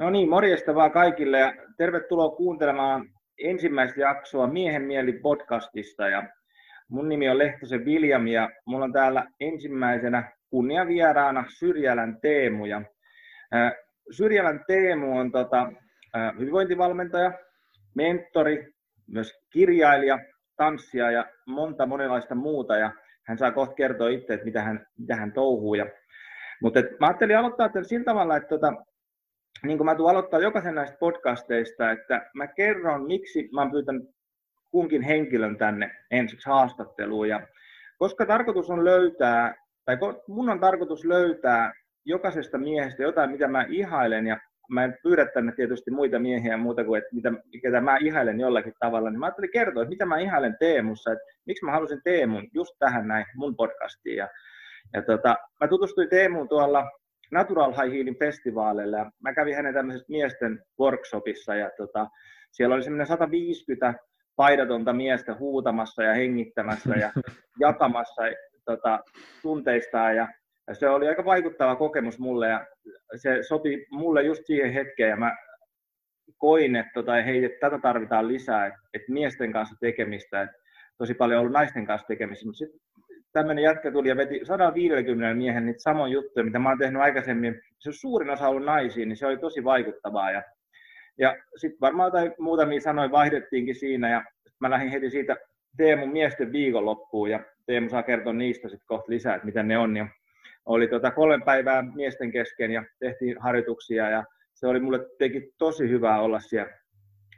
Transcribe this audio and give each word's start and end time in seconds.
No 0.00 0.10
niin, 0.10 0.28
morjesta 0.28 0.74
vaan 0.74 0.92
kaikille 0.92 1.38
ja 1.38 1.54
tervetuloa 1.76 2.36
kuuntelemaan 2.36 3.06
ensimmäistä 3.38 4.00
jaksoa 4.00 4.46
Miehen 4.46 4.82
mieli 4.82 5.12
podcastista. 5.12 6.08
Ja 6.08 6.22
mun 6.88 7.08
nimi 7.08 7.28
on 7.28 7.38
Lehtosen 7.38 7.84
Viljam 7.84 8.26
ja 8.26 8.50
mulla 8.66 8.84
on 8.84 8.92
täällä 8.92 9.26
ensimmäisenä 9.40 10.32
kunniavieraana 10.50 11.44
Syrjälän 11.58 12.20
Teemu. 12.22 12.64
Ja, 12.66 12.82
Syrjälän 14.10 14.64
Teemu 14.66 15.18
on 15.18 15.32
tota, 15.32 15.72
hyvinvointivalmentaja, 16.38 17.32
mentori, 17.94 18.72
myös 19.06 19.32
kirjailija, 19.52 20.18
tanssija 20.56 21.10
ja 21.10 21.24
monta 21.46 21.86
monenlaista 21.86 22.34
muuta. 22.34 22.76
Ja 22.76 22.92
hän 23.26 23.38
saa 23.38 23.52
kohta 23.52 23.74
kertoa 23.74 24.08
itse, 24.08 24.34
että 24.34 24.44
mitä 24.44 24.62
hän, 24.62 24.86
mitä 24.98 25.16
hän 25.16 25.32
touhuu. 25.32 25.74
Ja, 25.74 25.86
mutta 26.62 26.80
et, 26.80 26.86
mä 27.00 27.06
ajattelin 27.06 27.38
aloittaa 27.38 27.68
tämän 27.68 27.84
sillä 27.84 28.04
tavalla, 28.04 28.36
että 28.36 28.48
tota, 28.48 28.72
niin 29.62 29.78
kuin 29.78 29.84
mä 29.84 29.94
tulen 29.94 30.10
aloittaa 30.10 30.40
jokaisen 30.40 30.74
näistä 30.74 30.96
podcasteista, 30.98 31.90
että 31.90 32.30
mä 32.34 32.46
kerron, 32.46 33.06
miksi 33.06 33.48
mä 33.52 33.60
oon 33.60 33.70
pyytänyt 33.70 34.10
kunkin 34.70 35.02
henkilön 35.02 35.58
tänne 35.58 35.90
ensiksi 36.10 36.48
haastatteluun. 36.48 37.28
Ja 37.28 37.46
koska 37.98 38.26
tarkoitus 38.26 38.70
on 38.70 38.84
löytää, 38.84 39.54
tai 39.84 39.98
mun 40.28 40.50
on 40.50 40.60
tarkoitus 40.60 41.04
löytää 41.04 41.72
jokaisesta 42.04 42.58
miehestä 42.58 43.02
jotain, 43.02 43.30
mitä 43.30 43.48
mä 43.48 43.66
ihailen, 43.68 44.26
ja 44.26 44.40
mä 44.70 44.84
en 44.84 44.98
pyydä 45.02 45.26
tänne 45.26 45.52
tietysti 45.52 45.90
muita 45.90 46.18
miehiä 46.18 46.56
muuta 46.56 46.84
kuin, 46.84 46.98
että 46.98 47.14
mitä, 47.14 47.32
ketä 47.62 47.80
mä 47.80 47.96
ihailen 47.96 48.40
jollakin 48.40 48.72
tavalla, 48.80 49.10
niin 49.10 49.20
mä 49.20 49.26
ajattelin 49.26 49.50
kertoa, 49.52 49.82
että 49.82 49.90
mitä 49.90 50.06
mä 50.06 50.18
ihailen 50.18 50.56
Teemussa, 50.58 51.12
että 51.12 51.24
miksi 51.46 51.64
mä 51.64 51.72
halusin 51.72 52.00
Teemun 52.04 52.48
just 52.54 52.74
tähän 52.78 53.08
näin 53.08 53.26
mun 53.34 53.56
podcastiin. 53.56 54.16
Ja, 54.16 54.28
ja 54.94 55.02
tota, 55.02 55.36
mä 55.60 55.68
tutustuin 55.68 56.08
Teemuun 56.08 56.48
tuolla 56.48 56.90
Natural 57.30 57.72
High 57.72 57.94
Heelin 57.94 58.18
festivaaleille. 58.18 58.96
Ja 58.96 59.10
mä 59.22 59.34
kävin 59.34 59.56
hänen 59.56 59.74
tämmöisessä 59.74 60.06
miesten 60.08 60.62
workshopissa 60.80 61.54
ja 61.54 61.70
tota, 61.76 62.06
siellä 62.52 62.74
oli 62.74 62.82
semmoinen 62.82 63.06
150 63.06 63.94
paidatonta 64.36 64.92
miestä 64.92 65.34
huutamassa 65.34 66.02
ja 66.02 66.14
hengittämässä 66.14 66.94
ja 66.94 67.12
jakamassa 67.60 68.22
tota, 68.64 69.00
tunteistaan 69.42 70.16
ja 70.16 70.28
se 70.72 70.88
oli 70.88 71.08
aika 71.08 71.24
vaikuttava 71.24 71.76
kokemus 71.76 72.18
mulle 72.18 72.48
ja 72.48 72.66
se 73.16 73.42
sopi 73.42 73.86
mulle 73.90 74.22
just 74.22 74.46
siihen 74.46 74.72
hetkeen 74.72 75.10
ja 75.10 75.16
mä 75.16 75.36
koin, 76.38 76.76
että 76.76 76.90
tota, 76.94 77.12
hei, 77.12 77.44
että 77.44 77.58
tätä 77.60 77.78
tarvitaan 77.82 78.28
lisää, 78.28 78.66
että, 78.66 78.80
että 78.94 79.12
miesten 79.12 79.52
kanssa 79.52 79.76
tekemistä, 79.80 80.42
että 80.42 80.56
tosi 80.98 81.14
paljon 81.14 81.40
ollut 81.40 81.52
naisten 81.52 81.86
kanssa 81.86 82.06
tekemistä, 82.06 82.46
mutta 82.46 82.58
sitten 82.58 82.80
tämmöinen 83.32 83.64
jätkä 83.64 83.92
tuli 83.92 84.08
ja 84.08 84.16
veti 84.16 84.40
150 84.44 85.34
miehen 85.34 85.66
niitä 85.66 85.82
samoja 85.82 86.12
juttuja, 86.12 86.44
mitä 86.44 86.58
mä 86.58 86.68
oon 86.68 86.78
tehnyt 86.78 87.02
aikaisemmin. 87.02 87.62
Se 87.78 87.92
suurin 87.92 88.30
osa 88.30 88.48
ollut 88.48 88.64
naisia, 88.64 89.06
niin 89.06 89.16
se 89.16 89.26
oli 89.26 89.38
tosi 89.38 89.64
vaikuttavaa. 89.64 90.30
Ja, 90.30 90.42
ja 91.18 91.36
sitten 91.56 91.80
varmaan 91.80 92.06
jotain 92.06 92.34
muutamia 92.38 92.80
sanoja 92.80 93.10
vaihdettiinkin 93.10 93.74
siinä 93.74 94.10
ja 94.10 94.24
mä 94.60 94.70
lähdin 94.70 94.90
heti 94.90 95.10
siitä 95.10 95.36
Teemun 95.76 96.12
miesten 96.12 96.52
viikonloppuun 96.52 97.30
ja 97.30 97.40
Teemu 97.66 97.88
saa 97.88 98.02
kertoa 98.02 98.32
niistä 98.32 98.68
sitten 98.68 98.86
kohta 98.86 99.12
lisää, 99.12 99.34
että 99.34 99.46
mitä 99.46 99.62
ne 99.62 99.78
on. 99.78 99.96
Ja 99.96 100.06
oli 100.66 100.88
tota 100.88 101.10
kolme 101.10 101.44
päivää 101.44 101.84
miesten 101.94 102.32
kesken 102.32 102.70
ja 102.70 102.84
tehtiin 102.98 103.36
harjoituksia 103.40 104.10
ja 104.10 104.24
se 104.54 104.66
oli 104.66 104.80
mulle 104.80 105.06
teki 105.18 105.52
tosi 105.58 105.88
hyvää 105.88 106.20
olla 106.20 106.40
siellä 106.40 106.72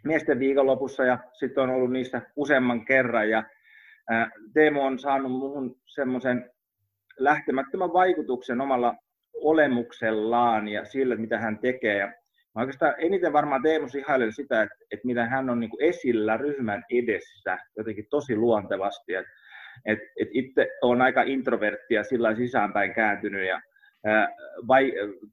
miesten 0.05 0.39
viikonlopussa 0.39 1.05
ja 1.05 1.19
sitten 1.33 1.63
on 1.63 1.71
ollut 1.71 1.93
niissä 1.93 2.23
useamman 2.37 2.85
kerran 2.85 3.31
ja 3.31 3.45
Teemu 4.55 4.83
on 4.83 4.99
saanut 4.99 5.33
muuhun 5.33 5.77
semmoisen 5.87 6.51
lähtemättömän 7.19 7.93
vaikutuksen 7.93 8.61
omalla 8.61 8.95
olemuksellaan 9.35 10.69
ja 10.69 10.85
sillä, 10.85 11.17
mitä 11.17 11.39
hän 11.39 11.59
tekee. 11.59 11.99
Ja 11.99 12.07
mä 12.55 12.61
oikeastaan 12.61 12.95
eniten 12.99 13.33
varmaan 13.33 13.63
Teemu 13.63 13.87
ihailen 13.99 14.33
sitä, 14.33 14.63
että, 14.63 14.77
että 14.91 15.07
mitä 15.07 15.27
hän 15.27 15.51
on 15.51 15.61
niin 15.61 15.71
esillä 15.81 16.37
ryhmän 16.37 16.85
edessä 16.91 17.59
jotenkin 17.77 18.07
tosi 18.11 18.37
luontevasti. 18.37 19.15
Että, 19.15 19.31
että, 19.87 20.05
että 20.21 20.33
itse 20.33 20.69
on 20.83 21.03
aika 21.03 21.23
introvertti 21.23 21.95
ja 21.95 22.05
sillä 22.05 22.35
sisäänpäin 22.35 22.95
kääntynyt 22.95 23.49
ja 23.49 23.61
vai, 24.69 24.93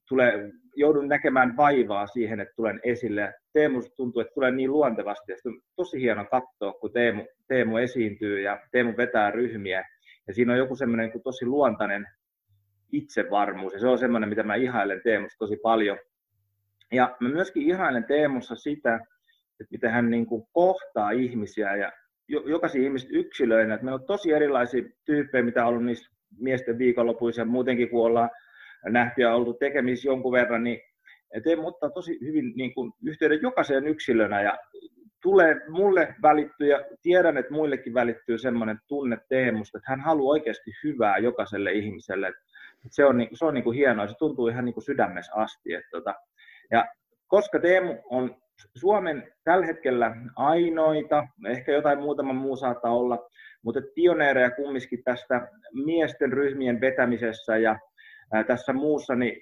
tulee, 0.10 0.52
joudun 0.76 1.08
näkemään 1.08 1.58
vaivaa 1.58 2.08
siihen, 2.08 2.40
että 2.40 2.54
tulen 2.56 2.80
esille. 2.84 3.34
Teemu 3.54 3.82
tuntuu, 3.98 4.22
että 4.22 4.34
tulee 4.34 4.52
niin 4.52 4.72
luontevasti. 4.72 5.32
Ja 5.32 5.38
on 5.46 5.62
tosi 5.76 6.02
hieno 6.02 6.26
katsoa, 6.26 6.74
kun 6.74 6.94
Teemu, 6.94 7.26
Teemu 7.48 7.78
esiintyy 7.78 8.42
ja 8.42 8.60
Teemu 8.72 8.94
vetää 8.98 9.32
ryhmiä. 9.32 9.84
Ja 10.28 10.34
siinä 10.34 10.54
on 10.54 10.60
joku 10.60 10.76
semmoinen 10.76 11.12
tosi 11.24 11.46
luontainen 11.46 12.06
itsevarmuus. 12.92 13.74
Ja 13.74 13.80
se 13.80 13.88
on 13.88 13.98
semmoinen, 13.98 14.30
mitä 14.30 14.44
mä 14.44 14.56
ihailen 14.56 15.02
Teemusta 15.04 15.38
tosi 15.40 15.58
paljon. 15.64 15.98
Ja 16.92 17.18
mä 17.20 17.30
myöskin 17.30 17.64
ihailen 17.64 18.04
Teemussa 18.04 18.56
sitä, 18.56 18.96
että 19.60 19.72
miten 19.72 19.92
hän 19.92 20.10
niin 20.10 20.26
kuin 20.26 20.44
kohtaa 20.54 21.12
ihmisiä 21.12 21.76
ja 21.76 21.92
jokaisia 22.28 22.82
ihmistä 22.82 23.10
yksilöinä. 23.12 23.74
Että 23.74 23.86
meillä 23.86 24.00
on 24.00 24.08
tosi 24.08 24.32
erilaisia 24.32 24.84
tyyppejä, 25.06 25.44
mitä 25.44 25.64
on 25.64 25.70
ollut 25.70 25.86
niissä 25.86 26.16
miesten 26.40 26.78
viikonlopuissa 26.78 27.42
ja 27.42 27.46
muutenkin, 27.46 27.90
kun 27.90 28.06
ollaan 28.06 28.30
nähty 28.86 29.22
ja 29.22 29.36
oltu 29.36 29.54
tekemisissä 29.54 30.08
jonkun 30.08 30.32
verran, 30.32 30.64
niin 30.64 30.82
Teemu 31.44 31.68
ottaa 31.68 31.90
tosi 31.90 32.18
hyvin 32.22 32.54
niin 32.56 32.74
kuin, 32.74 32.92
yhteyden 33.06 33.40
jokaiseen 33.42 33.88
yksilönä 33.88 34.42
ja 34.42 34.58
tulee 35.22 35.56
mulle 35.70 36.16
välittyy 36.22 36.68
ja 36.68 36.86
tiedän, 37.02 37.38
että 37.38 37.54
muillekin 37.54 37.94
välittyy 37.94 38.38
semmoinen 38.38 38.80
tunne 38.88 39.18
Teemusta, 39.30 39.78
että 39.78 39.92
hän 39.92 40.02
haluaa 40.02 40.32
oikeasti 40.32 40.72
hyvää 40.84 41.18
jokaiselle 41.18 41.72
ihmiselle. 41.72 42.28
Että 42.28 42.96
se 42.96 43.06
on, 43.06 43.28
se 43.34 43.46
on 43.46 43.54
niin 43.54 43.64
kuin 43.64 43.78
hienoa, 43.78 44.08
se 44.08 44.16
tuntuu 44.20 44.48
ihan 44.48 44.66
niin 44.66 44.74
kuin 44.74 44.84
sydämessä 44.84 45.32
asti. 45.36 45.74
Että 45.74 45.90
tota, 45.92 46.16
ja 46.72 46.86
koska 47.28 47.60
Teemu 47.60 47.96
on 48.10 48.36
Suomen 48.76 49.34
tällä 49.44 49.66
hetkellä 49.66 50.16
ainoita, 50.36 51.28
ehkä 51.48 51.72
jotain 51.72 52.00
muutama 52.00 52.34
muu 52.34 52.56
saattaa 52.56 52.96
olla, 52.96 53.30
mutta 53.62 53.82
pioneereja 53.96 54.52
kumminkin 54.52 55.04
tästä 55.04 55.48
miesten 55.86 56.34
ryhmien 56.34 56.82
vetämisessä 56.82 57.58
ja 57.58 57.80
tässä 58.48 58.74
muussa, 58.74 59.16
niin 59.16 59.42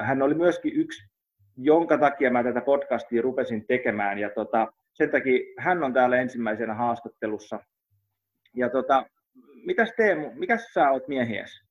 hän 0.00 0.22
oli 0.22 0.34
myöskin 0.34 0.72
yksi, 0.74 1.08
jonka 1.56 1.98
takia 1.98 2.30
mä 2.30 2.42
tätä 2.42 2.60
podcastia 2.60 3.22
rupesin 3.22 3.66
tekemään. 3.66 4.18
Ja 4.18 4.30
tota, 4.30 4.72
sen 4.92 5.10
takia 5.10 5.40
hän 5.58 5.84
on 5.84 5.92
täällä 5.92 6.16
ensimmäisenä 6.16 6.74
haastattelussa. 6.74 7.60
Ja 8.56 8.70
tota, 8.70 9.06
mitäs 9.66 9.92
Teemu, 9.96 10.30
mikä 10.34 10.58
sä 10.74 10.90
oot 10.90 11.08
miehies? 11.08 11.64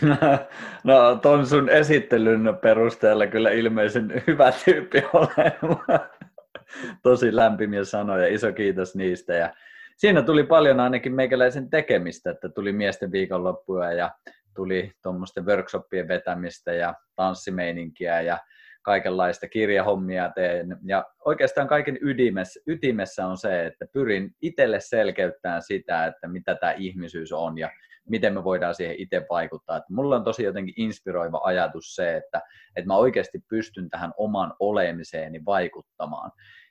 No 0.84 1.16
ton 1.22 1.46
sun 1.46 1.68
esittelyn 1.68 2.58
perusteella 2.62 3.26
kyllä 3.26 3.50
ilmeisen 3.50 4.22
hyvä 4.26 4.52
tyyppi 4.64 5.02
olen. 5.12 5.52
Tosi 7.02 7.36
lämpimiä 7.36 7.84
sanoja, 7.84 8.28
iso 8.28 8.52
kiitos 8.52 8.96
niistä. 8.96 9.34
Ja 9.34 9.54
siinä 9.96 10.22
tuli 10.22 10.44
paljon 10.44 10.80
ainakin 10.80 11.14
meikäläisen 11.14 11.70
tekemistä, 11.70 12.30
että 12.30 12.48
tuli 12.48 12.72
miesten 12.72 13.12
viikonloppuja 13.12 13.92
ja 13.92 14.10
tuli 14.54 14.92
tuommoisten 15.02 15.46
workshopien 15.46 16.08
vetämistä 16.08 16.72
ja 16.72 16.94
tanssimeininkiä 17.16 18.20
ja 18.20 18.38
kaikenlaista 18.82 19.48
kirjahommia 19.48 20.32
teen. 20.34 20.76
Ja 20.84 21.04
oikeastaan 21.24 21.68
kaiken 21.68 21.98
ytimessä, 22.00 22.60
ytimessä 22.66 23.26
on 23.26 23.36
se, 23.36 23.66
että 23.66 23.86
pyrin 23.92 24.30
itselle 24.42 24.80
selkeyttämään 24.80 25.62
sitä, 25.62 26.06
että 26.06 26.28
mitä 26.28 26.54
tämä 26.54 26.72
ihmisyys 26.72 27.32
on 27.32 27.58
ja 27.58 27.70
miten 28.08 28.34
me 28.34 28.44
voidaan 28.44 28.74
siihen 28.74 28.96
itse 28.98 29.26
vaikuttaa. 29.30 29.76
Että 29.76 29.94
mulla 29.94 30.16
on 30.16 30.24
tosi 30.24 30.42
jotenkin 30.42 30.74
inspiroiva 30.76 31.40
ajatus 31.44 31.94
se, 31.94 32.16
että, 32.16 32.40
että 32.76 32.86
mä 32.86 32.96
oikeasti 32.96 33.38
pystyn 33.48 33.90
tähän 33.90 34.12
oman 34.16 34.54
olemiseeni 34.60 35.44
vaikuttamaan. 35.44 36.30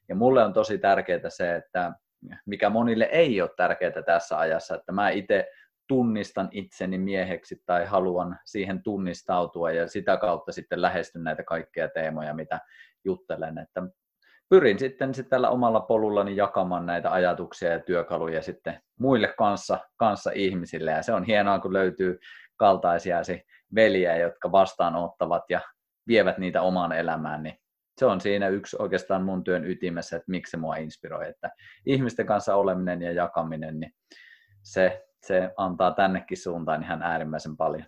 Ja 0.09 0.15
mulle 0.15 0.43
on 0.43 0.53
tosi 0.53 0.77
tärkeää 0.77 1.29
se, 1.29 1.55
että 1.55 1.93
mikä 2.45 2.69
monille 2.69 3.03
ei 3.05 3.41
ole 3.41 3.49
tärkeää 3.57 4.03
tässä 4.05 4.39
ajassa, 4.39 4.75
että 4.75 4.91
mä 4.91 5.09
itse 5.09 5.47
tunnistan 5.91 6.49
itseni 6.51 6.97
mieheksi 6.97 7.63
tai 7.65 7.85
haluan 7.85 8.39
siihen 8.45 8.83
tunnistautua 8.83 9.71
ja 9.71 9.87
sitä 9.87 10.17
kautta 10.17 10.51
sitten 10.51 10.81
lähestyn 10.81 11.23
näitä 11.23 11.43
kaikkia 11.43 11.89
teemoja, 11.89 12.33
mitä 12.33 12.59
juttelen. 13.05 13.57
Että 13.57 13.81
pyrin 14.49 14.79
sitten, 14.79 15.11
tällä 15.29 15.49
omalla 15.49 15.79
polullani 15.79 16.35
jakamaan 16.35 16.85
näitä 16.85 17.11
ajatuksia 17.11 17.71
ja 17.71 17.79
työkaluja 17.79 18.41
sitten 18.41 18.81
muille 18.99 19.33
kanssa, 19.37 19.79
kanssa 19.97 20.31
ihmisille. 20.35 20.91
Ja 20.91 21.03
se 21.03 21.13
on 21.13 21.23
hienoa, 21.23 21.59
kun 21.59 21.73
löytyy 21.73 22.19
kaltaisiasi 22.57 23.43
veliä, 23.75 24.17
jotka 24.17 24.51
vastaanottavat 24.51 25.43
ja 25.49 25.61
vievät 26.07 26.37
niitä 26.37 26.61
omaan 26.61 26.91
elämään, 26.91 27.43
niin 27.43 27.55
se 27.97 28.05
on 28.05 28.21
siinä 28.21 28.47
yksi 28.47 28.75
oikeastaan 28.79 29.23
mun 29.23 29.43
työn 29.43 29.65
ytimessä, 29.65 30.15
että 30.15 30.31
miksi 30.31 30.51
se 30.51 30.57
mua 30.57 30.75
inspiroi, 30.75 31.29
että 31.29 31.49
ihmisten 31.85 32.25
kanssa 32.25 32.55
oleminen 32.55 33.01
ja 33.01 33.11
jakaminen, 33.11 33.79
niin 33.79 33.93
se 34.63 35.10
se 35.21 35.53
antaa 35.57 35.91
tännekin 35.91 36.37
suuntaan 36.37 36.83
ihan 36.83 37.01
äärimmäisen 37.01 37.57
paljon. 37.57 37.85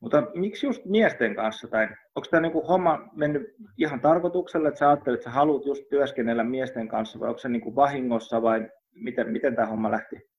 Mutta 0.00 0.22
miksi 0.34 0.66
just 0.66 0.84
miesten 0.84 1.34
kanssa? 1.34 1.68
Tai 1.68 1.88
onko 2.14 2.28
tämä 2.30 2.40
niinku 2.40 2.62
homma 2.62 3.08
mennyt 3.12 3.54
ihan 3.78 4.00
tarkoituksella, 4.00 4.68
että 4.68 4.78
sä 4.78 4.88
ajattelet, 4.88 5.18
että 5.18 5.30
sä 5.30 5.34
haluat 5.34 5.66
just 5.66 5.88
työskennellä 5.88 6.44
miesten 6.44 6.88
kanssa, 6.88 7.20
vai 7.20 7.28
onko 7.28 7.38
se 7.38 7.48
niinku 7.48 7.76
vahingossa, 7.76 8.42
vai 8.42 8.70
miten, 8.94 9.32
miten 9.32 9.54
tämä 9.54 9.66
homma 9.66 9.90
lähti? 9.90 10.29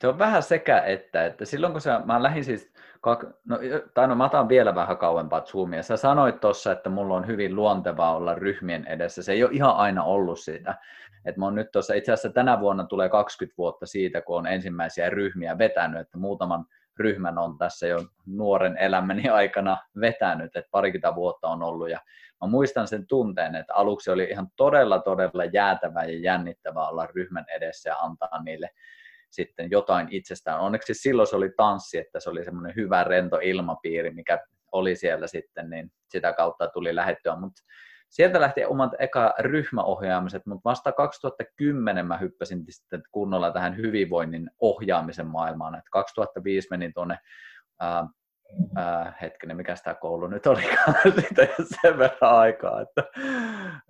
Se 0.00 0.08
on 0.08 0.18
vähän 0.18 0.42
sekä 0.42 0.80
että, 0.80 1.26
että 1.26 1.44
silloin 1.44 1.72
kun 1.72 1.80
sä, 1.80 2.00
mä 2.04 2.22
lähdin 2.22 2.44
siis, 2.44 2.72
no, 3.44 3.58
tai 3.94 4.08
no 4.08 4.14
mä 4.14 4.24
otan 4.24 4.48
vielä 4.48 4.74
vähän 4.74 4.96
kauempaa 4.96 5.40
zoomia. 5.40 5.82
Sä 5.82 5.96
sanoit 5.96 6.40
tuossa, 6.40 6.72
että 6.72 6.90
mulla 6.90 7.14
on 7.14 7.26
hyvin 7.26 7.56
luontevaa 7.56 8.16
olla 8.16 8.34
ryhmien 8.34 8.86
edessä. 8.86 9.22
Se 9.22 9.32
ei 9.32 9.44
ole 9.44 9.52
ihan 9.52 9.76
aina 9.76 10.02
ollut 10.02 10.40
sitä. 10.40 10.74
Et 11.24 11.36
mä 11.36 11.44
oon 11.44 11.54
nyt 11.54 11.70
tuossa, 11.72 11.94
itse 11.94 12.12
asiassa 12.12 12.32
tänä 12.32 12.60
vuonna 12.60 12.84
tulee 12.84 13.08
20 13.08 13.58
vuotta 13.58 13.86
siitä, 13.86 14.20
kun 14.20 14.38
on 14.38 14.46
ensimmäisiä 14.46 15.10
ryhmiä 15.10 15.58
vetänyt, 15.58 16.00
että 16.00 16.18
muutaman 16.18 16.66
ryhmän 16.98 17.38
on 17.38 17.58
tässä 17.58 17.86
jo 17.86 17.98
nuoren 18.26 18.76
elämäni 18.78 19.28
aikana 19.28 19.76
vetänyt, 20.00 20.56
että 20.56 20.70
parikymmentä 20.70 21.14
vuotta 21.14 21.48
on 21.48 21.62
ollut 21.62 21.90
ja 21.90 22.00
mä 22.40 22.48
muistan 22.48 22.88
sen 22.88 23.06
tunteen, 23.06 23.54
että 23.54 23.74
aluksi 23.74 24.10
oli 24.10 24.24
ihan 24.24 24.48
todella 24.56 24.98
todella 24.98 25.44
jäätävää 25.44 26.04
ja 26.04 26.18
jännittävää 26.18 26.88
olla 26.88 27.08
ryhmän 27.14 27.44
edessä 27.56 27.90
ja 27.90 27.96
antaa 27.96 28.42
niille 28.42 28.70
sitten 29.36 29.70
jotain 29.70 30.08
itsestään. 30.10 30.60
Onneksi 30.60 30.94
silloin 30.94 31.26
se 31.26 31.36
oli 31.36 31.50
tanssi, 31.56 31.98
että 31.98 32.20
se 32.20 32.30
oli 32.30 32.44
semmoinen 32.44 32.76
hyvä 32.76 33.04
rento 33.04 33.38
ilmapiiri, 33.42 34.10
mikä 34.10 34.38
oli 34.72 34.96
siellä 34.96 35.26
sitten, 35.26 35.70
niin 35.70 35.92
sitä 36.08 36.32
kautta 36.32 36.68
tuli 36.68 36.94
lähettyä, 36.94 37.36
mutta 37.36 37.62
sieltä 38.08 38.40
lähti 38.40 38.64
omat 38.64 38.90
eka 38.98 39.34
ryhmäohjaamiset, 39.38 40.46
mutta 40.46 40.68
vasta 40.70 40.92
2010 40.92 42.06
mä 42.06 42.18
hyppäsin 42.18 42.64
sitten 42.68 43.02
kunnolla 43.12 43.50
tähän 43.50 43.76
hyvinvoinnin 43.76 44.50
ohjaamisen 44.60 45.26
maailmaan, 45.26 45.74
että 45.74 45.88
2005 45.92 46.68
menin 46.70 46.92
tuonne 46.94 47.18
äh, 48.78 49.14
hetkinen, 49.20 49.56
mikä 49.56 49.74
tämä 49.84 49.94
koulu 49.94 50.26
nyt 50.26 50.46
oli, 50.46 50.62
siitä 51.20 51.48
sen 51.82 51.98
verran 51.98 52.32
aikaa. 52.32 52.80
Että, 52.80 53.04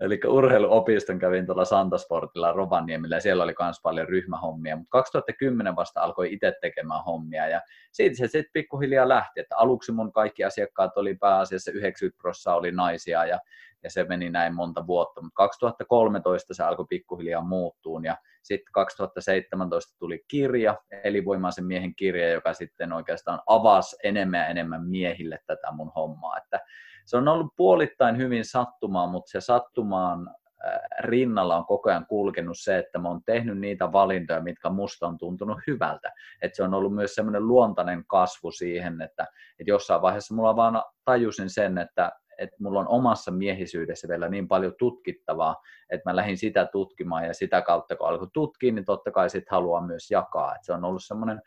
eli 0.00 0.20
urheiluopiston 0.26 1.18
kävin 1.18 1.46
tuolla 1.46 1.64
Santasportilla 1.64 2.52
Rovaniemillä 2.52 3.16
ja 3.16 3.20
siellä 3.20 3.44
oli 3.44 3.54
myös 3.62 3.80
paljon 3.82 4.08
ryhmähommia, 4.08 4.76
mutta 4.76 4.90
2010 4.90 5.76
vasta 5.76 6.00
alkoi 6.00 6.32
itse 6.32 6.52
tekemään 6.60 7.04
hommia 7.04 7.48
ja 7.48 7.60
siitä 7.92 8.16
se 8.16 8.26
sitten 8.26 8.52
pikkuhiljaa 8.52 9.08
lähti, 9.08 9.40
että 9.40 9.56
aluksi 9.56 9.92
mun 9.92 10.12
kaikki 10.12 10.44
asiakkaat 10.44 10.96
oli 10.96 11.14
pääasiassa 11.14 11.70
90 11.70 12.22
prosenttia 12.22 12.54
oli 12.54 12.72
naisia 12.72 13.24
ja 13.24 13.38
ja 13.86 13.90
se 13.90 14.04
meni 14.04 14.30
näin 14.30 14.54
monta 14.54 14.86
vuotta, 14.86 15.22
mutta 15.22 15.36
2013 15.36 16.54
se 16.54 16.62
alkoi 16.62 16.86
pikkuhiljaa 16.88 17.42
muuttuun 17.42 18.04
ja 18.04 18.16
sitten 18.42 18.72
2017 18.72 19.96
tuli 19.98 20.24
kirja, 20.28 20.76
Elinvoimaisen 21.04 21.64
miehen 21.64 21.94
kirja, 21.94 22.32
joka 22.32 22.52
sitten 22.52 22.92
oikeastaan 22.92 23.40
avasi 23.46 23.96
enemmän 24.04 24.40
ja 24.40 24.46
enemmän 24.46 24.86
miehille 24.86 25.38
tätä 25.46 25.72
mun 25.72 25.92
hommaa, 25.96 26.38
että 26.38 26.60
se 27.04 27.16
on 27.16 27.28
ollut 27.28 27.52
puolittain 27.56 28.16
hyvin 28.16 28.44
sattumaa, 28.44 29.06
mutta 29.06 29.30
se 29.30 29.40
sattumaan 29.40 30.28
äh, 30.28 30.80
rinnalla 31.00 31.56
on 31.56 31.66
koko 31.66 31.90
ajan 31.90 32.06
kulkenut 32.06 32.58
se, 32.58 32.78
että 32.78 32.98
mä 32.98 33.08
oon 33.08 33.24
tehnyt 33.26 33.58
niitä 33.58 33.92
valintoja, 33.92 34.42
mitkä 34.42 34.70
musta 34.70 35.06
on 35.06 35.18
tuntunut 35.18 35.58
hyvältä. 35.66 36.12
Että 36.42 36.56
se 36.56 36.62
on 36.62 36.74
ollut 36.74 36.94
myös 36.94 37.14
semmoinen 37.14 37.46
luontainen 37.46 38.04
kasvu 38.06 38.50
siihen, 38.50 39.00
että, 39.00 39.22
että 39.50 39.70
jossain 39.70 40.02
vaiheessa 40.02 40.34
mulla 40.34 40.56
vaan 40.56 40.82
tajusin 41.04 41.50
sen, 41.50 41.78
että 41.78 42.12
että 42.38 42.56
mulla 42.60 42.80
on 42.80 42.88
omassa 42.88 43.30
miehisyydessä 43.30 44.08
vielä 44.08 44.28
niin 44.28 44.48
paljon 44.48 44.74
tutkittavaa, 44.78 45.56
että 45.90 46.10
mä 46.10 46.16
lähdin 46.16 46.38
sitä 46.38 46.66
tutkimaan 46.72 47.24
ja 47.24 47.34
sitä 47.34 47.62
kautta 47.62 47.96
kun 47.96 48.08
alkoi 48.08 48.28
tutkia, 48.32 48.72
niin 48.72 48.84
totta 48.84 49.10
kai 49.10 49.30
sitten 49.30 49.50
haluaa 49.50 49.86
myös 49.86 50.10
jakaa. 50.10 50.54
Et 50.54 50.64
se 50.64 50.72
on 50.72 50.84
ollut 50.84 51.04
semmoinen 51.04 51.42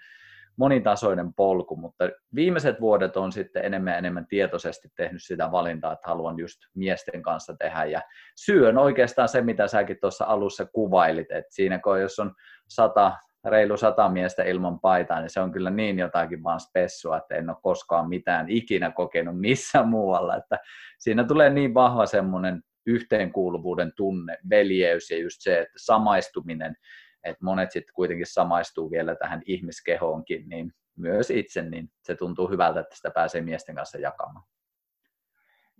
monitasoinen 0.60 1.34
polku, 1.34 1.76
mutta 1.76 2.10
viimeiset 2.36 2.82
vuodet 2.82 3.18
on 3.18 3.32
sitten 3.32 3.66
enemmän 3.66 3.92
ja 3.92 3.98
enemmän 3.98 4.28
tietoisesti 4.28 4.90
tehnyt 4.96 5.24
sitä 5.24 5.52
valintaa, 5.52 5.94
että 5.94 6.08
haluan 6.08 6.40
just 6.40 6.60
miesten 6.76 7.22
kanssa 7.22 7.56
tehdä 7.60 7.86
ja 7.86 8.02
syön 8.36 8.78
oikeastaan 8.78 9.30
se, 9.30 9.42
mitä 9.42 9.68
säkin 9.68 9.98
tuossa 10.02 10.26
alussa 10.26 10.66
kuvailit, 10.66 11.32
että 11.32 11.56
siinä 11.56 11.80
kun 11.80 12.02
jos 12.02 12.20
on 12.20 12.36
sata 12.68 13.12
reilu 13.46 13.78
sata 13.78 14.10
miestä 14.10 14.44
ilman 14.44 14.80
paitaa, 14.80 15.20
niin 15.20 15.30
se 15.30 15.40
on 15.40 15.52
kyllä 15.52 15.70
niin 15.70 16.00
jotakin 16.00 16.44
vaan 16.44 16.60
spessua, 16.60 17.18
että 17.18 17.36
en 17.36 17.50
ole 17.50 17.58
koskaan 17.62 18.10
mitään 18.10 18.50
ikinä 18.50 18.92
kokenut 18.92 19.40
missään 19.40 19.90
muualla. 19.90 20.36
Että 20.36 20.60
siinä 21.00 21.24
tulee 21.24 21.50
niin 21.50 21.74
vahva 21.74 22.06
semmoinen 22.06 22.62
yhteenkuuluvuuden 22.86 23.92
tunne, 23.96 24.38
veljeys 24.50 25.12
ja 25.12 25.18
just 25.18 25.38
se, 25.40 25.60
että 25.60 25.74
samaistuminen, 25.78 26.76
että 27.24 27.46
monet 27.46 27.72
sitten 27.72 27.94
kuitenkin 27.94 28.26
samaistuu 28.26 28.92
vielä 28.92 29.16
tähän 29.16 29.42
ihmiskehoonkin, 29.46 30.50
niin 30.50 30.72
myös 30.98 31.30
itse, 31.30 31.62
niin 31.62 31.90
se 32.04 32.16
tuntuu 32.16 32.50
hyvältä, 32.50 32.80
että 32.80 32.96
sitä 32.96 33.12
pääsee 33.12 33.42
miesten 33.42 33.76
kanssa 33.76 33.98
jakamaan. 33.98 34.46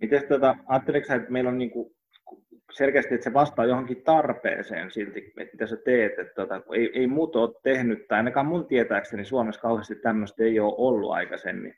Miten 0.00 0.28
tota, 0.28 0.56
ajatteliko 0.66 1.14
että 1.14 1.30
meillä 1.30 1.50
on 1.50 1.58
niinku 1.58 1.96
selkeästi, 2.70 3.14
että 3.14 3.24
se 3.24 3.32
vastaa 3.32 3.64
johonkin 3.64 4.02
tarpeeseen 4.02 4.90
silti, 4.90 5.32
mitä 5.36 5.66
sä 5.66 5.76
teet. 5.84 6.18
Että 6.18 6.34
tota, 6.34 6.62
ei, 6.74 6.90
ei 6.94 7.06
muut 7.06 7.36
ole 7.36 7.50
tehnyt, 7.62 8.08
tai 8.08 8.16
ainakaan 8.16 8.46
mun 8.46 8.66
tietääkseni 8.66 9.24
Suomessa 9.24 9.60
kauheasti 9.60 9.94
tämmöistä 9.94 10.44
ei 10.44 10.60
ole 10.60 10.74
ollut 10.76 11.12
aikaisemmin. 11.12 11.74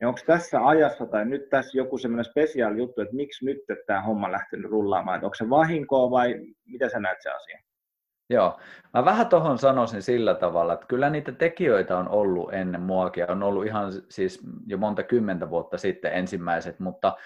Ja 0.00 0.08
onko 0.08 0.20
tässä 0.26 0.66
ajassa 0.66 1.06
tai 1.06 1.24
nyt 1.24 1.48
tässä 1.48 1.78
joku 1.78 1.98
semmoinen 1.98 2.24
spesiaali 2.24 2.78
juttu, 2.78 3.00
että 3.00 3.16
miksi 3.16 3.44
nyt 3.44 3.58
että 3.58 3.84
tämä 3.86 4.00
homma 4.00 4.32
lähtenyt 4.32 4.70
rullaamaan? 4.70 5.16
Että 5.16 5.26
onko 5.26 5.34
se 5.34 5.50
vahinkoa 5.50 6.10
vai 6.10 6.34
mitä 6.66 6.88
sä 6.88 7.00
näet 7.00 7.22
se 7.22 7.30
asia? 7.30 7.62
Joo, 8.30 8.58
mä 8.94 9.04
vähän 9.04 9.26
tuohon 9.26 9.58
sanoisin 9.58 10.02
sillä 10.02 10.34
tavalla, 10.34 10.72
että 10.72 10.86
kyllä 10.86 11.10
niitä 11.10 11.32
tekijöitä 11.32 11.98
on 11.98 12.08
ollut 12.08 12.54
ennen 12.54 12.80
muakin, 12.80 13.30
on 13.30 13.42
ollut 13.42 13.66
ihan 13.66 13.92
siis 14.08 14.40
jo 14.66 14.78
monta 14.78 15.02
kymmentä 15.02 15.50
vuotta 15.50 15.78
sitten 15.78 16.12
ensimmäiset, 16.12 16.80
mutta 16.80 17.16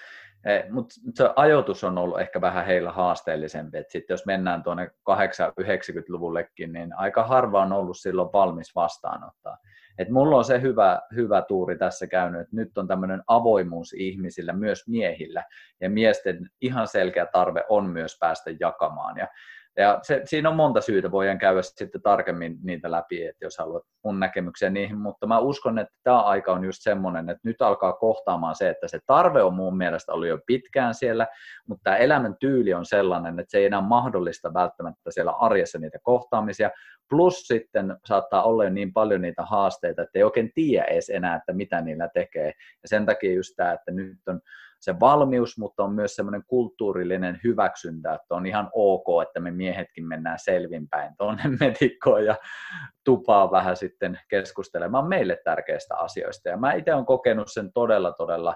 Mutta 0.69 0.95
se 1.13 1.29
ajoitus 1.35 1.83
on 1.83 1.97
ollut 1.97 2.19
ehkä 2.19 2.41
vähän 2.41 2.65
heillä 2.65 2.91
haasteellisempi, 2.91 3.77
että 3.77 3.91
sitten 3.91 4.13
jos 4.13 4.25
mennään 4.25 4.63
tuonne 4.63 4.91
8-90-luvullekin, 5.09 6.73
niin 6.73 6.93
aika 6.97 7.23
harva 7.23 7.61
on 7.61 7.73
ollut 7.73 7.97
silloin 7.97 8.29
valmis 8.33 8.75
vastaanottaa. 8.75 9.57
Et 9.97 10.09
mulla 10.09 10.37
on 10.37 10.45
se 10.45 10.61
hyvä, 10.61 11.01
hyvä 11.15 11.41
tuuri 11.41 11.77
tässä 11.77 12.07
käynyt, 12.07 12.41
että 12.41 12.55
nyt 12.55 12.77
on 12.77 12.87
tämmöinen 12.87 13.23
avoimuus 13.27 13.93
ihmisillä, 13.93 14.53
myös 14.53 14.87
miehillä, 14.87 15.43
ja 15.81 15.89
miesten 15.89 16.49
ihan 16.61 16.87
selkeä 16.87 17.25
tarve 17.25 17.63
on 17.69 17.89
myös 17.89 18.17
päästä 18.19 18.51
jakamaan. 18.59 19.17
Ja 19.17 19.27
ja 19.77 19.99
se, 20.01 20.21
siinä 20.25 20.49
on 20.49 20.55
monta 20.55 20.81
syytä, 20.81 21.11
voidaan 21.11 21.37
käydä 21.37 21.61
sitten 21.61 22.01
tarkemmin 22.01 22.57
niitä 22.63 22.91
läpi, 22.91 23.25
että 23.25 23.45
jos 23.45 23.57
haluat 23.57 23.83
mun 24.03 24.19
näkemyksiä 24.19 24.69
niihin, 24.69 24.97
mutta 24.97 25.27
mä 25.27 25.39
uskon, 25.39 25.79
että 25.79 25.93
tämä 26.03 26.21
aika 26.21 26.53
on 26.53 26.65
just 26.65 26.81
semmoinen, 26.81 27.29
että 27.29 27.41
nyt 27.43 27.61
alkaa 27.61 27.93
kohtaamaan 27.93 28.55
se, 28.55 28.69
että 28.69 28.87
se 28.87 28.99
tarve 29.05 29.43
on 29.43 29.53
mun 29.53 29.77
mielestä 29.77 30.11
ollut 30.11 30.27
jo 30.27 30.39
pitkään 30.45 30.93
siellä, 30.93 31.27
mutta 31.67 31.83
tämä 31.83 31.97
elämän 31.97 32.35
tyyli 32.39 32.73
on 32.73 32.85
sellainen, 32.85 33.39
että 33.39 33.51
se 33.51 33.57
ei 33.57 33.65
enää 33.65 33.81
mahdollista 33.81 34.53
välttämättä 34.53 35.11
siellä 35.11 35.31
arjessa 35.31 35.79
niitä 35.79 35.97
kohtaamisia, 36.03 36.71
plus 37.09 37.47
sitten 37.47 37.97
saattaa 38.05 38.43
olla 38.43 38.63
jo 38.63 38.69
niin 38.69 38.93
paljon 38.93 39.21
niitä 39.21 39.45
haasteita, 39.45 40.01
että 40.01 40.19
ei 40.19 40.23
oikein 40.23 40.51
tiedä 40.53 40.85
edes 40.85 41.09
enää, 41.09 41.35
että 41.35 41.53
mitä 41.53 41.81
niillä 41.81 42.09
tekee, 42.13 42.47
ja 42.47 42.87
sen 42.87 43.05
takia 43.05 43.33
just 43.33 43.53
tämä, 43.55 43.73
että 43.73 43.91
nyt 43.91 44.17
on 44.27 44.41
se 44.79 44.99
valmius, 44.99 45.57
mutta 45.57 45.83
on 45.83 45.93
myös 45.93 46.15
semmoinen 46.15 46.43
kulttuurillinen 46.47 47.39
hyväksyntä, 47.43 48.13
että 48.13 48.35
on 48.35 48.45
ihan 48.45 48.69
ok, 48.73 49.21
että 49.27 49.39
me 49.39 49.51
miehetkin 49.51 50.07
mennään 50.07 50.39
selvinpäin 50.39 51.13
tuonne 51.17 51.43
metikkoon 51.59 52.25
ja 52.25 52.35
tupaa 53.03 53.51
vähän 53.51 53.77
sitten 53.77 54.19
keskustelemaan 54.29 55.07
meille 55.07 55.37
tärkeistä 55.43 55.95
asioista. 55.95 56.49
Ja 56.49 56.57
mä 56.57 56.73
itse 56.73 56.93
olen 56.93 57.05
kokenut 57.05 57.47
sen 57.51 57.73
todella, 57.73 58.11
todella 58.11 58.55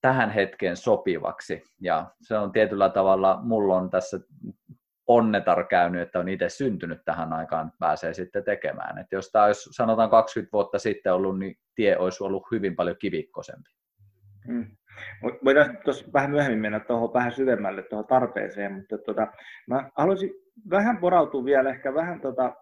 tähän 0.00 0.30
hetkeen 0.30 0.76
sopivaksi. 0.76 1.62
Ja 1.80 2.06
se 2.22 2.38
on 2.38 2.52
tietyllä 2.52 2.88
tavalla, 2.88 3.38
mulla 3.42 3.76
on 3.76 3.90
tässä 3.90 4.20
onnetar 5.06 5.64
käynyt, 5.64 6.02
että 6.02 6.18
on 6.18 6.28
itse 6.28 6.48
syntynyt 6.48 7.00
tähän 7.04 7.32
aikaan, 7.32 7.72
pääsee 7.78 8.14
sitten 8.14 8.44
tekemään. 8.44 8.98
Että 8.98 9.16
jos 9.16 9.30
tämä 9.30 9.44
olisi 9.44 9.70
sanotaan 9.72 10.10
20 10.10 10.52
vuotta 10.52 10.78
sitten 10.78 11.14
ollut, 11.14 11.38
niin 11.38 11.58
tie 11.74 11.98
olisi 11.98 12.24
ollut 12.24 12.42
hyvin 12.50 12.76
paljon 12.76 12.96
kivikkosempi. 13.00 13.70
Mm. 14.48 14.76
Voidaan 15.44 15.78
tuossa 15.84 16.06
vähän 16.12 16.30
myöhemmin 16.30 16.60
mennä 16.60 16.80
tuohon 16.80 17.14
vähän 17.14 17.32
syvemmälle 17.32 17.82
tuohon 17.82 18.06
tarpeeseen, 18.06 18.72
mutta 18.72 18.98
tota, 18.98 19.26
mä 19.68 19.90
haluaisin 19.96 20.30
vähän 20.70 20.98
porautua 20.98 21.44
vielä 21.44 21.70
ehkä 21.70 21.94
vähän 21.94 22.20
tota, 22.20 22.54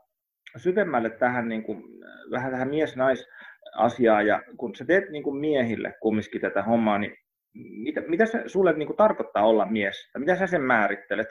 syvemmälle 0.56 1.10
tähän, 1.10 1.48
niin 1.48 1.62
kuin, 1.62 1.82
vähän 2.30 2.50
tähän 2.52 2.68
mies-nais-asiaan, 2.68 4.26
ja 4.26 4.42
kun 4.56 4.74
sä 4.74 4.84
teet 4.84 5.10
niin 5.10 5.22
kuin 5.22 5.36
miehille 5.36 5.94
kumminkin 6.00 6.40
tätä 6.40 6.62
hommaa, 6.62 6.98
niin 6.98 7.16
mitä, 7.54 8.00
mitä 8.08 8.26
se 8.26 8.42
sulle 8.46 8.72
niin 8.72 8.86
kuin 8.86 8.96
tarkoittaa 8.96 9.46
olla 9.46 9.66
mies? 9.66 10.10
Tai 10.12 10.20
mitä 10.20 10.36
sä 10.36 10.46
sen 10.46 10.62
määrittelet? 10.62 11.28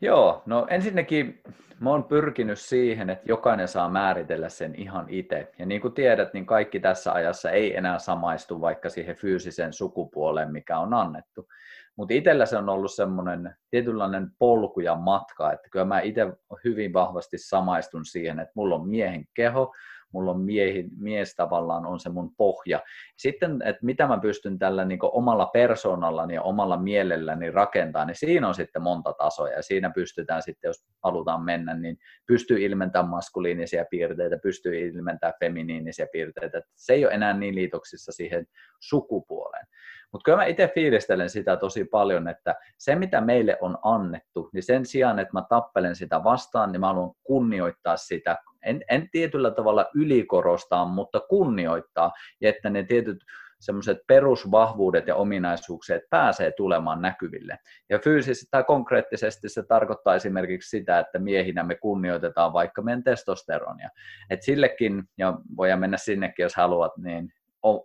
Joo, 0.00 0.42
no 0.46 0.66
ensinnäkin 0.70 1.42
mä 1.80 1.90
oon 1.90 2.04
pyrkinyt 2.04 2.58
siihen, 2.58 3.10
että 3.10 3.24
jokainen 3.28 3.68
saa 3.68 3.88
määritellä 3.88 4.48
sen 4.48 4.74
ihan 4.74 5.06
itse. 5.08 5.52
Ja 5.58 5.66
niin 5.66 5.80
kuin 5.80 5.94
tiedät, 5.94 6.34
niin 6.34 6.46
kaikki 6.46 6.80
tässä 6.80 7.12
ajassa 7.12 7.50
ei 7.50 7.76
enää 7.76 7.98
samaistu 7.98 8.60
vaikka 8.60 8.88
siihen 8.88 9.16
fyysiseen 9.16 9.72
sukupuoleen, 9.72 10.52
mikä 10.52 10.78
on 10.78 10.94
annettu. 10.94 11.48
Mutta 11.96 12.14
itsellä 12.14 12.46
se 12.46 12.56
on 12.56 12.68
ollut 12.68 12.92
semmoinen 12.92 13.56
tietynlainen 13.70 14.30
polku 14.38 14.80
ja 14.80 14.94
matka, 14.94 15.52
että 15.52 15.68
kyllä 15.70 15.84
mä 15.84 16.00
itse 16.00 16.32
hyvin 16.64 16.92
vahvasti 16.92 17.38
samaistun 17.38 18.04
siihen, 18.04 18.40
että 18.40 18.52
mulla 18.54 18.74
on 18.74 18.88
miehen 18.88 19.24
keho, 19.34 19.74
mulla 20.12 20.30
on 20.30 20.40
miehi, 20.40 20.84
mies 20.98 21.34
tavallaan 21.34 21.86
on 21.86 22.00
se 22.00 22.08
mun 22.08 22.34
pohja. 22.36 22.82
Sitten, 23.16 23.62
että 23.64 23.86
mitä 23.86 24.06
mä 24.06 24.18
pystyn 24.20 24.58
tällä 24.58 24.84
niin 24.84 24.98
omalla 25.02 25.46
persoonallani 25.46 26.34
ja 26.34 26.42
omalla 26.42 26.76
mielelläni 26.76 27.50
rakentaa, 27.50 28.04
niin 28.04 28.16
siinä 28.16 28.48
on 28.48 28.54
sitten 28.54 28.82
monta 28.82 29.12
tasoa 29.12 29.48
ja 29.48 29.62
siinä 29.62 29.90
pystytään 29.90 30.42
sitten, 30.42 30.68
jos 30.68 30.86
halutaan 31.02 31.42
mennä, 31.42 31.74
niin 31.74 31.98
pystyy 32.26 32.58
ilmentämään 32.64 33.10
maskuliinisia 33.10 33.84
piirteitä, 33.90 34.38
pystyy 34.42 34.88
ilmentämään 34.88 35.34
feminiinisiä 35.40 36.06
piirteitä. 36.12 36.62
Se 36.74 36.92
ei 36.92 37.04
ole 37.04 37.14
enää 37.14 37.32
niin 37.32 37.54
liitoksissa 37.54 38.12
siihen 38.12 38.46
sukupuoleen. 38.80 39.66
Mutta 40.12 40.24
kyllä 40.24 40.38
mä 40.38 40.44
itse 40.44 40.72
fiilistelen 40.74 41.30
sitä 41.30 41.56
tosi 41.56 41.84
paljon, 41.84 42.28
että 42.28 42.54
se 42.78 42.94
mitä 42.94 43.20
meille 43.20 43.58
on 43.60 43.78
annettu, 43.82 44.50
niin 44.52 44.62
sen 44.62 44.86
sijaan, 44.86 45.18
että 45.18 45.32
mä 45.32 45.42
tappelen 45.48 45.96
sitä 45.96 46.24
vastaan, 46.24 46.72
niin 46.72 46.80
mä 46.80 46.86
haluan 46.86 47.14
kunnioittaa 47.22 47.96
sitä. 47.96 48.36
En, 48.62 48.84
en 48.90 49.08
tietyllä 49.10 49.50
tavalla 49.50 49.86
ylikorostaa, 49.94 50.84
mutta 50.84 51.20
kunnioittaa, 51.20 52.12
ja 52.40 52.48
että 52.48 52.70
ne 52.70 52.82
tietyt 52.82 53.24
semmoiset 53.60 53.98
perusvahvuudet 54.06 55.06
ja 55.06 55.14
ominaisuukset 55.14 56.02
pääsee 56.10 56.52
tulemaan 56.56 57.02
näkyville. 57.02 57.58
Ja 57.88 57.98
fyysisesti 57.98 58.46
tai 58.50 58.64
konkreettisesti 58.64 59.48
se 59.48 59.62
tarkoittaa 59.62 60.14
esimerkiksi 60.14 60.78
sitä, 60.78 60.98
että 60.98 61.18
miehinä 61.18 61.62
me 61.62 61.74
kunnioitetaan 61.74 62.52
vaikka 62.52 62.82
meidän 62.82 63.04
testosteronia. 63.04 63.88
Et 64.30 64.42
sillekin, 64.42 65.04
ja 65.18 65.38
voidaan 65.56 65.80
mennä 65.80 65.96
sinnekin 65.96 66.42
jos 66.42 66.54
haluat, 66.54 66.92
niin 66.96 67.32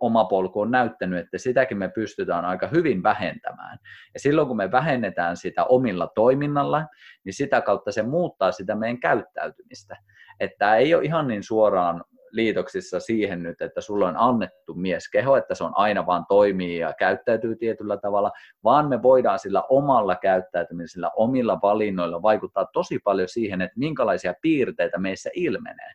oma 0.00 0.24
polku 0.24 0.60
on 0.60 0.70
näyttänyt, 0.70 1.18
että 1.18 1.38
sitäkin 1.38 1.78
me 1.78 1.88
pystytään 1.88 2.44
aika 2.44 2.66
hyvin 2.66 3.02
vähentämään. 3.02 3.78
Ja 4.14 4.20
silloin 4.20 4.48
kun 4.48 4.56
me 4.56 4.72
vähennetään 4.72 5.36
sitä 5.36 5.64
omilla 5.64 6.12
toiminnalla, 6.14 6.86
niin 7.24 7.34
sitä 7.34 7.60
kautta 7.60 7.92
se 7.92 8.02
muuttaa 8.02 8.52
sitä 8.52 8.74
meidän 8.74 9.00
käyttäytymistä. 9.00 9.96
Että 10.40 10.76
ei 10.76 10.94
ole 10.94 11.04
ihan 11.04 11.28
niin 11.28 11.42
suoraan 11.42 12.04
liitoksissa 12.32 13.00
siihen 13.00 13.42
nyt, 13.42 13.60
että 13.60 13.80
sulla 13.80 14.08
on 14.08 14.16
annettu 14.16 14.74
mieskeho, 14.74 15.36
että 15.36 15.54
se 15.54 15.64
on 15.64 15.72
aina 15.74 16.06
vaan 16.06 16.24
toimii 16.28 16.78
ja 16.78 16.92
käyttäytyy 16.92 17.56
tietyllä 17.56 17.96
tavalla, 17.96 18.32
vaan 18.64 18.88
me 18.88 19.02
voidaan 19.02 19.38
sillä 19.38 19.62
omalla 19.68 20.16
käyttäytymisellä, 20.16 21.10
omilla 21.16 21.58
valinnoilla 21.62 22.22
vaikuttaa 22.22 22.66
tosi 22.72 22.98
paljon 23.04 23.28
siihen, 23.28 23.62
että 23.62 23.78
minkälaisia 23.78 24.34
piirteitä 24.42 24.98
meissä 24.98 25.30
ilmenee. 25.34 25.92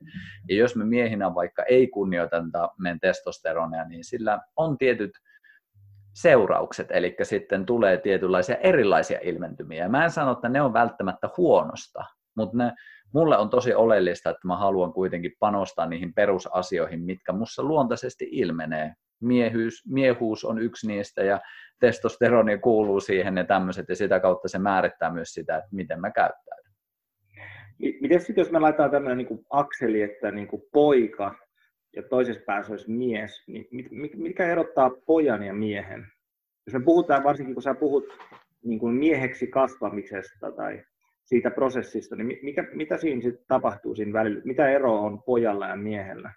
Ja 0.49 0.55
jos 0.55 0.75
me 0.75 0.85
miehinä 0.85 1.35
vaikka 1.35 1.63
ei 1.63 1.87
kunnioiteta 1.87 2.69
meidän 2.79 2.99
testosteronia, 2.99 3.85
niin 3.87 4.03
sillä 4.03 4.39
on 4.55 4.77
tietyt 4.77 5.11
seuraukset, 6.13 6.87
eli 6.91 7.15
sitten 7.23 7.65
tulee 7.65 7.97
tietynlaisia 7.97 8.55
erilaisia 8.55 9.19
ilmentymiä. 9.21 9.89
mä 9.89 10.03
en 10.03 10.11
sano, 10.11 10.31
että 10.31 10.49
ne 10.49 10.61
on 10.61 10.73
välttämättä 10.73 11.29
huonosta, 11.37 12.03
mutta 12.35 12.57
ne 12.57 12.71
mulle 13.13 13.37
on 13.37 13.49
tosi 13.49 13.73
oleellista, 13.73 14.29
että 14.29 14.47
mä 14.47 14.57
haluan 14.57 14.93
kuitenkin 14.93 15.31
panostaa 15.39 15.85
niihin 15.85 16.13
perusasioihin, 16.13 17.01
mitkä 17.01 17.33
mussa 17.33 17.63
luontaisesti 17.63 18.27
ilmenee. 18.31 18.93
Miehyys, 19.21 19.83
miehuus 19.87 20.45
on 20.45 20.59
yksi 20.59 20.87
niistä 20.87 21.23
ja 21.23 21.39
testosteroni 21.79 22.57
kuuluu 22.57 22.99
siihen 22.99 23.37
ja 23.37 23.43
tämmöiset 23.43 23.89
ja 23.89 23.95
sitä 23.95 24.19
kautta 24.19 24.47
se 24.47 24.59
määrittää 24.59 25.13
myös 25.13 25.33
sitä, 25.33 25.57
että 25.57 25.69
miten 25.71 26.01
mä 26.01 26.11
käyttäydyn. 26.11 26.71
Miten 28.01 28.19
sitten 28.19 28.41
jos 28.41 28.51
me 28.51 28.59
laitetaan 28.59 28.91
tämmöinen 28.91 29.17
niin 29.17 29.45
akseli, 29.49 30.01
että 30.01 30.31
niin 30.31 30.47
kuin 30.47 30.61
poika 30.73 31.35
ja 31.95 32.03
toisessa 32.03 32.43
päässä 32.45 32.73
olisi 32.73 32.91
mies, 32.91 33.43
niin 33.47 33.67
mikä 34.15 34.51
erottaa 34.51 34.91
pojan 35.05 35.43
ja 35.43 35.53
miehen? 35.53 36.07
Jos 36.65 36.73
me 36.73 36.85
puhutaan, 36.85 37.23
varsinkin 37.23 37.55
kun 37.55 37.63
sä 37.63 37.73
puhut 37.73 38.03
niin 38.63 38.79
kuin 38.79 38.95
mieheksi 38.95 39.47
kasvamisesta 39.47 40.51
tai 40.51 40.83
siitä 41.27 41.51
prosessista, 41.51 42.15
niin 42.15 42.39
mikä, 42.41 42.67
mitä 42.73 42.97
siinä 42.97 43.21
sitten 43.21 43.45
tapahtuu 43.47 43.95
siinä 43.95 44.13
välillä? 44.13 44.41
Mitä 44.45 44.69
ero 44.69 44.99
on 44.99 45.23
pojalla 45.23 45.67
ja 45.67 45.75
miehellä? 45.75 46.31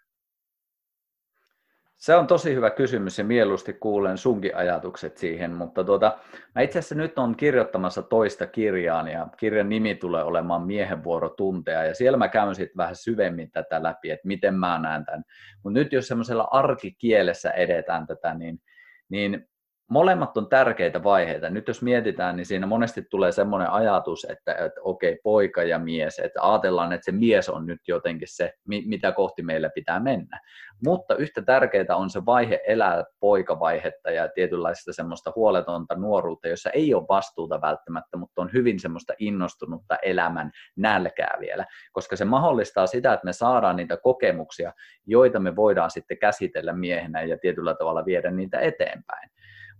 Se 1.97 2.15
on 2.15 2.27
tosi 2.27 2.55
hyvä 2.55 2.71
kysymys 2.71 3.19
ja 3.19 3.25
mieluusti 3.25 3.73
kuulen 3.73 4.19
sunkin 4.19 4.57
ajatukset 4.57 5.17
siihen, 5.17 5.51
mutta 5.51 5.85
tuota, 5.85 6.19
mä 6.55 6.63
itse 6.63 6.79
asiassa 6.79 6.95
nyt 6.95 7.19
on 7.19 7.37
kirjoittamassa 7.37 8.03
toista 8.03 8.47
kirjaa 8.47 9.09
ja 9.09 9.29
kirjan 9.37 9.69
nimi 9.69 9.95
tulee 9.95 10.25
olemaan 10.25 10.67
Miehen 10.67 11.05
vuoro 11.05 11.29
tuntea 11.29 11.85
ja 11.85 11.95
siellä 11.95 12.19
mä 12.19 12.29
käyn 12.29 12.55
sitten 12.55 12.77
vähän 12.77 12.97
syvemmin 12.97 13.51
tätä 13.51 13.83
läpi, 13.83 14.11
että 14.11 14.29
miten 14.29 14.55
mä 14.55 14.79
näen 14.79 15.05
tämän. 15.05 15.23
Mutta 15.65 15.79
nyt 15.79 15.93
jos 15.93 16.09
semmoisella 16.09 16.49
arkikielessä 16.51 17.51
edetään 17.51 18.07
tätä, 18.07 18.35
niin, 18.35 18.61
niin 19.09 19.49
molemmat 19.91 20.37
on 20.37 20.49
tärkeitä 20.49 21.03
vaiheita. 21.03 21.51
Nyt 21.51 21.69
jos 21.69 21.83
mietitään, 21.83 22.37
niin 22.37 22.47
siinä 22.47 22.67
monesti 22.67 23.03
tulee 23.11 23.33
semmoinen 23.33 23.71
ajatus, 23.71 24.27
että, 24.31 24.55
että 24.55 24.81
okei, 24.83 25.19
poika 25.23 25.63
ja 25.63 25.79
mies, 25.79 26.19
että 26.19 26.41
ajatellaan, 26.43 26.93
että 26.93 27.05
se 27.05 27.13
mies 27.13 27.49
on 27.49 27.67
nyt 27.67 27.81
jotenkin 27.89 28.29
se, 28.31 28.53
mitä 28.67 29.13
kohti 29.13 29.43
meillä 29.43 29.71
pitää 29.75 30.01
mennä. 30.01 30.41
Mutta 30.85 31.15
yhtä 31.15 31.43
tärkeää 31.43 31.97
on 31.97 32.11
se 32.11 32.27
vaihe 32.27 32.61
elää 32.67 33.05
poikavaihetta 33.21 34.11
ja 34.11 34.29
tietynlaista 34.29 34.93
semmoista 34.93 35.33
huoletonta 35.37 35.95
nuoruutta, 35.95 36.49
jossa 36.49 36.71
ei 36.71 36.95
ole 36.95 37.07
vastuuta 37.09 37.61
välttämättä, 37.61 38.17
mutta 38.17 38.43
on 38.43 38.51
hyvin 38.53 38.81
semmoista 38.81 39.13
innostunutta 39.19 39.97
elämän 40.03 40.51
nälkää 40.77 41.37
vielä, 41.41 41.67
koska 41.93 42.17
se 42.17 42.25
mahdollistaa 42.25 42.87
sitä, 42.87 43.13
että 43.13 43.25
me 43.25 43.33
saadaan 43.33 43.77
niitä 43.77 43.97
kokemuksia, 43.97 44.73
joita 45.07 45.41
me 45.41 45.57
voidaan 45.57 45.91
sitten 45.91 46.19
käsitellä 46.19 46.73
miehenä 46.73 47.23
ja 47.23 47.39
tietyllä 47.39 47.75
tavalla 47.75 48.05
viedä 48.05 48.31
niitä 48.31 48.61
eteenpäin. 48.61 49.31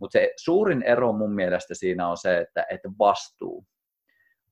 Mutta 0.01 0.13
se 0.13 0.33
suurin 0.37 0.83
ero 0.83 1.13
mun 1.13 1.35
mielestä 1.35 1.75
siinä 1.75 2.09
on 2.09 2.17
se, 2.17 2.39
että, 2.39 2.67
että 2.71 2.89
vastuu. 2.99 3.65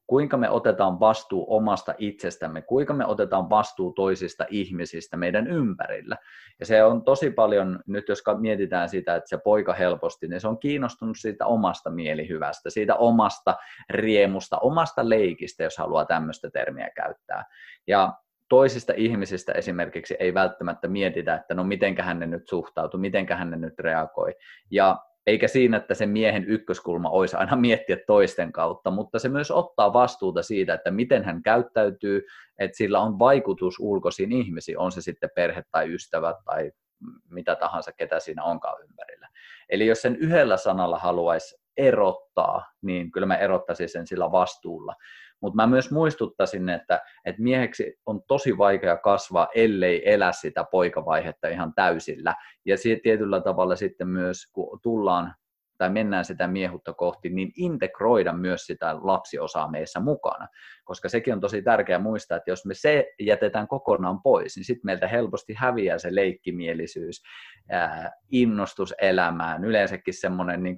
Kuinka 0.07 0.37
me 0.37 0.51
otetaan 0.51 1.01
vastuu 1.01 1.47
omasta 1.49 1.95
itsestämme, 1.99 2.63
kuinka 2.63 2.95
me 2.95 3.07
otetaan 3.07 3.51
vastuu 3.51 3.93
toisista 3.93 4.47
ihmisistä 4.51 5.17
meidän 5.17 5.47
ympärillä. 5.47 6.17
Ja 6.61 6.67
se 6.67 6.85
on 6.85 7.05
tosi 7.05 7.31
paljon, 7.31 7.81
nyt 7.87 8.09
jos 8.09 8.23
mietitään 8.39 8.89
sitä, 8.89 9.17
että 9.17 9.29
se 9.29 9.39
poika 9.45 9.73
helposti, 9.73 10.29
niin 10.29 10.41
se 10.41 10.49
on 10.49 10.59
kiinnostunut 10.59 11.17
siitä 11.21 11.47
omasta 11.47 11.91
mielihyvästä, 11.91 12.71
siitä 12.71 12.95
omasta 12.95 13.57
riemusta, 13.91 14.59
omasta 14.59 15.09
leikistä, 15.09 15.63
jos 15.63 15.79
haluaa 15.79 16.05
tämmöistä 16.05 16.51
termiä 16.51 16.91
käyttää. 16.97 17.45
Ja 17.87 18.15
toisista 18.49 18.93
ihmisistä 18.97 19.53
esimerkiksi 19.53 20.17
ei 20.19 20.35
välttämättä 20.35 20.89
mietitä, 20.89 21.35
että 21.35 21.55
no 21.55 21.65
mitenköhän 21.65 22.19
ne 22.19 22.27
nyt 22.27 22.49
suhtautuu, 22.49 23.01
mitenköhän 23.01 23.51
ne 23.51 23.57
nyt 23.57 23.79
reagoi. 23.79 24.35
Ja 24.71 24.99
eikä 25.29 25.49
siinä, 25.49 25.77
että 25.77 25.95
se 25.95 26.07
miehen 26.07 26.45
ykköskulma 26.45 27.11
olisi 27.11 27.37
aina 27.37 27.57
miettiä 27.57 27.97
toisten 28.07 28.53
kautta, 28.53 28.91
mutta 28.91 29.19
se 29.19 29.29
myös 29.29 29.51
ottaa 29.51 29.93
vastuuta 29.93 30.43
siitä, 30.43 30.75
että 30.75 30.91
miten 30.91 31.25
hän 31.25 31.43
käyttäytyy, 31.43 32.23
että 32.59 32.77
sillä 32.77 33.01
on 33.01 33.19
vaikutus 33.19 33.79
ulkoisiin 33.81 34.33
ihmisiin, 34.33 34.79
on 34.79 34.93
se 34.93 35.01
sitten 35.01 35.31
perhe 35.35 35.63
tai 35.71 35.95
ystävät 35.95 36.37
tai 36.45 36.73
mitä 37.31 37.57
tahansa, 37.57 37.93
ketä 37.93 38.21
siinä 38.21 38.45
onkaan 38.45 38.83
ympärillä. 38.83 39.29
Eli 39.69 39.87
jos 39.87 40.03
sen 40.03 40.17
yhdellä 40.17 40.57
sanalla 40.57 40.99
haluaisi 40.99 41.57
erottaa, 41.77 42.73
niin 42.83 43.11
kyllä 43.11 43.27
mä 43.27 43.37
erottaisin 43.37 43.89
sen 43.89 44.07
sillä 44.07 44.33
vastuulla. 44.33 44.95
Mutta 45.41 45.57
mä 45.57 45.67
myös 45.67 45.91
muistuttaisin, 45.91 46.69
että, 46.69 47.01
että 47.25 47.43
mieheksi 47.43 47.99
on 48.07 48.23
tosi 48.29 48.59
vaikea 48.59 48.97
kasvaa, 48.97 49.49
ellei 49.55 50.13
elä 50.13 50.33
sitä 50.33 50.65
poikavaihetta 50.71 51.49
ihan 51.49 51.75
täysillä. 51.75 52.35
Ja 52.65 52.77
tietyllä 53.03 53.41
tavalla 53.41 53.77
sitten 53.77 54.09
myös, 54.09 54.47
kun 54.53 54.81
tullaan 54.83 55.35
tai 55.79 55.91
mennään 55.91 56.25
sitä 56.25 56.47
miehutta 56.47 56.93
kohti, 56.93 57.31
niin 57.31 57.53
integroida 57.57 58.33
myös 58.33 58.67
sitä 58.67 58.97
lapsiosaa 59.03 59.71
meissä 59.71 60.01
mukana. 60.01 60.49
Koska 60.85 61.09
sekin 61.09 61.35
on 61.35 61.41
tosi 61.41 61.63
tärkeää 61.63 61.99
muistaa, 61.99 62.37
että 62.37 62.51
jos 62.51 62.67
me 62.67 62.75
se 62.75 63.13
jätetään 63.21 63.69
kokonaan 63.69 64.23
pois, 64.23 64.57
niin 64.57 64.65
sitten 64.65 64.87
meiltä 64.87 65.09
helposti 65.09 65.55
häviää 65.55 65.99
se 65.99 66.15
leikkimielisyys, 66.15 67.23
innostus 68.31 68.95
elämään, 69.01 69.65
yleensäkin 69.65 70.15
semmoinen 70.15 70.63
niin 70.63 70.77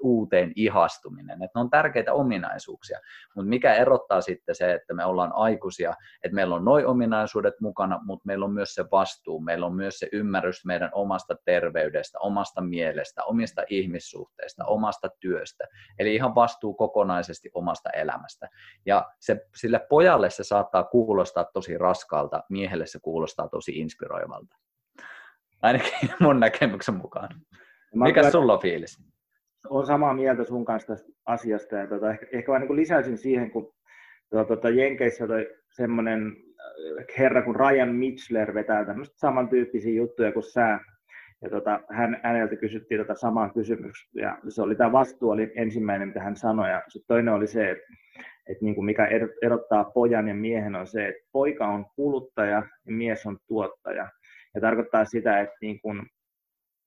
uuteen 0.00 0.52
ihastuminen. 0.56 1.42
Että 1.42 1.58
ne 1.58 1.60
on 1.60 1.70
tärkeitä 1.70 2.12
ominaisuuksia. 2.12 2.98
Mutta 3.34 3.48
mikä 3.48 3.74
erottaa 3.74 4.20
sitten 4.20 4.54
se, 4.54 4.72
että 4.72 4.94
me 4.94 5.04
ollaan 5.04 5.32
aikuisia, 5.34 5.94
että 6.22 6.34
meillä 6.34 6.54
on 6.54 6.64
noin 6.64 6.86
ominaisuudet 6.86 7.54
mukana, 7.60 8.00
mutta 8.04 8.26
meillä 8.26 8.44
on 8.44 8.52
myös 8.52 8.74
se 8.74 8.84
vastuu, 8.92 9.40
meillä 9.40 9.66
on 9.66 9.74
myös 9.74 9.98
se 9.98 10.08
ymmärrys 10.12 10.64
meidän 10.64 10.90
omasta 10.92 11.36
terveydestä, 11.44 12.18
omasta 12.18 12.60
mielestä, 12.60 13.24
omista 13.24 13.62
ihmissuhteista, 13.68 14.19
ihmissuhteista, 14.20 14.64
omasta 14.64 15.08
työstä. 15.20 15.64
Eli 15.98 16.14
ihan 16.14 16.34
vastuu 16.34 16.74
kokonaisesti 16.74 17.50
omasta 17.54 17.90
elämästä. 17.90 18.48
Ja 18.86 19.06
se, 19.18 19.46
sille 19.56 19.80
pojalle 19.88 20.30
se 20.30 20.44
saattaa 20.44 20.84
kuulostaa 20.84 21.44
tosi 21.44 21.78
raskaalta, 21.78 22.42
miehelle 22.50 22.86
se 22.86 22.98
kuulostaa 23.02 23.48
tosi 23.48 23.72
inspiroivalta. 23.72 24.56
Ainakin 25.62 26.10
mun 26.20 26.40
näkemyksen 26.40 26.94
mukaan. 26.94 27.28
Mikä 27.94 28.20
kyllä, 28.20 28.30
sulla 28.30 28.52
on 28.52 28.60
fiilis? 28.60 28.98
Olen 29.68 29.86
samaa 29.86 30.14
mieltä 30.14 30.44
sun 30.44 30.64
kanssa 30.64 30.94
tästä 30.94 31.12
asiasta. 31.26 31.76
Ja 31.76 31.86
tuota, 31.86 32.10
ehkä, 32.10 32.26
ehkä 32.32 32.52
vaan 32.52 32.62
niin 32.62 32.76
lisäisin 32.76 33.18
siihen, 33.18 33.50
kun 33.50 33.72
tuota, 34.30 34.46
tuota, 34.46 34.70
Jenkeissä 34.70 35.24
oli 35.24 35.48
semmoinen 35.70 36.26
äh, 36.26 37.06
herra 37.18 37.42
kuin 37.42 37.56
Ryan 37.56 37.94
Mitchler 37.94 38.54
vetää 38.54 38.84
tämmöistä 38.84 39.18
samantyyppisiä 39.18 39.94
juttuja 39.94 40.32
kuin 40.32 40.42
sä, 40.42 40.80
ja 41.42 41.50
tota, 41.50 41.80
hän, 41.90 42.20
häneltä 42.22 42.56
kysyttiin 42.56 43.00
tota 43.00 43.14
samaa 43.14 43.52
kysymystä, 43.52 44.20
ja 44.20 44.38
se 44.48 44.62
oli 44.62 44.74
tämä 44.74 44.92
vastuu 44.92 45.30
oli 45.30 45.52
ensimmäinen, 45.56 46.08
mitä 46.08 46.20
hän 46.20 46.36
sanoi, 46.36 46.70
ja 46.70 46.82
sitten 46.88 47.08
toinen 47.08 47.34
oli 47.34 47.46
se, 47.46 47.70
että, 47.70 47.86
että 48.48 48.64
niin 48.64 48.74
kuin 48.74 48.84
mikä 48.84 49.08
erottaa 49.42 49.84
pojan 49.84 50.28
ja 50.28 50.34
miehen 50.34 50.74
on 50.74 50.86
se, 50.86 51.08
että 51.08 51.28
poika 51.32 51.66
on 51.66 51.86
kuluttaja 51.96 52.62
ja 52.86 52.92
mies 52.92 53.26
on 53.26 53.38
tuottaja. 53.46 54.08
Ja 54.54 54.60
tarkoittaa 54.60 55.04
sitä, 55.04 55.40
että 55.40 55.56
niin 55.60 55.80
kuin, 55.80 56.02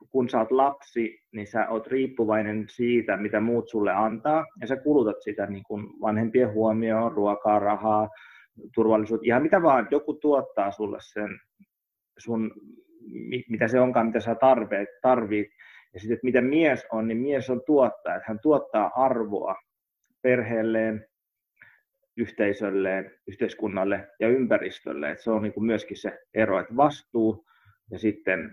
kun 0.10 0.30
sä 0.30 0.40
oot 0.40 0.52
lapsi, 0.52 1.20
niin 1.32 1.48
sä 1.48 1.70
oot 1.70 1.88
riippuvainen 1.88 2.66
siitä, 2.70 3.18
mitä 3.18 3.40
muut 3.40 3.70
sulle 3.70 3.92
antaa, 3.94 4.46
ja 4.62 4.68
sä 4.68 4.76
kulutat 4.76 5.16
sitä 5.20 5.46
niin 5.46 5.64
kuin 5.64 6.02
vanhempien 6.02 6.54
huomioon, 6.54 7.12
ruokaa, 7.12 7.60
rahaa, 7.60 8.10
turvallisuutta, 8.76 9.26
ihan 9.26 9.42
mitä 9.42 9.62
vaan, 9.62 9.88
joku 9.92 10.14
tuottaa 10.14 10.72
sulle 10.72 10.98
sen 11.02 11.30
sun, 12.18 12.52
mitä 13.50 13.68
se 13.68 13.80
onkaan, 13.80 14.06
mitä 14.06 14.20
sä 14.20 14.36
tarvit, 14.36 14.90
tarvit. 15.02 15.48
Ja 15.94 16.00
sitten, 16.00 16.16
että 16.16 16.26
mitä 16.26 16.42
mies 16.42 16.86
on, 16.92 17.08
niin 17.08 17.18
mies 17.18 17.50
on 17.50 17.62
tuottaja, 17.66 18.16
että 18.16 18.28
hän 18.28 18.40
tuottaa 18.40 18.92
arvoa 18.96 19.56
perheelleen, 20.22 21.06
yhteisölleen, 22.18 23.12
yhteiskunnalle 23.28 24.08
ja 24.20 24.28
ympäristölle. 24.28 25.12
Että 25.12 25.24
se 25.24 25.32
on 25.32 25.42
niin 25.42 25.54
kuin 25.54 25.66
myöskin 25.66 25.98
se 25.98 26.20
ero, 26.34 26.60
että 26.60 26.76
vastuu 26.76 27.46
ja 27.92 28.00
sitten 28.00 28.52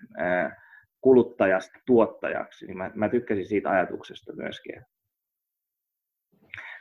kuluttajasta 1.00 1.78
tuottajaksi. 1.87 2.66
Niin 2.66 2.76
mä, 2.76 2.90
mä 2.95 3.09
tykkäsin 3.09 3.47
siitä 3.47 3.71
ajatuksesta 3.71 4.33
myöskin. 4.33 4.83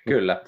Kyllä. 0.08 0.42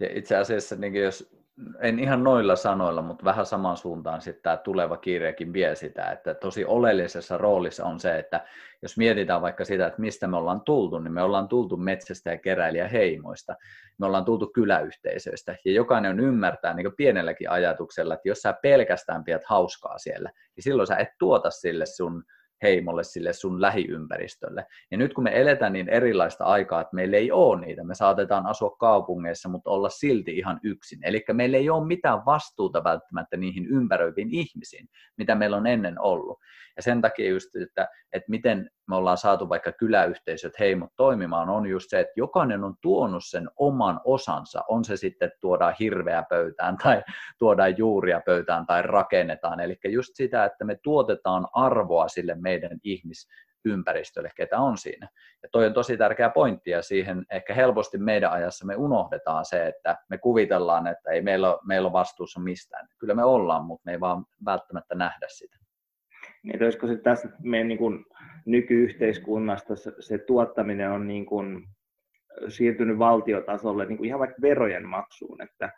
Ja 0.00 0.08
itse 0.18 0.36
asiassa, 0.36 0.76
niin 0.76 0.94
jos 0.94 1.35
en 1.80 1.98
ihan 1.98 2.24
noilla 2.24 2.56
sanoilla, 2.56 3.02
mutta 3.02 3.24
vähän 3.24 3.46
saman 3.46 3.76
suuntaan 3.76 4.20
sitten 4.20 4.42
tämä 4.42 4.56
tuleva 4.56 4.96
kirjakin 4.96 5.52
vie 5.52 5.74
sitä, 5.74 6.10
että 6.10 6.34
tosi 6.34 6.64
oleellisessa 6.64 7.38
roolissa 7.38 7.84
on 7.84 8.00
se, 8.00 8.18
että 8.18 8.46
jos 8.82 8.96
mietitään 8.96 9.42
vaikka 9.42 9.64
sitä, 9.64 9.86
että 9.86 10.00
mistä 10.00 10.26
me 10.26 10.36
ollaan 10.36 10.60
tultu, 10.60 10.98
niin 10.98 11.12
me 11.12 11.22
ollaan 11.22 11.48
tultu 11.48 11.76
metsästä 11.76 12.30
ja 12.30 12.38
keräilijä 12.38 12.88
heimoista, 12.88 13.54
me 13.98 14.06
ollaan 14.06 14.24
tultu 14.24 14.50
kyläyhteisöistä, 14.54 15.56
ja 15.64 15.72
jokainen 15.72 16.10
on 16.10 16.20
ymmärtää 16.20 16.74
niin 16.74 16.96
pienelläkin 16.96 17.50
ajatuksella, 17.50 18.14
että 18.14 18.28
jos 18.28 18.38
sä 18.38 18.54
pelkästään 18.62 19.24
pidät 19.24 19.44
hauskaa 19.44 19.98
siellä, 19.98 20.30
niin 20.56 20.64
silloin 20.64 20.86
sä 20.86 20.96
et 20.96 21.10
tuota 21.18 21.50
sille 21.50 21.86
sun 21.86 22.24
heimolle, 22.62 23.04
sille 23.04 23.32
sun 23.32 23.60
lähiympäristölle. 23.60 24.66
Ja 24.90 24.98
nyt 24.98 25.14
kun 25.14 25.24
me 25.24 25.40
eletään 25.40 25.72
niin 25.72 25.88
erilaista 25.88 26.44
aikaa, 26.44 26.80
että 26.80 26.94
meillä 26.94 27.16
ei 27.16 27.32
ole 27.32 27.60
niitä, 27.60 27.84
me 27.84 27.94
saatetaan 27.94 28.46
asua 28.46 28.70
kaupungeissa, 28.70 29.48
mutta 29.48 29.70
olla 29.70 29.88
silti 29.88 30.36
ihan 30.36 30.60
yksin. 30.62 30.98
Eli 31.02 31.24
meillä 31.32 31.56
ei 31.56 31.70
ole 31.70 31.86
mitään 31.86 32.24
vastuuta 32.26 32.84
välttämättä 32.84 33.36
niihin 33.36 33.66
ympäröiviin 33.66 34.28
ihmisiin, 34.30 34.88
mitä 35.16 35.34
meillä 35.34 35.56
on 35.56 35.66
ennen 35.66 36.00
ollut. 36.00 36.38
Ja 36.76 36.82
sen 36.82 37.00
takia 37.00 37.30
just, 37.30 37.56
että, 37.56 37.88
että 38.12 38.30
miten 38.30 38.70
me 38.88 38.96
ollaan 38.96 39.18
saatu 39.18 39.48
vaikka 39.48 39.72
kyläyhteisöt, 39.72 40.58
heimot 40.58 40.90
toimimaan, 40.96 41.48
on 41.48 41.66
just 41.66 41.90
se, 41.90 42.00
että 42.00 42.12
jokainen 42.16 42.64
on 42.64 42.74
tuonut 42.80 43.24
sen 43.24 43.50
oman 43.56 44.00
osansa, 44.04 44.64
on 44.68 44.84
se 44.84 44.96
sitten, 44.96 45.32
tuodaan 45.40 45.74
hirveä 45.80 46.24
pöytään 46.28 46.76
tai 46.82 47.02
tuodaan 47.38 47.78
juuria 47.78 48.20
pöytään 48.26 48.66
tai 48.66 48.82
rakennetaan. 48.82 49.60
Eli 49.60 49.78
just 49.84 50.10
sitä, 50.14 50.44
että 50.44 50.64
me 50.64 50.78
tuotetaan 50.82 51.46
arvoa 51.52 52.08
sille 52.08 52.34
meidän 52.34 52.78
ihmisympäristölle, 52.82 54.30
ketä 54.36 54.58
on 54.58 54.78
siinä. 54.78 55.08
Ja 55.42 55.48
toi 55.52 55.66
on 55.66 55.74
tosi 55.74 55.96
tärkeä 55.96 56.30
pointti 56.30 56.70
ja 56.70 56.82
siihen 56.82 57.26
ehkä 57.30 57.54
helposti 57.54 57.98
meidän 57.98 58.32
ajassa 58.32 58.66
me 58.66 58.76
unohdetaan 58.76 59.44
se, 59.44 59.66
että 59.66 59.96
me 60.08 60.18
kuvitellaan, 60.18 60.86
että 60.86 61.10
ei 61.10 61.22
meillä 61.22 61.50
ole, 61.50 61.58
meillä 61.66 61.86
ole 61.86 61.92
vastuussa 61.92 62.40
mistään. 62.40 62.88
Kyllä 62.98 63.14
me 63.14 63.24
ollaan, 63.24 63.64
mutta 63.64 63.82
me 63.84 63.92
ei 63.92 64.00
vaan 64.00 64.24
välttämättä 64.44 64.94
nähdä 64.94 65.26
sitä. 65.28 65.65
Niin, 66.46 66.62
olisiko 66.62 66.86
se 66.86 66.96
tässä 66.96 67.28
meidän 67.42 67.68
niin 67.68 67.78
kuin, 67.78 68.04
nykyyhteiskunnasta 68.46 69.76
se, 70.00 70.18
tuottaminen 70.18 70.90
on 70.90 71.06
niin 71.06 71.26
kuin, 71.26 71.64
siirtynyt 72.48 72.98
valtiotasolle 72.98 73.86
niin 73.86 73.96
kuin 73.96 74.06
ihan 74.06 74.20
vaikka 74.20 74.42
verojen 74.42 74.86
maksuun, 74.86 75.42
että, 75.42 75.72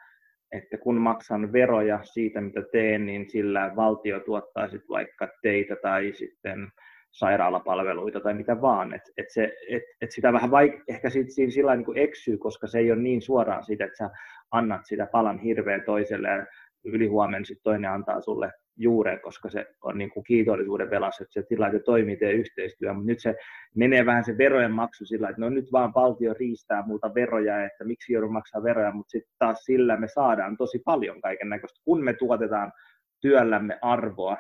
että 0.53 0.79
kun 0.79 0.97
maksan 0.97 1.53
veroja 1.53 2.01
siitä, 2.03 2.41
mitä 2.41 2.63
teen, 2.73 3.07
niin 3.07 3.31
sillä 3.31 3.73
valtio 3.77 4.21
tuottaa 4.21 4.69
sit 4.69 4.89
vaikka 4.89 5.29
teitä 5.43 5.77
tai 5.83 6.13
sitten 6.13 6.69
sairaalapalveluita 7.11 8.21
tai 8.21 8.35
mitä 8.35 8.61
vaan. 8.61 8.95
Et, 8.95 9.03
et 9.17 9.27
et, 9.69 9.83
et 10.01 10.13
sitä 10.13 10.33
vähän 10.33 10.51
vaik- 10.51 10.85
ehkä 10.89 11.11
sit 11.11 11.31
siinä 11.31 11.51
sillä 11.51 11.77
niin 11.77 11.99
eksyy, 11.99 12.39
koska 12.39 12.67
se 12.67 12.79
ei 12.79 12.93
ole 12.93 13.01
niin 13.01 13.23
suoraan 13.23 13.65
siitä, 13.65 13.85
että 13.85 13.97
sä 13.97 14.11
annat 14.51 14.81
sitä 14.85 15.07
palan 15.13 15.39
hirveän 15.39 15.83
toiselle 15.87 16.29
ja 16.29 16.47
ylihuomenna 16.85 17.45
sitten 17.45 17.65
toinen 17.65 17.91
antaa 17.91 18.21
sulle 18.21 18.53
juureen, 18.79 19.21
koska 19.21 19.51
se 19.51 19.67
on 19.83 19.99
niin 19.99 20.11
kuin 20.11 20.25
kiitollisuuden 20.25 20.91
velassa, 20.91 21.25
että 21.25 21.33
se 21.33 21.41
että 21.41 21.85
toimii 21.85 22.17
teidän 22.17 22.41
yhteistyö, 22.41 22.93
mutta 22.93 23.07
nyt 23.07 23.21
se 23.21 23.35
menee 23.75 24.07
vähän 24.07 24.25
se 24.25 24.39
verojen 24.39 24.73
maksu 24.73 25.05
sillä, 25.07 25.29
että 25.29 25.41
no 25.41 25.49
nyt 25.49 25.73
vaan 25.73 25.95
valtio 25.95 26.35
riistää 26.35 26.83
multa 26.87 27.15
veroja, 27.15 27.65
että 27.65 27.85
miksi 27.85 28.13
joudun 28.13 28.33
maksaa 28.33 28.63
veroja, 28.63 28.93
mutta 28.93 29.11
sitten 29.11 29.35
taas 29.39 29.65
sillä 29.65 29.97
me 29.97 30.09
saadaan 30.09 30.57
tosi 30.57 30.83
paljon 30.85 31.21
kaiken 31.21 31.49
näköistä, 31.49 31.81
kun 31.85 32.05
me 32.05 32.13
tuotetaan 32.13 32.73
työllämme 33.21 33.79
arvoa, 33.83 34.37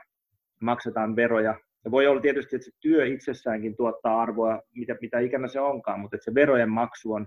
maksetaan 0.60 1.16
veroja, 1.16 1.54
se 1.82 1.90
voi 1.90 2.06
olla 2.06 2.20
tietysti, 2.20 2.56
että 2.56 2.64
se 2.64 2.72
työ 2.80 3.06
itsessäänkin 3.06 3.76
tuottaa 3.76 4.22
arvoa, 4.22 4.62
mitä, 4.74 4.96
mitä 5.00 5.18
ikänä 5.18 5.48
se 5.48 5.60
onkaan, 5.60 6.00
mutta 6.00 6.16
että 6.16 6.24
se 6.24 6.34
verojen 6.34 6.70
maksu 6.70 7.12
on 7.12 7.26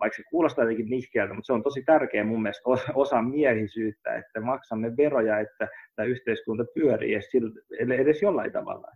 vaikka 0.00 0.16
se 0.16 0.22
kuulostaa 0.30 0.64
jotenkin 0.64 0.90
nihkeältä, 0.90 1.34
mutta 1.34 1.46
se 1.46 1.52
on 1.52 1.62
tosi 1.62 1.82
tärkeä 1.82 2.24
mun 2.24 2.42
mielestä 2.42 2.62
osa 2.94 3.22
miehisyyttä, 3.22 4.14
että 4.14 4.40
maksamme 4.40 4.96
veroja, 4.96 5.38
että 5.38 5.68
tämä 5.96 6.06
yhteiskunta 6.06 6.64
pyörii 6.74 7.14
edes 7.80 8.22
jollain 8.22 8.52
tavalla. 8.52 8.88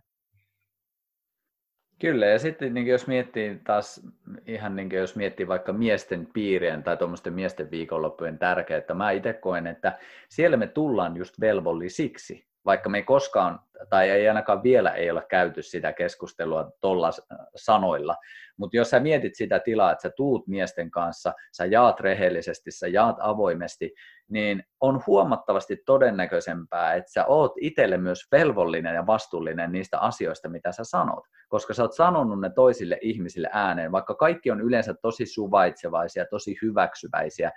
Kyllä, 2.01 2.25
ja 2.25 2.39
sitten 2.39 2.73
niin 2.73 2.87
jos 2.87 3.07
miettii 3.07 3.61
taas 3.63 4.07
ihan 4.45 4.75
niin 4.75 4.91
jos 4.91 5.15
miettii 5.15 5.47
vaikka 5.47 5.73
miesten 5.73 6.27
piirien 6.33 6.83
tai 6.83 6.97
tuommoisten 6.97 7.33
miesten 7.33 7.71
viikonloppujen 7.71 8.39
tärkeyttä, 8.39 8.93
mä 8.93 9.11
itse 9.11 9.33
koen, 9.33 9.67
että 9.67 9.97
siellä 10.29 10.57
me 10.57 10.67
tullaan 10.67 11.17
just 11.17 11.39
velvollisiksi, 11.39 12.50
vaikka 12.65 12.89
me 12.89 12.97
ei 12.97 13.03
koskaan, 13.03 13.59
tai 13.89 14.09
ei 14.09 14.27
ainakaan 14.27 14.63
vielä 14.63 14.89
ei 14.89 15.11
ole 15.11 15.25
käyty 15.29 15.61
sitä 15.61 15.93
keskustelua 15.93 16.71
tuolla 16.81 17.09
sanoilla, 17.55 18.15
mutta 18.57 18.77
jos 18.77 18.89
sä 18.89 18.99
mietit 18.99 19.35
sitä 19.35 19.59
tilaa, 19.59 19.91
että 19.91 20.01
sä 20.01 20.09
tuut 20.15 20.47
miesten 20.47 20.91
kanssa, 20.91 21.33
sä 21.51 21.65
jaat 21.65 21.99
rehellisesti, 21.99 22.71
sä 22.71 22.87
jaat 22.87 23.15
avoimesti, 23.19 23.93
niin 24.29 24.63
on 24.79 25.03
huomattavasti 25.07 25.83
todennäköisempää, 25.85 26.93
että 26.93 27.11
sä 27.11 27.25
oot 27.25 27.53
itselle 27.59 27.97
myös 27.97 28.27
velvollinen 28.31 28.95
ja 28.95 29.07
vastuullinen 29.07 29.71
niistä 29.71 29.99
asioista, 29.99 30.49
mitä 30.49 30.71
sä 30.71 30.83
sanot, 30.83 31.23
koska 31.51 31.73
sä 31.73 31.83
oot 31.83 31.93
sanonut 31.93 32.41
ne 32.41 32.49
toisille 32.49 32.97
ihmisille 33.01 33.49
ääneen, 33.51 33.91
vaikka 33.91 34.15
kaikki 34.15 34.51
on 34.51 34.61
yleensä 34.61 34.93
tosi 34.93 35.25
suvaitsevaisia, 35.25 36.25
tosi 36.25 36.57
hyväksyväisiä, 36.61 37.51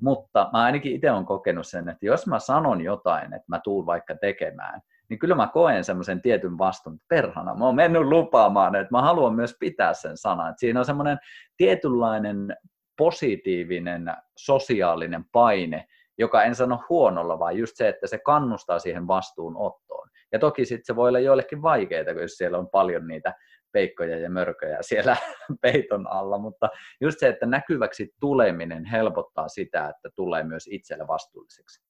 mutta 0.00 0.50
mä 0.52 0.62
ainakin 0.62 0.92
itse 0.92 1.10
olen 1.10 1.24
kokenut 1.24 1.66
sen, 1.66 1.88
että 1.88 2.06
jos 2.06 2.26
mä 2.26 2.38
sanon 2.38 2.80
jotain, 2.80 3.32
että 3.32 3.46
mä 3.48 3.60
tuun 3.64 3.86
vaikka 3.86 4.14
tekemään, 4.16 4.80
niin 5.08 5.18
kyllä 5.18 5.34
mä 5.34 5.46
koen 5.52 5.84
semmoisen 5.84 6.22
tietyn 6.22 6.58
vastuun, 6.58 7.00
perhana, 7.08 7.54
mä 7.54 7.64
oon 7.64 7.74
mennyt 7.74 8.02
lupaamaan, 8.02 8.74
että 8.74 8.94
mä 8.94 9.02
haluan 9.02 9.34
myös 9.34 9.56
pitää 9.60 9.94
sen 9.94 10.16
sanan. 10.16 10.50
Että 10.50 10.60
siinä 10.60 10.80
on 10.80 10.86
semmoinen 10.86 11.18
tietynlainen 11.56 12.56
positiivinen 12.98 14.14
sosiaalinen 14.36 15.24
paine, 15.32 15.86
joka 16.18 16.42
en 16.42 16.54
sano 16.54 16.82
huonolla, 16.88 17.38
vaan 17.38 17.56
just 17.56 17.76
se, 17.76 17.88
että 17.88 18.06
se 18.06 18.18
kannustaa 18.18 18.78
siihen 18.78 19.06
vastuunottoon. 19.06 20.08
Ja 20.32 20.38
toki 20.38 20.64
sitten 20.64 20.84
se 20.84 20.96
voi 20.96 21.08
olla 21.08 21.18
joillekin 21.18 21.62
vaikeaa, 21.62 22.14
kun 22.14 22.22
siellä 22.26 22.58
on 22.58 22.68
paljon 22.70 23.06
niitä 23.06 23.34
peikkoja 23.72 24.18
ja 24.18 24.30
mörköjä 24.30 24.78
siellä 24.80 25.16
peiton 25.62 26.06
alla, 26.06 26.38
mutta 26.38 26.68
just 27.00 27.18
se, 27.18 27.28
että 27.28 27.46
näkyväksi 27.46 28.14
tuleminen 28.20 28.84
helpottaa 28.84 29.48
sitä, 29.48 29.88
että 29.88 30.08
tulee 30.14 30.44
myös 30.44 30.68
itselle 30.70 31.06
vastuulliseksi. 31.06 31.86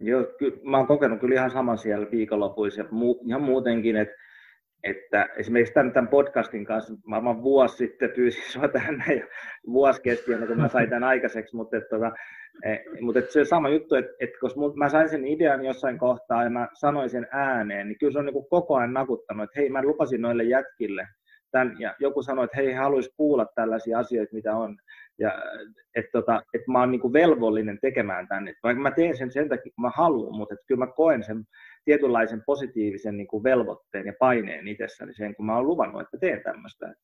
Joo, 0.00 0.24
kyllä, 0.38 0.56
mä 0.64 0.76
oon 0.76 0.86
kokenut 0.86 1.20
kyllä 1.20 1.34
ihan 1.34 1.50
saman 1.50 1.78
siellä 1.78 2.10
viikonlopuissa 2.10 2.80
ja 2.80 2.88
mu, 2.90 3.20
ihan 3.26 3.42
muutenkin, 3.42 3.96
että, 3.96 4.14
että 4.84 5.28
esimerkiksi 5.36 5.74
tämän, 5.74 5.92
tämän 5.92 6.08
podcastin 6.08 6.64
kanssa, 6.64 6.94
mä 7.06 7.42
vuosi 7.42 7.76
sitten 7.76 8.10
pyysin 8.16 8.52
sua 8.52 8.68
tänne 8.68 9.14
ja 9.14 9.26
vuosi 9.66 10.02
kesti 10.02 10.32
kun 10.46 10.60
mä 10.60 10.68
sain 10.68 10.90
tämän 10.90 11.04
aikaiseksi, 11.04 11.56
mutta, 11.56 11.76
että, 11.76 11.88
tota, 11.88 12.12
e, 12.64 12.76
mutta 13.00 13.18
että 13.18 13.32
se 13.32 13.44
sama 13.44 13.68
juttu, 13.68 13.94
että, 13.94 14.12
että 14.20 14.38
koska 14.40 14.60
mä 14.74 14.88
sain 14.88 15.08
sen 15.08 15.26
idean 15.26 15.64
jossain 15.64 15.98
kohtaa 15.98 16.44
ja 16.44 16.50
mä 16.50 16.68
sanoin 16.74 17.10
sen 17.10 17.26
ääneen, 17.30 17.88
niin 17.88 17.98
kyllä 17.98 18.12
se 18.12 18.18
on 18.18 18.26
niin 18.26 18.48
koko 18.50 18.76
ajan 18.76 18.92
nakuttanut, 18.92 19.44
että 19.44 19.60
hei 19.60 19.70
mä 19.70 19.82
lupasin 19.82 20.22
noille 20.22 20.44
jätkille, 20.44 21.08
tämän, 21.52 21.76
ja 21.78 21.94
joku 22.00 22.22
sanoi, 22.22 22.44
että 22.44 22.56
hei, 22.56 22.66
he 22.66 22.74
haluaisi 22.74 23.14
kuulla 23.16 23.46
tällaisia 23.54 23.98
asioita, 23.98 24.34
mitä 24.34 24.56
on 24.56 24.76
ja 25.18 25.42
että 25.96 26.10
tota, 26.12 26.42
et 26.54 26.62
mä 26.68 26.80
oon 26.80 26.90
niinku 26.90 27.12
velvollinen 27.12 27.78
tekemään 27.80 28.28
tänne. 28.28 28.54
Vaikka 28.62 28.82
mä 28.82 28.90
teen 28.90 29.16
sen 29.16 29.32
sen 29.32 29.48
takia, 29.48 29.72
kun 29.74 29.82
mä 29.82 29.90
haluan, 29.94 30.36
mutta 30.36 30.54
et 30.54 30.60
kyllä 30.66 30.86
mä 30.86 30.92
koen 30.92 31.22
sen 31.22 31.44
tietynlaisen 31.84 32.42
positiivisen 32.46 33.16
niinku 33.16 33.44
velvoitteen 33.44 34.06
ja 34.06 34.12
paineen 34.18 34.68
itsessäni 34.68 35.14
sen, 35.14 35.34
kun 35.34 35.46
mä 35.46 35.56
oon 35.56 35.66
luvannut, 35.66 36.02
että 36.02 36.18
teen 36.18 36.42
tämmöistä. 36.42 36.94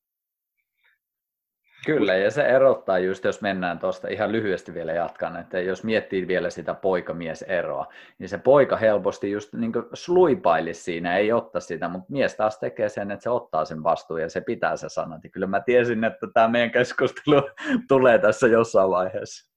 Kyllä, 1.85 2.15
ja 2.15 2.31
se 2.31 2.41
erottaa 2.41 2.99
just, 2.99 3.23
jos 3.23 3.41
mennään 3.41 3.79
tuosta 3.79 4.07
ihan 4.07 4.31
lyhyesti 4.31 4.73
vielä 4.73 4.93
jatkan, 4.93 5.37
että 5.37 5.59
jos 5.59 5.83
miettii 5.83 6.27
vielä 6.27 6.49
sitä 6.49 6.73
poika-mies-eroa, 6.73 7.87
niin 8.19 8.29
se 8.29 8.37
poika 8.37 8.77
helposti 8.77 9.31
just 9.31 9.53
niin 9.53 9.71
sluipailisi 9.93 10.83
siinä, 10.83 11.17
ei 11.17 11.31
otta 11.31 11.59
sitä, 11.59 11.87
mutta 11.87 12.11
mies 12.11 12.35
taas 12.35 12.59
tekee 12.59 12.89
sen, 12.89 13.11
että 13.11 13.23
se 13.23 13.29
ottaa 13.29 13.65
sen 13.65 13.83
vastuun 13.83 14.21
ja 14.21 14.29
se 14.29 14.41
pitää 14.41 14.77
se 14.77 14.89
sanat. 14.89 15.23
Ja 15.23 15.29
kyllä 15.29 15.47
mä 15.47 15.61
tiesin, 15.61 16.03
että 16.03 16.27
tämä 16.33 16.47
meidän 16.47 16.71
keskustelu 16.71 17.41
tulee 17.87 18.19
tässä 18.19 18.47
jossain 18.47 18.89
vaiheessa. 18.89 19.51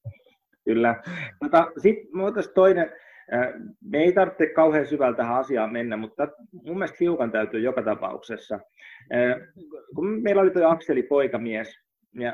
Kyllä. 0.64 1.02
Tota, 1.44 1.66
Sitten 1.78 2.11
toinen, 2.54 2.92
me 3.90 3.98
ei 3.98 4.12
tarvitse 4.12 4.46
kauhean 4.46 4.87
syvällä 4.87 5.16
tähän 5.16 5.37
asiaan 5.37 5.72
mennä, 5.72 5.96
mutta 5.96 6.28
mun 6.52 6.78
mielestä 6.78 6.96
hiukan 7.00 7.32
täytyy 7.32 7.61
joka 7.61 7.82
tapauksessa. 7.82 8.61
Kun 9.94 10.22
meillä 10.22 10.42
oli 10.42 10.50
tuo 10.50 10.68
Akseli 10.68 11.02
poikamies, 11.02 11.78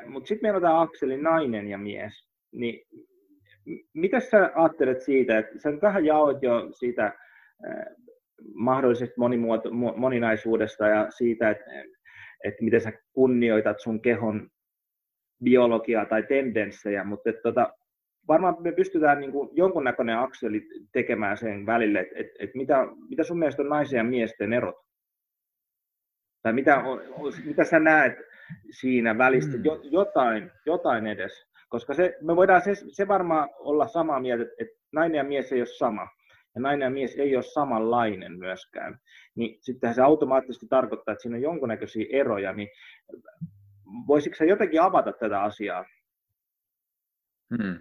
mutta 0.07 0.29
sitten 0.29 0.47
meillä 0.47 0.57
on 0.57 0.63
tämä 0.63 0.81
Akseli 0.81 1.23
nainen 1.23 1.69
ja 1.69 1.79
mies, 1.79 2.29
niin 2.53 2.87
mitä 3.95 4.21
sä 4.21 4.51
ajattelet 4.55 5.03
siitä, 5.03 5.39
että 5.39 5.59
sä 5.59 5.73
vähän 5.83 6.05
jaoit 6.05 6.43
jo 6.43 6.69
siitä 6.79 7.13
mahdollisesta 8.55 9.15
monimuoto, 9.19 9.71
moninaisuudesta 9.97 10.87
ja 10.87 11.07
siitä, 11.11 11.51
että, 11.51 11.65
että 12.45 12.65
miten 12.65 12.81
sä 12.81 12.93
kunnioitat 13.13 13.81
sun 13.81 14.03
kehon 14.03 14.49
biologiaa 15.45 16.05
tai 16.05 16.23
tendenssejä, 16.23 17.05
mutta 17.05 17.31
että, 17.31 17.43
tota, 17.43 17.73
varmaan 18.29 18.57
me 18.61 18.73
pystytään 18.73 19.21
niin 19.21 19.33
kuin 19.33 19.51
jonkunnäköinen 19.53 20.19
akseli 20.19 20.69
tekemään 20.93 21.37
sen 21.37 21.67
välille, 21.67 22.01
että, 22.01 22.15
että, 22.19 22.35
että 22.39 22.59
mitä, 22.59 22.87
mitä 23.09 23.25
sun 23.25 23.39
mielestä 23.39 23.63
on 23.63 23.69
naisen 23.69 23.99
ja 23.99 24.05
miesten 24.05 24.53
erot? 24.53 24.77
Tai 26.43 26.53
mitä, 26.53 26.83
mitä 27.45 27.65
sä 27.65 27.79
näet 27.79 28.13
siinä 28.71 29.19
välistä, 29.19 29.57
mm. 29.57 29.63
jotain, 29.83 30.51
jotain 30.67 31.07
edes? 31.07 31.49
Koska 31.69 31.95
se, 31.95 32.17
me 32.21 32.37
voidaan 32.37 32.63
se, 32.63 32.75
se 32.75 33.09
varmaan 33.09 33.49
olla 33.59 33.89
samaa 33.89 34.21
mieltä, 34.21 34.43
että, 34.43 34.55
että 34.59 34.79
nainen 34.93 35.19
ja 35.19 35.25
mies 35.25 35.53
ei 35.53 35.61
ole 35.61 35.67
sama 35.67 36.09
ja 36.55 36.61
nainen 36.61 36.87
ja 36.87 36.91
mies 36.91 37.17
ei 37.17 37.37
ole 37.37 37.43
samanlainen 37.43 38.39
myöskään, 38.39 39.01
niin 39.35 39.59
sittenhän 39.61 39.95
se 39.95 40.03
automaattisesti 40.03 40.67
tarkoittaa, 40.69 41.13
että 41.13 41.23
siinä 41.23 41.37
on 41.37 41.43
jonkunnäköisiä 41.43 42.07
eroja, 42.11 42.53
niin 42.53 42.69
voisitko 44.07 44.37
sä 44.37 44.45
jotenkin 44.45 44.83
avata 44.83 45.13
tätä 45.13 45.43
asiaa? 45.43 45.85
Hmm. 47.57 47.79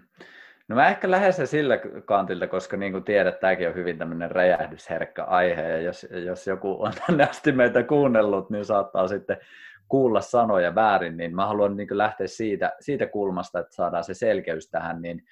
No 0.68 0.76
mä 0.76 0.88
ehkä 0.88 1.10
lähden 1.10 1.32
se 1.32 1.46
sillä 1.46 1.78
kantilta, 2.04 2.46
koska 2.46 2.76
niin 2.76 2.92
kuin 2.92 3.04
tiedät, 3.04 3.40
tämäkin 3.40 3.68
on 3.68 3.74
hyvin 3.74 3.98
tämmöinen 3.98 4.30
räjähdysherkkä 4.30 5.24
aihe, 5.24 5.62
ja 5.62 5.80
jos, 5.80 6.06
jos 6.24 6.46
joku 6.46 6.82
on 6.82 6.92
tänne 7.06 7.24
asti 7.24 7.52
meitä 7.52 7.82
kuunnellut, 7.82 8.50
niin 8.50 8.64
saattaa 8.64 9.08
sitten 9.08 9.36
kuulla 9.88 10.20
sanoja 10.20 10.74
väärin, 10.74 11.16
niin 11.16 11.34
mä 11.34 11.46
haluan 11.46 11.76
niin 11.76 11.88
lähteä 11.90 12.26
siitä, 12.26 12.72
siitä 12.80 13.06
kulmasta, 13.06 13.58
että 13.58 13.74
saadaan 13.74 14.04
se 14.04 14.14
selkeys 14.14 14.70
tähän, 14.70 15.02
niin 15.02 15.22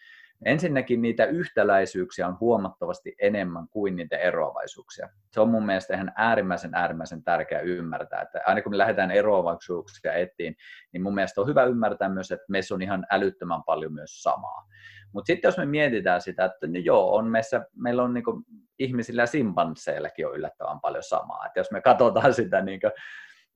Ensinnäkin 0.44 1.02
niitä 1.02 1.24
yhtäläisyyksiä 1.24 2.28
on 2.28 2.36
huomattavasti 2.40 3.14
enemmän 3.18 3.68
kuin 3.68 3.96
niitä 3.96 4.16
eroavaisuuksia. 4.16 5.08
Se 5.32 5.40
on 5.40 5.48
mun 5.48 5.66
mielestä 5.66 5.94
ihan 5.94 6.12
äärimmäisen 6.16 6.74
äärimmäisen 6.74 7.22
tärkeää 7.22 7.60
ymmärtää, 7.60 8.22
että 8.22 8.40
aina 8.46 8.62
kun 8.62 8.72
me 8.72 8.78
lähdetään 8.78 9.10
eroavaisuuksia 9.10 10.12
etsiin, 10.12 10.56
niin 10.92 11.02
mun 11.02 11.14
mielestä 11.14 11.40
on 11.40 11.46
hyvä 11.46 11.64
ymmärtää 11.64 12.08
myös, 12.08 12.30
että 12.30 12.46
meissä 12.48 12.74
on 12.74 12.82
ihan 12.82 13.06
älyttömän 13.10 13.62
paljon 13.62 13.92
myös 13.92 14.22
samaa. 14.22 14.68
Mutta 15.16 15.26
sitten 15.26 15.48
jos 15.48 15.58
me 15.58 15.66
mietitään 15.66 16.20
sitä, 16.20 16.44
että 16.44 16.66
no 16.66 16.78
joo, 16.78 17.14
on 17.14 17.26
meissä, 17.26 17.66
meillä 17.76 18.02
on 18.02 18.14
niinku 18.14 18.42
ihmisillä 18.78 19.22
ja 19.22 19.26
simpansseilläkin 19.26 20.26
on 20.26 20.36
yllättävän 20.36 20.80
paljon 20.80 21.02
samaa. 21.02 21.46
Et 21.46 21.52
jos 21.56 21.70
me 21.70 21.80
katsotaan 21.80 22.34
sitä 22.34 22.60
niinku, 22.60 22.86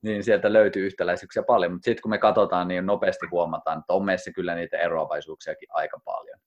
niin 0.01 0.23
sieltä 0.23 0.53
löytyy 0.53 0.85
yhtäläisyyksiä 0.85 1.43
paljon, 1.43 1.71
mutta 1.71 1.85
sitten 1.85 2.01
kun 2.01 2.09
me 2.09 2.17
katsotaan, 2.17 2.67
niin 2.67 2.85
nopeasti 2.85 3.25
huomataan, 3.31 3.79
että 3.79 3.93
on 3.93 4.05
meissä 4.05 4.31
kyllä 4.31 4.55
niitä 4.55 4.77
eroavaisuuksiakin 4.77 5.67
aika 5.71 5.99
paljon. 6.05 6.39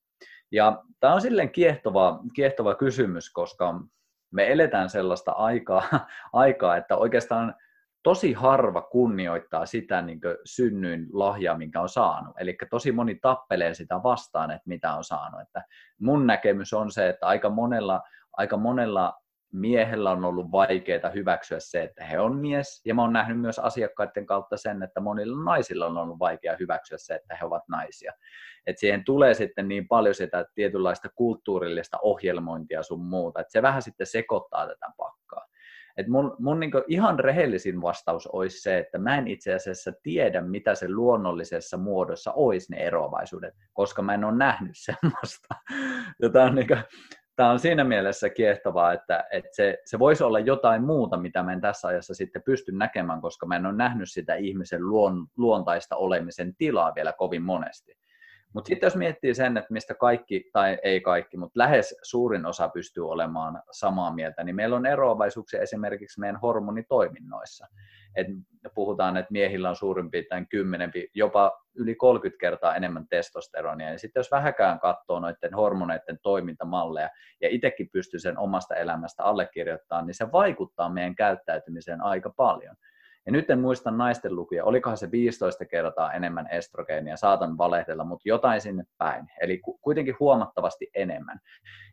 Ja 0.53 0.83
tämä 1.01 1.15
on 1.15 1.21
silleen 1.21 1.51
kiehtova, 1.51 2.21
kiehtova 2.35 2.75
kysymys, 2.75 3.31
koska 3.31 3.81
me 4.31 4.53
eletään 4.53 4.91
sellaista 4.91 5.33
aikaa, 5.33 5.83
aikaa 6.33 6.77
että 6.77 6.97
oikeastaan 6.97 7.55
tosi 8.05 8.33
harva 8.33 8.83
kunnioittaa 8.83 9.67
sitä 9.67 10.03
niin 10.03 10.21
synnyin 10.45 11.07
lahjaa, 11.13 11.59
minkä 11.59 11.81
on 11.81 11.89
saanut. 11.89 12.35
Eli 12.39 12.57
tosi 12.71 12.93
moni 12.93 13.15
tappelee 13.15 13.75
sitä 13.75 14.03
vastaan, 14.03 14.51
että 14.51 14.69
mitä 14.69 14.95
on 14.95 15.05
saanut. 15.05 15.41
Että 15.41 15.65
mun 16.01 16.27
näkemys 16.27 16.73
on 16.73 16.91
se, 16.91 17.09
että 17.09 17.27
aika 17.27 17.51
monella, 17.51 18.03
aika 18.33 18.57
monella 18.57 19.15
miehellä 19.53 20.11
on 20.11 20.25
ollut 20.25 20.53
vaikeaa 20.53 21.11
hyväksyä 21.15 21.59
se, 21.61 21.83
että 21.83 22.05
he 22.05 22.21
on 22.21 22.37
mies, 22.37 22.83
ja 22.85 22.95
mä 22.95 23.03
oon 23.03 23.13
nähnyt 23.13 23.41
myös 23.41 23.59
asiakkaiden 23.59 24.27
kautta 24.27 24.57
sen, 24.57 24.83
että 24.83 25.01
monilla 25.01 25.45
naisilla 25.45 25.87
on 25.87 25.99
ollut 25.99 26.19
vaikea 26.19 26.57
hyväksyä 26.61 26.99
se, 26.99 27.15
että 27.15 27.37
he 27.37 27.47
ovat 27.47 27.63
naisia. 27.69 28.13
Et 28.67 28.79
siihen 28.79 29.05
tulee 29.05 29.35
sitten 29.35 29.69
niin 29.69 29.89
paljon 29.89 30.15
sitä 30.15 30.47
tietynlaista 30.55 31.09
kulttuurillista 31.15 31.99
ohjelmointia 32.03 32.83
sun 32.83 33.05
muuta, 33.05 33.41
että 33.41 33.53
se 33.53 33.63
vähän 33.63 33.83
sitten 33.83 34.07
sekoittaa 34.07 34.67
tätä 34.67 34.87
pakkaa. 34.97 35.47
Et 35.97 36.09
mun, 36.09 36.37
mun 36.39 36.61
niin 36.61 36.73
ihan 36.89 37.19
rehellisin 37.19 37.83
vastaus 37.83 38.27
olisi 38.27 38.61
se, 38.63 38.79
että 38.79 38.99
mä 38.99 39.19
en 39.19 39.29
itse 39.29 39.55
asiassa 39.55 39.93
tiedä, 40.03 40.41
mitä 40.41 40.75
se 40.75 40.89
luonnollisessa 40.89 41.77
muodossa 41.77 42.33
olisi 42.33 42.73
ne 42.73 42.77
eroavaisuudet, 42.77 43.55
koska 43.73 44.03
mä 44.03 44.15
en 44.15 44.25
ole 44.25 44.37
nähnyt 44.37 44.75
semmoista. 44.75 45.55
Tämä 46.33 46.45
on, 46.45 46.55
niin 46.55 46.69
on 47.39 47.59
siinä 47.59 47.85
mielessä 47.85 48.29
kiehtovaa, 48.29 48.93
että, 48.93 49.25
että 49.31 49.51
se, 49.53 49.79
se 49.85 49.99
voisi 49.99 50.25
olla 50.25 50.39
jotain 50.39 50.85
muuta, 50.85 51.17
mitä 51.17 51.43
mä 51.43 51.53
en 51.53 51.61
tässä 51.61 51.89
ajassa 51.89 52.15
sitten 52.15 52.43
pysty 52.43 52.73
näkemään, 52.73 53.21
koska 53.21 53.47
mä 53.47 53.57
en 53.57 53.67
ole 53.67 53.77
nähnyt 53.77 54.11
sitä 54.11 54.35
ihmisen 54.35 54.89
luon, 54.89 55.27
luontaista 55.37 55.97
olemisen 55.97 56.57
tilaa 56.57 56.95
vielä 56.95 57.13
kovin 57.13 57.43
monesti. 57.43 58.04
Mutta 58.55 58.69
sitten 58.69 58.87
jos 58.87 58.97
miettii 58.97 59.35
sen, 59.35 59.57
että 59.57 59.73
mistä 59.73 59.95
kaikki, 59.95 60.51
tai 60.53 60.79
ei 60.83 61.01
kaikki, 61.01 61.37
mutta 61.37 61.59
lähes 61.59 61.97
suurin 62.03 62.47
osa 62.47 62.69
pystyy 62.69 63.11
olemaan 63.11 63.63
samaa 63.71 64.13
mieltä, 64.13 64.45
niin 64.45 64.57
meillä 64.57 64.77
on 64.77 64.87
eroavaisuuksia 64.87 65.61
esimerkiksi 65.61 66.21
meidän 66.21 66.41
hormonitoiminnoissa. 66.41 67.67
Et 68.17 68.27
puhutaan, 68.75 69.17
että 69.17 69.33
miehillä 69.33 69.69
on 69.69 69.77
suurin 69.77 70.11
piirtein 70.11 70.49
10, 70.49 70.93
jopa 71.15 71.53
yli 71.75 71.95
30 71.95 72.41
kertaa 72.41 72.75
enemmän 72.75 73.09
testosteronia. 73.09 73.91
Ja 73.91 73.99
sitten 73.99 74.21
jos 74.21 74.31
vähäkään 74.31 74.81
katsoo 74.81 75.21
noiden 75.21 75.55
hormoneiden 75.55 76.19
toimintamalleja 76.23 77.11
ja 77.41 77.49
itsekin 77.49 77.89
pystyy 77.93 78.21
sen 78.21 78.39
omasta 78.39 78.75
elämästä 78.75 79.25
allekirjoittamaan, 79.25 80.07
niin 80.07 80.15
se 80.15 80.33
vaikuttaa 80.33 80.89
meidän 80.89 81.15
käyttäytymiseen 81.15 82.01
aika 82.01 82.31
paljon. 82.37 82.77
Ja 83.27 83.33
nyt 83.33 83.51
en 83.51 83.61
muista 83.61 83.91
naisten 83.91 84.37
lukuja, 84.37 84.65
olikohan 84.65 84.97
se 84.97 85.11
15 85.11 85.65
kertaa 85.65 86.13
enemmän 86.13 86.49
estrogeenia, 86.51 87.17
saatan 87.17 87.59
valehdella, 87.59 88.05
mutta 88.05 88.29
jotain 88.29 88.61
sinne 88.61 88.85
päin. 88.99 89.27
Eli 89.41 89.61
kuitenkin 89.81 90.17
huomattavasti 90.21 90.91
enemmän. 90.95 91.41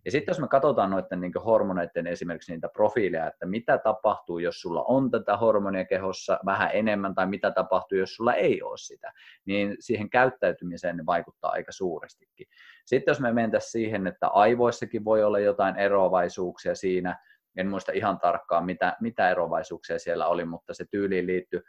Ja 0.05 0.11
sitten 0.11 0.31
jos 0.31 0.39
me 0.39 0.47
katsotaan 0.47 0.89
noiden 0.89 1.21
niin 1.21 1.31
hormoneiden 1.45 2.07
esimerkiksi 2.07 2.51
niitä 2.51 2.69
profiileja, 2.73 3.27
että 3.27 3.45
mitä 3.45 3.77
tapahtuu, 3.77 4.39
jos 4.39 4.61
sulla 4.61 4.83
on 4.83 5.11
tätä 5.11 5.37
hormonia 5.37 5.85
kehossa 5.85 6.39
vähän 6.45 6.69
enemmän, 6.73 7.15
tai 7.15 7.27
mitä 7.27 7.51
tapahtuu, 7.51 7.97
jos 7.97 8.15
sulla 8.15 8.33
ei 8.33 8.61
ole 8.61 8.77
sitä, 8.77 9.11
niin 9.45 9.75
siihen 9.79 10.09
käyttäytymiseen 10.09 10.97
ne 10.97 11.05
vaikuttaa 11.05 11.51
aika 11.51 11.71
suurestikin. 11.71 12.47
Sitten 12.85 13.11
jos 13.11 13.19
me 13.19 13.33
mentäisiin 13.33 13.71
siihen, 13.71 14.07
että 14.07 14.27
aivoissakin 14.27 15.05
voi 15.05 15.23
olla 15.23 15.39
jotain 15.39 15.75
eroavaisuuksia 15.75 16.75
siinä, 16.75 17.19
en 17.57 17.67
muista 17.67 17.91
ihan 17.91 18.19
tarkkaan 18.19 18.65
mitä, 18.65 18.97
mitä 19.01 19.29
erovaisuuksia 19.29 19.99
siellä 19.99 20.27
oli, 20.27 20.45
mutta 20.45 20.73
se 20.73 20.85
tyyliin 20.91 21.27
liittyi 21.27 21.61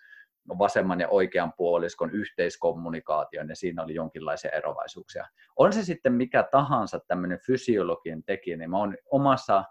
vasemman 0.48 1.00
ja 1.00 1.08
oikean 1.08 1.52
puoliskon 1.56 2.10
yhteiskommunikaatioon 2.10 3.48
ja 3.48 3.56
siinä 3.56 3.82
oli 3.82 3.94
jonkinlaisia 3.94 4.50
erovaisuuksia. 4.50 5.26
On 5.56 5.72
se 5.72 5.84
sitten 5.84 6.12
mikä 6.12 6.48
tahansa 6.50 7.00
tämmöinen 7.08 7.38
fysiologian 7.46 8.22
tekijä, 8.22 8.56
niin 8.56 8.70
mä 8.70 8.78
oon 8.78 8.96
omassa 9.10 9.64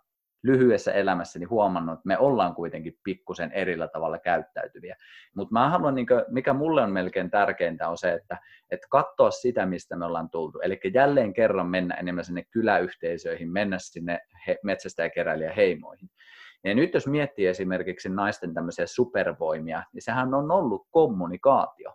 lyhyessä 0.43 0.91
elämässäni 0.91 1.45
huomannut, 1.45 1.93
että 1.93 2.07
me 2.07 2.17
ollaan 2.17 2.55
kuitenkin 2.55 2.97
pikkusen 3.03 3.51
erillä 3.51 3.87
tavalla 3.87 4.19
käyttäytyviä. 4.19 4.95
Mutta 5.35 5.53
mä 5.53 5.69
haluan, 5.69 5.95
niin 5.95 6.07
kuin, 6.07 6.23
mikä 6.27 6.53
mulle 6.53 6.81
on 6.81 6.91
melkein 6.91 7.31
tärkeintä, 7.31 7.89
on 7.89 7.97
se, 7.97 8.13
että, 8.13 8.37
että 8.71 8.87
katsoa 8.89 9.31
sitä, 9.31 9.65
mistä 9.65 9.95
me 9.95 10.05
ollaan 10.05 10.29
tultu. 10.29 10.59
Eli 10.59 10.79
jälleen 10.93 11.33
kerran 11.33 11.67
mennä 11.67 11.95
enemmän 11.95 12.25
sinne 12.25 12.43
kyläyhteisöihin, 12.51 13.51
mennä 13.51 13.77
sinne 13.79 14.19
he, 14.47 14.57
metsästäjäkeräilijä 14.63 15.53
heimoihin. 15.53 16.09
Ja 16.63 16.75
nyt 16.75 16.93
jos 16.93 17.07
miettii 17.07 17.47
esimerkiksi 17.47 18.09
naisten 18.09 18.53
tämmöisiä 18.53 18.85
supervoimia, 18.87 19.83
niin 19.93 20.01
sehän 20.01 20.33
on 20.33 20.51
ollut 20.51 20.87
kommunikaatio. 20.91 21.93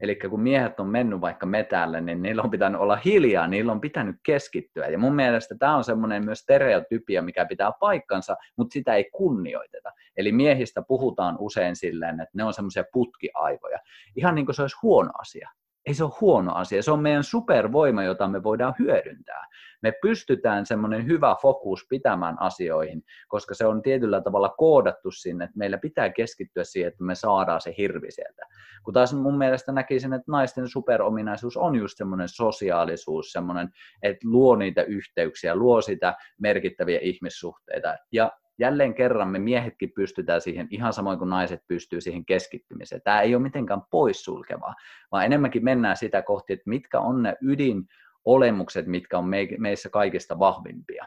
Eli 0.00 0.16
kun 0.16 0.40
miehet 0.40 0.80
on 0.80 0.86
mennyt 0.86 1.20
vaikka 1.20 1.46
metälle, 1.46 2.00
niin 2.00 2.22
niillä 2.22 2.42
on 2.42 2.50
pitänyt 2.50 2.80
olla 2.80 2.96
hiljaa, 2.96 3.46
niillä 3.46 3.72
on 3.72 3.80
pitänyt 3.80 4.16
keskittyä. 4.22 4.86
Ja 4.86 4.98
mun 4.98 5.14
mielestä 5.14 5.54
tämä 5.58 5.76
on 5.76 5.84
semmoinen 5.84 6.24
myös 6.24 6.38
stereotypia, 6.38 7.22
mikä 7.22 7.46
pitää 7.46 7.72
paikkansa, 7.80 8.36
mutta 8.56 8.72
sitä 8.72 8.94
ei 8.94 9.10
kunnioiteta. 9.12 9.92
Eli 10.16 10.32
miehistä 10.32 10.82
puhutaan 10.82 11.36
usein 11.38 11.76
silleen, 11.76 12.20
että 12.20 12.32
ne 12.34 12.44
on 12.44 12.52
semmoisia 12.52 12.84
putkiaivoja. 12.92 13.78
Ihan 14.16 14.34
niin 14.34 14.46
kuin 14.46 14.56
se 14.56 14.62
olisi 14.62 14.76
huono 14.82 15.10
asia 15.18 15.50
ei 15.86 15.94
se 15.94 16.04
ole 16.04 16.12
huono 16.20 16.54
asia. 16.54 16.82
Se 16.82 16.90
on 16.90 17.02
meidän 17.02 17.24
supervoima, 17.24 18.02
jota 18.02 18.28
me 18.28 18.42
voidaan 18.42 18.74
hyödyntää. 18.78 19.46
Me 19.82 19.92
pystytään 20.02 20.66
semmoinen 20.66 21.06
hyvä 21.06 21.36
fokus 21.42 21.86
pitämään 21.88 22.40
asioihin, 22.40 23.02
koska 23.28 23.54
se 23.54 23.66
on 23.66 23.82
tietyllä 23.82 24.20
tavalla 24.20 24.48
koodattu 24.48 25.10
sinne, 25.10 25.44
että 25.44 25.58
meillä 25.58 25.78
pitää 25.78 26.10
keskittyä 26.10 26.64
siihen, 26.64 26.88
että 26.88 27.04
me 27.04 27.14
saadaan 27.14 27.60
se 27.60 27.74
hirvi 27.78 28.10
sieltä. 28.10 28.46
Kun 28.84 28.94
taas 28.94 29.14
mun 29.14 29.38
mielestä 29.38 29.72
näkisin, 29.72 30.12
että 30.12 30.32
naisten 30.32 30.68
superominaisuus 30.68 31.56
on 31.56 31.74
just 31.74 31.98
semmoinen 31.98 32.28
sosiaalisuus, 32.28 33.32
semmoinen, 33.32 33.68
että 34.02 34.28
luo 34.28 34.56
niitä 34.56 34.82
yhteyksiä, 34.82 35.54
luo 35.54 35.80
sitä 35.80 36.14
merkittäviä 36.40 36.98
ihmissuhteita. 37.02 37.96
Ja 38.12 38.32
jälleen 38.60 38.94
kerran 38.94 39.28
me 39.28 39.38
miehetkin 39.38 39.92
pystytään 39.92 40.40
siihen 40.40 40.68
ihan 40.70 40.92
samoin 40.92 41.18
kuin 41.18 41.30
naiset 41.30 41.60
pystyy 41.68 42.00
siihen 42.00 42.24
keskittymiseen. 42.24 43.02
Tämä 43.04 43.20
ei 43.20 43.34
ole 43.34 43.42
mitenkään 43.42 43.82
poissulkevaa, 43.90 44.74
vaan 45.12 45.24
enemmänkin 45.24 45.64
mennään 45.64 45.96
sitä 45.96 46.22
kohti, 46.22 46.52
että 46.52 46.70
mitkä 46.70 47.00
on 47.00 47.22
ne 47.22 47.36
ydin 47.42 47.84
olemukset, 48.24 48.86
mitkä 48.86 49.18
on 49.18 49.30
meissä 49.58 49.88
kaikista 49.88 50.38
vahvimpia. 50.38 51.04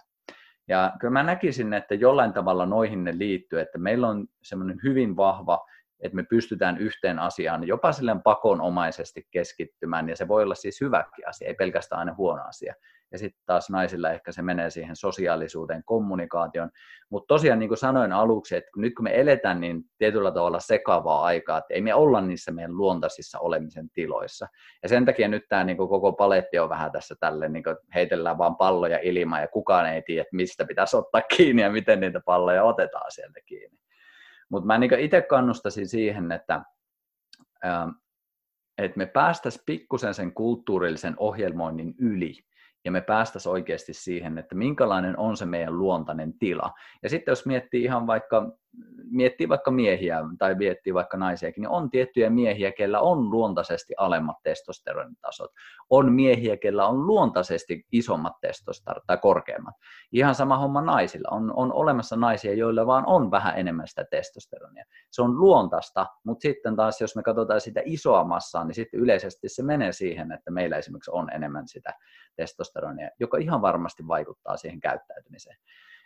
Ja 0.68 0.94
kyllä 1.00 1.12
mä 1.12 1.24
näkisin, 1.24 1.74
että 1.74 1.96
jollain 1.96 2.34
tavalla 2.34 2.66
noihin 2.66 3.04
ne 3.04 3.18
liittyy, 3.18 3.60
että 3.60 3.78
meillä 3.78 4.08
on 4.08 4.28
semmoinen 4.44 4.80
hyvin 4.84 5.16
vahva 5.16 5.66
että 6.00 6.16
me 6.16 6.24
pystytään 6.24 6.78
yhteen 6.78 7.20
asiaan 7.20 7.68
jopa 7.68 7.92
silleen 7.92 8.22
pakonomaisesti 8.22 9.28
keskittymään, 9.32 10.10
ja 10.10 10.16
se 10.16 10.28
voi 10.28 10.44
olla 10.44 10.56
siis 10.56 10.82
hyväkin 10.82 11.28
asia, 11.28 11.48
ei 11.48 11.54
pelkästään 11.54 12.00
aina 12.00 12.16
huono 12.18 12.44
asia. 12.44 12.74
Ja 13.12 13.20
sitten 13.20 13.42
taas 13.46 13.70
naisilla 13.70 14.12
ehkä 14.12 14.32
se 14.32 14.42
menee 14.42 14.70
siihen 14.70 14.96
sosiaalisuuteen, 14.96 15.84
kommunikaation. 15.86 16.70
Mutta 17.10 17.28
tosiaan 17.28 17.60
niin 17.60 17.68
kuin 17.68 17.78
sanoin 17.78 18.12
aluksi, 18.12 18.56
että 18.56 18.72
nyt 18.78 18.96
kun 18.96 19.04
me 19.04 19.20
eletään 19.20 19.62
niin 19.62 19.84
tietyllä 19.98 20.32
tavalla 20.32 20.60
sekavaa 20.60 21.24
aikaa, 21.24 21.58
että 21.58 21.74
ei 21.74 21.82
me 21.82 21.94
olla 21.94 22.22
niissä 22.22 22.52
meidän 22.52 22.78
luontaisissa 22.78 23.40
olemisen 23.40 23.90
tiloissa. 23.90 24.48
Ja 24.84 24.90
sen 24.90 25.06
takia 25.06 25.28
nyt 25.28 25.44
tämä 25.50 25.64
niin 25.64 25.78
koko 25.78 26.14
paletti 26.14 26.60
on 26.60 26.70
vähän 26.70 26.92
tässä 26.92 27.16
tälle, 27.20 27.50
niin 27.50 27.64
heitellään 27.96 28.38
vaan 28.38 28.56
palloja 28.56 29.00
ilmaan 29.02 29.42
ja 29.42 29.48
kukaan 29.48 29.94
ei 29.94 30.02
tiedä, 30.02 30.26
mistä 30.32 30.66
pitäisi 30.66 30.98
ottaa 30.98 31.22
kiinni 31.22 31.62
ja 31.62 31.72
miten 31.72 32.00
niitä 32.00 32.22
palloja 32.26 32.64
otetaan 32.64 33.12
sieltä 33.12 33.40
kiinni. 33.46 33.78
Mutta 34.54 34.68
mä 34.68 34.78
niin 34.78 35.00
itse 35.00 35.22
kannustasin 35.22 35.88
siihen, 35.88 36.32
että, 36.32 36.62
että 38.78 38.98
me 38.98 39.06
päästäisiin 39.06 39.64
pikkusen 39.66 40.14
sen 40.14 40.34
kulttuurillisen 40.34 41.14
ohjelmoinnin 41.18 41.96
yli 41.98 42.36
ja 42.86 42.92
me 42.92 43.02
päästäisiin 43.02 43.54
oikeasti 43.54 43.94
siihen, 43.94 44.38
että 44.38 44.56
minkälainen 44.56 45.20
on 45.20 45.38
se 45.38 45.46
meidän 45.46 45.80
luontainen 45.80 46.40
tila. 46.40 46.74
Ja 47.04 47.10
sitten 47.10 47.32
jos 47.32 47.46
miettii 47.46 47.84
ihan 47.84 48.08
vaikka 48.08 48.52
miettii 49.14 49.50
vaikka 49.50 49.72
miehiä 49.72 50.20
tai 50.38 50.56
miettii 50.56 50.94
vaikka 50.94 51.18
naisiakin, 51.18 51.62
niin 51.62 51.70
on 51.70 51.90
tiettyjä 51.90 52.30
miehiä, 52.30 52.72
kellä 52.72 53.00
on 53.00 53.30
luontaisesti 53.30 53.94
alemmat 53.98 54.38
testosteronitasot. 54.44 55.52
On 55.90 56.14
miehiä, 56.14 56.58
kellä 56.58 56.88
on 56.88 57.08
luontaisesti 57.08 57.86
isommat 57.92 58.34
testosteronit 58.42 59.04
tai 59.08 59.18
korkeammat. 59.18 59.76
Ihan 60.12 60.36
sama 60.36 60.58
homma 60.58 60.82
naisilla. 60.82 61.28
On, 61.32 61.54
on 61.56 61.74
olemassa 61.74 62.16
naisia, 62.16 62.54
joilla 62.54 62.88
vaan 62.88 63.04
on 63.08 63.32
vähän 63.32 63.58
enemmän 63.58 63.88
sitä 63.88 64.06
testosteronia. 64.12 64.86
Se 65.12 65.22
on 65.22 65.40
luontaista, 65.40 66.06
mutta 66.24 66.42
sitten 66.42 66.76
taas 66.76 67.02
jos 67.02 67.16
me 67.16 67.24
katsotaan 67.24 67.62
sitä 67.62 67.82
isoa 67.86 68.24
massaa, 68.24 68.64
niin 68.64 68.76
sitten 68.76 69.00
yleisesti 69.00 69.50
se 69.50 69.64
menee 69.64 69.92
siihen, 69.92 70.32
että 70.32 70.52
meillä 70.52 70.78
esimerkiksi 70.78 71.12
on 71.14 71.30
enemmän 71.34 71.68
sitä 71.68 71.94
testosteronia, 72.36 73.10
joka 73.20 73.38
ihan 73.38 73.62
varmasti 73.62 74.08
vaikuttaa 74.08 74.58
siihen 74.58 74.80
käyttäytymiseen 74.80 75.58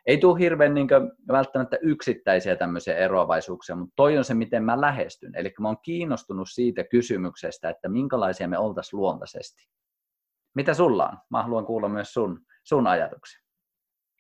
ei 0.08 0.18
tule 0.18 0.40
hirveän 0.40 0.74
niin 0.74 0.88
kuin, 0.88 1.12
välttämättä 1.28 1.78
yksittäisiä 1.82 2.56
tämmöisiä 2.56 2.98
eroavaisuuksia, 2.98 3.76
mutta 3.76 3.94
toi 3.96 4.18
on 4.18 4.24
se, 4.24 4.34
miten 4.34 4.64
mä 4.64 4.82
lähestyn. 4.82 5.36
Eli 5.36 5.54
mä 5.60 5.68
oon 5.68 5.78
kiinnostunut 5.84 6.50
siitä 6.50 6.84
kysymyksestä, 6.84 7.70
että 7.70 7.90
minkälaisia 7.90 8.48
me 8.48 8.58
oltaisiin 8.58 9.00
luontaisesti. 9.00 9.68
Mitä 10.56 10.74
sulla 10.74 11.08
on? 11.08 11.18
Mä 11.32 11.44
haluan 11.44 11.66
kuulla 11.66 11.90
myös 11.90 12.14
sun, 12.14 12.40
sun 12.64 12.88
ajatuksia. 12.88 13.42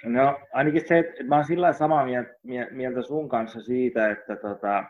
No 0.05 0.39
ainakin 0.53 0.87
se, 0.87 0.99
että 0.99 1.23
mä 1.23 1.35
oon 1.35 1.45
sillä 1.45 1.73
samaa 1.73 2.05
mieltä 2.71 3.01
sun 3.01 3.29
kanssa 3.29 3.61
siitä, 3.61 4.11
että 4.11 4.35
tota, 4.35 4.83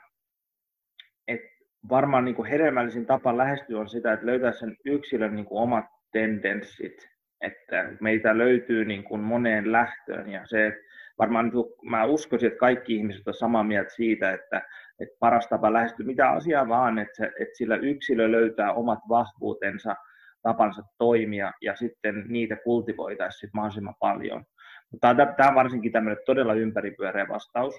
et 1.27 1.41
varmaan 1.89 2.25
niin 2.25 2.35
kuin 2.35 2.49
hedelmällisin 2.49 3.05
tapa 3.05 3.37
lähestyä 3.37 3.79
on 3.79 3.89
sitä, 3.89 4.13
että 4.13 4.25
löytää 4.25 4.51
sen 4.51 4.77
yksilön 4.85 5.35
niin 5.35 5.45
kuin 5.45 5.61
omat 5.61 5.85
tendenssit, 6.11 7.09
että 7.41 7.89
meitä 8.01 8.37
löytyy 8.37 8.85
niin 8.85 9.03
kuin 9.03 9.21
moneen 9.21 9.71
lähtöön 9.71 10.31
ja 10.31 10.45
se, 10.45 10.73
varmaan 11.19 11.45
niin 11.45 11.91
mä 11.91 12.05
uskoisin, 12.05 12.47
että 12.47 12.59
kaikki 12.59 12.95
ihmiset 12.95 13.27
on 13.27 13.33
samaa 13.33 13.63
mieltä 13.63 13.93
siitä, 13.93 14.31
että, 14.31 14.61
että 14.99 15.17
paras 15.19 15.47
tapa 15.47 15.73
lähestyä 15.73 16.05
mitä 16.05 16.29
asiaa 16.29 16.67
vaan, 16.67 16.99
että, 16.99 17.25
että 17.25 17.57
sillä 17.57 17.75
yksilö 17.75 18.31
löytää 18.31 18.73
omat 18.73 18.99
vahvuutensa, 19.09 19.95
tapansa 20.41 20.81
toimia 20.97 21.51
ja 21.61 21.75
sitten 21.75 22.23
niitä 22.27 22.55
kultivoitaisiin 22.55 23.49
mahdollisimman 23.53 23.95
paljon. 23.99 24.45
Mutta 24.91 25.15
tämä 25.37 25.49
on 25.49 25.55
varsinkin 25.55 25.91
tämmöinen 25.91 26.23
todella 26.25 26.53
ympäripyöreä 26.53 27.27
vastaus, 27.27 27.75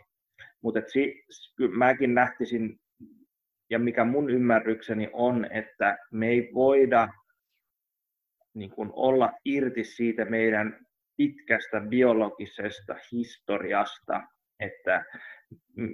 mutta 0.62 0.80
si, 0.86 1.24
mäkin 1.70 2.14
lähtisin, 2.14 2.80
ja 3.70 3.78
mikä 3.78 4.04
mun 4.04 4.30
ymmärrykseni 4.30 5.10
on, 5.12 5.46
että 5.50 5.98
me 6.12 6.28
ei 6.28 6.50
voida 6.54 7.08
niin 8.54 8.70
kuin 8.70 8.90
olla 8.92 9.32
irti 9.44 9.84
siitä 9.84 10.24
meidän 10.24 10.86
pitkästä 11.18 11.80
biologisesta 11.80 12.94
historiasta, 13.12 14.22
että 14.60 15.04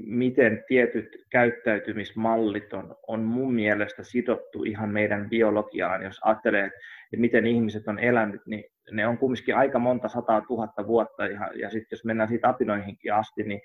miten 0.06 0.64
tietyt 0.68 1.08
käyttäytymismallit 1.30 2.72
on, 2.72 2.96
on 3.08 3.20
mun 3.20 3.54
mielestä 3.54 4.04
sidottu 4.04 4.64
ihan 4.64 4.90
meidän 4.90 5.28
biologiaan. 5.28 6.02
Jos 6.02 6.20
ajattelee, 6.24 6.64
että 6.64 7.20
miten 7.20 7.46
ihmiset 7.46 7.88
on 7.88 7.98
elänyt, 7.98 8.40
niin 8.46 8.64
ne 8.90 9.06
on 9.06 9.18
kumminkin 9.18 9.56
aika 9.56 9.78
monta 9.78 10.08
sataa 10.08 10.40
tuhatta 10.40 10.86
vuotta, 10.86 11.26
ja, 11.26 11.50
ja 11.54 11.70
sitten 11.70 11.96
jos 11.96 12.04
mennään 12.04 12.28
siitä 12.28 12.48
apinoihinkin 12.48 13.14
asti 13.14 13.42
niin, 13.42 13.60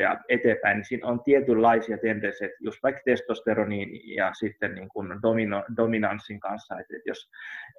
ja 0.00 0.20
eteenpäin, 0.28 0.76
niin 0.76 0.84
siinä 0.84 1.06
on 1.08 1.22
tietynlaisia 1.24 1.98
tendenssejä, 1.98 2.50
just 2.60 2.82
vaikka 2.82 3.00
testosteroniin 3.04 4.16
ja 4.16 4.30
sitten 4.34 4.74
niin 4.74 4.88
kuin 4.88 5.08
domino, 5.22 5.64
dominanssin 5.76 6.40
kanssa, 6.40 6.80
et, 6.80 6.86
et 6.96 7.02
jos, 7.06 7.30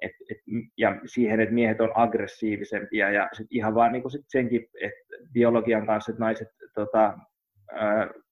et, 0.02 0.12
et, 0.30 0.38
ja 0.76 0.96
siihen, 1.06 1.40
että 1.40 1.54
miehet 1.54 1.80
on 1.80 1.92
aggressiivisempia, 1.94 3.10
ja 3.10 3.28
sit 3.32 3.46
ihan 3.50 3.74
vaan 3.74 3.92
niin 3.92 4.02
kuin 4.02 4.12
sit 4.12 4.24
senkin, 4.28 4.66
että 4.80 5.16
biologian 5.32 5.86
kanssa, 5.86 6.12
että 6.12 6.24
naiset 6.24 6.48
tota, 6.74 7.18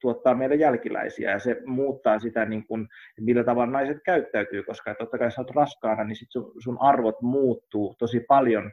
tuottaa 0.00 0.34
meidän 0.34 0.58
jälkiläisiä 0.58 1.30
ja 1.30 1.38
se 1.38 1.56
muuttaa 1.66 2.18
sitä, 2.18 2.44
niin 2.44 2.66
kuin, 2.66 2.88
millä 3.20 3.44
tavalla 3.44 3.72
naiset 3.72 3.98
käyttäytyy, 4.04 4.62
koska 4.62 4.94
totta 4.94 5.18
kai 5.18 5.30
sä 5.30 5.40
oot 5.40 5.50
raskaana, 5.50 6.04
niin 6.04 6.16
sit 6.16 6.30
sun, 6.30 6.52
sun 6.58 6.76
arvot 6.80 7.22
muuttuu 7.22 7.94
tosi 7.98 8.20
paljon, 8.20 8.72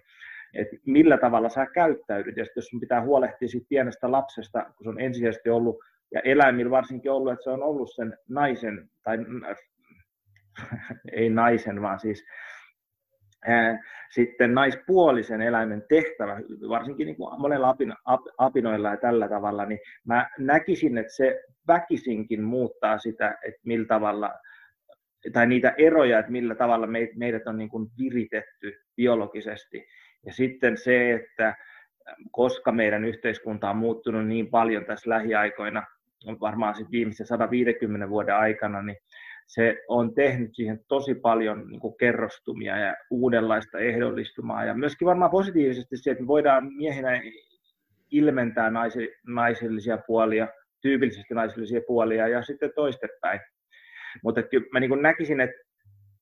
että 0.53 0.75
millä 0.85 1.17
tavalla 1.17 1.49
sä 1.49 1.65
käyttäydyt. 1.65 2.37
Ja 2.37 2.45
jos 2.55 2.69
sun 2.69 2.79
pitää 2.79 3.01
huolehtia 3.01 3.47
siitä 3.47 3.67
pienestä 3.69 4.11
lapsesta, 4.11 4.63
kun 4.63 4.83
se 4.83 4.89
on 4.89 5.01
ensisijaisesti 5.01 5.49
ollut, 5.49 5.77
ja 6.13 6.21
eläimillä 6.21 6.71
varsinkin 6.71 7.11
ollut, 7.11 7.33
että 7.33 7.43
se 7.43 7.49
on 7.49 7.63
ollut 7.63 7.95
sen 7.95 8.17
naisen, 8.29 8.89
tai 9.03 9.17
ei 11.11 11.29
naisen, 11.29 11.81
vaan 11.81 11.99
siis 11.99 12.25
sitten 14.11 14.53
naispuolisen 14.53 15.41
eläimen 15.41 15.83
tehtävä, 15.89 16.41
varsinkin 16.69 17.05
niin 17.05 17.15
kuin 17.15 17.41
monella 17.41 17.69
apin, 17.69 17.93
ap, 18.05 18.21
apinoilla 18.37 18.89
ja 18.89 18.97
tällä 18.97 19.29
tavalla, 19.29 19.65
niin 19.65 19.79
mä 20.05 20.29
näkisin, 20.39 20.97
että 20.97 21.13
se 21.13 21.43
väkisinkin 21.67 22.43
muuttaa 22.43 22.97
sitä, 22.97 23.37
että 23.47 23.61
millä 23.63 23.87
tavalla, 23.87 24.33
tai 25.33 25.47
niitä 25.47 25.73
eroja, 25.77 26.19
että 26.19 26.31
millä 26.31 26.55
tavalla 26.55 26.87
meidät 27.15 27.47
on 27.47 27.57
niin 27.57 27.69
kuin 27.69 27.89
viritetty 27.99 28.81
biologisesti. 28.95 29.87
Ja 30.25 30.33
sitten 30.33 30.77
se, 30.77 31.11
että 31.13 31.55
koska 32.31 32.71
meidän 32.71 33.05
yhteiskunta 33.05 33.69
on 33.69 33.77
muuttunut 33.77 34.27
niin 34.27 34.47
paljon 34.47 34.85
tässä 34.85 35.09
lähiaikoina, 35.09 35.83
varmaan 36.41 36.75
sitten 36.75 36.91
viimeisen 36.91 37.27
150 37.27 38.09
vuoden 38.09 38.35
aikana, 38.35 38.81
niin 38.81 38.97
se 39.47 39.83
on 39.87 40.13
tehnyt 40.13 40.55
siihen 40.55 40.79
tosi 40.87 41.15
paljon 41.15 41.67
niin 41.67 41.79
kuin 41.79 41.97
kerrostumia 41.97 42.77
ja 42.77 42.95
uudenlaista 43.09 43.79
ehdollistumaa. 43.79 44.65
Ja 44.65 44.73
myöskin 44.73 45.05
varmaan 45.05 45.31
positiivisesti 45.31 45.97
se, 45.97 46.11
että 46.11 46.23
me 46.23 46.27
voidaan 46.27 46.73
miehinä 46.73 47.21
ilmentää 48.11 48.69
naisi, 48.69 49.13
naisellisia 49.27 49.97
puolia, 49.97 50.47
tyypillisesti 50.81 51.33
naisellisia 51.33 51.81
puolia 51.87 52.27
ja 52.27 52.41
sitten 52.41 52.71
toistepäin. 52.75 53.39
Mutta 54.23 54.41
mä 54.73 54.79
niin 54.79 55.01
näkisin, 55.01 55.41
että, 55.41 55.57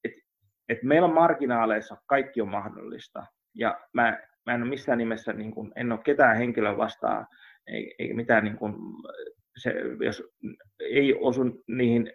että, 0.03 0.21
että 0.69 0.85
meillä 0.85 1.07
on 1.07 1.13
marginaaleissa 1.13 1.97
kaikki 2.07 2.41
on 2.41 2.49
mahdollista. 2.49 3.25
Ja 3.55 3.79
mä, 3.93 4.19
mä 4.45 4.53
en 4.53 4.61
ole 4.61 4.69
missään 4.69 4.97
nimessä, 4.97 5.33
niin 5.33 5.51
kuin, 5.51 5.71
en 5.75 5.91
ole 5.91 5.99
ketään 6.03 6.37
henkilöä 6.37 6.77
vastaan, 6.77 7.27
eikä 7.99 8.13
mitään, 8.15 8.43
niin 8.43 8.57
kuin, 8.57 8.73
se, 9.57 9.73
jos 10.05 10.23
ei 10.79 11.15
osu 11.19 11.63
niihin 11.67 12.11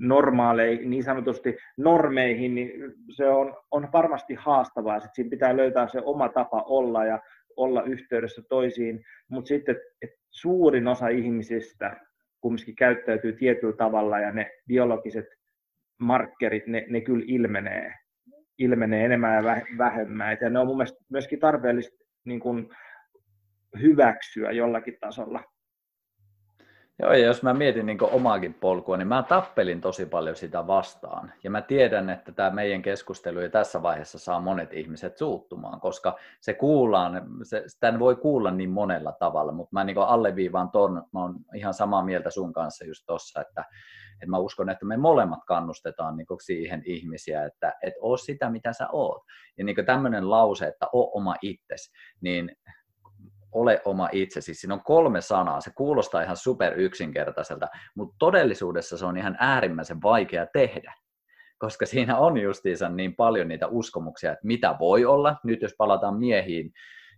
normaaleihin, 0.00 0.90
niin 0.90 1.04
sanotusti 1.04 1.56
normeihin, 1.76 2.54
niin 2.54 2.70
se 3.10 3.28
on, 3.28 3.56
on 3.70 3.88
varmasti 3.92 4.34
haastavaa. 4.34 5.00
Sitten 5.00 5.14
siinä 5.14 5.30
pitää 5.30 5.56
löytää 5.56 5.88
se 5.88 6.00
oma 6.04 6.28
tapa 6.28 6.62
olla 6.62 7.04
ja 7.04 7.20
olla 7.56 7.82
yhteydessä 7.82 8.42
toisiin, 8.48 9.04
mutta 9.28 9.48
sitten 9.48 9.76
että 10.02 10.16
suurin 10.30 10.88
osa 10.88 11.08
ihmisistä 11.08 11.96
kumminkin 12.40 12.76
käyttäytyy 12.76 13.32
tietyllä 13.32 13.76
tavalla 13.76 14.20
ja 14.20 14.32
ne 14.32 14.50
biologiset 14.66 15.26
markkerit, 15.98 16.66
ne, 16.66 16.86
ne 16.88 17.00
kyllä 17.00 17.24
ilmenee, 17.28 17.94
ilmenee 18.58 19.04
enemmän 19.04 19.34
ja 19.34 19.62
vähemmän. 19.78 20.38
Ja 20.40 20.50
ne 20.50 20.58
on 20.58 20.66
mun 20.66 20.76
mielestä 20.76 21.04
myöskin 21.10 21.40
tarpeellista 21.40 22.04
niin 22.24 22.40
kuin 22.40 22.68
hyväksyä 23.82 24.52
jollakin 24.52 24.96
tasolla. 25.00 25.44
Joo, 27.02 27.12
ja 27.12 27.26
jos 27.26 27.42
mä 27.42 27.54
mietin 27.54 27.86
niin 27.86 27.98
omaakin 28.02 28.54
polkua, 28.54 28.96
niin 28.96 29.08
mä 29.08 29.22
tappelin 29.22 29.80
tosi 29.80 30.06
paljon 30.06 30.36
sitä 30.36 30.66
vastaan. 30.66 31.32
Ja 31.44 31.50
mä 31.50 31.62
tiedän, 31.62 32.10
että 32.10 32.32
tämä 32.32 32.50
meidän 32.50 32.82
keskustelu 32.82 33.40
ja 33.40 33.50
tässä 33.50 33.82
vaiheessa 33.82 34.18
saa 34.18 34.40
monet 34.40 34.72
ihmiset 34.72 35.18
suuttumaan, 35.18 35.80
koska 35.80 36.16
se 36.40 36.54
kuullaan, 36.54 37.22
se, 37.42 37.64
tämän 37.80 38.00
voi 38.00 38.16
kuulla 38.16 38.50
niin 38.50 38.70
monella 38.70 39.12
tavalla, 39.12 39.52
mutta 39.52 39.70
mä 39.72 39.84
niin 39.84 39.98
alleviivaan 39.98 40.70
ton, 40.70 40.92
mä 41.12 41.20
oon 41.20 41.36
ihan 41.54 41.74
samaa 41.74 42.04
mieltä 42.04 42.30
sun 42.30 42.52
kanssa 42.52 42.84
just 42.84 43.02
tossa, 43.06 43.40
että, 43.40 43.64
Et 44.22 44.28
mä 44.28 44.38
uskon, 44.38 44.70
että 44.70 44.86
me 44.86 44.96
molemmat 44.96 45.40
kannustetaan 45.46 46.16
niin 46.16 46.26
siihen 46.44 46.82
ihmisiä, 46.84 47.44
että 47.44 47.74
et 47.82 47.94
oo 48.00 48.16
sitä, 48.16 48.50
mitä 48.50 48.72
sä 48.72 48.88
oot. 48.92 49.22
Ja 49.58 49.64
niin 49.64 49.86
tämmöinen 49.86 50.30
lause, 50.30 50.66
että 50.66 50.86
oo 50.92 51.10
oma 51.14 51.34
itses, 51.42 51.92
niin 52.20 52.56
ole 53.52 53.82
oma 53.84 54.08
itsesi. 54.12 54.54
Siinä 54.54 54.74
on 54.74 54.84
kolme 54.84 55.20
sanaa, 55.20 55.60
se 55.60 55.70
kuulostaa 55.74 56.22
ihan 56.22 56.36
super 56.36 56.80
yksinkertaiselta, 56.80 57.68
mutta 57.94 58.16
todellisuudessa 58.18 58.98
se 58.98 59.04
on 59.06 59.16
ihan 59.16 59.36
äärimmäisen 59.40 60.02
vaikea 60.02 60.46
tehdä 60.46 60.94
koska 61.60 61.86
siinä 61.86 62.18
on 62.18 62.38
justiinsa 62.38 62.88
niin 62.88 63.16
paljon 63.16 63.48
niitä 63.48 63.66
uskomuksia, 63.66 64.32
että 64.32 64.46
mitä 64.46 64.76
voi 64.78 65.04
olla. 65.04 65.36
Nyt 65.44 65.62
jos 65.62 65.74
palataan 65.78 66.18
miehiin, 66.18 66.72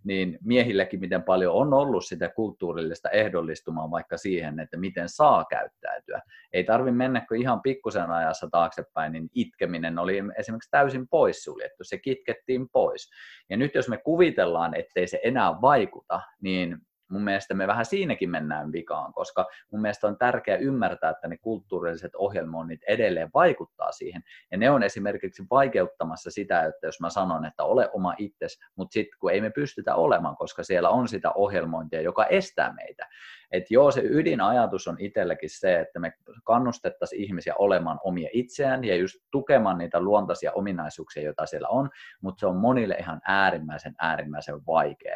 niin 0.04 0.38
miehilläkin 0.44 1.00
miten 1.00 1.22
paljon 1.22 1.54
on 1.54 1.74
ollut 1.74 2.04
sitä 2.04 2.28
kulttuurillista 2.28 3.10
ehdollistumaa 3.10 3.90
vaikka 3.90 4.16
siihen, 4.16 4.60
että 4.60 4.76
miten 4.76 5.08
saa 5.08 5.44
käyttäytyä. 5.44 6.22
Ei 6.52 6.64
tarvitse 6.64 6.96
mennä 6.96 7.24
kuin 7.28 7.40
ihan 7.40 7.62
pikkusen 7.62 8.10
ajassa 8.10 8.48
taaksepäin, 8.50 9.12
niin 9.12 9.30
itkeminen 9.34 9.98
oli 9.98 10.22
esimerkiksi 10.38 10.70
täysin 10.70 11.08
poissuljettu, 11.08 11.84
se 11.84 11.98
kitkettiin 11.98 12.68
pois. 12.68 13.10
Ja 13.50 13.56
nyt 13.56 13.74
jos 13.74 13.88
me 13.88 13.96
kuvitellaan, 13.96 14.74
ettei 14.74 15.06
se 15.06 15.20
enää 15.24 15.60
vaikuta, 15.60 16.20
niin 16.40 16.78
mun 17.12 17.25
mielestä 17.25 17.55
me 17.55 17.66
vähän 17.66 17.85
siinäkin 17.85 18.31
mennään 18.31 18.72
vikaan, 18.72 19.12
koska 19.12 19.46
mun 19.70 19.83
mielestä 19.83 20.07
on 20.07 20.18
tärkeää 20.18 20.59
ymmärtää, 20.59 21.11
että 21.11 21.29
ne 21.29 21.37
kulttuurilliset 21.37 22.14
ohjelmoinnit 22.14 22.81
edelleen 22.88 23.31
vaikuttaa 23.35 23.92
siihen. 23.92 24.22
Ja 24.51 24.59
ne 24.59 24.70
on 24.70 24.83
esimerkiksi 24.83 25.42
vaikeuttamassa 25.51 26.31
sitä, 26.31 26.64
että 26.64 26.87
jos 26.87 27.01
mä 27.01 27.11
sanon, 27.11 27.44
että 27.44 27.64
ole 27.64 27.90
oma 27.92 28.14
itses, 28.18 28.59
mutta 28.77 28.92
sitten 28.92 29.18
kun 29.20 29.31
ei 29.31 29.40
me 29.40 29.51
pystytä 29.51 29.94
olemaan, 29.94 30.37
koska 30.37 30.62
siellä 30.62 30.90
on 30.90 31.09
sitä 31.09 31.33
ohjelmointia, 31.33 32.01
joka 32.01 32.27
estää 32.27 32.72
meitä. 32.72 33.09
Että 33.52 33.74
joo, 33.74 33.90
se 33.90 34.02
ydinajatus 34.04 34.88
on 34.88 34.96
itselläkin 34.98 35.50
se, 35.50 35.80
että 35.80 35.98
me 35.98 36.12
kannustettaisiin 36.44 37.24
ihmisiä 37.24 37.54
olemaan 37.58 38.00
omia 38.04 38.28
itseään 38.32 38.84
ja 38.84 38.96
just 38.96 39.16
tukemaan 39.30 39.78
niitä 39.78 40.00
luontaisia 40.00 40.52
ominaisuuksia, 40.52 41.22
joita 41.22 41.46
siellä 41.46 41.68
on, 41.68 41.90
mutta 42.20 42.40
se 42.40 42.46
on 42.46 42.56
monille 42.56 42.94
ihan 42.94 43.20
äärimmäisen, 43.26 43.94
äärimmäisen 43.98 44.66
vaikeaa. 44.66 45.12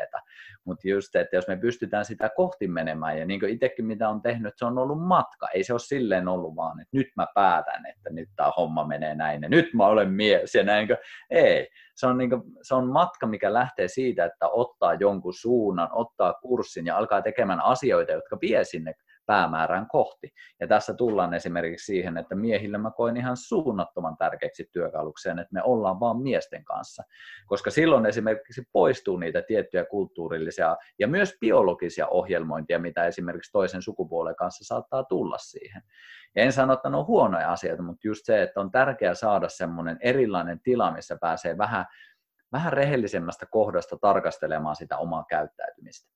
Mutta 0.65 0.89
just, 0.89 1.17
että 1.17 1.37
jos 1.37 1.49
me 1.49 1.57
pystytään 1.57 2.05
sitä 2.05 2.31
kohti 2.37 2.69
menemään, 2.69 3.19
ja 3.19 3.27
niin 3.27 3.41
kuin 3.41 3.53
itsekin 3.53 3.85
mitä 3.85 4.09
on 4.09 4.23
tehnyt, 4.23 4.55
se 4.57 4.65
on 4.65 4.79
ollut 4.79 5.03
matka, 5.03 5.49
ei 5.55 5.65
se 5.65 5.73
ole 5.73 5.81
silleen 5.81 6.29
ollut 6.29 6.57
vaan, 6.57 6.81
että 6.81 6.97
nyt 6.97 7.09
mä 7.17 7.27
päätän, 7.35 7.87
että 7.87 8.11
nyt 8.11 8.29
tämä 8.37 8.53
homma 8.57 8.85
menee 8.85 9.15
näin, 9.15 9.43
ja 9.43 9.49
nyt 9.49 9.75
mä 9.75 9.87
olen 9.87 10.11
mies, 10.11 10.55
ja 10.55 10.65
näin, 10.65 10.89
ei, 11.31 11.69
se 11.97 12.07
on, 12.07 12.19
niin 12.19 12.31
kuin, 12.31 12.43
se 12.63 12.75
on 12.75 12.89
matka, 12.89 13.27
mikä 13.27 13.53
lähtee 13.53 13.89
siitä, 13.89 14.25
että 14.25 14.49
ottaa 14.49 14.95
jonkun 14.95 15.35
suunnan, 15.35 15.89
ottaa 15.93 16.35
kurssin 16.35 16.87
ja 16.87 16.97
alkaa 16.97 17.23
tekemään 17.23 17.61
asioita, 17.61 18.13
jotka 18.13 18.39
vie 18.41 18.65
sinne 18.65 18.95
päämäärään 19.27 19.89
kohti. 19.89 20.33
Ja 20.61 20.67
tässä 20.67 20.95
tullaan 20.95 21.35
esimerkiksi 21.35 21.87
siihen, 21.87 22.17
että 22.17 22.35
miehille 22.35 22.79
mä 22.79 22.91
koen 22.91 23.17
ihan 23.17 23.37
suunnattoman 23.37 24.17
tärkeäksi 24.17 24.69
työkalukseen, 24.73 25.39
että 25.39 25.55
me 25.55 25.63
ollaan 25.63 26.01
vaan 26.01 26.23
miesten 26.23 26.65
kanssa. 26.65 27.03
Koska 27.47 27.71
silloin 27.71 28.07
esimerkiksi 28.07 28.63
poistuu 28.73 29.17
niitä 29.17 29.43
tiettyjä 29.43 29.85
kulttuurillisia 29.85 30.77
ja 30.99 31.09
myös 31.09 31.37
biologisia 31.41 32.07
ohjelmointia, 32.07 32.79
mitä 32.79 33.07
esimerkiksi 33.07 33.53
toisen 33.53 33.83
sukupuolen 33.83 34.37
kanssa 34.37 34.65
saattaa 34.65 35.05
tulla 35.05 35.39
siihen. 35.39 35.83
Ja 36.37 36.43
en 36.43 36.53
sano, 36.53 36.73
että 36.73 36.91
ne 36.91 36.97
on 36.97 37.07
huonoja 37.07 37.53
asioita, 37.53 37.83
mutta 37.83 38.09
just 38.09 38.25
se, 38.25 38.43
että 38.43 38.61
on 38.61 38.71
tärkeää 38.71 39.15
saada 39.15 39.49
semmoinen 39.49 39.99
erilainen 40.01 40.61
tila, 40.61 40.93
missä 40.93 41.17
pääsee 41.21 41.59
vähän, 41.59 41.87
vähän 42.53 42.73
rehellisemmästä 42.73 43.47
kohdasta 43.51 43.97
tarkastelemaan 44.01 44.77
sitä 44.77 44.99
omaa 44.99 45.25
käyttäytymistä. 45.29 46.16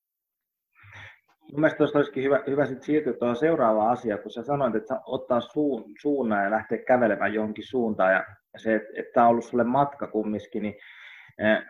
Mun 1.52 1.60
mielestä 1.60 1.78
tuosta 1.78 1.98
olisikin 1.98 2.24
hyvä, 2.24 2.42
hyvä 2.46 2.66
sit 2.66 2.82
siirtyä 2.82 3.12
tuohon 3.12 3.36
seuraavaan 3.36 3.92
asiaan, 3.92 4.20
kun 4.20 4.30
sä 4.30 4.42
sanoit, 4.42 4.74
että 4.74 5.00
ottaa 5.06 5.40
suun, 5.40 5.84
suunnan 6.00 6.44
ja 6.44 6.50
lähteä 6.50 6.78
kävelemään 6.78 7.34
johonkin 7.34 7.66
suuntaan, 7.66 8.12
ja 8.12 8.24
se, 8.56 8.74
että, 8.74 8.88
että 8.96 9.12
tämä 9.14 9.26
on 9.26 9.30
ollut 9.30 9.44
sulle 9.44 9.64
matka 9.64 10.06
kumminkin, 10.06 10.62
niin 10.62 10.74
eh, 11.38 11.62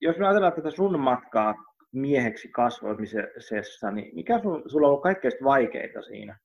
jos 0.00 0.18
me 0.18 0.26
ajatellaan 0.26 0.52
tätä 0.52 0.70
sun 0.70 1.00
matkaa 1.00 1.54
mieheksi 1.92 2.48
kasvamisessa, 2.48 3.90
niin 3.90 4.14
mikä 4.14 4.38
sun, 4.38 4.62
sulla 4.66 4.86
on 4.86 4.90
ollut 4.90 5.02
kaikkein 5.02 5.32
vaikeita 5.44 6.02
siinä? 6.02 6.38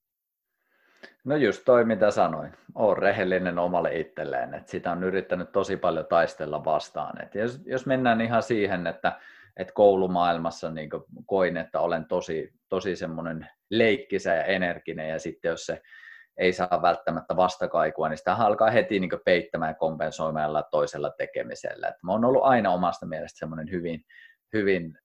No 1.24 1.36
just 1.36 1.62
toi, 1.66 1.86
mitä 1.86 2.12
sanoin. 2.12 2.52
Oon 2.76 2.98
rehellinen 2.98 3.60
omalle 3.60 3.96
itselleen. 4.00 4.54
että 4.54 4.72
sitä 4.72 4.92
on 4.92 5.04
yrittänyt 5.04 5.52
tosi 5.52 5.78
paljon 5.78 6.06
taistella 6.06 6.66
vastaan. 6.66 7.24
Et 7.24 7.36
jos, 7.36 7.62
jos 7.66 7.86
mennään 7.86 8.22
ihan 8.22 8.44
siihen, 8.44 8.88
että, 8.88 9.20
että 9.58 9.74
koulumaailmassa 9.74 10.72
niin 10.72 10.90
koin, 11.26 11.58
että 11.58 11.80
olen 11.80 12.06
tosi, 12.06 12.54
tosi 12.70 12.96
semmoinen 12.96 13.48
leikkisä 13.70 14.34
ja 14.34 14.44
energinen, 14.44 15.10
ja 15.10 15.20
sitten 15.20 15.50
jos 15.50 15.66
se 15.66 15.82
ei 16.38 16.54
saa 16.54 16.82
välttämättä 16.82 17.36
vastakaikua, 17.36 18.10
niin 18.10 18.18
sitä 18.18 18.34
alkaa 18.36 18.70
heti 18.70 19.00
niin 19.00 19.12
peittämään 19.26 19.70
ja 19.70 19.76
kompensoimalla 19.76 20.64
toisella 20.64 21.10
tekemisellä. 21.10 21.88
Et 21.88 21.96
mä 22.04 22.12
oon 22.12 22.26
ollut 22.26 22.44
aina 22.44 22.72
omasta 22.72 23.06
mielestä 23.06 23.40
semmoinen 23.40 23.72
hyvin, 23.72 24.06
hyvin 24.54 24.98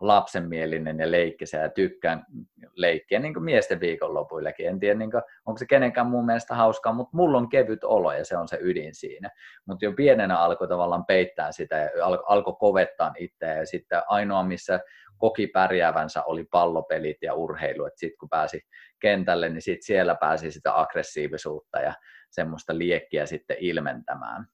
lapsenmielinen 0.00 0.98
ja 0.98 1.10
leikkisä 1.10 1.58
ja 1.58 1.68
tykkään 1.68 2.26
leikkiä 2.74 3.18
niin 3.18 3.34
kuin 3.34 3.44
miesten 3.44 3.80
viikonlopuillakin. 3.80 4.68
En 4.68 4.80
tiedä, 4.80 4.98
niin 4.98 5.10
kuin, 5.10 5.22
onko 5.46 5.58
se 5.58 5.66
kenenkään 5.66 6.06
mun 6.06 6.26
mielestä 6.26 6.54
hauskaa, 6.54 6.92
mutta 6.92 7.16
mulla 7.16 7.38
on 7.38 7.48
kevyt 7.48 7.84
olo 7.84 8.12
ja 8.12 8.24
se 8.24 8.36
on 8.36 8.48
se 8.48 8.58
ydin 8.60 8.94
siinä. 8.94 9.30
Mutta 9.66 9.84
jo 9.84 9.92
pienenä 9.92 10.38
alkoi 10.38 10.68
tavallaan 10.68 11.06
peittää 11.06 11.52
sitä 11.52 11.76
ja 11.76 12.06
al- 12.06 12.24
alkoi 12.26 12.56
kovettaa 12.58 13.12
itseä 13.18 13.56
ja 13.56 13.66
sitten 13.66 14.02
ainoa, 14.08 14.42
missä 14.42 14.80
koki 15.18 15.46
pärjäävänsä 15.46 16.22
oli 16.22 16.44
pallopelit 16.44 17.22
ja 17.22 17.34
urheilu, 17.34 17.84
että 17.84 18.00
sitten 18.00 18.18
kun 18.18 18.28
pääsi 18.28 18.60
kentälle, 19.00 19.48
niin 19.48 19.62
sit 19.62 19.82
siellä 19.82 20.14
pääsi 20.14 20.50
sitä 20.50 20.80
aggressiivisuutta 20.80 21.80
ja 21.80 21.94
semmoista 22.30 22.78
liekkiä 22.78 23.26
sitten 23.26 23.56
ilmentämään. 23.60 24.46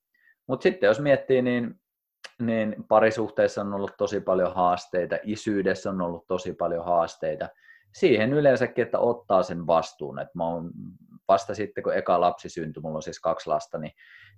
Mutta 0.47 0.63
sitten 0.63 0.87
jos 0.87 1.01
miettii, 1.01 1.43
niin 1.43 1.81
niin 2.41 2.77
parisuhteessa 2.89 3.61
on 3.61 3.75
ollut 3.75 3.93
tosi 3.99 4.21
paljon 4.21 4.55
haasteita, 4.55 5.17
isyydessä 5.23 5.91
on 5.91 6.01
ollut 6.01 6.27
tosi 6.27 6.53
paljon 6.53 6.85
haasteita. 6.85 7.49
Siihen 7.95 8.33
yleensäkin, 8.33 8.85
että 8.85 8.99
ottaa 8.99 9.43
sen 9.43 9.67
vastuun. 9.67 10.19
Että 10.19 10.33
mä 10.35 10.45
oon 10.45 10.71
vasta 11.29 11.55
sitten, 11.55 11.85
kun 11.85 11.95
eka 11.95 12.21
lapsi 12.21 12.49
syntyi, 12.49 12.81
mulla 12.83 12.97
on 12.97 13.03
siis 13.03 13.21
kaksi 13.21 13.49
lasta, 13.49 13.79
niin, 13.79 13.93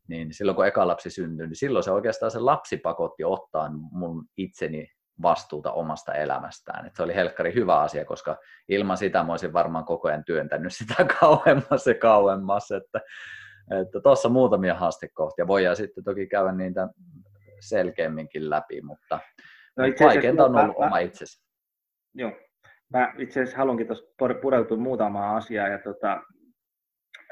niin 0.09 0.35
silloin 0.35 0.57
kun 0.57 0.67
eka 0.67 0.87
lapsi 0.87 1.11
syntyi, 1.11 1.47
niin 1.47 1.57
silloin 1.57 1.83
se 1.83 1.91
oikeastaan 1.91 2.31
se 2.31 2.39
lapsi 2.39 2.77
pakotti 2.77 3.25
ottaa 3.25 3.71
mun 3.73 4.25
itseni 4.37 4.89
vastuuta 5.23 5.73
omasta 5.73 6.15
elämästään. 6.15 6.87
Et 6.87 6.97
se 6.97 7.03
oli 7.03 7.15
helkkari 7.15 7.55
hyvä 7.55 7.81
asia, 7.81 8.05
koska 8.05 8.37
ilman 8.69 8.97
sitä 8.97 9.23
mä 9.23 9.33
olisin 9.33 9.53
varmaan 9.53 9.85
koko 9.85 10.09
ajan 10.09 10.25
työntänyt 10.25 10.75
sitä 10.75 11.07
kauemmas 11.21 11.87
ja 11.87 11.95
kauemmas. 11.95 12.71
Että 12.71 13.01
tuossa 14.03 14.29
muutamia 14.29 14.75
haastekohtia. 14.75 15.47
Voidaan 15.47 15.77
sitten 15.77 16.05
toki 16.05 16.27
käydä 16.27 16.53
niitä 16.53 16.89
selkeämminkin 17.61 18.51
läpi, 18.51 18.81
mutta 18.81 19.21
no 19.77 19.85
vaikeinta 20.05 20.45
on 20.45 20.57
ollut 20.57 20.79
mä, 20.79 20.87
oma 20.87 20.99
itsesi. 20.99 21.43
Joo, 22.15 22.33
mä 22.93 23.15
itse 23.19 23.41
asiassa 23.41 23.59
haluankin 23.59 23.87
tuossa 23.87 24.05
pureutua 24.43 24.77
muutamaan 24.77 25.37
asiaa, 25.37 25.69
ja 25.69 25.79
tota, 25.79 26.23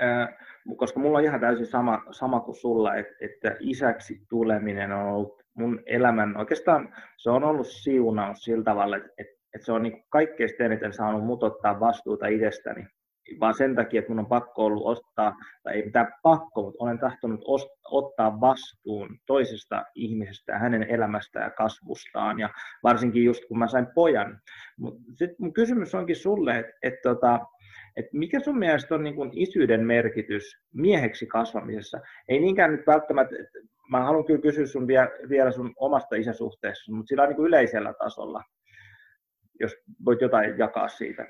ää, 0.00 0.46
koska 0.76 1.00
mulla 1.00 1.18
on 1.18 1.24
ihan 1.24 1.40
täysin 1.40 1.66
sama, 1.66 2.02
sama 2.10 2.40
kuin 2.40 2.56
sulla, 2.56 2.94
että, 2.94 3.14
että 3.20 3.56
isäksi 3.60 4.26
tuleminen 4.28 4.92
on 4.92 5.06
ollut 5.06 5.42
mun 5.54 5.82
elämän, 5.86 6.36
oikeastaan 6.36 6.94
se 7.16 7.30
on 7.30 7.44
ollut 7.44 7.66
siunaus 7.66 8.38
sillä 8.44 8.64
tavalla, 8.64 8.96
että, 8.96 9.08
että, 9.18 9.36
että 9.54 9.64
se 9.64 9.72
on 9.72 9.82
niin 9.82 10.04
kaikkein 10.08 10.50
eniten 10.64 10.92
saanut 10.92 11.24
mut 11.24 11.42
ottaa 11.42 11.80
vastuuta 11.80 12.26
itsestäni 12.26 12.86
vaan 13.40 13.54
sen 13.54 13.74
takia, 13.74 13.98
että 13.98 14.10
mun 14.10 14.18
on 14.18 14.26
pakko 14.26 14.64
ollut 14.64 14.86
ostaa, 14.86 15.36
tai 15.62 15.74
ei 15.74 15.84
mitään 15.84 16.14
pakko, 16.22 16.62
mutta 16.62 16.84
olen 16.84 16.98
tahtonut 16.98 17.40
ottaa 17.90 18.40
vastuun 18.40 19.18
toisesta 19.26 19.84
ihmisestä 19.94 20.52
ja 20.52 20.58
hänen 20.58 20.82
elämästään 20.82 21.44
ja 21.44 21.50
kasvustaan, 21.50 22.40
ja 22.40 22.50
varsinkin 22.82 23.24
just 23.24 23.44
kun 23.48 23.58
mä 23.58 23.68
sain 23.68 23.86
pojan. 23.94 24.40
Mutta 24.78 25.00
sitten 25.08 25.36
mun 25.38 25.52
kysymys 25.52 25.94
onkin 25.94 26.16
sulle, 26.16 26.58
että 26.58 26.72
et 26.82 26.94
tota, 27.02 27.40
et 27.96 28.06
mikä 28.12 28.40
sun 28.40 28.58
mielestä 28.58 28.94
on 28.94 29.04
niin 29.04 29.30
isyyden 29.32 29.86
merkitys 29.86 30.56
mieheksi 30.74 31.26
kasvamisessa? 31.26 32.00
Ei 32.28 32.40
niinkään 32.40 32.72
nyt 32.72 32.86
välttämättä, 32.86 33.36
mä 33.90 34.04
haluan 34.04 34.24
kyllä 34.24 34.40
kysyä 34.40 34.66
sun 34.66 34.86
vielä, 34.86 35.08
vielä 35.28 35.52
sun 35.52 35.72
omasta 35.76 36.16
isäsuhteessa, 36.16 36.92
mutta 36.92 37.08
sillä 37.08 37.22
on 37.22 37.28
niin 37.28 37.46
yleisellä 37.46 37.94
tasolla, 37.98 38.42
jos 39.60 39.76
voit 40.04 40.20
jotain 40.20 40.58
jakaa 40.58 40.88
siitä. 40.88 41.26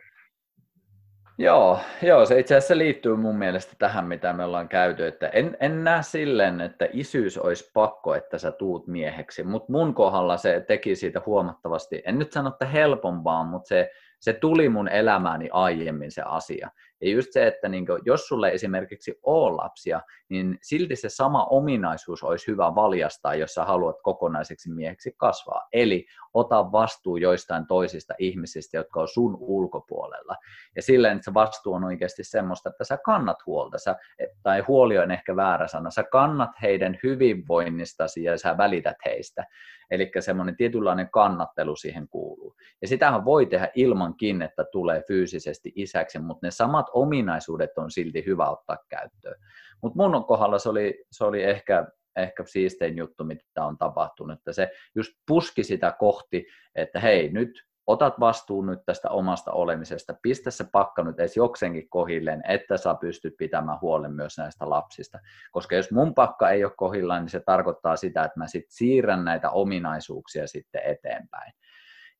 Joo, 1.38 1.78
joo, 2.02 2.26
se 2.26 2.38
itse 2.38 2.56
asiassa 2.56 2.78
liittyy 2.78 3.16
mun 3.16 3.38
mielestä 3.38 3.72
tähän, 3.78 4.06
mitä 4.06 4.32
me 4.32 4.44
ollaan 4.44 4.68
käyty, 4.68 5.06
että 5.06 5.28
en, 5.28 5.56
en 5.60 5.84
näe 5.84 6.02
silleen, 6.02 6.60
että 6.60 6.88
isyys 6.92 7.38
olisi 7.38 7.70
pakko, 7.74 8.14
että 8.14 8.38
sä 8.38 8.52
tuut 8.52 8.86
mieheksi, 8.86 9.42
mutta 9.44 9.72
mun 9.72 9.94
kohdalla 9.94 10.36
se 10.36 10.64
teki 10.66 10.96
siitä 10.96 11.22
huomattavasti, 11.26 12.02
en 12.04 12.18
nyt 12.18 12.32
sano, 12.32 12.48
että 12.48 12.66
helpompaa, 12.66 13.44
mutta 13.44 13.68
se, 13.68 13.90
se 14.20 14.32
tuli 14.32 14.68
mun 14.68 14.88
elämääni 14.88 15.48
aiemmin 15.52 16.10
se 16.10 16.22
asia. 16.22 16.70
Ja 17.00 17.10
just 17.10 17.28
se, 17.32 17.46
että 17.46 17.68
niin 17.68 17.86
kuin, 17.86 18.02
jos 18.04 18.28
sulle 18.28 18.48
esimerkiksi 18.48 19.18
on 19.22 19.56
lapsia, 19.56 20.00
niin 20.28 20.58
silti 20.62 20.96
se 20.96 21.08
sama 21.08 21.44
ominaisuus 21.44 22.22
olisi 22.22 22.46
hyvä 22.46 22.74
valjastaa, 22.74 23.34
jos 23.34 23.54
sä 23.54 23.64
haluat 23.64 23.96
kokonaiseksi 24.02 24.70
mieheksi 24.70 25.14
kasvaa. 25.16 25.68
Eli 25.72 26.06
ota 26.34 26.72
vastuu 26.72 27.16
joistain 27.16 27.66
toisista 27.66 28.14
ihmisistä, 28.18 28.76
jotka 28.76 29.00
on 29.00 29.08
sun 29.08 29.36
ulkopuolella. 29.40 30.36
Ja 30.76 30.82
silleen, 30.82 31.16
että 31.16 31.24
se 31.24 31.34
vastuu 31.34 31.72
on 31.72 31.84
oikeasti 31.84 32.24
semmoista, 32.24 32.68
että 32.70 32.84
sä 32.84 32.98
kannat 33.04 33.46
huolta, 33.46 33.78
sä, 33.78 33.96
tai 34.42 34.60
huoli 34.60 34.98
on 34.98 35.10
ehkä 35.10 35.36
väärä 35.36 35.66
sana, 35.66 35.90
sä 35.90 36.04
kannat 36.12 36.50
heidän 36.62 36.98
hyvinvoinnistasi 37.02 38.24
ja 38.24 38.38
sä 38.38 38.56
välität 38.56 38.96
heistä. 39.04 39.44
Eli 39.90 40.10
semmoinen 40.20 40.56
tietynlainen 40.56 41.10
kannattelu 41.10 41.76
siihen 41.76 42.08
kuuluu. 42.08 42.56
Ja 42.82 42.88
sitähän 42.88 43.24
voi 43.24 43.46
tehdä 43.46 43.68
ilmankin, 43.74 44.42
että 44.42 44.64
tulee 44.72 45.02
fyysisesti 45.08 45.72
isäksi, 45.74 46.18
mutta 46.18 46.46
ne 46.46 46.50
samat 46.50 46.85
ominaisuudet 46.92 47.78
on 47.78 47.90
silti 47.90 48.26
hyvä 48.26 48.48
ottaa 48.48 48.76
käyttöön. 48.88 49.36
Mutta 49.82 49.96
mun 49.96 50.24
kohdalla 50.24 50.58
se 50.58 50.68
oli, 50.68 51.04
se 51.10 51.24
oli 51.24 51.42
ehkä, 51.42 51.86
ehkä 52.16 52.44
siistein 52.46 52.96
juttu, 52.96 53.24
mitä 53.24 53.64
on 53.64 53.78
tapahtunut, 53.78 54.38
että 54.38 54.52
se 54.52 54.70
just 54.94 55.12
puski 55.26 55.64
sitä 55.64 55.96
kohti, 55.98 56.46
että 56.74 57.00
hei, 57.00 57.28
nyt 57.28 57.66
otat 57.86 58.20
vastuun 58.20 58.66
nyt 58.66 58.78
tästä 58.86 59.10
omasta 59.10 59.52
olemisesta, 59.52 60.14
pistä 60.22 60.50
se 60.50 60.64
pakka 60.72 61.02
nyt 61.02 61.20
edes 61.20 61.36
jokseenkin 61.36 61.88
kohilleen, 61.88 62.42
että 62.48 62.76
sä 62.76 62.94
pystyt 63.00 63.34
pitämään 63.38 63.80
huolen 63.80 64.12
myös 64.12 64.38
näistä 64.38 64.70
lapsista. 64.70 65.18
Koska 65.50 65.76
jos 65.76 65.90
mun 65.90 66.14
pakka 66.14 66.50
ei 66.50 66.64
ole 66.64 66.72
kohillaan, 66.76 67.22
niin 67.22 67.30
se 67.30 67.40
tarkoittaa 67.40 67.96
sitä, 67.96 68.24
että 68.24 68.38
mä 68.38 68.46
sitten 68.46 68.72
siirrän 68.72 69.24
näitä 69.24 69.50
ominaisuuksia 69.50 70.46
sitten 70.46 70.82
eteenpäin. 70.84 71.52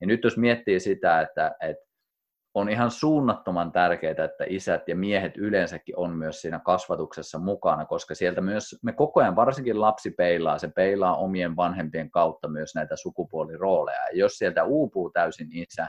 Ja 0.01 0.07
nyt 0.07 0.25
jos 0.25 0.37
miettii 0.37 0.81
sitä, 0.81 1.21
että, 1.21 1.55
että 1.61 1.86
on 2.57 2.69
ihan 2.69 2.91
suunnattoman 2.91 3.73
tärkeää, 3.73 4.25
että 4.25 4.45
isät 4.49 4.89
ja 4.89 4.97
miehet 4.97 5.37
yleensäkin 5.37 5.99
on 5.99 6.11
myös 6.11 6.41
siinä 6.41 6.61
kasvatuksessa 6.65 7.39
mukana, 7.39 7.85
koska 7.85 8.15
sieltä 8.15 8.41
myös 8.41 8.79
me 8.83 8.93
koko 8.93 9.21
ajan, 9.21 9.37
varsinkin 9.37 9.81
lapsi 9.81 10.11
peilaa, 10.11 10.59
se 10.59 10.69
peilaa 10.69 11.17
omien 11.17 11.57
vanhempien 11.57 12.11
kautta 12.11 12.49
myös 12.49 12.75
näitä 12.75 12.97
sukupuolirooleja. 12.97 13.99
Ja 14.13 14.19
jos 14.19 14.39
sieltä 14.39 14.65
uupuu 14.65 15.11
täysin 15.11 15.49
isä, 15.53 15.89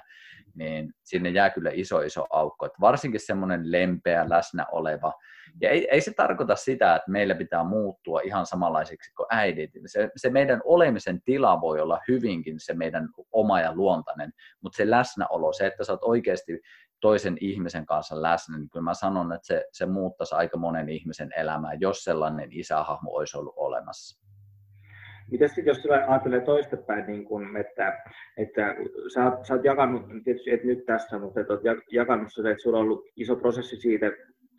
niin 0.55 0.93
sinne 1.03 1.29
jää 1.29 1.49
kyllä 1.49 1.71
iso 1.73 2.01
iso 2.01 2.25
aukko. 2.29 2.65
Että 2.65 2.77
varsinkin 2.81 3.19
semmoinen 3.19 3.71
lempeä, 3.71 4.29
läsnä 4.29 4.65
oleva, 4.71 5.13
ja 5.61 5.69
ei, 5.69 5.87
ei 5.91 6.01
se 6.01 6.13
tarkoita 6.13 6.55
sitä, 6.55 6.95
että 6.95 7.11
meillä 7.11 7.35
pitää 7.35 7.63
muuttua 7.63 8.21
ihan 8.21 8.45
samanlaisiksi 8.45 9.13
kuin 9.13 9.27
äidit. 9.29 9.71
Se, 9.85 10.09
se 10.15 10.29
meidän 10.29 10.61
olemisen 10.63 11.21
tila 11.21 11.61
voi 11.61 11.79
olla 11.81 11.99
hyvinkin 12.07 12.55
se 12.57 12.73
meidän 12.73 13.09
oma 13.31 13.61
ja 13.61 13.75
luontainen, 13.75 14.31
mutta 14.61 14.77
se 14.77 14.89
läsnäolo, 14.89 15.53
se, 15.53 15.67
että 15.67 15.83
sä 15.83 15.93
oot 15.93 16.03
oikeasti 16.03 16.61
toisen 17.01 17.37
ihmisen 17.41 17.85
kanssa 17.85 18.21
läsnä, 18.21 18.57
niin 18.57 18.69
kyllä 18.69 18.83
mä 18.83 18.93
sanon, 18.93 19.33
että 19.33 19.47
se, 19.47 19.65
se 19.71 19.85
muuttaisi 19.85 20.35
aika 20.35 20.57
monen 20.57 20.89
ihmisen 20.89 21.29
elämää, 21.37 21.73
jos 21.79 22.03
sellainen 22.03 22.49
isähahmo 22.51 23.11
olisi 23.11 23.37
ollut 23.37 23.53
olemassa. 23.57 24.27
Miten 25.31 25.49
sitten, 25.49 25.65
jos 25.65 25.85
ajattelee 26.07 26.41
toistepäin, 26.41 27.07
niin 27.07 27.25
kun, 27.25 27.57
että, 27.57 28.03
että 28.37 28.75
sä, 29.13 29.25
oot, 29.25 29.45
sä 29.45 29.53
oot 29.53 29.63
jakanut, 29.63 30.03
tietysti 30.23 30.51
et 30.51 30.63
nyt 30.63 30.85
tässä, 30.85 31.19
mutta 31.19 31.41
et 31.41 31.49
oot 31.49 31.61
jakanut 31.91 32.27
sitä, 32.33 32.51
että 32.51 32.63
sulla 32.63 32.77
on 32.77 32.83
ollut 32.83 33.05
iso 33.15 33.35
prosessi 33.35 33.75
siitä 33.75 34.05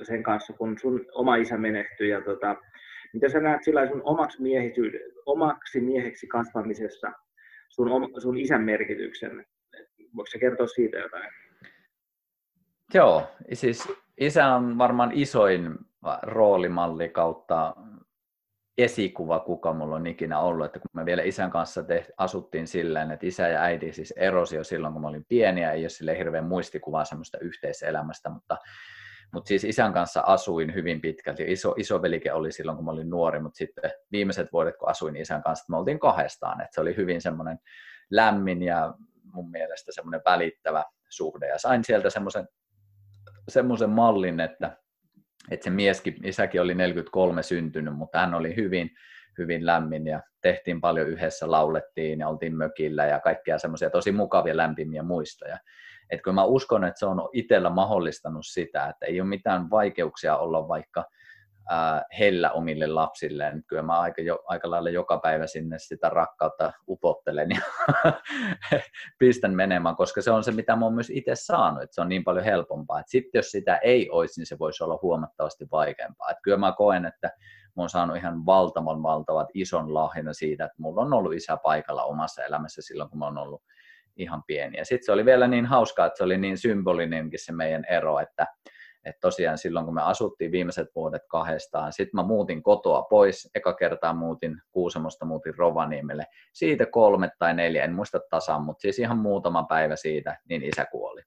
sen 0.05 0.23
kanssa, 0.23 0.53
kun 0.53 0.79
sun 0.79 1.07
oma 1.15 1.37
isä 1.37 1.57
menehtyi. 1.57 2.09
Ja 2.09 2.21
tota, 2.21 2.57
mitä 3.13 3.29
sä 3.29 3.41
näet 3.41 3.65
sillä 3.65 3.89
sun 3.89 4.03
omaksi, 4.05 4.39
omaksi 5.27 5.81
mieheksi 5.81 6.27
kasvamisessa 6.27 7.13
sun, 7.69 7.91
sun 8.23 8.39
isän 8.39 8.63
merkityksen? 8.63 9.47
Voiko 10.17 10.27
sä 10.27 10.39
kertoa 10.39 10.67
siitä 10.67 10.99
jotain? 10.99 11.31
Joo, 12.95 13.31
siis 13.53 13.93
isä 14.21 14.47
on 14.47 14.79
varmaan 14.79 15.11
isoin 15.15 15.79
roolimalli 16.23 17.09
kautta 17.09 17.77
esikuva, 18.79 19.41
kuka 19.41 19.73
mulla 19.73 19.97
on 19.97 20.07
ikinä 20.07 20.41
ollut. 20.41 20.67
Että 20.67 20.79
kun 20.79 20.91
me 20.93 21.05
vielä 21.05 21.23
isän 21.23 21.51
kanssa 21.51 21.83
teht, 21.83 22.11
asuttiin 22.17 22.67
silleen, 22.67 23.11
että 23.11 23.27
isä 23.27 23.49
ja 23.49 23.63
äiti 23.63 23.93
siis 23.93 24.11
erosi 24.11 24.57
jo 24.57 24.65
silloin, 24.65 24.93
kun 24.93 25.03
mä 25.03 25.09
olin 25.09 25.25
pieni, 25.29 25.63
ja 25.63 25.73
ei 25.73 25.83
ole 25.83 25.89
sille 25.89 26.19
hirveän 26.19 26.45
muistikuvaa 26.45 27.05
semmoista 27.05 27.39
yhteiselämästä, 27.39 28.31
mutta, 28.31 28.57
mutta 29.33 29.49
siis 29.49 29.65
isän 29.65 29.93
kanssa 29.93 30.23
asuin 30.27 30.75
hyvin 30.75 31.01
pitkälti. 31.01 31.45
Iso, 31.47 31.75
isovelikin 31.77 32.35
oli 32.35 32.53
silloin, 32.53 32.77
kun 32.77 32.85
mä 32.85 32.91
olin 32.91 33.11
nuori, 33.11 33.41
mutta 33.41 33.57
sitten 33.57 33.91
viimeiset 34.13 34.53
vuodet, 34.53 34.77
kun 34.77 34.89
asuin 34.89 35.17
isän 35.17 35.43
kanssa, 35.43 35.65
me 35.69 35.77
oltiin 35.77 35.99
kahdestaan. 35.99 36.61
Että 36.61 36.75
se 36.75 36.81
oli 36.81 36.97
hyvin 36.97 37.21
semmoinen 37.21 37.59
lämmin 38.11 38.63
ja 38.63 38.95
mun 39.33 39.51
mielestä 39.51 39.93
semmoinen 39.93 40.21
välittävä 40.25 40.85
suhde. 41.09 41.49
Ja 41.49 41.59
sain 41.59 41.85
sieltä 41.85 42.11
semmoisen, 42.11 42.49
semmoisen 43.49 43.91
mallin, 43.91 44.41
että 44.41 44.77
että 45.51 45.65
se 45.65 45.71
mieskin, 45.71 46.17
isäkin 46.25 46.61
oli 46.61 46.75
43 46.75 47.43
syntynyt, 47.43 47.95
mutta 47.95 48.19
hän 48.19 48.35
oli 48.35 48.57
hyvin, 48.57 48.91
hyvin 49.39 49.67
lämmin 49.67 50.07
ja 50.07 50.23
tehtiin 50.43 50.81
paljon 50.81 51.09
yhdessä, 51.09 51.51
laulettiin 51.51 52.19
ja 52.19 52.29
oltiin 52.29 52.57
mökillä 52.57 53.07
ja 53.07 53.21
kaikkia 53.21 53.59
semmoisia 53.59 53.91
tosi 53.91 54.13
mukavia 54.13 54.57
lämpimiä 54.57 55.03
muistoja. 55.03 55.59
Et 56.11 56.23
kun 56.23 56.35
mä 56.35 56.45
uskon, 56.45 56.85
että 56.85 56.99
se 56.99 57.07
on 57.07 57.29
itsellä 57.33 57.71
mahdollistanut 57.71 58.47
sitä, 58.47 58.87
että 58.87 59.07
ei 59.07 59.21
ole 59.21 59.29
mitään 59.29 59.71
vaikeuksia 59.71 60.37
olla 60.37 60.69
vaikka– 60.69 61.05
hellä 62.19 62.51
omille 62.51 62.87
lapsilleen. 62.87 63.65
Kyllä 63.67 63.83
mä 63.83 64.01
aika, 64.01 64.23
jo, 64.23 64.43
aika 64.47 64.71
lailla 64.71 64.91
joka 64.91 65.19
päivä 65.19 65.47
sinne 65.47 65.79
sitä 65.79 66.09
rakkautta 66.09 66.73
upottelen 66.89 67.49
ja 67.51 67.61
pistän 69.19 69.55
menemään, 69.55 69.97
koska 69.97 70.23
se 70.23 70.31
on 70.31 70.45
se, 70.45 70.53
mitä 70.53 70.77
mä 70.77 70.85
oon 70.85 70.95
myös 70.95 71.11
itse 71.11 71.35
saanut, 71.35 71.83
että 71.83 71.95
se 71.95 72.01
on 72.01 72.09
niin 72.09 72.25
paljon 72.25 72.45
helpompaa. 72.45 73.03
Sitten 73.07 73.39
jos 73.39 73.51
sitä 73.51 73.77
ei 73.77 74.11
olisi, 74.11 74.41
niin 74.41 74.47
se 74.47 74.59
voisi 74.59 74.85
olla 74.85 74.99
huomattavasti 75.03 75.67
vaikeampaa. 75.73 76.31
Et 76.31 76.39
kyllä 76.43 76.57
mä 76.57 76.73
koen, 76.73 77.05
että 77.05 77.31
mä 77.77 77.83
oon 77.83 77.91
saanut 77.91 78.17
ihan 78.17 78.47
valtavan 78.47 79.03
valtavat 79.03 79.49
ison 79.55 79.95
lahjan 79.95 80.35
siitä, 80.35 80.65
että 80.65 80.83
mulla 80.83 81.03
on 81.03 81.13
ollut 81.13 81.35
isä 81.35 81.57
paikalla 81.57 82.05
omassa 82.05 82.45
elämässä 82.45 82.83
silloin, 82.83 83.11
kun 83.11 83.19
mä 83.19 83.25
oon 83.25 83.39
ollut 83.39 83.63
ihan 84.19 84.43
pieni. 84.47 84.79
Ja 84.79 84.85
sitten 84.85 85.07
se 85.07 85.13
oli 85.13 85.25
vielä 85.25 85.49
niin 85.49 85.67
hauskaa, 85.67 86.07
että 86.07 86.17
se 86.17 86.25
oli 86.25 86.39
niin 86.39 86.59
symbolinenkin 86.59 87.45
se 87.45 87.53
meidän 87.53 87.85
ero, 87.85 88.19
että 88.19 88.47
että 89.05 89.21
tosiaan 89.21 89.59
silloin, 89.59 89.85
kun 89.85 89.95
me 89.95 90.03
asuttiin 90.03 90.53
viimeiset 90.53 90.89
vuodet 90.95 91.23
kahdestaan, 91.29 91.93
sitten 91.93 92.21
mä 92.21 92.23
muutin 92.23 92.63
kotoa 92.63 93.03
pois, 93.03 93.51
eka 93.55 93.75
kertaa 93.75 94.13
muutin 94.13 94.57
Kuusamosta, 94.71 95.25
muutin 95.25 95.59
Rovaniemelle, 95.59 96.27
siitä 96.53 96.87
kolme 96.87 97.31
tai 97.39 97.55
neljä, 97.55 97.85
en 97.85 97.93
muista 97.93 98.21
tasan, 98.31 98.63
mutta 98.63 98.81
siis 98.81 98.99
ihan 98.99 99.19
muutama 99.19 99.63
päivä 99.63 99.97
siitä, 99.97 100.39
niin 100.49 100.63
isä 100.63 100.87
kuoli. 100.91 101.23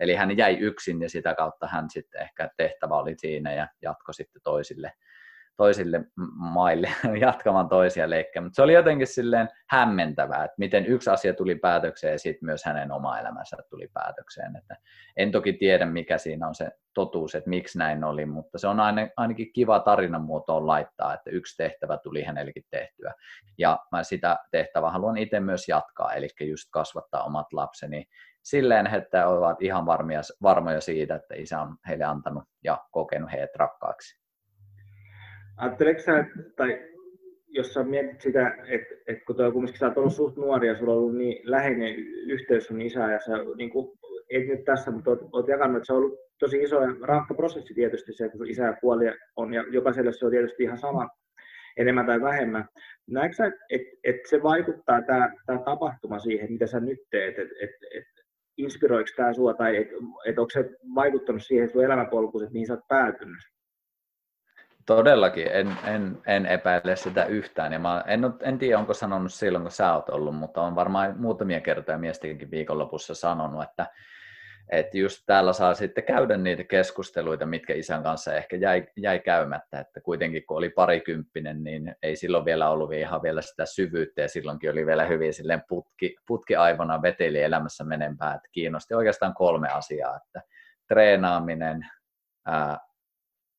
Eli 0.00 0.14
hän 0.14 0.36
jäi 0.36 0.58
yksin 0.58 1.02
ja 1.02 1.08
sitä 1.08 1.34
kautta 1.34 1.66
hän 1.66 1.90
sitten 1.90 2.22
ehkä 2.22 2.50
tehtävä 2.56 2.94
oli 2.94 3.14
siinä 3.18 3.54
ja 3.54 3.68
jatko 3.82 4.12
sitten 4.12 4.42
toisille 4.42 4.92
toisille 5.56 6.00
maille 6.34 6.90
jatkamaan 7.20 7.68
toisia 7.68 8.10
leikkejä. 8.10 8.42
Mutta 8.42 8.56
se 8.56 8.62
oli 8.62 8.72
jotenkin 8.72 9.06
silleen 9.06 9.48
hämmentävää, 9.68 10.44
että 10.44 10.54
miten 10.58 10.86
yksi 10.86 11.10
asia 11.10 11.34
tuli 11.34 11.54
päätökseen 11.54 12.12
ja 12.12 12.18
sitten 12.18 12.46
myös 12.46 12.64
hänen 12.64 12.92
oma 12.92 13.18
elämänsä 13.18 13.56
tuli 13.70 13.88
päätökseen. 13.94 14.56
Että 14.56 14.76
en 15.16 15.32
toki 15.32 15.52
tiedä, 15.52 15.86
mikä 15.86 16.18
siinä 16.18 16.48
on 16.48 16.54
se 16.54 16.70
totuus, 16.94 17.34
että 17.34 17.50
miksi 17.50 17.78
näin 17.78 18.04
oli, 18.04 18.26
mutta 18.26 18.58
se 18.58 18.68
on 18.68 18.80
ainakin 19.16 19.52
kiva 19.52 19.80
tarinan 19.80 20.22
muotoon 20.22 20.66
laittaa, 20.66 21.14
että 21.14 21.30
yksi 21.30 21.56
tehtävä 21.56 21.98
tuli 21.98 22.22
hänellekin 22.22 22.64
tehtyä. 22.70 23.14
Ja 23.58 23.78
mä 23.92 24.02
sitä 24.02 24.38
tehtävää 24.50 24.90
haluan 24.90 25.16
itse 25.16 25.40
myös 25.40 25.68
jatkaa, 25.68 26.12
eli 26.12 26.28
just 26.40 26.68
kasvattaa 26.70 27.22
omat 27.22 27.52
lapseni 27.52 28.06
silleen, 28.42 28.94
että 28.94 29.28
ovat 29.28 29.62
ihan 29.62 29.86
varmoja 30.42 30.80
siitä, 30.80 31.14
että 31.14 31.34
isä 31.34 31.60
on 31.60 31.76
heille 31.88 32.04
antanut 32.04 32.44
ja 32.64 32.84
kokenut 32.90 33.32
heidät 33.32 33.56
rakkaaksi. 33.56 34.25
Ajatteleeko 35.56 36.00
sä, 36.00 36.24
tai 36.56 36.80
jos 37.48 37.74
sä 37.74 37.84
mietit 37.84 38.20
sitä, 38.20 38.56
että, 38.68 38.94
että 39.06 39.24
kun 39.26 39.36
toi, 39.36 39.52
kumminkin 39.52 39.78
sä 39.78 39.86
oot 39.86 39.98
ollut 39.98 40.14
suht 40.14 40.36
nuori 40.36 40.68
ja 40.68 40.78
sulla 40.78 40.92
on 40.92 40.98
ollut 40.98 41.16
niin 41.16 41.50
läheinen 41.50 41.94
yhteys 42.26 42.66
sun 42.66 42.80
isää 42.80 43.12
ja 43.12 43.20
sä 43.20 43.32
niin 43.56 43.70
kuin, 43.70 43.98
et 44.30 44.46
nyt 44.46 44.64
tässä, 44.64 44.90
mutta 44.90 45.10
oot, 45.10 45.20
oot 45.32 45.48
jakanut, 45.48 45.76
että 45.76 45.86
se 45.86 45.92
on 45.92 45.98
ollut 45.98 46.18
tosi 46.38 46.62
iso 46.62 46.82
ja 46.82 46.88
rankka 47.02 47.34
prosessi 47.34 47.74
tietysti 47.74 48.12
se, 48.12 48.28
kun 48.28 48.50
isä 48.50 48.76
kuoli 48.80 49.04
on 49.36 49.54
ja 49.54 49.64
jokaiselle 49.70 50.12
se 50.12 50.26
on 50.26 50.30
tietysti 50.30 50.62
ihan 50.62 50.78
sama 50.78 51.08
enemmän 51.76 52.06
tai 52.06 52.20
vähemmän. 52.20 52.64
Näetkö 53.10 53.34
sä, 53.34 53.46
että 53.46 53.58
et, 53.70 53.82
et 54.04 54.16
se 54.26 54.42
vaikuttaa 54.42 55.02
tämä 55.02 55.62
tapahtuma 55.64 56.18
siihen, 56.18 56.52
mitä 56.52 56.66
sä 56.66 56.80
nyt 56.80 56.98
teet, 57.10 57.38
että 57.38 57.54
et, 57.60 57.70
et, 57.96 58.04
inspiroiko 58.56 59.10
tämä 59.16 59.32
sua 59.32 59.54
tai 59.54 59.76
että 59.76 59.94
et 60.26 60.38
onko 60.38 60.50
se 60.50 60.70
vaikuttanut 60.94 61.42
siihen 61.44 61.68
sun 61.68 61.84
elämänpolkuun, 61.84 62.44
että 62.44 62.52
mihin 62.52 62.66
sä 62.66 62.72
oot 62.74 62.88
päätynyt? 62.88 63.55
Todellakin, 64.86 65.48
en, 65.52 65.76
en, 65.84 66.22
en 66.26 66.46
epäile 66.46 66.96
sitä 66.96 67.24
yhtään. 67.24 67.72
Ja 67.72 67.78
mä 67.78 68.04
en, 68.06 68.20
en 68.42 68.58
tiedä, 68.58 68.78
onko 68.78 68.94
sanonut 68.94 69.32
silloin, 69.32 69.62
kun 69.64 69.70
sä 69.70 69.94
oot 69.94 70.08
ollut, 70.08 70.36
mutta 70.36 70.62
on 70.62 70.74
varmaan 70.74 71.14
muutamia 71.18 71.60
kertoja 71.60 71.98
miestenkin 71.98 72.50
viikonlopussa 72.50 73.14
sanonut, 73.14 73.62
että, 73.62 73.86
että 74.72 74.98
just 74.98 75.22
täällä 75.26 75.52
saa 75.52 75.74
sitten 75.74 76.04
käydä 76.04 76.36
niitä 76.36 76.64
keskusteluita, 76.64 77.46
mitkä 77.46 77.74
isän 77.74 78.02
kanssa 78.02 78.34
ehkä 78.34 78.56
jäi, 78.56 78.86
jäi 78.96 79.20
käymättä. 79.20 79.80
Että 79.80 80.00
kuitenkin 80.00 80.46
kun 80.46 80.56
oli 80.56 80.70
parikymppinen, 80.70 81.64
niin 81.64 81.96
ei 82.02 82.16
silloin 82.16 82.44
vielä 82.44 82.70
ollut 82.70 82.92
ihan 82.92 83.22
vielä 83.22 83.42
sitä 83.42 83.66
syvyyttä 83.66 84.22
ja 84.22 84.28
silloinkin 84.28 84.70
oli 84.70 84.86
vielä 84.86 85.04
hyvin 85.04 85.34
silleen 85.34 85.62
putki, 85.68 86.16
putkiaivona 86.26 87.02
veteli 87.02 87.42
elämässä 87.42 87.84
menempää. 87.84 88.34
Että 88.34 88.48
kiinnosti 88.52 88.94
oikeastaan 88.94 89.34
kolme 89.34 89.68
asiaa, 89.68 90.16
että 90.16 90.42
treenaaminen, 90.88 91.86
ää, 92.46 92.78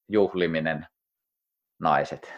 juhliminen, 0.09 0.88
naiset. 1.80 2.34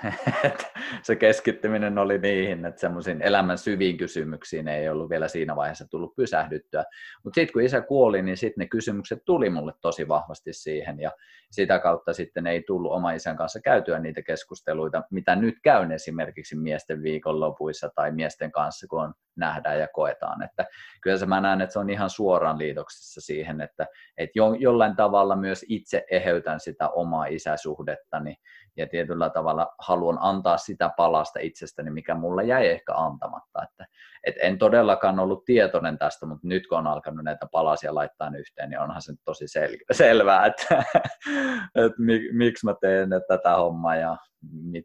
se 1.04 1.16
keskittyminen 1.16 1.98
oli 1.98 2.18
niihin, 2.18 2.66
että 2.66 2.82
semmoisiin 2.82 3.22
elämän 3.22 3.58
syviin 3.58 3.98
kysymyksiin 3.98 4.68
ei 4.68 4.90
ollut 4.90 5.10
vielä 5.10 5.28
siinä 5.28 5.56
vaiheessa 5.56 5.88
tullut 5.90 6.16
pysähdyttyä. 6.16 6.86
Mutta 7.24 7.36
sitten 7.36 7.54
kun 7.54 7.62
isä 7.62 7.82
kuoli, 7.82 8.22
niin 8.22 8.38
sitten 8.38 8.62
ne 8.62 8.68
kysymykset 8.68 9.20
tuli 9.26 9.50
mulle 9.50 9.74
tosi 9.82 10.08
vahvasti 10.08 10.54
siihen 10.54 11.00
ja 11.00 11.12
sitä 11.52 11.80
kautta 11.80 12.14
sitten 12.14 12.48
ei 12.48 12.64
tullut 12.68 12.92
oma 12.92 13.12
isän 13.12 13.38
kanssa 13.38 13.60
käytyä 13.62 14.00
niitä 14.00 14.22
keskusteluita, 14.22 15.04
mitä 15.12 15.36
nyt 15.36 15.56
käyn 15.64 15.92
esimerkiksi 15.92 16.56
miesten 16.56 17.04
viikonlopuissa 17.04 17.90
tai 17.96 18.12
miesten 18.12 18.52
kanssa, 18.52 18.88
kun 18.88 19.02
on 19.02 19.14
nähdään 19.36 19.80
ja 19.80 19.88
koetaan. 19.94 20.44
Että 20.44 20.66
kyllä 21.02 21.18
se 21.18 21.26
mä 21.26 21.42
näen, 21.42 21.62
että 21.62 21.74
se 21.74 21.80
on 21.80 21.90
ihan 21.90 22.10
suoraan 22.10 22.58
liitoksissa 22.58 23.22
siihen, 23.22 23.62
että, 23.62 23.88
että 24.18 24.40
jo, 24.40 24.54
jollain 24.54 24.96
tavalla 24.96 25.36
myös 25.36 25.66
itse 25.68 26.06
eheytän 26.12 26.60
sitä 26.60 26.90
omaa 26.90 27.26
isäsuhdettani 27.26 28.36
ja 28.78 28.88
tietyllä 28.88 29.29
tavalla 29.30 29.76
haluan 29.80 30.18
antaa 30.22 30.58
sitä 30.58 30.92
palasta 30.98 31.40
itsestäni, 31.40 31.92
mikä 31.92 32.16
mulla 32.16 32.44
jäi 32.44 32.68
ehkä 32.68 32.94
antamatta. 32.96 33.64
Että, 33.64 33.86
et 34.24 34.36
en 34.42 34.58
todellakaan 34.58 35.20
ollut 35.20 35.46
tietoinen 35.46 35.98
tästä, 35.98 36.26
mutta 36.26 36.48
nyt 36.48 36.68
kun 36.68 36.78
on 36.78 36.88
alkanut 36.88 37.24
näitä 37.24 37.48
palasia 37.52 37.96
laittaa 37.96 38.32
yhteen, 38.40 38.70
niin 38.70 38.80
onhan 38.80 39.02
se 39.02 39.14
tosi 39.26 39.46
sel- 39.46 39.86
selvää, 39.92 40.46
että, 40.46 40.84
että 41.86 42.02
mik, 42.02 42.22
miksi 42.32 42.66
mä 42.66 42.74
teen 42.82 43.10
tätä 43.28 43.56
hommaa 43.56 43.96
ja 43.96 44.18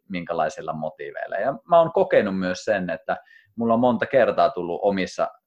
minkälaisilla 0.09 0.73
motiiveilla. 0.73 1.37
Ja 1.37 1.55
mä 1.69 1.79
oon 1.79 1.93
kokenut 1.93 2.39
myös 2.39 2.65
sen, 2.65 2.91
että 2.91 3.17
mulla 3.57 3.75
on 3.75 3.81
monta 3.81 4.07
kertaa 4.07 4.51
tullut 4.51 4.81
omissa, 4.83 5.23
omi, 5.25 5.44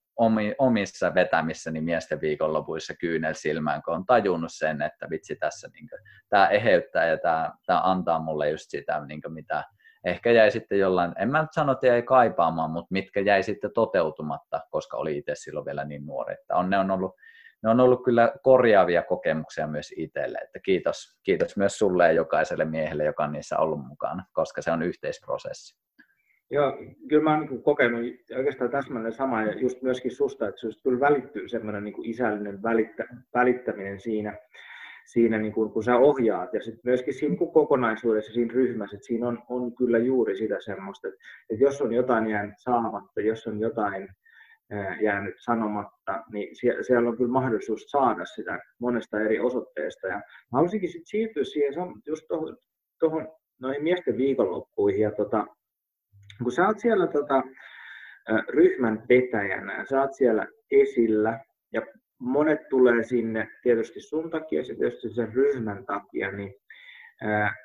omissa 0.57 1.13
vetämissäni 1.13 1.81
miesten 1.81 2.21
viikonlopuissa 2.21 2.93
kyynel 2.99 3.33
silmään, 3.33 3.83
kun 3.83 3.93
on 3.93 4.05
tajunnut 4.05 4.53
sen, 4.53 4.81
että 4.81 5.09
vitsi 5.09 5.35
tässä 5.35 5.69
niin 5.73 5.89
tämä 6.29 6.47
eheyttää 6.47 7.07
ja 7.07 7.17
tämä, 7.17 7.51
tämä 7.65 7.81
antaa 7.83 8.19
mulle 8.19 8.49
just 8.49 8.65
sitä, 8.69 9.05
niin 9.05 9.21
kuin, 9.21 9.33
mitä 9.33 9.63
ehkä 10.05 10.31
jäi 10.31 10.51
sitten 10.51 10.79
jollain, 10.79 11.13
en 11.19 11.31
mä 11.31 11.41
nyt 11.41 11.53
sano, 11.53 11.71
että 11.71 11.87
jäi 11.87 12.01
kaipaamaan, 12.01 12.71
mutta 12.71 12.87
mitkä 12.89 13.19
jäi 13.19 13.43
sitten 13.43 13.71
toteutumatta, 13.73 14.61
koska 14.71 14.97
oli 14.97 15.17
itse 15.17 15.35
silloin 15.35 15.65
vielä 15.65 15.85
niin 15.85 16.05
nuori, 16.05 16.33
että 16.33 16.55
on, 16.55 16.69
ne 16.69 16.77
on 16.77 16.91
ollut 16.91 17.15
ne 17.63 17.69
on 17.69 17.79
ollut 17.79 18.03
kyllä 18.03 18.33
korjaavia 18.43 19.03
kokemuksia 19.03 19.67
myös 19.67 19.93
itselle, 19.97 20.37
että 20.37 20.59
kiitos, 20.59 21.19
kiitos 21.23 21.57
myös 21.57 21.77
sulle 21.77 22.05
ja 22.05 22.11
jokaiselle 22.11 22.65
miehelle, 22.65 23.03
joka 23.03 23.23
on 23.23 23.31
niissä 23.31 23.57
ollut 23.57 23.87
mukana, 23.87 24.25
koska 24.33 24.61
se 24.61 24.71
on 24.71 24.81
yhteisprosessi. 24.81 25.86
Joo, 26.51 26.77
kyllä 27.09 27.23
mä 27.23 27.37
oon 27.37 27.45
niin 27.45 27.63
kokenut 27.63 28.01
oikeastaan 28.37 28.71
täsmälleen 28.71 29.13
sama 29.13 29.41
ja 29.41 29.59
just 29.59 29.81
myöskin 29.81 30.11
susta, 30.11 30.47
että 30.47 30.59
susta 30.61 30.83
kyllä 30.83 30.99
välittyy 30.99 31.47
semmoinen 31.47 31.83
niin 31.83 32.05
isällinen 32.05 32.63
välittä, 32.63 33.05
välittäminen 33.33 33.99
siinä, 33.99 34.37
siinä 35.05 35.37
niin 35.37 35.53
kuin, 35.53 35.71
kun 35.71 35.83
sä 35.83 35.97
ohjaat 35.97 36.53
ja 36.53 36.61
sitten 36.61 36.81
myöskin 36.83 37.13
siinä 37.13 37.35
niin 37.35 37.51
kokonaisuudessa, 37.51 38.33
siinä 38.33 38.53
ryhmässä, 38.53 38.95
että 38.95 39.07
siinä 39.07 39.27
on, 39.27 39.43
on 39.49 39.75
kyllä 39.75 39.97
juuri 39.97 40.37
sitä 40.37 40.57
semmoista, 40.59 41.07
että, 41.07 41.19
että 41.49 41.63
jos 41.63 41.81
on 41.81 41.93
jotain 41.93 42.27
jäänyt 42.27 42.55
saamatta, 42.57 43.21
jos 43.21 43.47
on 43.47 43.59
jotain 43.59 44.07
jäänyt 45.01 45.35
sanomatta, 45.37 46.23
niin 46.31 46.55
siellä 46.81 47.09
on 47.09 47.17
kyllä 47.17 47.31
mahdollisuus 47.31 47.81
saada 47.81 48.25
sitä 48.25 48.59
monesta 48.79 49.19
eri 49.19 49.39
osoitteesta. 49.39 50.07
Ja 50.07 50.15
mä 50.15 50.23
haluaisinkin 50.51 50.89
sitten 50.89 51.07
siirtyä 51.07 51.43
siihen 51.43 51.73
just 52.05 52.25
tuohon 52.99 53.27
noihin 53.61 53.83
miesten 53.83 54.17
viikonloppuihin 54.17 55.01
ja 55.01 55.11
tota, 55.11 55.47
kun 56.43 56.51
sä 56.51 56.67
oot 56.67 56.79
siellä 56.79 57.07
tota, 57.07 57.43
ryhmän 58.49 59.03
vetäjänä, 59.09 59.85
sä 59.89 60.01
oot 60.01 60.13
siellä 60.13 60.47
esillä 60.71 61.39
ja 61.73 61.81
monet 62.19 62.69
tulee 62.69 63.03
sinne 63.03 63.47
tietysti 63.61 64.01
sun 64.01 64.29
takia 64.29 64.59
ja 64.59 64.75
tietysti 64.75 65.09
sen 65.09 65.33
ryhmän 65.33 65.85
takia, 65.85 66.31
niin 66.31 66.53
ää, 67.21 67.55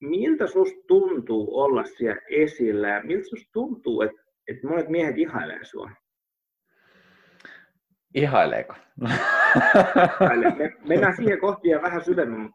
miltä 0.00 0.46
susta 0.46 0.80
tuntuu 0.88 1.60
olla 1.60 1.84
siellä 1.84 2.20
esillä 2.30 2.88
ja 2.88 3.02
miltä 3.02 3.28
susta 3.28 3.50
tuntuu, 3.52 4.02
että, 4.02 4.22
että 4.48 4.68
monet 4.68 4.88
miehet 4.88 5.18
ihailee 5.18 5.64
sua? 5.64 5.90
Ihaileeko? 8.14 8.74
Me, 10.56 10.72
mennään 10.88 11.16
siihen 11.16 11.40
kohti 11.40 11.68
ja 11.68 11.82
vähän 11.82 12.04
syvemmin. 12.04 12.50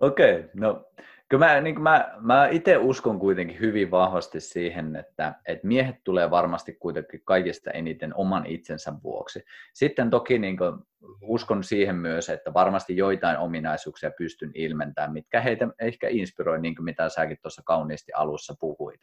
Okei, 0.00 0.34
okay, 0.38 0.48
no 0.54 0.84
Kyllä 1.34 1.46
mä, 1.46 1.60
niin 1.60 1.82
mä, 1.82 2.14
mä 2.20 2.48
itse 2.48 2.76
uskon 2.76 3.18
kuitenkin 3.18 3.60
hyvin 3.60 3.90
vahvasti 3.90 4.40
siihen, 4.40 4.96
että, 4.96 5.34
että 5.46 5.66
miehet 5.66 5.96
tulee 6.04 6.30
varmasti 6.30 6.72
kuitenkin 6.72 7.20
kaikista 7.24 7.70
eniten 7.70 8.14
oman 8.16 8.46
itsensä 8.46 8.92
vuoksi. 9.02 9.44
Sitten 9.72 10.10
toki 10.10 10.38
niin 10.38 10.56
kuin, 10.56 10.78
uskon 11.22 11.64
siihen 11.64 11.96
myös, 11.96 12.28
että 12.28 12.54
varmasti 12.54 12.96
joitain 12.96 13.38
ominaisuuksia 13.38 14.10
pystyn 14.18 14.50
ilmentämään, 14.54 15.12
mitkä 15.12 15.40
heitä 15.40 15.68
ehkä 15.78 16.08
inspiroi, 16.10 16.60
niin 16.60 16.74
kuin 16.74 16.84
mitä 16.84 17.08
säkin 17.08 17.38
tuossa 17.42 17.62
kauniisti 17.64 18.12
alussa 18.12 18.54
puhuit. 18.60 19.00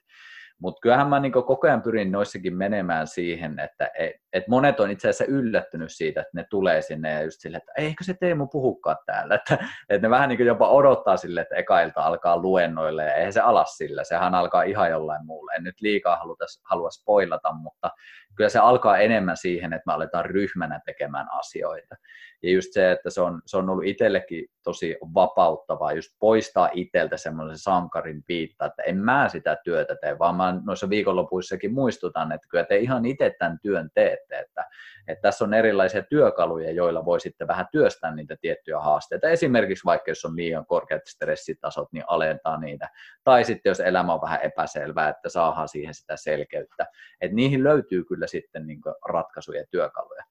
Mutta 0.61 0.79
kyllähän 0.81 1.07
mä 1.07 1.19
niin 1.19 1.31
koko 1.31 1.67
ajan 1.67 1.81
pyrin 1.81 2.11
noissakin 2.11 2.55
menemään 2.55 3.07
siihen, 3.07 3.59
että 3.59 3.89
et, 3.97 4.11
et 4.33 4.47
monet 4.47 4.79
on 4.79 4.91
itse 4.91 5.09
asiassa 5.09 5.33
yllättynyt 5.33 5.91
siitä, 5.91 6.21
että 6.21 6.31
ne 6.33 6.45
tulee 6.49 6.81
sinne 6.81 7.13
ja 7.13 7.23
just 7.23 7.39
silleen, 7.39 7.61
että 7.61 7.71
eikö 7.77 8.03
se 8.03 8.13
Teemu 8.13 8.47
puhukaan 8.47 8.97
täällä. 9.05 9.35
Että, 9.41 9.57
että 9.89 10.07
ne 10.07 10.09
vähän 10.09 10.29
niin 10.29 10.45
jopa 10.45 10.69
odottaa 10.69 11.17
sille, 11.17 11.41
että 11.41 11.55
ekailta 11.55 12.01
alkaa 12.01 12.37
luennoille 12.37 13.03
ja 13.03 13.13
eihän 13.13 13.33
se 13.33 13.39
alas 13.39 13.77
sillä, 13.77 14.03
sehän 14.03 14.35
alkaa 14.35 14.63
ihan 14.63 14.89
jollain 14.89 15.25
muulle. 15.25 15.51
En 15.51 15.63
nyt 15.63 15.81
liikaa 15.81 16.15
haluta, 16.15 16.45
halua 16.63 16.89
spoilata, 16.89 17.53
mutta 17.53 17.91
kyllä 18.35 18.49
se 18.49 18.59
alkaa 18.59 18.97
enemmän 18.97 19.37
siihen, 19.37 19.73
että 19.73 19.83
me 19.85 19.93
aletaan 19.93 20.25
ryhmänä 20.25 20.79
tekemään 20.85 21.27
asioita. 21.31 21.95
Ja 22.43 22.51
just 22.51 22.67
se, 22.71 22.91
että 22.91 23.09
se 23.09 23.21
on, 23.21 23.41
se 23.45 23.57
on 23.57 23.69
ollut 23.69 23.85
itsellekin 23.85 24.45
tosi 24.63 24.97
vapauttavaa, 25.13 25.93
just 25.93 26.09
poistaa 26.19 26.69
itseltä 26.73 27.17
semmoisen 27.17 27.57
sankarin 27.57 28.23
piitta, 28.27 28.65
että 28.65 28.83
en 28.83 28.97
mä 28.97 29.29
sitä 29.29 29.57
työtä 29.63 29.95
tee, 30.01 30.19
vaan 30.19 30.35
mä 30.35 30.50
noissa 30.65 30.89
viikonlopuissakin 30.89 31.73
muistutan, 31.73 32.31
että 32.31 32.47
kyllä 32.49 32.63
te 32.63 32.77
ihan 32.77 33.05
itse 33.05 33.35
tämän 33.39 33.59
työn 33.61 33.89
teette, 33.93 34.39
että, 34.39 34.65
että 35.07 35.21
tässä 35.21 35.45
on 35.45 35.53
erilaisia 35.53 36.03
työkaluja, 36.03 36.71
joilla 36.71 37.05
voi 37.05 37.19
sitten 37.19 37.47
vähän 37.47 37.65
työstää 37.71 38.15
niitä 38.15 38.37
tiettyjä 38.41 38.79
haasteita. 38.79 39.29
Esimerkiksi 39.29 39.85
vaikka 39.85 40.11
jos 40.11 40.25
on 40.25 40.35
liian 40.35 40.65
korkeat 40.65 41.01
stressitasot, 41.07 41.87
niin 41.91 42.03
alentaa 42.07 42.59
niitä. 42.59 42.89
Tai 43.23 43.43
sitten 43.43 43.69
jos 43.69 43.79
elämä 43.79 44.13
on 44.13 44.21
vähän 44.21 44.41
epäselvää, 44.41 45.09
että 45.09 45.29
saadaan 45.29 45.67
siihen 45.67 45.93
sitä 45.93 46.15
selkeyttä. 46.17 46.85
Että 47.21 47.35
niihin 47.35 47.63
löytyy 47.63 48.03
kyllä 48.03 48.27
sitten 48.27 48.67
niin 48.67 48.81
ratkaisuja 49.09 49.59
ja 49.59 49.65
työkaluja 49.71 50.23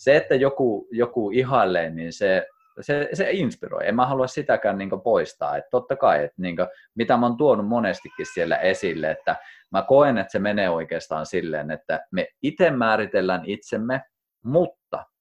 se, 0.00 0.16
että 0.16 0.34
joku, 0.34 0.88
joku 0.90 1.30
ihailee, 1.30 1.90
niin 1.90 2.12
se, 2.12 2.46
se, 2.80 3.08
se 3.12 3.30
inspiroi. 3.30 3.88
En 3.88 3.94
mä 3.96 4.06
halua 4.06 4.26
sitäkään 4.26 4.78
niin 4.78 4.90
poistaa. 5.04 5.56
Et 5.56 5.64
totta 5.70 5.96
kai, 5.96 6.24
että 6.24 6.42
niin 6.42 6.56
kuin, 6.56 6.68
mitä 6.94 7.16
mä 7.16 7.26
oon 7.26 7.36
tuonut 7.36 7.68
monestikin 7.68 8.26
siellä 8.34 8.56
esille, 8.56 9.10
että 9.10 9.36
mä 9.70 9.82
koen, 9.82 10.18
että 10.18 10.32
se 10.32 10.38
menee 10.38 10.70
oikeastaan 10.70 11.26
silleen, 11.26 11.70
että 11.70 12.06
me 12.12 12.28
itse 12.42 12.70
määritellään 12.70 13.42
itsemme, 13.44 14.02
mutta 14.44 14.79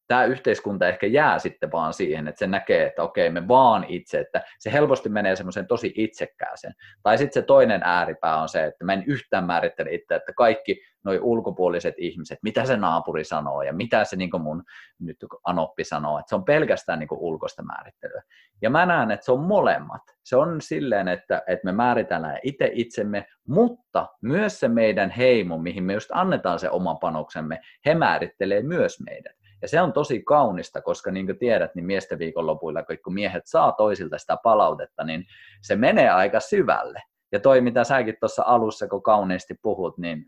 tämä 0.10 0.26
yhteiskunta 0.26 0.88
ehkä 0.88 1.08
jää 1.08 1.40
sitten 1.40 1.72
vaan 1.72 1.94
siihen, 1.94 2.28
että 2.28 2.40
se 2.40 2.48
näkee, 2.48 2.86
että 2.86 3.04
okei, 3.04 3.30
me 3.30 3.48
vaan 3.48 3.86
itse, 3.88 4.20
että 4.20 4.42
se 4.60 4.72
helposti 4.72 5.10
menee 5.10 5.36
semmoisen 5.36 5.68
tosi 5.68 5.94
itsekkääseen. 5.96 6.74
Tai 7.04 7.18
sitten 7.18 7.42
se 7.42 7.48
toinen 7.48 7.82
ääripää 7.84 8.42
on 8.42 8.50
se, 8.50 8.66
että 8.66 8.86
mä 8.86 8.94
en 8.94 9.04
yhtään 9.08 9.46
määrittele 9.46 9.92
itse, 9.92 10.16
että 10.16 10.34
kaikki 10.34 10.82
noi 11.04 11.20
ulkopuoliset 11.20 11.96
ihmiset, 11.98 12.40
mitä 12.44 12.66
se 12.66 12.78
naapuri 12.78 13.24
sanoo 13.24 13.62
ja 13.62 13.74
mitä 13.74 14.04
se 14.04 14.16
niin 14.16 14.30
mun 14.40 14.64
nyt 15.00 15.18
anoppi 15.44 15.84
sanoo, 15.84 16.20
että 16.20 16.30
se 16.30 16.36
on 16.36 16.46
pelkästään 16.46 17.00
niin 17.00 17.10
ulkoista 17.12 17.64
määrittelyä. 17.64 18.24
Ja 18.62 18.70
mä 18.70 18.86
näen, 18.86 19.12
että 19.12 19.26
se 19.26 19.32
on 19.32 19.40
molemmat. 19.40 20.02
Se 20.24 20.36
on 20.36 20.62
silleen, 20.62 21.08
että, 21.08 21.42
että 21.48 21.66
me 21.66 21.72
määritellään 21.72 22.40
itse 22.44 22.70
itsemme, 22.74 23.26
mutta 23.48 24.08
myös 24.22 24.60
se 24.60 24.68
meidän 24.68 25.10
heimo, 25.10 25.58
mihin 25.58 25.84
me 25.84 25.94
just 25.94 26.10
annetaan 26.14 26.60
se 26.60 26.70
oma 26.70 26.96
panoksemme, 26.96 27.60
he 27.86 27.96
määrittelee 27.96 28.62
myös 28.62 29.00
meidät. 29.00 29.39
Ja 29.62 29.68
se 29.68 29.82
on 29.82 29.94
tosi 29.94 30.24
kaunista, 30.24 30.82
koska 30.82 31.12
niin 31.12 31.26
kuin 31.26 31.38
tiedät, 31.38 31.76
niin 31.76 31.86
miesten 31.86 32.20
viikonlopuilla, 32.20 32.84
kun 33.04 33.14
miehet 33.14 33.44
saa 33.46 33.72
toisilta 33.72 34.18
sitä 34.18 34.38
palautetta, 34.44 35.04
niin 35.04 35.26
se 35.62 35.76
menee 35.76 36.10
aika 36.10 36.40
syvälle. 36.40 37.02
Ja 37.32 37.40
toi, 37.40 37.62
mitä 37.62 37.84
säkin 37.84 38.16
tuossa 38.20 38.44
alussa, 38.46 38.88
kun 38.88 39.04
kauniisti 39.04 39.56
puhut, 39.62 39.98
niin 39.98 40.26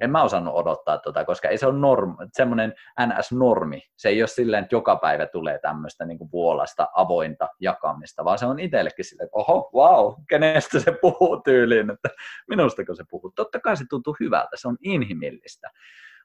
en 0.00 0.10
mä 0.10 0.22
osannut 0.22 0.54
odottaa 0.54 0.98
tota, 0.98 1.24
koska 1.24 1.48
ei 1.48 1.58
se 1.58 1.66
ole 1.66 1.78
norm, 1.78 2.16
semmoinen 2.32 2.74
NS-normi. 3.00 3.80
Se 3.96 4.08
ei 4.08 4.22
ole 4.22 4.28
silleen, 4.28 4.62
että 4.62 4.74
joka 4.74 4.96
päivä 4.96 5.26
tulee 5.26 5.58
tämmöistä 5.58 6.04
niin 6.04 6.18
vuolasta, 6.32 6.88
avointa 6.94 7.48
jakamista, 7.60 8.24
vaan 8.24 8.38
se 8.38 8.46
on 8.46 8.58
itsellekin 8.58 9.04
silleen, 9.04 9.24
että 9.26 9.36
oho, 9.36 9.70
wow, 9.74 10.14
kenestä 10.28 10.80
se 10.80 10.92
puhuu 11.00 11.40
tyyliin, 11.44 11.90
että 11.90 12.08
minustako 12.48 12.94
se 12.94 13.04
puhuu. 13.10 13.32
Totta 13.36 13.60
kai 13.60 13.76
se 13.76 13.84
tuntuu 13.90 14.16
hyvältä, 14.20 14.50
se 14.54 14.68
on 14.68 14.76
inhimillistä. 14.82 15.70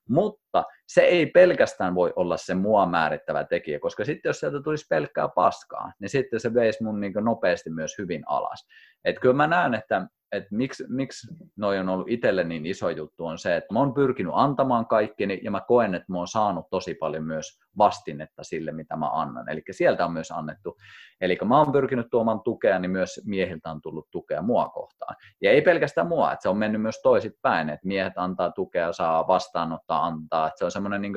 Mutta 0.10 0.64
se 0.88 1.02
ei 1.02 1.26
pelkästään 1.26 1.96
voi 1.96 2.14
olla 2.16 2.38
se 2.38 2.56
mua 2.56 2.86
määrittävä 2.86 3.44
tekijä, 3.44 3.80
koska 3.80 4.06
sitten 4.06 4.30
jos 4.30 4.40
sieltä 4.40 4.62
tulisi 4.62 4.86
pelkkää 4.90 5.28
paskaa, 5.28 5.92
niin 6.00 6.10
sitten 6.10 6.40
se 6.40 6.54
veisi 6.54 6.84
mun 6.84 7.00
niin 7.00 7.14
nopeasti 7.22 7.70
myös 7.70 7.98
hyvin 7.98 8.24
alas. 8.26 8.68
Et 9.06 9.20
kyllä 9.20 9.36
mä 9.36 9.48
näen, 9.48 9.74
että 9.74 10.08
että 10.32 10.48
miksi, 10.52 10.86
miksi 10.88 11.28
noi 11.56 11.80
on 11.80 11.90
ollut 11.90 12.10
itselle 12.10 12.44
niin 12.44 12.66
iso 12.66 12.90
juttu, 12.90 13.26
on 13.26 13.38
se, 13.38 13.56
että 13.56 13.74
mä 13.74 13.80
oon 13.80 13.94
pyrkinyt 13.94 14.32
antamaan 14.36 14.88
kaikkeni 14.88 15.40
ja 15.44 15.52
mä 15.52 15.62
koen, 15.68 15.96
että 15.96 16.12
mä 16.12 16.18
oon 16.18 16.28
saanut 16.28 16.70
tosi 16.70 16.96
paljon 16.96 17.24
myös 17.24 17.60
vastinetta 17.78 18.44
sille, 18.44 18.72
mitä 18.72 18.96
mä 18.96 19.10
annan. 19.10 19.50
Eli 19.50 19.62
sieltä 19.72 20.06
on 20.06 20.14
myös 20.14 20.32
annettu. 20.32 20.78
Eli 21.22 21.38
mä 21.46 21.58
oon 21.58 21.72
pyrkinyt 21.72 22.08
tuomaan 22.12 22.42
tukea, 22.42 22.80
niin 22.80 22.92
myös 22.92 23.22
miehiltä 23.26 23.72
on 23.72 23.82
tullut 23.82 24.08
tukea 24.12 24.42
mua 24.42 24.70
kohtaan. 24.70 25.16
Ja 25.42 25.52
ei 25.52 25.62
pelkästään 25.62 26.08
mua, 26.08 26.32
että 26.32 26.44
se 26.44 26.50
on 26.50 26.58
mennyt 26.58 26.82
myös 26.82 27.00
toisinpäin, 27.04 27.70
että 27.70 27.88
miehet 27.88 28.14
antaa 28.16 28.52
tukea, 28.52 28.94
saa 28.94 29.28
vastaanottaa, 29.28 30.06
antaa. 30.06 30.48
Että 30.48 30.58
se 30.58 30.66
on 30.66 30.72
semmoinen 30.72 31.02
niin 31.02 31.14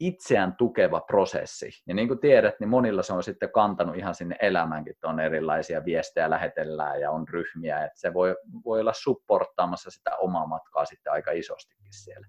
itseään 0.00 0.56
tukeva 0.56 1.00
prosessi. 1.00 1.68
Ja 1.86 1.94
niin 1.94 2.08
kuin 2.08 2.20
tiedät, 2.20 2.60
niin 2.60 2.68
monilla 2.68 3.02
se 3.02 3.12
on 3.12 3.22
sitten 3.22 3.52
kantanut 3.52 3.96
ihan 3.96 4.14
sinne 4.14 4.36
elämäänkin, 4.40 4.90
että 4.90 5.08
on 5.08 5.20
erilaisia 5.20 5.84
viestejä 5.84 6.30
lähetellään 6.30 7.00
ja 7.00 7.10
on 7.10 7.28
ryhmiä, 7.28 7.84
että 7.84 8.00
se 8.00 8.14
voi, 8.14 8.36
voi 8.64 8.80
olla 8.80 8.92
supporttaamassa 8.92 9.90
sitä 9.90 10.16
omaa 10.16 10.46
matkaa 10.46 10.84
sitten 10.84 11.12
aika 11.12 11.30
isostikin 11.30 11.92
siellä. 11.92 12.26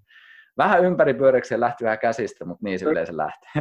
Vähän 0.58 0.86
ympäripyöreksi 0.86 1.60
lähti 1.60 1.84
vähän 1.84 2.00
käsistä, 2.00 2.46
mutta 2.46 2.64
niin 2.64 2.80
silleen 2.80 3.08
se 3.08 3.18
lähtee. 3.18 3.52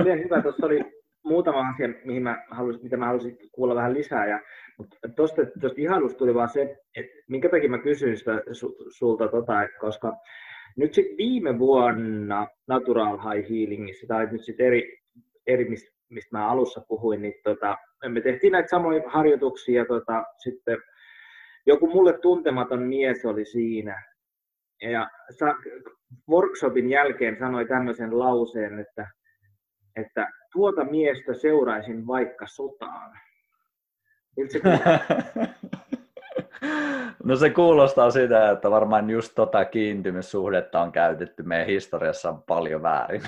Oli 0.00 0.24
hyvä, 0.24 0.42
tuossa 0.42 0.66
oli 0.66 0.80
muutama 1.24 1.68
asia, 1.68 1.88
mihin 2.04 2.22
mä 2.22 2.44
halusin, 2.50 2.82
mitä 2.82 2.96
mä 2.96 3.06
halusin 3.06 3.38
kuulla 3.52 3.74
vähän 3.74 3.94
lisää. 3.94 4.26
Ja, 4.26 4.40
mutta 4.78 4.96
tuosta, 5.16 5.42
tuosta 5.60 5.80
ihailusta 5.80 6.18
tuli 6.18 6.34
vaan 6.34 6.48
se, 6.48 6.76
että 6.96 7.12
minkä 7.28 7.48
takia 7.48 7.70
mä 7.70 7.78
kysyin 7.78 8.16
sitä 8.16 8.32
sulta, 8.98 9.28
tota, 9.28 9.52
koska 9.80 10.12
nyt 10.76 10.94
sitten 10.94 11.16
viime 11.16 11.58
vuonna 11.58 12.46
Natural 12.66 13.18
High 13.18 13.50
Healingissa, 13.50 14.06
tai 14.06 14.26
nyt 14.32 14.44
sitten 14.44 14.66
eri, 14.66 14.98
eri 15.46 15.68
mistä, 15.68 15.90
mistä 16.08 16.38
mä 16.38 16.48
alussa 16.48 16.80
puhuin, 16.88 17.22
niin 17.22 17.34
tota, 17.44 17.76
me 18.08 18.20
tehtiin 18.20 18.52
näitä 18.52 18.68
samoja 18.68 19.02
harjoituksia, 19.06 19.84
tota, 19.84 20.24
sitten 20.38 20.78
joku 21.66 21.86
mulle 21.86 22.18
tuntematon 22.18 22.82
mies 22.82 23.24
oli 23.24 23.44
siinä, 23.44 24.02
ja 24.82 25.08
sa, 25.38 25.54
workshopin 26.28 26.90
jälkeen 26.90 27.38
sanoi 27.38 27.66
tämmöisen 27.66 28.18
lauseen, 28.18 28.78
että, 28.78 29.10
että 29.96 30.28
tuota 30.52 30.84
miestä 30.84 31.34
seuraisin 31.34 32.06
vaikka 32.06 32.46
sotaan. 32.46 33.18
Miltä 34.36 34.52
se 34.52 34.60
No 37.24 37.36
se 37.36 37.50
kuulostaa 37.50 38.10
sitä, 38.10 38.50
että 38.50 38.70
varmaan 38.70 39.10
just 39.10 39.32
tota 39.34 39.64
kiintymyssuhdetta 39.64 40.80
on 40.80 40.92
käytetty 40.92 41.42
meidän 41.42 41.66
historiassa 41.66 42.32
paljon 42.32 42.82
väärin. 42.82 43.22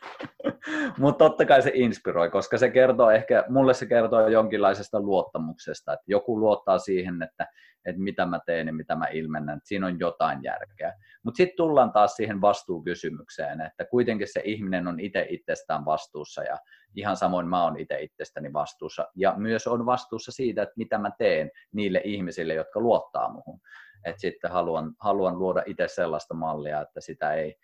Mutta 0.98 1.24
totta 1.24 1.44
kai 1.44 1.62
se 1.62 1.70
inspiroi, 1.74 2.30
koska 2.30 2.58
se 2.58 2.70
kertoo 2.70 3.10
ehkä, 3.10 3.44
mulle 3.48 3.74
se 3.74 3.86
kertoo 3.86 4.28
jonkinlaisesta 4.28 5.00
luottamuksesta, 5.00 5.92
että 5.92 6.04
joku 6.06 6.40
luottaa 6.40 6.78
siihen, 6.78 7.22
että, 7.22 7.46
että 7.86 8.02
mitä 8.02 8.26
mä 8.26 8.40
teen 8.46 8.66
ja 8.66 8.72
mitä 8.72 8.96
mä 8.96 9.06
ilmennän, 9.06 9.56
että 9.56 9.68
siinä 9.68 9.86
on 9.86 9.98
jotain 9.98 10.42
järkeä. 10.42 10.92
Mutta 11.22 11.36
sitten 11.36 11.56
tullaan 11.56 11.92
taas 11.92 12.16
siihen 12.16 12.40
vastuukysymykseen, 12.40 13.60
että 13.60 13.84
kuitenkin 13.84 14.32
se 14.32 14.40
ihminen 14.44 14.88
on 14.88 15.00
itse 15.00 15.26
itsestään 15.30 15.84
vastuussa 15.84 16.42
ja 16.42 16.58
ihan 16.94 17.16
samoin 17.16 17.48
mä 17.48 17.64
oon 17.64 17.78
itse 17.78 18.00
itsestäni 18.00 18.52
vastuussa 18.52 19.08
ja 19.16 19.34
myös 19.36 19.66
on 19.66 19.86
vastuussa 19.86 20.32
siitä, 20.32 20.62
että 20.62 20.74
mitä 20.76 20.98
mä 20.98 21.10
teen 21.18 21.50
niille 21.72 22.00
ihmisille, 22.04 22.54
jotka 22.54 22.80
luottaa 22.80 23.32
muhun. 23.32 23.60
Että 24.04 24.20
sitten 24.20 24.50
haluan, 24.50 24.94
haluan 25.00 25.38
luoda 25.38 25.62
itse 25.66 25.88
sellaista 25.88 26.34
mallia, 26.34 26.80
että 26.80 27.00
sitä 27.00 27.34
ei, 27.34 27.58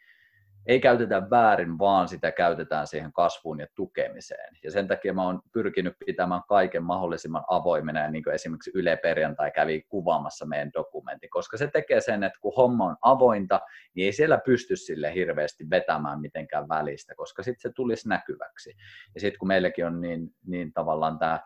ei 0.66 0.80
käytetä 0.80 1.30
väärin, 1.30 1.78
vaan 1.78 2.08
sitä 2.08 2.32
käytetään 2.32 2.86
siihen 2.86 3.12
kasvuun 3.12 3.60
ja 3.60 3.66
tukemiseen. 3.74 4.56
Ja 4.64 4.70
sen 4.70 4.88
takia 4.88 5.12
mä 5.14 5.24
oon 5.24 5.40
pyrkinyt 5.52 5.94
pitämään 6.06 6.42
kaiken 6.48 6.82
mahdollisimman 6.82 7.44
avoimena, 7.48 8.00
ja 8.00 8.10
niin 8.10 8.24
kuin 8.24 8.34
esimerkiksi 8.34 8.70
Yle 8.74 8.96
Perjantai 8.96 9.50
kävi 9.50 9.82
kuvaamassa 9.82 10.46
meidän 10.46 10.70
dokumentti, 10.74 11.28
koska 11.28 11.56
se 11.56 11.66
tekee 11.66 12.00
sen, 12.00 12.24
että 12.24 12.38
kun 12.40 12.52
homma 12.56 12.86
on 12.86 12.96
avointa, 13.02 13.60
niin 13.94 14.04
ei 14.04 14.12
siellä 14.12 14.38
pysty 14.38 14.76
sille 14.76 15.14
hirveästi 15.14 15.70
vetämään 15.70 16.20
mitenkään 16.20 16.68
välistä, 16.68 17.14
koska 17.14 17.42
sitten 17.42 17.70
se 17.70 17.74
tulisi 17.74 18.08
näkyväksi. 18.08 18.74
Ja 19.14 19.20
sitten 19.20 19.38
kun 19.38 19.48
meilläkin 19.48 19.86
on 19.86 20.00
niin, 20.00 20.34
niin 20.46 20.72
tavallaan 20.72 21.18
tämä 21.18 21.40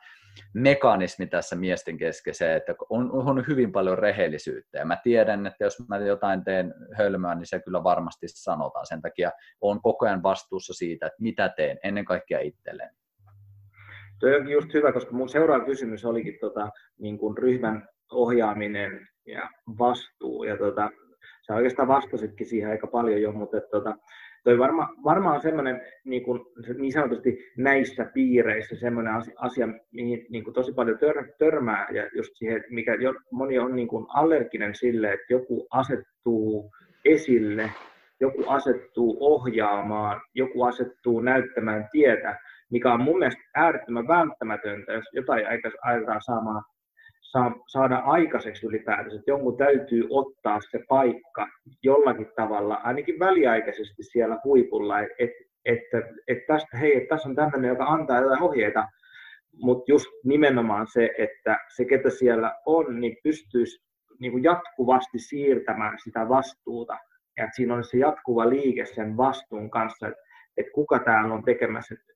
mekanismi 0.55 1.27
tässä 1.27 1.57
miesten 1.57 1.99
kesken 1.99 2.35
se, 2.35 2.57
että 2.57 2.75
on, 2.91 3.11
on 3.13 3.45
hyvin 3.49 3.73
paljon 3.73 3.99
rehellisyyttä. 3.99 4.79
Ja 4.79 4.85
mä 4.85 4.97
tiedän, 5.03 5.47
että 5.47 5.65
jos 5.65 5.89
mä 5.89 5.99
jotain 5.99 6.45
teen 6.45 6.75
hölmöä, 6.93 7.35
niin 7.35 7.47
se 7.47 7.61
kyllä 7.61 7.85
varmasti 7.85 8.27
sanotaan. 8.29 8.87
Sen 8.87 9.03
takia 9.03 9.31
on 9.61 9.83
koko 9.83 10.07
ajan 10.07 10.23
vastuussa 10.23 10.75
siitä, 10.75 11.07
että 11.07 11.23
mitä 11.23 11.49
teen, 11.49 11.79
ennen 11.85 12.05
kaikkea 12.05 12.41
itselleen. 12.41 12.91
Tuo 14.21 14.31
onkin 14.31 14.53
just 14.53 14.75
hyvä, 14.75 14.93
koska 14.93 15.13
mun 15.13 15.29
seuraava 15.29 15.65
kysymys 15.65 16.05
olikin 16.05 16.39
tota, 16.41 16.71
niin 16.99 17.19
kuin 17.19 17.39
ryhmän 17.39 17.89
ohjaaminen 18.13 19.09
ja 19.27 19.51
vastuu. 19.79 20.45
Ja 20.45 20.57
tota, 20.57 20.91
sä 21.47 21.55
oikeastaan 21.55 21.89
vastasitkin 21.89 22.47
siihen 22.47 22.71
aika 22.71 22.87
paljon 22.87 23.23
jo, 23.23 23.33
mutta 23.33 23.61
tota, 23.71 23.97
toi 24.47 24.59
varma, 24.59 24.89
varmaan 25.05 25.41
semmoinen 25.41 25.81
niin, 26.05 26.23
kuin, 26.23 26.41
niin 26.79 26.93
sanotusti 26.93 27.39
näissä 27.57 28.11
piireissä 28.15 28.77
semmoinen 28.77 29.15
asia, 29.37 29.69
mihin 29.93 30.27
niin 30.31 30.45
kuin 30.45 30.55
tosi 30.55 30.73
paljon 30.73 30.99
tör, 30.99 31.29
törmää 31.39 31.89
ja 31.93 32.09
just 32.17 32.31
siihen, 32.35 32.65
mikä 32.71 32.95
jo, 32.95 33.15
moni 33.31 33.59
on 33.59 33.77
niin 33.77 33.89
kuin 33.89 34.07
allerginen 34.09 34.75
sille, 34.75 35.13
että 35.13 35.27
joku 35.31 35.67
asettuu 35.71 36.71
esille, 37.05 37.71
joku 38.21 38.45
asettuu 38.47 39.17
ohjaamaan, 39.21 40.21
joku 40.35 40.65
asettuu 40.65 41.21
näyttämään 41.21 41.89
tietä, 41.93 42.39
mikä 42.71 42.93
on 42.93 43.03
mun 43.03 43.19
mielestä 43.19 43.43
äärettömän 43.55 44.09
välttämätöntä, 44.09 44.93
jos 44.93 45.05
jotain 45.13 45.45
aikaa 45.83 46.21
saamaan 46.21 46.63
saada 47.67 47.97
aikaiseksi 47.97 48.67
ylipäätänsä, 48.67 49.17
että 49.17 49.31
jonkun 49.31 49.57
täytyy 49.57 50.07
ottaa 50.11 50.59
se 50.71 50.81
paikka 50.89 51.47
jollakin 51.83 52.29
tavalla, 52.37 52.75
ainakin 52.75 53.19
väliaikaisesti 53.19 54.03
siellä 54.03 54.39
huipulla, 54.45 55.01
että 55.01 55.47
että, 55.67 55.99
että 56.29 56.45
tästä, 56.47 56.77
hei, 56.77 56.97
että 56.97 57.15
tässä 57.15 57.29
on 57.29 57.37
tämmöinen, 57.37 57.69
joka 57.69 57.85
antaa 57.85 58.21
jotain 58.21 58.43
ohjeita, 58.43 58.89
mutta 59.53 59.93
just 59.93 60.07
nimenomaan 60.25 60.87
se, 60.93 61.11
että 61.19 61.59
se, 61.77 61.85
ketä 61.85 62.11
siellä 62.11 62.55
on, 62.67 63.01
niin 63.01 63.17
pystyisi 63.23 63.85
niin 64.21 64.33
kuin 64.33 64.45
jatkuvasti 64.45 65.19
siirtämään 65.19 65.99
sitä 66.05 66.29
vastuuta, 66.29 66.99
ja 67.37 67.45
että 67.45 67.57
siinä 67.57 67.75
on 67.75 67.85
se 67.85 67.99
jatkuva 67.99 68.49
liike 68.49 68.87
sen 68.87 69.17
vastuun 69.17 69.71
kanssa, 69.71 70.09
että, 70.09 70.21
että 70.57 70.73
kuka 70.73 70.99
täällä 70.99 71.35
on 71.35 71.45
tekemässä, 71.45 71.95
että 71.95 72.13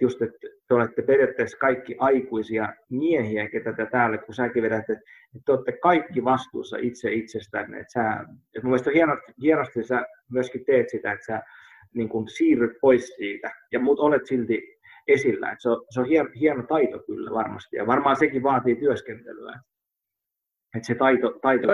just, 0.00 0.22
että 0.22 0.38
te 0.68 0.74
olette 0.74 1.02
periaatteessa 1.02 1.58
kaikki 1.58 1.96
aikuisia 1.98 2.72
miehiä, 2.90 3.48
ketä 3.48 3.72
te 3.72 3.86
täällä, 3.86 4.18
kun 4.18 4.34
säkin 4.34 4.62
vedät, 4.62 4.90
että, 4.90 5.04
te 5.46 5.52
olette 5.52 5.72
kaikki 5.72 6.24
vastuussa 6.24 6.76
itse 6.80 7.12
itsestänne. 7.12 7.80
Että 7.80 7.92
sä, 7.92 8.12
että 8.20 8.62
mun 8.62 8.70
mielestä 8.70 8.90
hienosti, 8.90 9.32
hienosti 9.42 9.84
sä 9.84 10.06
myöskin 10.32 10.64
teet 10.64 10.88
sitä, 10.88 11.12
että 11.12 11.26
sä 11.26 11.42
niin 11.94 12.08
kuin 12.08 12.28
siirryt 12.28 12.72
pois 12.80 13.06
siitä, 13.16 13.50
ja 13.72 13.80
mut 13.80 13.98
olet 13.98 14.26
silti 14.26 14.76
esillä. 15.08 15.52
Että 15.52 15.62
se 15.62 15.68
on, 15.68 15.84
se 15.90 16.00
on 16.00 16.06
hieno, 16.06 16.30
hieno 16.40 16.62
taito 16.62 16.98
kyllä 16.98 17.30
varmasti, 17.30 17.76
ja 17.76 17.86
varmaan 17.86 18.16
sekin 18.16 18.42
vaatii 18.42 18.76
työskentelyä. 18.76 19.60
Että 20.76 20.86
se 20.86 20.94
taito, 20.94 21.38
taito 21.42 21.66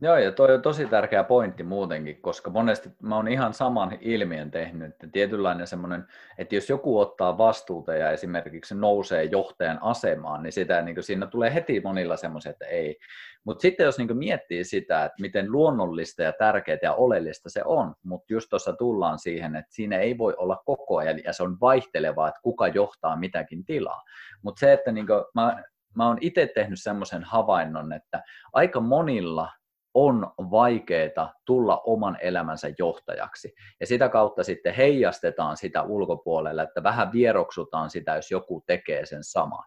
Joo, 0.00 0.16
ja 0.16 0.32
toi 0.32 0.54
on 0.54 0.62
tosi 0.62 0.86
tärkeä 0.86 1.24
pointti 1.24 1.62
muutenkin, 1.62 2.22
koska 2.22 2.50
monesti 2.50 2.88
mä 3.02 3.16
oon 3.16 3.28
ihan 3.28 3.54
saman 3.54 3.98
ilmiön 4.00 4.50
tehnyt, 4.50 4.90
että 4.92 5.08
tietynlainen 5.12 5.66
semmoinen, 5.66 6.06
että 6.38 6.54
jos 6.54 6.68
joku 6.68 6.98
ottaa 6.98 7.38
vastuuta 7.38 7.94
ja 7.94 8.10
esimerkiksi 8.10 8.74
nousee 8.74 9.24
johtajan 9.24 9.78
asemaan, 9.82 10.42
niin, 10.42 10.52
sitä, 10.52 10.82
niin 10.82 11.02
siinä 11.02 11.26
tulee 11.26 11.54
heti 11.54 11.80
monilla 11.80 12.16
semmoiset, 12.16 12.52
että 12.52 12.66
ei. 12.66 12.98
Mutta 13.44 13.62
sitten 13.62 13.84
jos 13.84 13.98
niin 13.98 14.16
miettii 14.16 14.64
sitä, 14.64 15.04
että 15.04 15.20
miten 15.20 15.52
luonnollista 15.52 16.22
ja 16.22 16.32
tärkeää 16.32 16.78
ja 16.82 16.94
oleellista 16.94 17.50
se 17.50 17.62
on, 17.64 17.94
mutta 18.02 18.32
just 18.32 18.46
tuossa 18.50 18.72
tullaan 18.72 19.18
siihen, 19.18 19.56
että 19.56 19.74
siinä 19.74 19.98
ei 19.98 20.18
voi 20.18 20.34
olla 20.36 20.62
koko 20.64 20.96
ajan 20.96 21.20
ja 21.24 21.32
se 21.32 21.42
on 21.42 21.60
vaihtelevaa, 21.60 22.28
että 22.28 22.40
kuka 22.42 22.68
johtaa 22.68 23.16
mitäkin 23.16 23.64
tilaa. 23.64 24.02
Mutta 24.42 24.60
se, 24.60 24.72
että 24.72 24.92
niin 24.92 25.06
mä 25.34 25.62
mä 25.96 26.06
oon 26.06 26.18
itse 26.20 26.50
tehnyt 26.54 26.82
semmoisen 26.82 27.24
havainnon, 27.24 27.92
että 27.92 28.22
aika 28.52 28.80
monilla 28.80 29.50
on 29.94 30.32
vaikeaa 30.38 31.32
tulla 31.44 31.80
oman 31.86 32.18
elämänsä 32.20 32.68
johtajaksi. 32.78 33.54
Ja 33.80 33.86
sitä 33.86 34.08
kautta 34.08 34.44
sitten 34.44 34.74
heijastetaan 34.74 35.56
sitä 35.56 35.82
ulkopuolelle, 35.82 36.62
että 36.62 36.82
vähän 36.82 37.12
vieroksutaan 37.12 37.90
sitä, 37.90 38.16
jos 38.16 38.30
joku 38.30 38.62
tekee 38.66 39.06
sen 39.06 39.24
saman. 39.24 39.64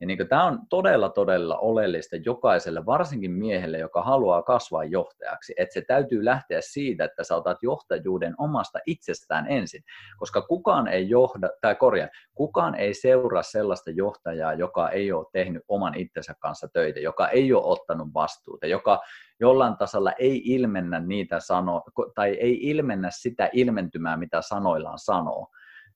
Ja 0.00 0.06
niin 0.06 0.28
tämä 0.28 0.44
on 0.44 0.58
todella, 0.70 1.08
todella 1.08 1.58
oleellista 1.58 2.16
jokaiselle, 2.16 2.86
varsinkin 2.86 3.30
miehelle, 3.30 3.78
joka 3.78 4.02
haluaa 4.02 4.42
kasvaa 4.42 4.84
johtajaksi, 4.84 5.54
että 5.56 5.74
se 5.74 5.82
täytyy 5.82 6.24
lähteä 6.24 6.60
siitä, 6.60 7.04
että 7.04 7.24
sä 7.24 7.36
otat 7.36 7.58
johtajuuden 7.62 8.34
omasta 8.38 8.78
itsestään 8.86 9.46
ensin, 9.48 9.82
koska 10.18 10.42
kukaan 10.42 10.88
ei 10.88 11.08
johda, 11.08 11.50
tai 11.60 11.74
korjaa, 11.74 12.08
kukaan 12.34 12.74
ei 12.74 12.94
seuraa 12.94 13.42
sellaista 13.42 13.90
johtajaa, 13.90 14.54
joka 14.54 14.90
ei 14.90 15.12
ole 15.12 15.26
tehnyt 15.32 15.62
oman 15.68 15.94
itsensä 15.94 16.34
kanssa 16.40 16.68
töitä, 16.72 17.00
joka 17.00 17.28
ei 17.28 17.52
ole 17.52 17.64
ottanut 17.64 18.08
vastuuta, 18.14 18.66
joka 18.66 19.00
jollain 19.40 19.76
tasolla 19.76 20.12
ei 20.12 20.42
ilmennä 20.44 21.00
niitä 21.00 21.40
sano, 21.40 21.82
tai 22.14 22.30
ei 22.30 22.58
ilmennä 22.62 23.08
sitä 23.12 23.50
ilmentymää, 23.52 24.16
mitä 24.16 24.42
sanoillaan 24.42 24.98
sanoo, 24.98 25.48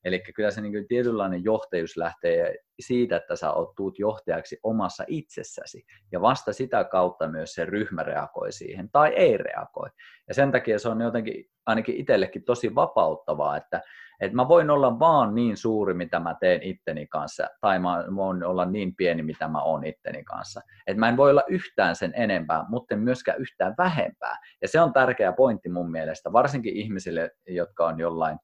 Eli 0.03 0.23
kyllä 0.35 0.51
se 0.51 0.61
niin 0.61 0.73
kuin 0.73 0.87
tietynlainen 0.87 1.43
johtajuus 1.43 1.97
lähtee 1.97 2.55
siitä, 2.79 3.15
että 3.15 3.35
sä 3.35 3.51
oot 3.51 3.75
tuut 3.75 3.99
johtajaksi 3.99 4.59
omassa 4.63 5.03
itsessäsi. 5.07 5.85
Ja 6.11 6.21
vasta 6.21 6.53
sitä 6.53 6.83
kautta 6.83 7.27
myös 7.27 7.53
se 7.53 7.65
ryhmä 7.65 8.03
reagoi 8.03 8.51
siihen 8.51 8.89
tai 8.91 9.13
ei 9.15 9.37
reagoi. 9.37 9.89
Ja 10.27 10.33
sen 10.33 10.51
takia 10.51 10.79
se 10.79 10.89
on 10.89 11.01
jotenkin 11.01 11.45
ainakin 11.65 11.95
itsellekin 11.95 12.43
tosi 12.43 12.75
vapauttavaa, 12.75 13.57
että, 13.57 13.81
että 14.21 14.35
mä 14.35 14.47
voin 14.47 14.69
olla 14.69 14.99
vaan 14.99 15.35
niin 15.35 15.57
suuri, 15.57 15.93
mitä 15.93 16.19
mä 16.19 16.35
teen 16.39 16.63
itteni 16.63 17.07
kanssa, 17.07 17.47
tai 17.61 17.79
mä 17.79 18.03
voin 18.15 18.43
olla 18.43 18.65
niin 18.65 18.95
pieni, 18.95 19.23
mitä 19.23 19.47
mä 19.47 19.61
oon 19.61 19.85
itteni 19.85 20.23
kanssa. 20.23 20.61
Että 20.87 20.99
mä 20.99 21.09
en 21.09 21.17
voi 21.17 21.29
olla 21.29 21.43
yhtään 21.49 21.95
sen 21.95 22.13
enempää, 22.15 22.65
mutta 22.69 22.95
en 22.95 22.99
myöskään 22.99 23.41
yhtään 23.41 23.75
vähempää. 23.77 24.37
Ja 24.61 24.67
se 24.67 24.81
on 24.81 24.93
tärkeä 24.93 25.31
pointti 25.31 25.69
mun 25.69 25.91
mielestä, 25.91 26.33
varsinkin 26.33 26.75
ihmisille, 26.75 27.31
jotka 27.47 27.87
on 27.87 27.99
jollain 27.99 28.37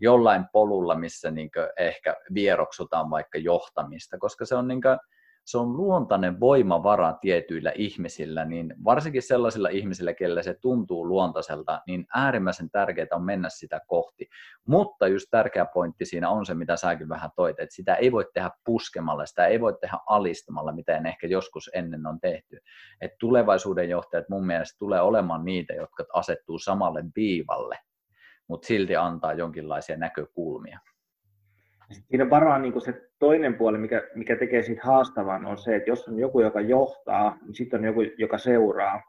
jollain 0.00 0.44
polulla, 0.52 0.94
missä 0.94 1.30
niin 1.30 1.50
ehkä 1.78 2.16
vieroksutaan 2.34 3.10
vaikka 3.10 3.38
johtamista, 3.38 4.18
koska 4.18 4.44
se 4.44 4.54
on, 4.54 4.68
niin 4.68 4.82
kuin, 4.82 4.98
se 5.44 5.58
on 5.58 5.76
luontainen 5.76 6.40
voimavara 6.40 7.12
tietyillä 7.12 7.72
ihmisillä, 7.74 8.44
niin 8.44 8.74
varsinkin 8.84 9.22
sellaisilla 9.22 9.68
ihmisillä, 9.68 10.14
kelle 10.14 10.42
se 10.42 10.54
tuntuu 10.54 11.08
luontaiselta, 11.08 11.82
niin 11.86 12.06
äärimmäisen 12.14 12.70
tärkeää 12.70 13.06
on 13.12 13.24
mennä 13.24 13.48
sitä 13.48 13.80
kohti. 13.86 14.28
Mutta 14.66 15.08
just 15.08 15.26
tärkeä 15.30 15.64
pointti 15.64 16.04
siinä 16.04 16.30
on 16.30 16.46
se, 16.46 16.54
mitä 16.54 16.76
säkin 16.76 17.08
vähän 17.08 17.30
toit, 17.36 17.60
että 17.60 17.74
sitä 17.74 17.94
ei 17.94 18.12
voi 18.12 18.24
tehdä 18.34 18.50
puskemalla, 18.64 19.26
sitä 19.26 19.46
ei 19.46 19.60
voi 19.60 19.74
tehdä 19.80 19.98
alistamalla, 20.06 20.72
mitä 20.72 20.96
en 20.96 21.06
ehkä 21.06 21.26
joskus 21.26 21.70
ennen 21.74 22.06
on 22.06 22.20
tehty. 22.20 22.58
Et 23.00 23.12
tulevaisuuden 23.20 23.90
johtajat 23.90 24.28
mun 24.28 24.46
mielestä 24.46 24.78
tulee 24.78 25.00
olemaan 25.00 25.44
niitä, 25.44 25.74
jotka 25.74 26.04
asettuu 26.12 26.58
samalle 26.58 27.04
viivalle 27.16 27.78
mutta 28.48 28.66
silti 28.66 28.96
antaa 28.96 29.32
jonkinlaisia 29.32 29.96
näkökulmia. 29.96 30.78
Siinä 31.90 32.30
varmaan 32.30 32.62
niin 32.62 32.80
se 32.80 33.02
toinen 33.18 33.54
puoli, 33.54 33.78
mikä, 33.78 34.02
mikä 34.14 34.36
tekee 34.36 34.62
siitä 34.62 34.82
haastavan, 34.84 35.46
on 35.46 35.58
se, 35.58 35.76
että 35.76 35.90
jos 35.90 36.08
on 36.08 36.18
joku, 36.18 36.40
joka 36.40 36.60
johtaa, 36.60 37.38
niin 37.42 37.54
sitten 37.54 37.80
on 37.80 37.86
joku, 37.86 38.00
joka 38.18 38.38
seuraa. 38.38 39.02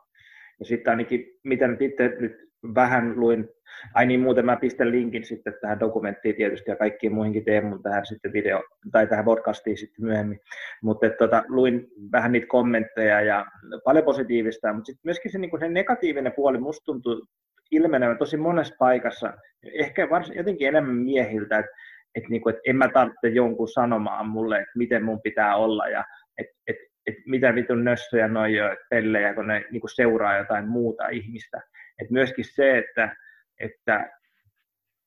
Ja 0.60 0.66
sitten 0.66 0.92
ainakin, 0.92 1.26
mitä 1.44 1.68
nyt 1.68 1.82
itse 1.82 2.18
nyt 2.20 2.46
vähän 2.76 3.20
luin, 3.20 3.50
ai 3.94 4.06
niin 4.06 4.20
muuten 4.20 4.46
mä 4.46 4.56
pistän 4.56 4.92
linkin 4.92 5.26
sitten 5.26 5.54
tähän 5.62 5.80
dokumenttiin 5.80 6.36
tietysti 6.36 6.72
ja 6.72 6.76
kaikkiin 6.76 7.14
muihinkin 7.14 7.46
Teemun 7.46 7.84
tähän 7.84 8.06
sitten 8.06 8.34
video, 8.34 8.64
tai 8.92 9.08
tähän 9.08 9.26
podcastiin 9.26 9.78
sitten 9.78 10.06
myöhemmin, 10.06 10.40
mutta 10.84 11.10
tota, 11.10 11.44
luin 11.48 11.88
vähän 12.12 12.32
niitä 12.32 12.48
kommentteja 12.48 13.22
ja 13.22 13.46
paljon 13.84 14.06
positiivista, 14.06 14.74
mutta 14.74 14.86
sitten 14.86 15.02
myöskin 15.04 15.32
se, 15.32 15.38
niin 15.38 15.60
se 15.60 15.70
negatiivinen 15.70 16.34
puoli 16.36 16.58
musta 16.58 16.86
tuntuu 16.86 17.28
ilmenevä 17.72 18.16
tosi 18.16 18.38
monessa 18.38 18.76
paikassa, 18.80 19.34
ehkä 19.74 20.10
varsin 20.10 20.36
jotenkin 20.36 20.68
enemmän 20.68 20.96
miehiltä, 20.96 21.60
että 21.60 21.72
et 22.16 22.30
niinku, 22.30 22.50
et 22.50 22.60
en 22.68 22.76
mä 22.76 22.88
tarvitse 22.88 23.28
jonkun 23.28 23.68
sanomaan 23.68 24.28
mulle, 24.30 24.58
että 24.58 24.72
miten 24.78 25.04
mun 25.04 25.22
pitää 25.22 25.56
olla 25.56 25.88
ja 25.88 26.04
että 26.38 26.54
et, 26.68 26.78
et 27.08 27.16
mitä 27.26 27.56
vitun 27.56 27.84
nössöjä 27.84 28.28
noi 28.28 28.52
pellejä, 28.90 29.34
kun 29.34 29.48
ne 29.48 29.66
niinku 29.72 29.88
seuraa 29.88 30.38
jotain 30.38 30.68
muuta 30.68 31.10
ihmistä. 31.10 31.62
Et 32.02 32.10
myöskin 32.10 32.46
se, 32.46 32.78
että, 32.78 33.16
että 33.60 34.10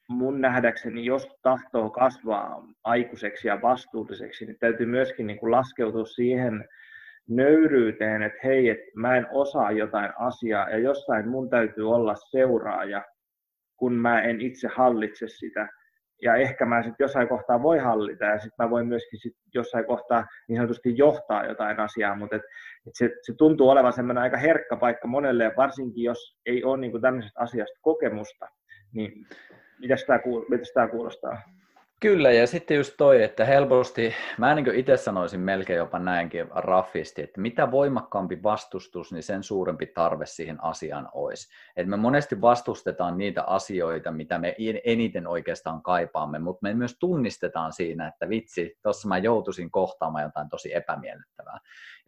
mun 0.09 0.41
nähdäkseni, 0.41 1.05
jos 1.05 1.29
tahtoo 1.43 1.91
kasvaa 1.91 2.67
aikuiseksi 2.85 3.49
ja 3.49 3.63
vastuulliseksi, 3.63 4.47
niin 4.47 4.59
täytyy 4.61 4.87
myöskin 4.87 5.27
niin 5.27 5.39
kuin 5.39 5.51
laskeutua 5.51 6.05
siihen 6.05 6.69
nöyryyteen, 7.29 8.23
että 8.23 8.39
hei, 8.45 8.69
että 8.69 8.91
mä 8.95 9.17
en 9.17 9.27
osaa 9.31 9.73
jotain 9.73 10.11
asiaa 10.19 10.71
ja 10.71 10.79
jossain 10.79 11.29
mun 11.29 11.51
täytyy 11.51 11.91
olla 11.91 12.15
seuraaja, 12.15 13.05
kun 13.77 13.95
mä 13.95 14.23
en 14.23 14.41
itse 14.41 14.69
hallitse 14.75 15.29
sitä. 15.29 15.69
Ja 16.23 16.37
ehkä 16.37 16.67
mä 16.67 16.83
sitten 16.83 17.05
jossain 17.05 17.29
kohtaa 17.29 17.63
voi 17.63 17.79
hallita 17.79 18.25
ja 18.25 18.39
sitten 18.39 18.67
mä 18.67 18.71
voin 18.71 18.87
myöskin 18.87 19.19
sit 19.19 19.33
jossain 19.55 19.87
kohtaa 19.87 20.27
niin 20.49 20.57
sanotusti 20.57 20.97
johtaa 20.97 21.47
jotain 21.47 21.81
asiaa, 21.81 22.17
mutta 22.17 22.37
et, 22.37 22.43
et 22.87 22.93
se, 22.95 23.11
se, 23.23 23.35
tuntuu 23.35 23.69
olevan 23.69 23.93
semmoinen 23.93 24.23
aika 24.23 24.37
herkkä 24.37 24.77
paikka 24.77 25.09
monelle, 25.09 25.45
ja 25.45 25.53
varsinkin 25.57 26.05
jos 26.05 26.39
ei 26.47 26.65
ole 26.65 26.77
niin 26.77 27.01
tämmöisestä 27.01 27.41
asiasta 27.41 27.79
kokemusta, 27.83 28.49
niin 28.93 29.27
mitä 29.81 29.95
tämä 30.75 30.89
kuulostaa? 30.89 31.43
Kyllä, 32.01 32.33
ja 32.33 32.47
sitten 32.47 32.77
just 32.77 32.95
toi, 32.97 33.23
että 33.23 33.45
helposti, 33.45 34.15
mä 34.39 34.55
niin 34.55 34.75
itse 34.75 34.97
sanoisin 34.97 35.41
melkein 35.41 35.77
jopa 35.77 35.99
näinkin 35.99 36.47
raffisti, 36.51 37.23
että 37.23 37.41
mitä 37.41 37.71
voimakkaampi 37.71 38.43
vastustus, 38.43 39.13
niin 39.13 39.23
sen 39.23 39.43
suurempi 39.43 39.87
tarve 39.87 40.27
siihen 40.27 40.65
asiaan 40.65 41.09
olisi. 41.13 41.49
Että 41.77 41.91
me 41.91 41.97
monesti 41.97 42.41
vastustetaan 42.41 43.19
niitä 43.19 43.43
asioita, 43.43 44.11
mitä 44.11 44.39
me 44.39 44.55
eniten 44.85 45.27
oikeastaan 45.27 45.83
kaipaamme, 45.83 46.39
mutta 46.39 46.61
me 46.63 46.75
myös 46.75 46.97
tunnistetaan 46.99 47.73
siinä, 47.73 48.09
että 48.09 48.29
vitsi, 48.29 48.79
tuossa 48.83 49.09
mä 49.09 49.19
joutuisin 49.19 49.71
kohtaamaan 49.71 50.25
jotain 50.25 50.49
tosi 50.49 50.75
epämiellyttävää. 50.75 51.59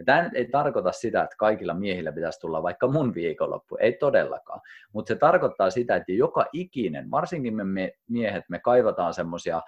Ja 0.01 0.05
tämä 0.05 0.31
ei 0.35 0.49
tarkoita 0.49 0.93
sitä, 0.93 1.23
että 1.23 1.37
kaikilla 1.39 1.75
miehillä 1.75 2.13
pitäisi 2.13 2.41
tulla 2.41 2.63
vaikka 2.63 2.89
mun 2.89 3.15
viikonloppu, 3.15 3.77
ei 3.81 3.93
todellakaan, 3.93 4.61
mutta 4.93 5.09
se 5.09 5.15
tarkoittaa 5.15 5.71
sitä, 5.71 5.97
että 5.97 6.13
joka 6.13 6.47
ikinen, 6.53 7.11
varsinkin 7.11 7.55
me 7.55 7.93
miehet, 8.09 8.45
me 8.49 8.59
kaivataan 8.59 9.15
semmoisia 9.15 9.63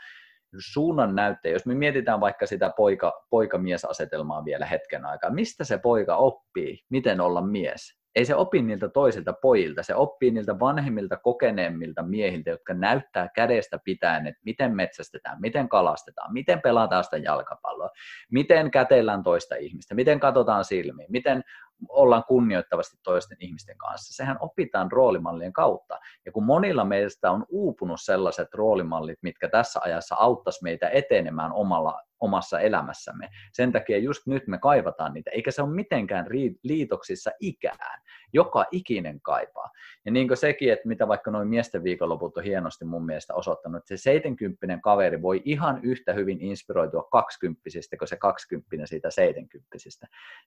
suunnan 0.59 1.14
näyttäjä, 1.14 1.53
jos 1.53 1.66
me 1.66 1.74
mietitään 1.74 2.20
vaikka 2.20 2.47
sitä 2.47 2.72
poika, 2.76 3.26
poika-mies-asetelmaa 3.30 4.45
vielä 4.45 4.66
hetken 4.66 5.05
aikaa, 5.05 5.30
mistä 5.30 5.64
se 5.64 5.78
poika 5.78 6.16
oppii, 6.16 6.85
miten 6.89 7.20
olla 7.20 7.41
mies? 7.41 8.01
Ei 8.14 8.24
se 8.24 8.34
opi 8.34 8.62
niiltä 8.62 8.88
toisilta 8.88 9.32
pojilta, 9.32 9.82
se 9.82 9.94
oppii 9.94 10.30
niiltä 10.30 10.58
vanhemmilta, 10.60 11.16
kokeneemmilta 11.16 12.02
miehiltä, 12.02 12.50
jotka 12.50 12.74
näyttää 12.74 13.28
kädestä 13.28 13.78
pitäen, 13.84 14.26
että 14.26 14.40
miten 14.44 14.76
metsästetään, 14.76 15.40
miten 15.40 15.68
kalastetaan, 15.68 16.32
miten 16.32 16.60
pelataan 16.62 17.04
sitä 17.04 17.16
jalkapalloa, 17.16 17.90
miten 18.30 18.70
kätellään 18.70 19.22
toista 19.22 19.54
ihmistä, 19.54 19.94
miten 19.94 20.20
katsotaan 20.20 20.64
silmiin, 20.64 21.12
miten 21.12 21.44
ollaan 21.89 22.24
kunnioittavasti 22.24 22.97
toisten 23.03 23.37
ihmisten 23.41 23.78
kanssa. 23.78 24.14
Sehän 24.14 24.37
opitaan 24.41 24.93
roolimallien 24.93 25.53
kautta. 25.53 25.99
Ja 26.26 26.33
kun 26.33 26.45
monilla 26.45 26.85
meistä 26.85 27.30
on 27.30 27.47
uupunut 27.49 28.01
sellaiset 28.01 28.49
roolimallit, 28.55 29.18
mitkä 29.22 29.49
tässä 29.49 29.80
ajassa 29.83 30.16
auttaisi 30.18 30.62
meitä 30.62 30.89
etenemään 30.89 31.53
omalla 31.53 32.01
omassa 32.20 32.61
elämässämme. 32.61 33.28
Sen 33.53 33.72
takia 33.72 33.99
just 33.99 34.26
nyt 34.26 34.47
me 34.47 34.59
kaivataan 34.59 35.14
niitä, 35.14 35.30
eikä 35.30 35.51
se 35.51 35.62
ole 35.62 35.74
mitenkään 35.74 36.26
liitoksissa 36.62 37.30
ikään. 37.41 38.03
Joka 38.33 38.64
ikinen 38.70 39.20
kaipaa. 39.20 39.70
Ja 40.05 40.12
niin 40.12 40.28
kuin 40.28 40.37
sekin, 40.37 40.72
että 40.72 40.89
mitä 40.89 41.09
vaikka 41.09 41.30
noin 41.30 41.49
miesten 41.49 41.85
viikonloput 41.85 42.37
on 42.37 42.45
hienosti 42.45 42.85
mun 42.85 43.07
mielestä 43.07 43.35
osoittanut, 43.35 43.78
että 43.78 43.89
se 43.89 43.97
70 43.97 44.78
kaveri 44.83 45.22
voi 45.22 45.43
ihan 45.45 45.80
yhtä 45.83 46.12
hyvin 46.12 46.41
inspiroitua 46.41 47.03
20 47.03 47.62
kuin 47.99 48.09
se 48.09 48.16
20 48.16 48.87
siitä 48.87 49.11
70 49.11 49.76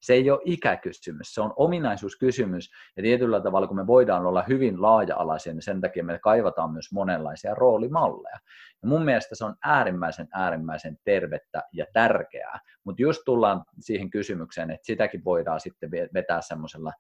Se 0.02 0.14
ei 0.14 0.32
ole 0.32 0.42
ikäkysymys, 0.46 1.34
se 1.34 1.42
on 1.42 1.54
ominaisuuskysymys. 1.56 2.72
Ja 2.98 3.04
tietyllä 3.04 3.42
tavalla, 3.42 3.68
kun 3.68 3.78
me 3.78 3.88
voidaan 3.88 4.26
olla 4.26 4.44
hyvin 4.48 4.82
laaja-alaisia, 4.82 5.54
niin 5.54 5.62
sen 5.62 5.82
takia 5.82 6.04
me 6.04 6.20
kaivataan 6.20 6.72
myös 6.72 6.92
monenlaisia 6.92 7.56
roolimalleja. 7.56 8.40
Ja 8.82 8.88
mun 8.88 9.06
mielestä 9.06 9.36
se 9.36 9.46
on 9.46 9.56
äärimmäisen, 9.64 10.28
äärimmäisen 10.32 10.98
tervettä 11.04 11.64
ja 11.74 11.86
tärkeää. 11.94 12.60
Mutta 12.84 13.02
just 13.02 13.22
tullaan 13.26 13.64
siihen 13.80 14.10
kysymykseen, 14.10 14.72
että 14.72 14.86
sitäkin 14.86 15.24
voidaan 15.24 15.60
sitten 15.60 15.92
vetää 15.92 16.42
semmoisella 16.42 16.94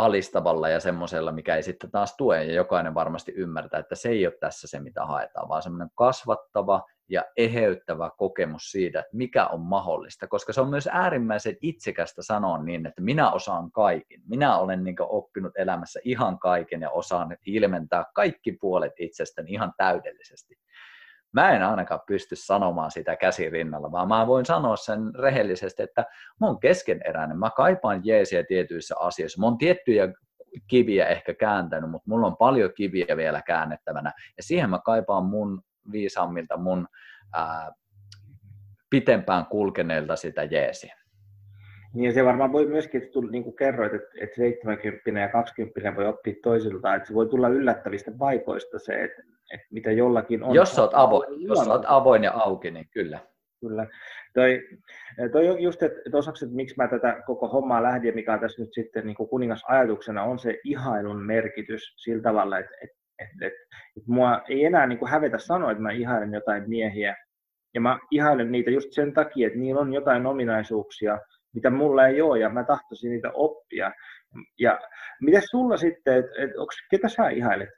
alistavalla 0.00 0.68
ja 0.68 0.80
semmoisella, 0.80 1.32
mikä 1.32 1.56
ei 1.56 1.62
sitten 1.62 1.90
taas 1.90 2.16
tue, 2.16 2.44
ja 2.44 2.52
jokainen 2.52 2.94
varmasti 2.94 3.32
ymmärtää, 3.32 3.80
että 3.80 3.94
se 3.94 4.08
ei 4.08 4.26
ole 4.26 4.34
tässä 4.40 4.68
se, 4.68 4.80
mitä 4.80 5.06
haetaan, 5.06 5.48
vaan 5.48 5.62
semmoinen 5.62 5.90
kasvattava 5.94 6.82
ja 7.08 7.24
eheyttävä 7.36 8.10
kokemus 8.18 8.70
siitä, 8.70 8.98
että 8.98 9.16
mikä 9.16 9.46
on 9.46 9.60
mahdollista, 9.60 10.26
koska 10.26 10.52
se 10.52 10.60
on 10.60 10.70
myös 10.70 10.88
äärimmäisen 10.92 11.56
itsekästä 11.60 12.22
sanoa 12.22 12.62
niin, 12.62 12.86
että 12.86 13.02
minä 13.02 13.32
osaan 13.32 13.72
kaiken. 13.72 14.20
Minä 14.28 14.58
olen 14.58 14.84
niin 14.84 14.96
oppinut 15.00 15.52
elämässä 15.58 16.00
ihan 16.04 16.38
kaiken 16.38 16.80
ja 16.80 16.90
osaan 16.90 17.36
ilmentää 17.46 18.04
kaikki 18.14 18.52
puolet 18.52 18.92
itsestäni 18.98 19.52
ihan 19.52 19.72
täydellisesti 19.76 20.54
mä 21.32 21.50
en 21.50 21.62
ainakaan 21.62 22.00
pysty 22.06 22.36
sanomaan 22.36 22.90
sitä 22.90 23.16
käsirinnalla, 23.16 23.92
vaan 23.92 24.08
mä 24.08 24.26
voin 24.26 24.46
sanoa 24.46 24.76
sen 24.76 25.14
rehellisesti, 25.14 25.82
että 25.82 26.04
mä 26.40 26.46
oon 26.46 26.60
keskeneräinen, 26.60 27.38
mä 27.38 27.50
kaipaan 27.50 28.00
jeesiä 28.04 28.44
tietyissä 28.44 28.94
asioissa, 28.98 29.40
mä 29.40 29.46
oon 29.46 29.58
tiettyjä 29.58 30.08
kiviä 30.66 31.06
ehkä 31.06 31.34
kääntänyt, 31.34 31.90
mutta 31.90 32.10
mulla 32.10 32.26
on 32.26 32.36
paljon 32.36 32.70
kiviä 32.76 33.16
vielä 33.16 33.42
käännettävänä, 33.42 34.12
ja 34.36 34.42
siihen 34.42 34.70
mä 34.70 34.80
kaipaan 34.84 35.24
mun 35.24 35.62
viisaammilta, 35.92 36.56
mun 36.56 36.88
ää, 37.34 37.72
pitempään 38.90 39.46
kulkeneilta 39.46 40.16
sitä 40.16 40.44
jeesiä. 40.44 40.96
Niin 41.94 42.12
se 42.12 42.24
varmaan 42.24 42.52
voi 42.52 42.66
myöskin, 42.66 43.02
että 43.02 43.18
niin 43.30 43.44
kuin 43.44 43.56
kerroit, 43.56 43.94
että, 43.94 44.08
että 44.20 44.36
70 44.36 45.20
ja 45.20 45.28
20 45.28 45.96
voi 45.96 46.06
oppia 46.06 46.34
toisiltaan, 46.42 46.96
että 46.96 47.08
se 47.08 47.14
voi 47.14 47.28
tulla 47.28 47.48
yllättävistä 47.48 48.10
vaipoista 48.18 48.78
se, 48.78 49.04
että, 49.04 49.22
että 49.50 49.66
mitä 49.70 49.92
jollakin 49.92 50.42
on. 50.42 50.54
Jos 50.54 50.78
olet 50.78 50.90
avoin, 50.94 51.42
jos 51.42 51.68
olet 51.68 51.84
avoin 51.86 52.24
ja 52.24 52.32
auki, 52.32 52.70
niin 52.70 52.88
kyllä. 52.90 53.18
Kyllä. 53.60 53.86
Toi, 54.34 54.62
toi 55.32 55.62
just, 55.62 55.82
että, 55.82 55.98
että 56.06 56.18
osaksi, 56.18 56.44
että 56.44 56.56
miksi 56.56 56.74
mä 56.76 56.88
tätä 56.88 57.22
koko 57.26 57.48
hommaa 57.48 57.82
lähdin, 57.82 58.14
mikä 58.14 58.32
on 58.32 58.40
tässä 58.40 58.62
nyt 58.62 58.74
sitten 58.74 59.06
niin 59.06 59.16
kuningasajatuksena, 59.16 60.22
on 60.22 60.38
se 60.38 60.60
ihailun 60.64 61.22
merkitys 61.22 61.94
sillä 61.96 62.22
tavalla, 62.22 62.58
että, 62.58 62.74
että, 62.82 63.00
Et, 63.20 63.42
et, 63.42 63.52
et 63.96 64.06
mua 64.06 64.42
ei 64.48 64.64
enää 64.64 64.86
niin 64.86 64.98
kuin 64.98 65.10
hävetä 65.10 65.38
sanoa, 65.38 65.70
että 65.70 65.82
mä 65.82 65.92
ihailen 65.92 66.34
jotain 66.34 66.68
miehiä. 66.68 67.16
Ja 67.74 67.80
mä 67.80 67.98
ihailen 68.10 68.52
niitä 68.52 68.70
just 68.70 68.92
sen 68.92 69.12
takia, 69.12 69.46
että 69.46 69.58
niillä 69.58 69.80
on 69.80 69.92
jotain 69.92 70.26
ominaisuuksia, 70.26 71.18
mitä 71.54 71.70
mulla 71.70 72.06
ei 72.06 72.22
ole, 72.22 72.38
ja 72.38 72.48
mä 72.48 72.64
tahtoisin 72.64 73.10
niitä 73.10 73.30
oppia. 73.34 73.92
Ja 74.58 74.80
miten 75.20 75.42
sulla 75.50 75.76
sitten, 75.76 76.16
että 76.18 76.32
et, 76.38 76.50
ketä 76.90 77.08
sä 77.08 77.28
ihailet? 77.28 77.68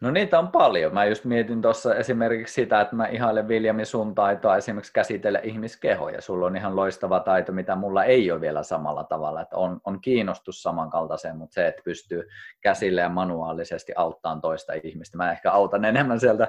No 0.00 0.10
niitä 0.10 0.38
on 0.38 0.48
paljon. 0.48 0.94
Mä 0.94 1.04
just 1.04 1.24
mietin 1.24 1.62
tuossa 1.62 1.94
esimerkiksi 1.94 2.54
sitä, 2.54 2.80
että 2.80 2.96
mä 2.96 3.06
ihailen 3.06 3.48
Viljami 3.48 3.84
sun 3.84 4.14
taitoa 4.14 4.56
esimerkiksi 4.56 4.92
käsitellä 4.92 5.38
ihmiskehoja. 5.38 6.20
Sulla 6.20 6.46
on 6.46 6.56
ihan 6.56 6.76
loistava 6.76 7.20
taito, 7.20 7.52
mitä 7.52 7.76
mulla 7.76 8.04
ei 8.04 8.30
ole 8.30 8.40
vielä 8.40 8.62
samalla 8.62 9.04
tavalla. 9.04 9.40
Että 9.40 9.56
on, 9.56 9.80
on 9.84 10.00
kiinnostus 10.00 10.62
samankaltaiseen, 10.62 11.36
mutta 11.36 11.54
se, 11.54 11.66
että 11.66 11.82
pystyy 11.84 12.28
käsille 12.60 13.00
ja 13.00 13.08
manuaalisesti 13.08 13.92
auttamaan 13.96 14.40
toista 14.40 14.72
ihmistä. 14.72 15.16
Mä 15.16 15.32
ehkä 15.32 15.50
autan 15.50 15.84
enemmän 15.84 16.20
sieltä 16.20 16.48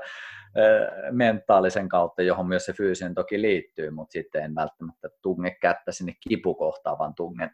mentaalisen 1.12 1.90
kautta, 1.90 2.22
johon 2.22 2.48
myös 2.48 2.66
se 2.66 2.74
fyysinen 2.74 3.16
toki 3.16 3.42
liittyy, 3.42 3.90
mutta 3.90 4.12
sitten 4.12 4.44
en 4.44 4.56
välttämättä 4.56 5.10
tunge 5.22 5.52
kättä 5.62 5.92
sinne 5.92 6.14
kipukohtaan, 6.30 7.00
vaan 7.00 7.16
tungen 7.16 7.52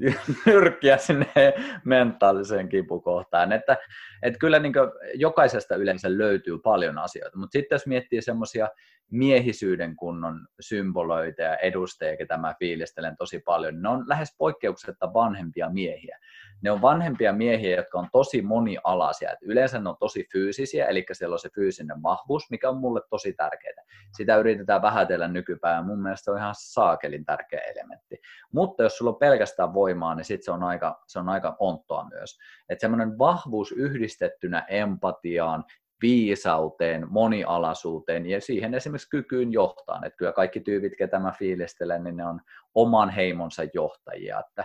nyrkkiä 0.46 0.96
sinne 0.96 1.54
mentaaliseen 1.84 2.68
kipukohtaan. 2.68 3.52
Että, 3.52 3.76
että 4.22 4.38
kyllä 4.38 4.58
niin 4.58 4.72
jokaisesta 5.14 5.76
yleensä 5.76 6.18
löytyy 6.18 6.58
paljon 6.58 6.98
asioita, 6.98 7.38
mutta 7.38 7.52
sitten 7.52 7.76
jos 7.76 7.86
miettii 7.86 8.22
semmoisia 8.22 8.68
miehisyyden 9.10 9.96
kunnon 9.96 10.46
symboloita 10.60 11.42
ja 11.42 11.56
edustajia, 11.56 12.16
ketä 12.16 12.36
mä 12.36 12.54
fiilistelen 12.58 13.16
tosi 13.16 13.38
paljon, 13.38 13.82
ne 13.82 13.88
on 13.88 14.04
lähes 14.08 14.34
poikkeuksetta 14.38 15.12
vanhempia 15.14 15.70
miehiä 15.70 16.18
ne 16.62 16.70
on 16.70 16.82
vanhempia 16.82 17.32
miehiä, 17.32 17.76
jotka 17.76 17.98
on 17.98 18.08
tosi 18.12 18.42
monialaisia. 18.42 19.32
Et 19.32 19.38
yleensä 19.42 19.78
ne 19.78 19.88
on 19.88 19.96
tosi 20.00 20.28
fyysisiä, 20.32 20.86
eli 20.86 21.06
siellä 21.12 21.34
on 21.34 21.38
se 21.38 21.50
fyysinen 21.54 22.02
vahvuus, 22.02 22.50
mikä 22.50 22.68
on 22.68 22.76
mulle 22.76 23.00
tosi 23.10 23.32
tärkeää. 23.32 23.84
Sitä 24.16 24.36
yritetään 24.36 24.82
vähätellä 24.82 25.28
nykypäivänä. 25.28 25.86
Mun 25.86 26.02
mielestä 26.02 26.24
se 26.24 26.30
on 26.30 26.38
ihan 26.38 26.54
saakelin 26.58 27.24
tärkeä 27.24 27.60
elementti. 27.60 28.20
Mutta 28.52 28.82
jos 28.82 28.98
sulla 28.98 29.10
on 29.10 29.18
pelkästään 29.18 29.74
voimaa, 29.74 30.14
niin 30.14 30.24
sit 30.24 30.42
se 30.42 30.50
on 30.50 30.62
aika, 30.62 31.02
se 31.06 31.18
on 31.18 31.28
aika 31.28 31.56
onttoa 31.58 32.08
myös. 32.08 32.38
Että 32.68 32.80
semmoinen 32.80 33.18
vahvuus 33.18 33.72
yhdistettynä 33.72 34.64
empatiaan, 34.68 35.64
viisauteen, 36.02 37.06
monialaisuuteen 37.10 38.26
ja 38.26 38.40
siihen 38.40 38.74
esimerkiksi 38.74 39.08
kykyyn 39.10 39.52
johtaa. 39.52 40.00
Että 40.04 40.16
kyllä 40.16 40.32
kaikki 40.32 40.60
tyypit, 40.60 40.92
ketä 40.98 41.18
mä 41.18 41.32
fiilistelen, 41.38 42.04
niin 42.04 42.16
ne 42.16 42.26
on 42.26 42.40
oman 42.74 43.10
heimonsa 43.10 43.62
johtajia. 43.74 44.40
Että 44.40 44.64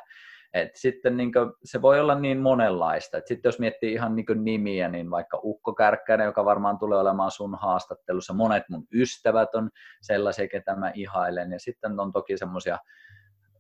et 0.54 0.70
sitten 0.76 1.18
niin 1.18 1.34
kuin, 1.34 1.52
se 1.64 1.82
voi 1.82 2.00
olla 2.00 2.16
niin 2.16 2.40
monenlaista. 2.40 3.18
Et 3.18 3.28
sitten 3.28 3.50
jos 3.50 3.60
miettii 3.60 3.94
ihan 3.94 4.16
niin 4.16 4.44
nimiä, 4.44 4.90
niin 4.90 5.12
vaikka 5.12 5.40
Ukko 5.44 5.74
Kärkkäinen, 5.74 6.26
joka 6.26 6.46
varmaan 6.46 6.78
tulee 6.78 7.00
olemaan 7.00 7.32
sun 7.32 7.56
haastattelussa, 7.56 8.34
monet 8.34 8.64
mun 8.70 8.88
ystävät 8.94 9.56
on 9.56 9.70
sellaisia, 10.02 10.48
ketä 10.48 10.76
mä 10.76 10.92
ihailen, 10.94 11.52
ja 11.52 11.60
sitten 11.60 12.00
on 12.00 12.12
toki 12.12 12.38
semmoisia 12.38 12.78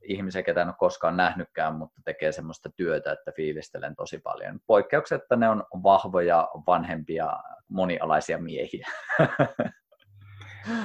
ihmisiä, 0.08 0.44
ketä 0.44 0.62
en 0.62 0.68
ole 0.68 0.76
koskaan 0.80 1.18
nähnytkään, 1.18 1.76
mutta 1.76 2.02
tekee 2.06 2.32
semmoista 2.32 2.70
työtä, 2.76 3.12
että 3.12 3.32
fiilistelen 3.36 3.96
tosi 3.96 4.20
paljon. 4.20 4.60
Poikkeuksetta 4.68 5.36
ne 5.36 5.50
on 5.50 5.64
vahvoja, 5.84 6.50
vanhempia, 6.68 7.40
monialaisia 7.70 8.38
miehiä. 8.38 8.88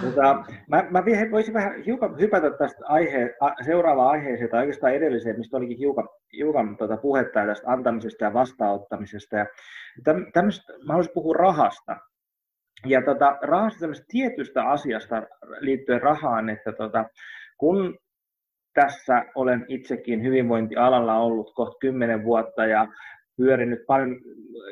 Mutta 0.05 0.45
mä, 0.69 0.85
mä 0.91 1.05
voisin 1.31 1.55
vähän 1.55 1.83
hiukan 1.83 2.19
hypätä 2.21 2.51
tästä 2.51 2.87
aihe, 2.87 3.35
seuraavaan 3.65 4.11
aiheeseen 4.11 4.51
tai 4.51 4.61
oikeastaan 4.61 4.95
edelliseen, 4.95 5.39
mistä 5.39 5.57
olikin 5.57 5.79
hiukan, 5.79 6.09
hiukan 6.33 6.77
tuota 6.77 6.97
puhetta 6.97 7.47
tästä 7.47 7.71
antamisesta 7.71 8.25
ja 8.25 8.35
vastaanottamisesta. 8.35 9.37
Ja 9.37 9.47
tämmöistä, 10.33 10.73
mä 10.73 10.93
haluaisin 10.93 11.15
puhua 11.15 11.35
rahasta. 11.35 11.97
Ja 12.87 13.03
tota, 13.05 13.39
rahasta 13.43 13.87
tietystä 14.09 14.65
asiasta 14.65 15.23
liittyen 15.61 16.03
rahaan, 16.03 16.49
että 16.49 16.73
tota, 16.73 17.05
kun 17.59 17.99
tässä 18.75 19.25
olen 19.35 19.65
itsekin 19.69 20.23
hyvinvointialalla 20.23 21.19
ollut 21.19 21.55
kohta 21.55 21.79
kymmenen 21.81 22.25
vuotta 22.25 22.67
ja 22.67 22.87
pyörinyt 23.37 23.87
paljon 23.87 24.17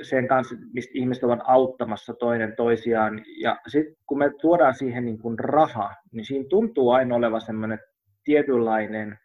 sen 0.02 0.28
kanssa, 0.28 0.54
mistä 0.72 0.90
ihmiset 0.94 1.24
ovat 1.24 1.40
auttamassa 1.44 2.14
toinen 2.14 2.56
toisiaan. 2.56 3.24
Ja 3.42 3.56
sitten 3.68 3.94
kun 4.06 4.18
me 4.18 4.30
tuodaan 4.40 4.74
siihen 4.74 5.04
niin 5.04 5.18
kuin 5.18 5.38
raha, 5.38 5.94
niin 6.12 6.24
siinä 6.24 6.44
tuntuu 6.50 6.90
aina 6.90 7.14
olevan 7.14 7.40
semmoinen 7.40 7.78
tietynlainen 8.24 9.18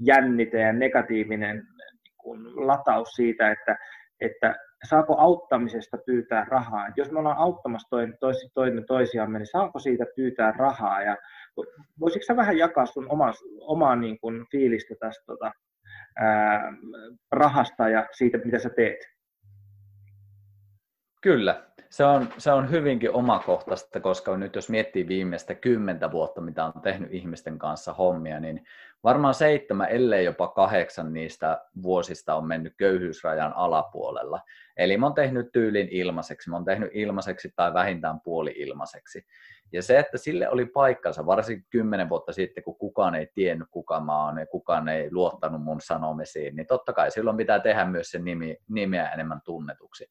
jännite 0.00 0.60
ja 0.60 0.72
negatiivinen 0.72 1.56
niin 1.56 2.14
kuin 2.16 2.66
lataus 2.66 3.08
siitä, 3.08 3.50
että, 3.50 3.76
että 4.20 4.54
saako 4.88 5.16
auttamisesta 5.18 5.98
pyytää 6.06 6.46
rahaa. 6.48 6.86
Et 6.86 6.96
jos 6.96 7.10
me 7.10 7.18
ollaan 7.18 7.38
auttamassa 7.38 7.90
toinen, 7.90 8.14
toinen 8.54 8.86
toisiamme, 8.86 9.38
niin 9.38 9.46
saako 9.46 9.78
siitä 9.78 10.04
pyytää 10.16 10.52
rahaa? 10.52 11.02
Ja 11.02 11.16
voisitko 12.00 12.24
sä 12.26 12.36
vähän 12.36 12.58
jakaa 12.58 12.86
sun 12.86 13.10
omaa, 13.10 13.32
omaa 13.60 13.96
niin 13.96 14.20
kuin 14.20 14.46
fiilistä 14.50 14.94
tästä 15.00 15.24
tota, 15.26 15.52
ää, 16.16 16.72
rahasta 17.32 17.88
ja 17.88 18.06
siitä, 18.12 18.38
mitä 18.44 18.58
sä 18.58 18.70
teet? 18.70 18.98
Kyllä, 21.22 21.70
se 21.90 22.04
on, 22.04 22.28
se 22.38 22.52
on 22.52 22.70
hyvinkin 22.70 23.10
omakohtaista, 23.12 24.00
koska 24.00 24.36
nyt 24.36 24.54
jos 24.54 24.70
miettii 24.70 25.08
viimeistä 25.08 25.54
kymmentä 25.54 26.12
vuotta, 26.12 26.40
mitä 26.40 26.64
on 26.64 26.72
tehnyt 26.82 27.14
ihmisten 27.14 27.58
kanssa 27.58 27.92
hommia, 27.92 28.40
niin 28.40 28.64
varmaan 29.04 29.34
seitsemän, 29.34 29.88
ellei 29.88 30.24
jopa 30.24 30.48
kahdeksan 30.48 31.12
niistä 31.12 31.60
vuosista 31.82 32.34
on 32.34 32.46
mennyt 32.46 32.74
köyhyysrajan 32.76 33.52
alapuolella. 33.52 34.40
Eli 34.76 34.96
mä 34.96 35.06
oon 35.06 35.14
tehnyt 35.14 35.52
tyylin 35.52 35.88
ilmaiseksi, 35.90 36.50
mä 36.50 36.56
oon 36.56 36.64
tehnyt 36.64 36.90
ilmaiseksi 36.92 37.52
tai 37.56 37.74
vähintään 37.74 38.20
puoli 38.20 38.54
ilmaiseksi. 38.56 39.26
Ja 39.72 39.82
se, 39.82 39.98
että 39.98 40.18
sille 40.18 40.48
oli 40.48 40.66
paikkansa, 40.66 41.26
varsinkin 41.26 41.66
kymmenen 41.70 42.08
vuotta 42.08 42.32
sitten, 42.32 42.64
kun 42.64 42.78
kukaan 42.78 43.14
ei 43.14 43.30
tiennyt, 43.34 43.68
kuka 43.70 44.00
mä 44.00 44.24
oon 44.24 44.38
ja 44.38 44.46
kukaan 44.46 44.88
ei 44.88 45.08
luottanut 45.12 45.62
mun 45.62 45.80
sanomisiin, 45.80 46.56
niin 46.56 46.66
totta 46.66 46.92
kai 46.92 47.10
silloin 47.10 47.36
pitää 47.36 47.60
tehdä 47.60 47.84
myös 47.84 48.10
sen 48.10 48.24
nimi, 48.24 48.56
nimeä 48.68 49.08
enemmän 49.08 49.40
tunnetuksi. 49.44 50.06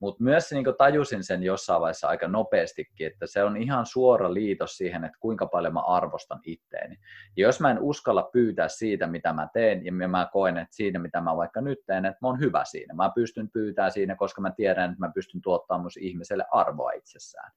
Mutta 0.00 0.24
myös 0.24 0.52
niin 0.52 0.64
tajusin 0.78 1.24
sen 1.24 1.42
jossain 1.42 1.80
vaiheessa 1.80 2.08
aika 2.08 2.28
nopeastikin, 2.28 3.06
että 3.06 3.26
se 3.26 3.42
on 3.42 3.56
ihan 3.56 3.86
suora 3.86 4.34
liitos 4.34 4.76
siihen, 4.76 5.04
että 5.04 5.18
kuinka 5.20 5.46
paljon 5.46 5.72
mä 5.72 5.80
arvostan 5.80 6.40
itteeni. 6.44 6.96
Ja 7.36 7.46
jos 7.46 7.60
mä 7.60 7.70
en 7.70 7.78
uskalla 7.80 8.30
pyytää 8.34 8.68
siitä, 8.68 9.06
mitä 9.06 9.32
mä 9.32 9.48
teen, 9.52 9.84
ja 9.84 9.92
mä 9.92 10.28
koen, 10.32 10.58
että 10.58 10.76
siinä, 10.76 10.98
mitä 10.98 11.20
mä 11.20 11.36
vaikka 11.36 11.60
nyt 11.60 11.78
teen, 11.86 12.04
että 12.04 12.18
mä 12.22 12.28
oon 12.28 12.40
hyvä 12.40 12.64
siinä. 12.64 12.94
Mä 12.94 13.12
pystyn 13.14 13.50
pyytämään 13.52 13.92
siinä, 13.92 14.16
koska 14.16 14.40
mä 14.40 14.50
tiedän, 14.50 14.90
että 14.90 15.06
mä 15.06 15.12
pystyn 15.14 15.42
tuottamaan 15.42 15.82
myös 15.82 15.96
ihmiselle 15.96 16.44
arvoa 16.52 16.90
itsessään 16.92 17.52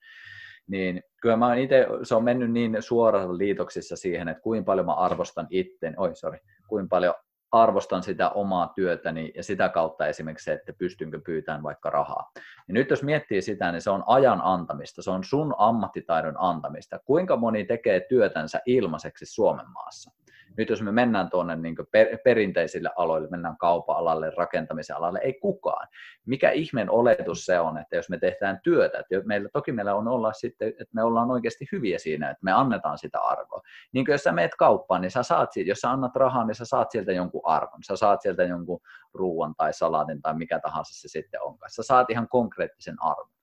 niin 0.67 1.03
kyllä 1.21 1.37
mä 1.37 1.55
itse, 1.55 1.87
se 2.03 2.15
on 2.15 2.23
mennyt 2.23 2.51
niin 2.51 2.77
suoraan 2.79 3.37
liitoksissa 3.37 3.95
siihen, 3.95 4.27
että 4.27 4.41
kuinka 4.41 4.65
paljon 4.65 4.85
mä 4.85 4.93
arvostan 4.93 5.47
itten, 5.49 5.99
oi 5.99 6.15
sorry, 6.15 6.39
kuinka 6.67 6.89
paljon 6.89 7.13
arvostan 7.51 8.03
sitä 8.03 8.29
omaa 8.29 8.71
työtäni 8.75 9.31
ja 9.35 9.43
sitä 9.43 9.69
kautta 9.69 10.07
esimerkiksi 10.07 10.43
se, 10.43 10.53
että 10.53 10.73
pystynkö 10.73 11.21
pyytämään 11.25 11.63
vaikka 11.63 11.89
rahaa. 11.89 12.31
Ja 12.67 12.73
nyt 12.73 12.89
jos 12.89 13.03
miettii 13.03 13.41
sitä, 13.41 13.71
niin 13.71 13.81
se 13.81 13.89
on 13.89 14.03
ajan 14.07 14.41
antamista, 14.43 15.01
se 15.01 15.11
on 15.11 15.23
sun 15.23 15.55
ammattitaidon 15.57 16.35
antamista. 16.37 16.99
Kuinka 17.05 17.35
moni 17.35 17.65
tekee 17.65 18.05
työtänsä 18.09 18.61
ilmaiseksi 18.65 19.25
Suomen 19.25 19.69
maassa? 19.69 20.11
Nyt 20.57 20.69
jos 20.69 20.81
me 20.81 20.91
mennään 20.91 21.29
tuonne 21.29 21.55
niin 21.55 21.75
per, 21.91 22.07
perinteisille 22.23 22.89
aloille, 22.95 23.27
mennään 23.29 23.57
kaupa-alalle, 23.57 24.31
rakentamisen 24.37 24.95
alalle, 24.95 25.19
ei 25.23 25.33
kukaan. 25.33 25.87
Mikä 26.25 26.51
ihmen 26.51 26.89
oletus 26.89 27.45
se 27.45 27.59
on, 27.59 27.77
että 27.77 27.95
jos 27.95 28.09
me 28.09 28.17
tehdään 28.17 28.59
työtä, 28.63 28.99
että 28.99 29.27
meillä, 29.27 29.49
toki 29.53 29.71
meillä 29.71 29.95
on 29.95 30.07
olla 30.07 30.33
sitten, 30.33 30.67
että 30.67 30.93
me 30.93 31.03
ollaan 31.03 31.31
oikeasti 31.31 31.67
hyviä 31.71 31.99
siinä, 31.99 32.29
että 32.29 32.43
me 32.43 32.51
annetaan 32.51 32.97
sitä 32.97 33.19
arvoa. 33.19 33.61
Niin 33.91 34.05
kuin 34.05 34.13
jos 34.13 34.23
sä 34.23 34.31
meet 34.31 34.55
kauppaan, 34.55 35.01
niin 35.01 35.11
sä 35.11 35.23
saat 35.23 35.51
siitä, 35.51 35.71
jos 35.71 35.79
sä 35.79 35.91
annat 35.91 36.15
rahaa, 36.15 36.45
niin 36.45 36.55
sä 36.55 36.65
saat 36.65 36.91
sieltä 36.91 37.11
jonkun 37.11 37.41
arvon. 37.43 37.83
Sä 37.83 37.95
saat 37.95 38.21
sieltä 38.21 38.43
jonkun 38.43 38.79
ruoan 39.13 39.55
tai 39.55 39.73
salaatin 39.73 40.21
tai 40.21 40.33
mikä 40.33 40.59
tahansa 40.59 41.01
se 41.01 41.07
sitten 41.07 41.41
onkaan. 41.41 41.69
Sä 41.69 41.83
saat 41.83 42.09
ihan 42.09 42.27
konkreettisen 42.29 42.95
arvon. 42.99 43.37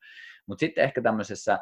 Mutta 0.46 0.60
sitten 0.60 0.84
ehkä 0.84 1.02
tämmöisessä 1.02 1.58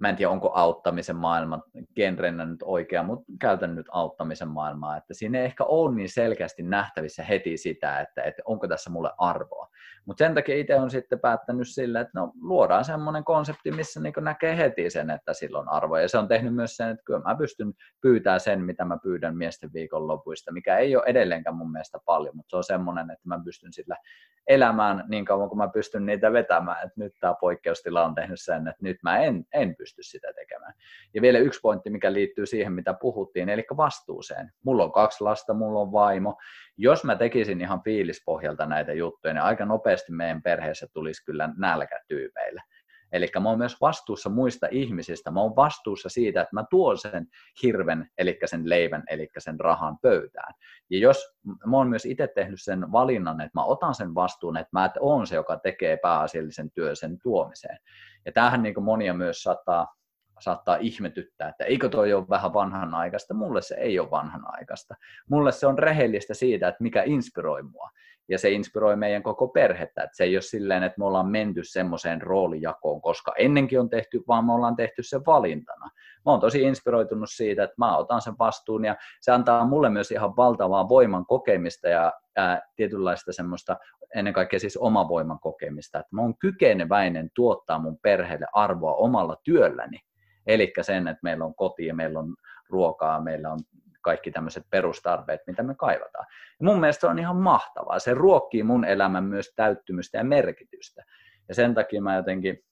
mä 0.00 0.08
en 0.08 0.16
tiedä 0.16 0.30
onko 0.30 0.50
auttamisen 0.54 1.16
maailma 1.16 1.62
genrenä 1.96 2.44
nyt 2.44 2.62
oikea, 2.62 3.02
mutta 3.02 3.24
käytän 3.40 3.74
nyt 3.74 3.86
auttamisen 3.90 4.48
maailmaa, 4.48 4.96
että 4.96 5.14
siinä 5.14 5.38
ei 5.38 5.44
ehkä 5.44 5.64
ole 5.64 5.94
niin 5.94 6.08
selkeästi 6.08 6.62
nähtävissä 6.62 7.24
heti 7.24 7.56
sitä, 7.56 8.00
että, 8.00 8.22
että 8.22 8.42
onko 8.44 8.68
tässä 8.68 8.90
mulle 8.90 9.10
arvoa. 9.18 9.68
Mutta 10.06 10.24
sen 10.24 10.34
takia 10.34 10.56
itse 10.56 10.76
on 10.76 10.90
sitten 10.90 11.20
päättänyt 11.20 11.68
sillä, 11.68 12.00
että 12.00 12.20
no, 12.20 12.32
luodaan 12.40 12.84
semmoinen 12.84 13.24
konsepti, 13.24 13.70
missä 13.70 14.00
niin 14.00 14.14
näkee 14.20 14.56
heti 14.56 14.90
sen, 14.90 15.10
että 15.10 15.34
sillä 15.34 15.58
on 15.58 15.68
arvoa. 15.68 16.00
Ja 16.00 16.08
se 16.08 16.18
on 16.18 16.28
tehnyt 16.28 16.54
myös 16.54 16.76
sen, 16.76 16.88
että 16.88 17.04
kyllä 17.04 17.20
mä 17.20 17.36
pystyn 17.36 17.72
pyytämään 18.00 18.40
sen, 18.40 18.64
mitä 18.64 18.84
mä 18.84 18.98
pyydän 19.02 19.36
miesten 19.36 19.72
viikonlopuista, 19.72 20.52
mikä 20.52 20.78
ei 20.78 20.96
ole 20.96 21.04
edelleenkään 21.06 21.56
mun 21.56 21.72
mielestä 21.72 21.98
paljon, 22.04 22.36
mutta 22.36 22.50
se 22.50 22.56
on 22.56 22.64
semmoinen, 22.64 23.10
että 23.10 23.28
mä 23.28 23.40
pystyn 23.44 23.72
sillä 23.72 23.96
elämään 24.50 25.04
niin 25.08 25.24
kauan, 25.24 25.48
kun 25.48 25.58
mä 25.58 25.68
pystyn 25.68 26.06
niitä 26.06 26.32
vetämään. 26.32 26.76
Että 26.76 27.00
nyt 27.00 27.12
tämä 27.20 27.34
poikkeustila 27.40 28.04
on 28.04 28.14
tehnyt 28.14 28.40
sen, 28.40 28.68
että 28.68 28.82
nyt 28.82 28.96
mä 29.02 29.18
en, 29.18 29.44
en 29.54 29.76
pysty 29.76 29.89
sitä 30.00 30.32
tekemään. 30.34 30.74
Ja 31.14 31.22
vielä 31.22 31.38
yksi 31.38 31.60
pointti, 31.60 31.90
mikä 31.90 32.12
liittyy 32.12 32.46
siihen, 32.46 32.72
mitä 32.72 32.94
puhuttiin, 33.00 33.48
eli 33.48 33.64
vastuuseen. 33.76 34.52
Mulla 34.64 34.84
on 34.84 34.92
kaksi 34.92 35.24
lasta, 35.24 35.54
mulla 35.54 35.80
on 35.80 35.92
vaimo. 35.92 36.38
Jos 36.76 37.04
mä 37.04 37.16
tekisin 37.16 37.60
ihan 37.60 37.82
fiilispohjalta 37.82 38.66
näitä 38.66 38.92
juttuja, 38.92 39.34
niin 39.34 39.42
aika 39.42 39.64
nopeasti 39.64 40.12
meidän 40.12 40.42
perheessä 40.42 40.86
tulisi 40.92 41.24
kyllä 41.24 41.48
nälkätyypeille. 41.56 42.62
Eli 43.12 43.28
mä 43.40 43.48
oon 43.48 43.58
myös 43.58 43.80
vastuussa 43.80 44.30
muista 44.30 44.68
ihmisistä. 44.70 45.30
Mä 45.30 45.40
oon 45.40 45.56
vastuussa 45.56 46.08
siitä, 46.08 46.40
että 46.40 46.54
mä 46.54 46.64
tuon 46.70 46.98
sen 46.98 47.26
hirven, 47.62 48.10
eli 48.18 48.38
sen 48.44 48.68
leivän, 48.68 49.02
eli 49.10 49.28
sen 49.38 49.60
rahan 49.60 49.98
pöytään. 50.02 50.54
Ja 50.90 50.98
jos 50.98 51.36
mä 51.66 51.76
oon 51.76 51.88
myös 51.88 52.06
itse 52.06 52.28
tehnyt 52.34 52.62
sen 52.62 52.92
valinnan, 52.92 53.40
että 53.40 53.58
mä 53.58 53.64
otan 53.64 53.94
sen 53.94 54.14
vastuun, 54.14 54.56
että 54.56 54.70
mä 54.72 54.90
oon 55.00 55.26
se, 55.26 55.34
joka 55.34 55.56
tekee 55.56 55.96
pääasiallisen 55.96 56.70
työn 56.70 56.96
sen 56.96 57.18
tuomiseen. 57.22 57.78
Ja 58.26 58.32
tämähän 58.32 58.62
niin 58.62 58.82
monia 58.82 59.14
myös 59.14 59.42
saattaa 59.42 59.94
saattaa 60.40 60.76
ihmetyttää, 60.76 61.48
että 61.48 61.64
eikö 61.64 61.88
toi 61.88 62.12
ole 62.12 62.28
vähän 62.28 62.54
vanhanaikaista. 62.54 63.34
Mulle 63.34 63.62
se 63.62 63.74
ei 63.74 63.98
ole 63.98 64.10
vanhanaikaista. 64.10 64.94
Mulle 65.28 65.52
se 65.52 65.66
on 65.66 65.78
rehellistä 65.78 66.34
siitä, 66.34 66.68
että 66.68 66.82
mikä 66.82 67.02
inspiroi 67.02 67.62
mua. 67.62 67.90
Ja 68.30 68.38
se 68.38 68.50
inspiroi 68.50 68.96
meidän 68.96 69.22
koko 69.22 69.48
perhettä. 69.48 70.02
Että 70.02 70.16
se 70.16 70.24
ei 70.24 70.36
ole 70.36 70.42
silleen, 70.42 70.82
että 70.82 70.98
me 70.98 71.04
ollaan 71.04 71.28
menty 71.30 71.60
semmoiseen 71.64 72.22
roolijakoon, 72.22 73.02
koska 73.02 73.32
ennenkin 73.38 73.80
on 73.80 73.90
tehty, 73.90 74.22
vaan 74.28 74.44
me 74.44 74.52
ollaan 74.52 74.76
tehty 74.76 75.02
se 75.02 75.20
valintana. 75.26 75.90
Mä 76.26 76.32
oon 76.32 76.40
tosi 76.40 76.62
inspiroitunut 76.62 77.30
siitä, 77.30 77.64
että 77.64 77.74
mä 77.78 77.96
otan 77.96 78.22
sen 78.22 78.34
vastuun 78.38 78.84
ja 78.84 78.96
se 79.20 79.32
antaa 79.32 79.66
mulle 79.66 79.88
myös 79.90 80.10
ihan 80.10 80.36
valtavaa 80.36 80.88
voiman 80.88 81.26
kokemista 81.26 81.88
ja 81.88 82.12
ää, 82.36 82.62
tietynlaista 82.76 83.32
semmoista 83.32 83.76
ennen 84.14 84.34
kaikkea 84.34 84.58
siis 84.58 84.76
oma 84.76 85.08
voiman 85.08 85.40
kokemista, 85.40 85.98
että 85.98 86.16
mä 86.16 86.22
oon 86.22 86.38
kykeneväinen 86.38 87.30
tuottaa 87.34 87.78
mun 87.78 87.98
perheelle 88.02 88.46
arvoa 88.52 88.94
omalla 88.94 89.36
työlläni 89.44 89.98
Eli 90.46 90.72
sen, 90.80 91.08
että 91.08 91.20
meillä 91.22 91.44
on 91.44 91.54
koti 91.54 91.86
ja 91.86 91.94
meillä 91.94 92.18
on 92.18 92.36
ruokaa, 92.68 93.20
meillä 93.20 93.52
on 93.52 93.58
kaikki 94.00 94.30
tämmöiset 94.30 94.64
perustarpeet, 94.70 95.40
mitä 95.46 95.62
me 95.62 95.74
kaivataan. 95.74 96.26
Ja 96.60 96.66
mun 96.66 96.80
mielestä 96.80 97.00
se 97.00 97.06
on 97.06 97.18
ihan 97.18 97.36
mahtavaa. 97.36 97.98
Se 97.98 98.14
ruokkii 98.14 98.62
mun 98.62 98.84
elämän 98.84 99.24
myös 99.24 99.52
täyttymystä 99.56 100.18
ja 100.18 100.24
merkitystä. 100.24 101.04
Ja 101.48 101.54
sen 101.54 101.74
takia 101.74 102.02
mä 102.02 102.16
jotenkin 102.16 102.64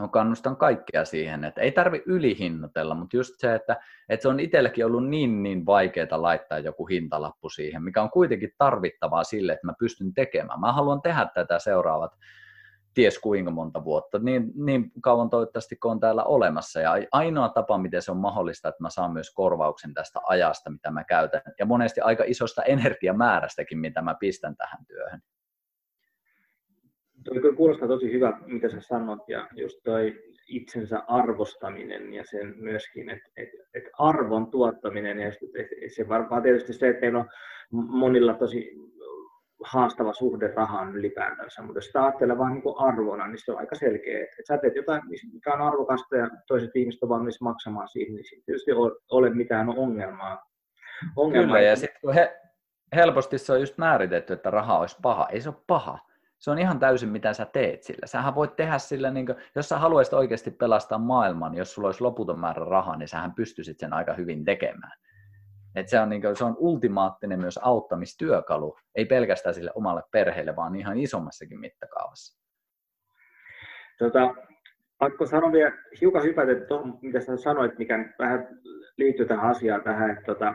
mä 0.00 0.08
kannustan 0.08 0.56
kaikkea 0.56 1.04
siihen, 1.04 1.44
että 1.44 1.60
ei 1.60 1.72
tarvi 1.72 2.02
ylihinnotella, 2.06 2.94
mutta 2.94 3.16
just 3.16 3.34
se, 3.38 3.54
että, 3.54 3.76
että 4.08 4.22
se 4.22 4.28
on 4.28 4.40
itselläkin 4.40 4.86
ollut 4.86 5.08
niin, 5.08 5.42
niin 5.42 5.66
vaikeaa 5.66 6.22
laittaa 6.22 6.58
joku 6.58 6.86
hintalappu 6.86 7.48
siihen, 7.48 7.82
mikä 7.82 8.02
on 8.02 8.10
kuitenkin 8.10 8.52
tarvittavaa 8.58 9.24
sille, 9.24 9.52
että 9.52 9.66
mä 9.66 9.72
pystyn 9.78 10.14
tekemään. 10.14 10.60
Mä 10.60 10.72
haluan 10.72 11.02
tehdä 11.02 11.28
tätä 11.34 11.58
seuraavat 11.58 12.12
ties 12.96 13.18
kuinka 13.18 13.50
monta 13.50 13.84
vuotta, 13.84 14.18
niin, 14.18 14.52
niin 14.54 14.90
kauan 15.00 15.30
toivottavasti 15.30 15.76
kun 15.76 15.90
on 15.90 16.00
täällä 16.00 16.24
olemassa. 16.24 16.80
Ja 16.80 16.92
ainoa 17.12 17.48
tapa, 17.48 17.78
miten 17.78 18.02
se 18.02 18.10
on 18.10 18.16
mahdollista, 18.16 18.68
että 18.68 18.82
mä 18.82 18.90
saan 18.90 19.12
myös 19.12 19.34
korvauksen 19.34 19.94
tästä 19.94 20.20
ajasta, 20.26 20.70
mitä 20.70 20.90
mä 20.90 21.04
käytän, 21.04 21.42
ja 21.58 21.66
monesti 21.66 22.00
aika 22.00 22.24
isosta 22.26 22.62
energiamäärästäkin, 22.62 23.78
mitä 23.78 24.02
mä 24.02 24.14
pistän 24.20 24.56
tähän 24.56 24.86
työhön. 24.86 25.20
Tuo 27.24 27.52
kuulostaa 27.56 27.88
tosi 27.88 28.12
hyvä, 28.12 28.38
mitä 28.46 28.68
sä 28.68 28.80
sanot, 28.80 29.28
ja 29.28 29.48
just 29.52 29.78
toi 29.84 30.14
itsensä 30.48 31.02
arvostaminen 31.08 32.12
ja 32.12 32.24
sen 32.24 32.54
myöskin, 32.56 33.10
että 33.10 33.30
et, 33.36 33.48
et 33.74 33.84
arvon 33.98 34.50
tuottaminen, 34.50 35.18
ja 35.18 35.32
se 35.96 36.08
varmaan 36.08 36.42
tietysti 36.42 36.72
se, 36.72 36.88
että 36.88 37.00
meillä 37.00 37.18
on 37.18 37.28
monilla 37.72 38.34
tosi 38.34 38.72
haastava 39.64 40.12
suhde 40.12 40.52
rahaan 40.56 40.96
ylipäätänsä, 40.96 41.62
mutta 41.62 41.78
jos 41.78 41.84
sitä 41.84 42.02
ajattelee 42.02 42.38
vaan 42.38 42.52
niin 42.52 42.62
arvona, 42.78 43.26
niin 43.26 43.38
se 43.44 43.52
on 43.52 43.58
aika 43.58 43.74
selkeä. 43.74 44.22
Että 44.22 44.42
sä 44.48 44.58
teet 44.58 44.76
jotain, 44.76 45.02
mikä 45.32 45.54
on 45.54 45.60
arvokasta 45.60 46.16
ja 46.16 46.30
toiset 46.46 46.70
ihmiset 46.74 47.02
on 47.02 47.08
valmis 47.08 47.40
maksamaan 47.40 47.88
siihen, 47.88 48.14
niin 48.14 48.24
sitten 48.24 48.44
tietysti 48.44 48.70
ole 49.10 49.30
mitään 49.30 49.68
ongelmaa. 49.68 50.42
ongelmaa. 51.16 51.46
Kyllä, 51.46 51.60
ja 51.60 51.76
sitten 51.76 52.00
kun 52.00 52.14
he, 52.14 52.40
helposti 52.94 53.38
se 53.38 53.52
on 53.52 53.60
just 53.60 53.78
määritetty, 53.78 54.32
että 54.32 54.50
raha 54.50 54.78
olisi 54.78 54.96
paha. 55.02 55.28
Ei 55.32 55.40
se 55.40 55.48
ole 55.48 55.56
paha. 55.66 55.98
Se 56.38 56.50
on 56.50 56.58
ihan 56.58 56.78
täysin, 56.78 57.08
mitä 57.08 57.32
sä 57.32 57.44
teet 57.44 57.82
sillä. 57.82 58.06
Sähän 58.06 58.34
voit 58.34 58.56
tehdä 58.56 58.78
sillä, 58.78 59.10
niin 59.10 59.26
kuin, 59.26 59.38
jos 59.54 59.68
sä 59.68 59.78
haluaisit 59.78 60.14
oikeasti 60.14 60.50
pelastaa 60.50 60.98
maailman, 60.98 61.54
jos 61.54 61.74
sulla 61.74 61.88
olisi 61.88 62.02
loputon 62.02 62.40
määrä 62.40 62.64
rahaa, 62.64 62.96
niin 62.96 63.08
sähän 63.08 63.34
pystyisit 63.34 63.78
sen 63.78 63.92
aika 63.92 64.14
hyvin 64.14 64.44
tekemään. 64.44 64.92
Et 65.76 65.88
se, 65.88 66.00
on 66.00 66.08
niin 66.08 66.22
kuin, 66.22 66.36
se 66.36 66.44
on 66.44 66.56
ultimaattinen 66.58 67.40
myös 67.40 67.58
auttamistyökalu, 67.62 68.78
ei 68.94 69.04
pelkästään 69.04 69.54
sille 69.54 69.70
omalle 69.74 70.02
perheelle, 70.10 70.56
vaan 70.56 70.76
ihan 70.76 70.98
isommassakin 70.98 71.60
mittakaavassa. 71.60 72.46
Tota, 73.98 74.34
pakko 74.98 75.26
sanoa 75.26 75.52
vielä 75.52 75.72
hiukan 76.00 76.22
hypätä 76.22 76.54
tuohon, 76.54 76.98
mitä 77.02 77.20
sä 77.20 77.36
sanoit, 77.36 77.78
mikä 77.78 78.14
vähän 78.18 78.48
liittyy 78.98 79.26
tähän 79.26 79.50
asiaan, 79.50 79.82
tähän, 79.82 80.10
että 80.10 80.24
tota, 80.24 80.54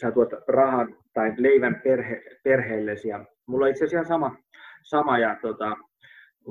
sä 0.00 0.12
tuot 0.12 0.28
rahan 0.48 0.96
tai 1.14 1.34
leivän 1.36 1.80
perhe, 1.84 2.22
perheellesi. 2.44 3.08
Ja 3.08 3.24
mulla 3.46 3.64
on 3.64 3.70
itse 3.70 3.84
asiassa 3.84 4.08
sama, 4.08 4.36
sama 4.82 5.18
ja 5.18 5.36
tota, 5.42 5.76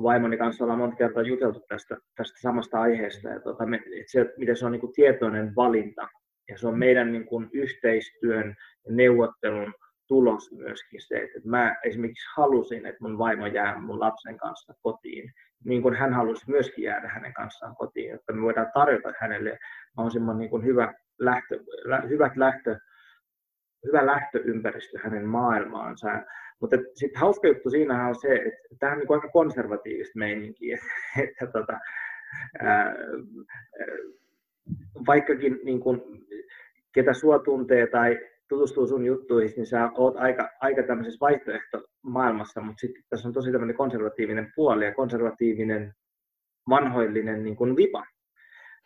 vaimoni 0.02 0.36
kanssa 0.36 0.64
ollaan 0.64 0.78
monta 0.78 0.96
kertaa 0.96 1.22
juteltu 1.22 1.60
tästä, 1.68 1.96
tästä 2.16 2.40
samasta 2.40 2.80
aiheesta, 2.80 3.28
ja 3.28 3.40
tota, 3.40 3.66
me, 3.66 3.76
että 3.76 4.12
se, 4.12 4.34
miten 4.38 4.56
se 4.56 4.66
on 4.66 4.72
niin 4.72 4.80
kuin 4.80 4.92
tietoinen 4.92 5.56
valinta, 5.56 6.08
ja 6.48 6.58
se 6.58 6.68
on 6.68 6.78
meidän 6.78 7.12
niin 7.12 7.26
kuin 7.26 7.50
yhteistyön 7.52 8.56
ja 8.86 8.92
neuvottelun 8.92 9.74
tulos 10.08 10.52
myöskin 10.52 11.00
se, 11.02 11.16
että 11.16 11.48
mä 11.48 11.76
esimerkiksi 11.84 12.28
halusin, 12.36 12.86
että 12.86 13.04
mun 13.04 13.18
vaimo 13.18 13.46
jää 13.46 13.80
mun 13.80 14.00
lapsen 14.00 14.38
kanssa 14.38 14.74
kotiin, 14.82 15.32
niin 15.64 15.82
kuin 15.82 15.94
hän 15.94 16.12
halusi 16.12 16.50
myöskin 16.50 16.84
jäädä 16.84 17.08
hänen 17.08 17.34
kanssaan 17.34 17.76
kotiin, 17.76 18.10
jotta 18.10 18.32
me 18.32 18.42
voidaan 18.42 18.70
tarjota 18.74 19.12
hänelle 19.20 19.58
mahdollisimman 19.96 20.38
niin 20.38 20.50
kuin 20.50 20.64
hyvä 20.64 20.94
lähtö, 21.18 21.60
lä, 21.84 22.02
hyvät 22.08 22.36
lähtö, 22.36 22.78
hyvä 23.86 24.06
lähtöympäristö 24.06 24.98
hänen 24.98 25.26
maailmaansa. 25.26 26.08
Mutta 26.60 26.76
sitten 26.94 27.20
hauska 27.20 27.48
juttu 27.48 27.70
siinä 27.70 28.08
on 28.08 28.14
se, 28.14 28.34
että 28.34 28.76
tämä 28.78 28.92
on 28.92 28.98
niin 28.98 29.12
aika 29.12 29.28
konservatiivista 29.28 30.18
meininkiä, 30.18 30.76
että, 30.76 31.22
että 31.28 31.46
tota, 31.46 31.80
ää, 32.58 32.94
vaikkakin 35.06 35.58
niin 35.64 35.80
kuin, 35.80 36.02
ketä 36.94 37.12
sua 37.12 37.38
tuntee 37.38 37.86
tai 37.86 38.18
tutustuu 38.48 38.86
sun 38.86 39.04
juttuihin, 39.04 39.52
niin 39.56 39.66
sä 39.66 39.90
oot 39.94 40.16
aika, 40.16 40.50
aika 40.60 40.82
tämmöisessä 40.82 41.20
vaihtoehtomaailmassa, 41.20 42.60
mutta 42.60 42.80
sitten 42.80 43.02
tässä 43.10 43.28
on 43.28 43.34
tosi 43.34 43.52
tämmöinen 43.52 43.76
konservatiivinen 43.76 44.52
puoli 44.56 44.84
ja 44.84 44.94
konservatiivinen 44.94 45.92
vanhoillinen 46.68 47.42
niin 47.42 47.56
kuin 47.56 47.76
vipa. 47.76 48.04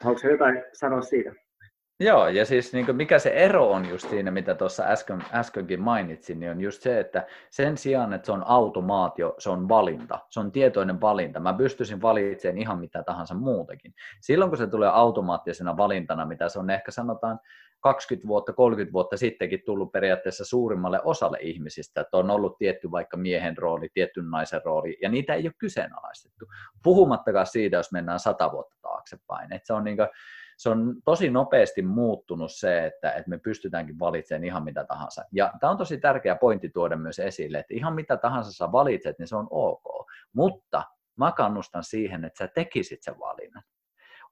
Haluatko 0.00 0.28
jotain 0.28 0.64
sanoa 0.72 1.00
siitä? 1.00 1.34
Joo, 2.02 2.28
ja 2.28 2.44
siis 2.44 2.72
niin 2.72 2.96
mikä 2.96 3.18
se 3.18 3.30
ero 3.30 3.70
on 3.70 3.88
just 3.88 4.10
siinä, 4.10 4.30
mitä 4.30 4.54
tuossa 4.54 4.84
äsken, 4.84 5.24
äskenkin 5.32 5.80
mainitsin, 5.80 6.40
niin 6.40 6.52
on 6.52 6.60
just 6.60 6.82
se, 6.82 7.00
että 7.00 7.26
sen 7.50 7.76
sijaan, 7.76 8.12
että 8.12 8.26
se 8.26 8.32
on 8.32 8.46
automaatio, 8.46 9.34
se 9.38 9.50
on 9.50 9.68
valinta, 9.68 10.18
se 10.30 10.40
on 10.40 10.52
tietoinen 10.52 11.00
valinta. 11.00 11.40
Mä 11.40 11.54
pystyisin 11.54 12.02
valitsemaan 12.02 12.58
ihan 12.58 12.78
mitä 12.78 13.02
tahansa 13.02 13.34
muutakin. 13.34 13.94
Silloin 14.20 14.50
kun 14.50 14.58
se 14.58 14.66
tulee 14.66 14.88
automaattisena 14.88 15.76
valintana, 15.76 16.26
mitä 16.26 16.48
se 16.48 16.58
on 16.58 16.70
ehkä 16.70 16.90
sanotaan 16.90 17.40
20 17.80 18.28
vuotta, 18.28 18.52
30 18.52 18.92
vuotta 18.92 19.16
sittenkin 19.16 19.62
tullut 19.66 19.92
periaatteessa 19.92 20.44
suurimmalle 20.44 21.00
osalle 21.04 21.38
ihmisistä, 21.40 22.00
että 22.00 22.16
on 22.16 22.30
ollut 22.30 22.58
tietty 22.58 22.90
vaikka 22.90 23.16
miehen 23.16 23.58
rooli, 23.58 23.88
tietty 23.94 24.22
naisen 24.22 24.60
rooli, 24.64 24.98
ja 25.02 25.08
niitä 25.08 25.34
ei 25.34 25.46
ole 25.46 25.52
kyseenalaistettu. 25.58 26.46
Puhumattakaan 26.82 27.46
siitä, 27.46 27.76
jos 27.76 27.92
mennään 27.92 28.18
sata 28.18 28.52
vuotta 28.52 28.76
taaksepäin. 28.82 29.52
Että 29.52 29.66
se 29.66 29.72
on 29.72 29.84
niin 29.84 29.96
kuin, 29.96 30.08
se 30.60 30.70
on 30.70 30.94
tosi 31.04 31.30
nopeasti 31.30 31.82
muuttunut 31.82 32.52
se, 32.52 32.86
että, 32.86 33.12
että 33.12 33.30
me 33.30 33.38
pystytäänkin 33.38 33.98
valitsemaan 33.98 34.44
ihan 34.44 34.64
mitä 34.64 34.84
tahansa. 34.84 35.24
Ja 35.32 35.52
tämä 35.60 35.70
on 35.70 35.76
tosi 35.76 35.98
tärkeä 35.98 36.36
pointti 36.36 36.68
tuoda 36.68 36.96
myös 36.96 37.18
esille, 37.18 37.58
että 37.58 37.74
ihan 37.74 37.94
mitä 37.94 38.16
tahansa 38.16 38.52
sä 38.52 38.72
valitset, 38.72 39.18
niin 39.18 39.28
se 39.28 39.36
on 39.36 39.46
ok. 39.50 40.10
Mutta 40.32 40.82
mä 41.18 41.32
kannustan 41.32 41.84
siihen, 41.84 42.24
että 42.24 42.44
sä 42.44 42.48
tekisit 42.54 43.02
sen 43.02 43.18
valinnan. 43.18 43.62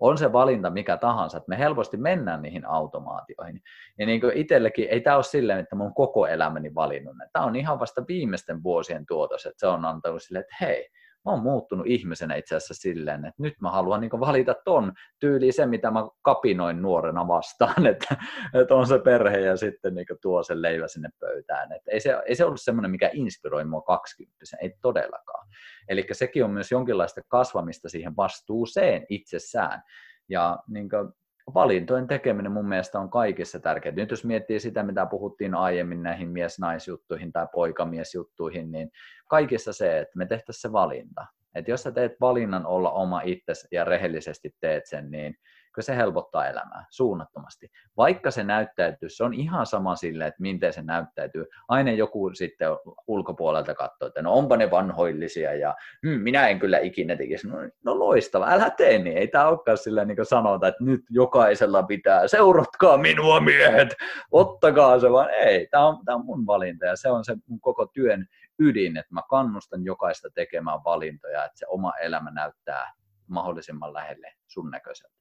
On 0.00 0.18
se 0.18 0.32
valinta 0.32 0.70
mikä 0.70 0.96
tahansa, 0.96 1.36
että 1.36 1.48
me 1.48 1.58
helposti 1.58 1.96
mennään 1.96 2.42
niihin 2.42 2.66
automaatioihin. 2.66 3.60
Ja 3.98 4.06
niin 4.06 4.20
kuin 4.20 4.36
itsellekin, 4.36 4.88
ei 4.90 5.00
tämä 5.00 5.16
ole 5.16 5.24
silleen, 5.24 5.58
että 5.58 5.76
mä 5.76 5.84
oon 5.84 5.94
koko 5.94 6.26
elämäni 6.26 6.74
valinnut. 6.74 7.16
Tämä 7.32 7.44
on 7.44 7.56
ihan 7.56 7.80
vasta 7.80 8.04
viimeisten 8.08 8.62
vuosien 8.62 9.06
tuotos, 9.06 9.46
että 9.46 9.60
se 9.60 9.66
on 9.66 9.84
antanut 9.84 10.22
silleen, 10.22 10.40
että 10.40 10.56
hei, 10.60 10.88
mä 11.24 11.32
oon 11.32 11.42
muuttunut 11.42 11.86
ihmisenä 11.86 12.34
itse 12.34 12.56
asiassa 12.56 12.74
silleen, 12.74 13.24
että 13.24 13.42
nyt 13.42 13.54
mä 13.60 13.70
haluan 13.70 14.00
niin 14.00 14.10
valita 14.10 14.54
ton 14.64 14.92
tyyliin 15.18 15.52
se, 15.52 15.66
mitä 15.66 15.90
mä 15.90 16.08
kapinoin 16.22 16.82
nuorena 16.82 17.28
vastaan, 17.28 17.86
että, 17.92 18.16
että 18.54 18.74
on 18.74 18.86
se 18.86 18.98
perhe 18.98 19.40
ja 19.40 19.56
sitten 19.56 19.94
niin 19.94 20.06
tuo 20.22 20.42
sen 20.42 20.62
leivä 20.62 20.88
sinne 20.88 21.08
pöytään. 21.20 21.72
Että 21.72 21.90
ei, 21.90 22.00
se, 22.00 22.16
ei 22.26 22.34
se 22.34 22.44
ollut 22.44 22.60
semmoinen, 22.60 22.90
mikä 22.90 23.10
inspiroi 23.12 23.64
mua 23.64 23.82
20 23.82 24.44
ei 24.62 24.74
todellakaan. 24.82 25.48
Eli 25.88 26.06
sekin 26.12 26.44
on 26.44 26.50
myös 26.50 26.70
jonkinlaista 26.72 27.20
kasvamista 27.28 27.88
siihen 27.88 28.16
vastuuseen 28.16 29.06
itsessään. 29.08 29.82
Ja 30.28 30.58
niin 30.68 30.88
kuin, 30.88 31.12
valintojen 31.54 32.06
tekeminen 32.06 32.52
mun 32.52 32.68
mielestä 32.68 33.00
on 33.00 33.10
kaikissa 33.10 33.60
tärkeää. 33.60 33.94
Nyt 33.94 34.10
jos 34.10 34.24
miettii 34.24 34.60
sitä, 34.60 34.82
mitä 34.82 35.06
puhuttiin 35.06 35.54
aiemmin 35.54 36.02
näihin 36.02 36.28
mies-naisjuttuihin 36.28 37.32
tai 37.32 37.46
poikamiesjuttuihin, 37.52 38.72
niin 38.72 38.90
kaikissa 39.28 39.72
se, 39.72 39.98
että 39.98 40.18
me 40.18 40.26
tehtäisiin 40.26 40.60
se 40.60 40.72
valinta. 40.72 41.26
Et 41.54 41.68
jos 41.68 41.82
sä 41.82 41.92
teet 41.92 42.12
valinnan 42.20 42.66
olla 42.66 42.90
oma 42.90 43.20
itsesi 43.20 43.68
ja 43.72 43.84
rehellisesti 43.84 44.50
teet 44.60 44.86
sen, 44.86 45.10
niin 45.10 45.36
kyllä 45.78 45.86
se 45.86 45.96
helpottaa 45.96 46.46
elämää 46.46 46.84
suunnattomasti. 46.90 47.70
Vaikka 47.96 48.30
se 48.30 48.44
näyttäytyy, 48.44 49.08
se 49.08 49.24
on 49.24 49.34
ihan 49.34 49.66
sama 49.66 49.96
sille, 49.96 50.26
että 50.26 50.42
miten 50.42 50.72
se 50.72 50.82
näyttäytyy. 50.82 51.46
Aina 51.68 51.90
joku 51.90 52.30
sitten 52.34 52.68
ulkopuolelta 53.06 53.74
katsoo, 53.74 54.08
että 54.08 54.22
no 54.22 54.32
onpa 54.34 54.56
ne 54.56 54.70
vanhoillisia 54.70 55.54
ja 55.54 55.74
hm, 56.02 56.20
minä 56.20 56.48
en 56.48 56.58
kyllä 56.58 56.78
ikinä 56.78 57.16
tekisi. 57.16 57.48
No, 57.48 57.56
no 57.84 57.98
loistava, 57.98 58.46
älä 58.48 58.70
tee 58.70 58.98
niin. 58.98 59.18
Ei 59.18 59.28
tämä 59.28 59.48
olekaan 59.48 59.78
sillä 59.78 60.04
niin 60.04 60.16
sanota, 60.22 60.68
että 60.68 60.84
nyt 60.84 61.00
jokaisella 61.10 61.82
pitää, 61.82 62.28
seuratkaa 62.28 62.96
minua 62.96 63.40
miehet, 63.40 63.94
ottakaa 64.30 65.00
se, 65.00 65.12
vaan 65.12 65.30
ei, 65.30 65.66
tämä 65.66 65.86
on, 65.86 66.04
tämä 66.04 66.16
on 66.16 66.24
mun 66.24 66.46
valinta 66.46 66.86
ja 66.86 66.96
se 66.96 67.10
on 67.10 67.24
se 67.24 67.36
mun 67.46 67.60
koko 67.60 67.86
työn 67.86 68.26
ydin, 68.58 68.96
että 68.96 69.14
mä 69.14 69.22
kannustan 69.30 69.84
jokaista 69.84 70.28
tekemään 70.34 70.84
valintoja, 70.84 71.44
että 71.44 71.58
se 71.58 71.66
oma 71.68 71.92
elämä 72.00 72.30
näyttää 72.30 72.92
mahdollisimman 73.26 73.92
lähelle 73.92 74.32
sun 74.46 74.70
näköiseltä. 74.70 75.17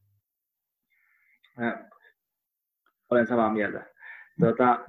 Olen 3.09 3.27
samaa 3.27 3.53
mieltä. 3.53 3.85
Tuota, 4.39 4.85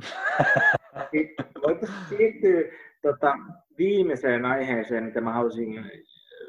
Voitaisiin 1.66 2.08
siirtyä 2.08 2.78
tuota, 3.02 3.34
viimeiseen 3.78 4.44
aiheeseen, 4.44 5.04
mitä 5.04 5.20
mä 5.20 5.32
haluaisin 5.32 5.84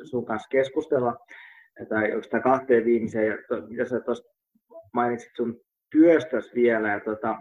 sun 0.04 0.26
kanssa 0.26 0.50
keskustella, 0.50 1.16
tai 1.90 2.04
oikeastaan 2.04 2.44
kahteen 2.44 2.86
viimeiseen, 2.86 3.38
mitä 3.68 3.86
sä 3.86 4.00
tuossa 4.00 4.34
mainitsit 4.94 5.32
sun 5.36 5.62
työstäsi 5.92 6.56
vielä. 6.56 6.90
Ja 6.90 7.00
tuota, 7.00 7.36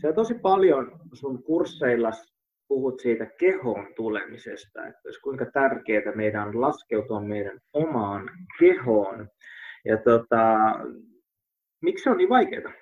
se 0.00 0.08
on 0.08 0.14
tosi 0.14 0.34
paljon 0.34 1.00
sun 1.12 1.42
kursseilla 1.42 2.10
puhut 2.68 3.00
siitä 3.00 3.26
kehoon 3.26 3.86
tulemisesta, 3.96 4.86
että 4.86 5.00
olisi 5.04 5.20
kuinka 5.20 5.46
tärkeää 5.46 6.12
meidän 6.14 6.48
on 6.48 6.60
laskeutua 6.60 7.20
meidän 7.20 7.58
omaan 7.72 8.30
kehoon. 8.58 9.28
Ja 9.84 9.96
tota, 9.96 10.56
miksi 11.82 12.04
se 12.04 12.10
on 12.10 12.16
niin 12.16 12.28
vaikeaa? 12.28 12.72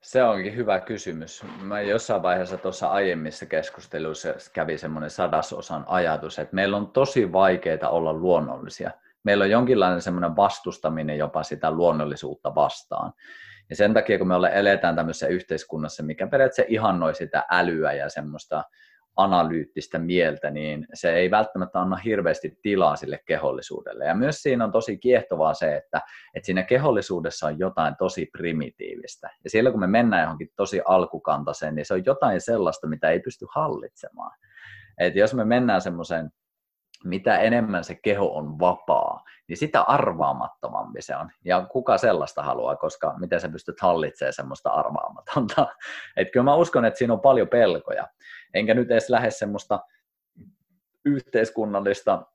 Se 0.00 0.22
onkin 0.22 0.56
hyvä 0.56 0.80
kysymys. 0.80 1.44
Mä 1.62 1.80
jossain 1.80 2.22
vaiheessa 2.22 2.58
tuossa 2.58 2.88
aiemmissa 2.88 3.46
keskusteluissa 3.46 4.34
kävi 4.52 4.78
semmoinen 4.78 5.10
sadasosan 5.10 5.84
ajatus, 5.88 6.38
että 6.38 6.54
meillä 6.54 6.76
on 6.76 6.86
tosi 6.92 7.32
vaikeaa 7.32 7.88
olla 7.88 8.12
luonnollisia. 8.12 8.90
Meillä 9.24 9.44
on 9.44 9.50
jonkinlainen 9.50 10.02
semmoinen 10.02 10.36
vastustaminen 10.36 11.18
jopa 11.18 11.42
sitä 11.42 11.70
luonnollisuutta 11.70 12.54
vastaan. 12.54 13.12
Ja 13.70 13.76
sen 13.76 13.94
takia, 13.94 14.18
kun 14.18 14.28
me 14.28 14.34
eletään 14.52 14.96
tämmöisessä 14.96 15.26
yhteiskunnassa, 15.26 16.02
mikä 16.02 16.26
periaatteessa 16.26 16.72
ihannoi 16.72 17.14
sitä 17.14 17.44
älyä 17.50 17.92
ja 17.92 18.08
semmoista 18.08 18.64
analyyttistä 19.16 19.98
mieltä, 19.98 20.50
niin 20.50 20.86
se 20.94 21.12
ei 21.14 21.30
välttämättä 21.30 21.80
anna 21.80 21.96
hirveästi 21.96 22.58
tilaa 22.62 22.96
sille 22.96 23.20
kehollisuudelle. 23.26 24.04
Ja 24.04 24.14
myös 24.14 24.42
siinä 24.42 24.64
on 24.64 24.72
tosi 24.72 24.98
kiehtovaa 24.98 25.54
se, 25.54 25.76
että, 25.76 26.00
että 26.34 26.46
siinä 26.46 26.62
kehollisuudessa 26.62 27.46
on 27.46 27.58
jotain 27.58 27.96
tosi 27.98 28.28
primitiivistä. 28.32 29.30
Ja 29.44 29.50
siellä 29.50 29.70
kun 29.70 29.80
me 29.80 29.86
mennään 29.86 30.22
johonkin 30.22 30.48
tosi 30.56 30.80
alkukantaiseen, 30.84 31.74
niin 31.74 31.86
se 31.86 31.94
on 31.94 32.04
jotain 32.06 32.40
sellaista, 32.40 32.86
mitä 32.86 33.10
ei 33.10 33.20
pysty 33.20 33.46
hallitsemaan. 33.54 34.38
Et 34.98 35.16
jos 35.16 35.34
me 35.34 35.44
mennään 35.44 35.80
semmoiseen 35.80 36.30
mitä 37.04 37.38
enemmän 37.38 37.84
se 37.84 37.94
keho 37.94 38.36
on 38.36 38.58
vapaa, 38.58 39.24
niin 39.48 39.56
sitä 39.56 39.82
arvaamattomampi 39.82 41.02
se 41.02 41.16
on. 41.16 41.30
Ja 41.44 41.66
kuka 41.72 41.98
sellaista 41.98 42.42
haluaa, 42.42 42.76
koska 42.76 43.14
miten 43.18 43.40
sä 43.40 43.48
pystyt 43.48 43.80
hallitsemaan 43.80 44.32
semmoista 44.32 44.70
arvaamatonta. 44.70 45.66
Et 46.16 46.28
kyllä 46.32 46.44
mä 46.44 46.54
uskon, 46.54 46.84
että 46.84 46.98
siinä 46.98 47.12
on 47.12 47.20
paljon 47.20 47.48
pelkoja. 47.48 48.08
Enkä 48.54 48.74
nyt 48.74 48.90
edes 48.90 49.10
lähde 49.10 49.30
semmoista 49.30 49.80
yhteiskunnallista 51.04 52.26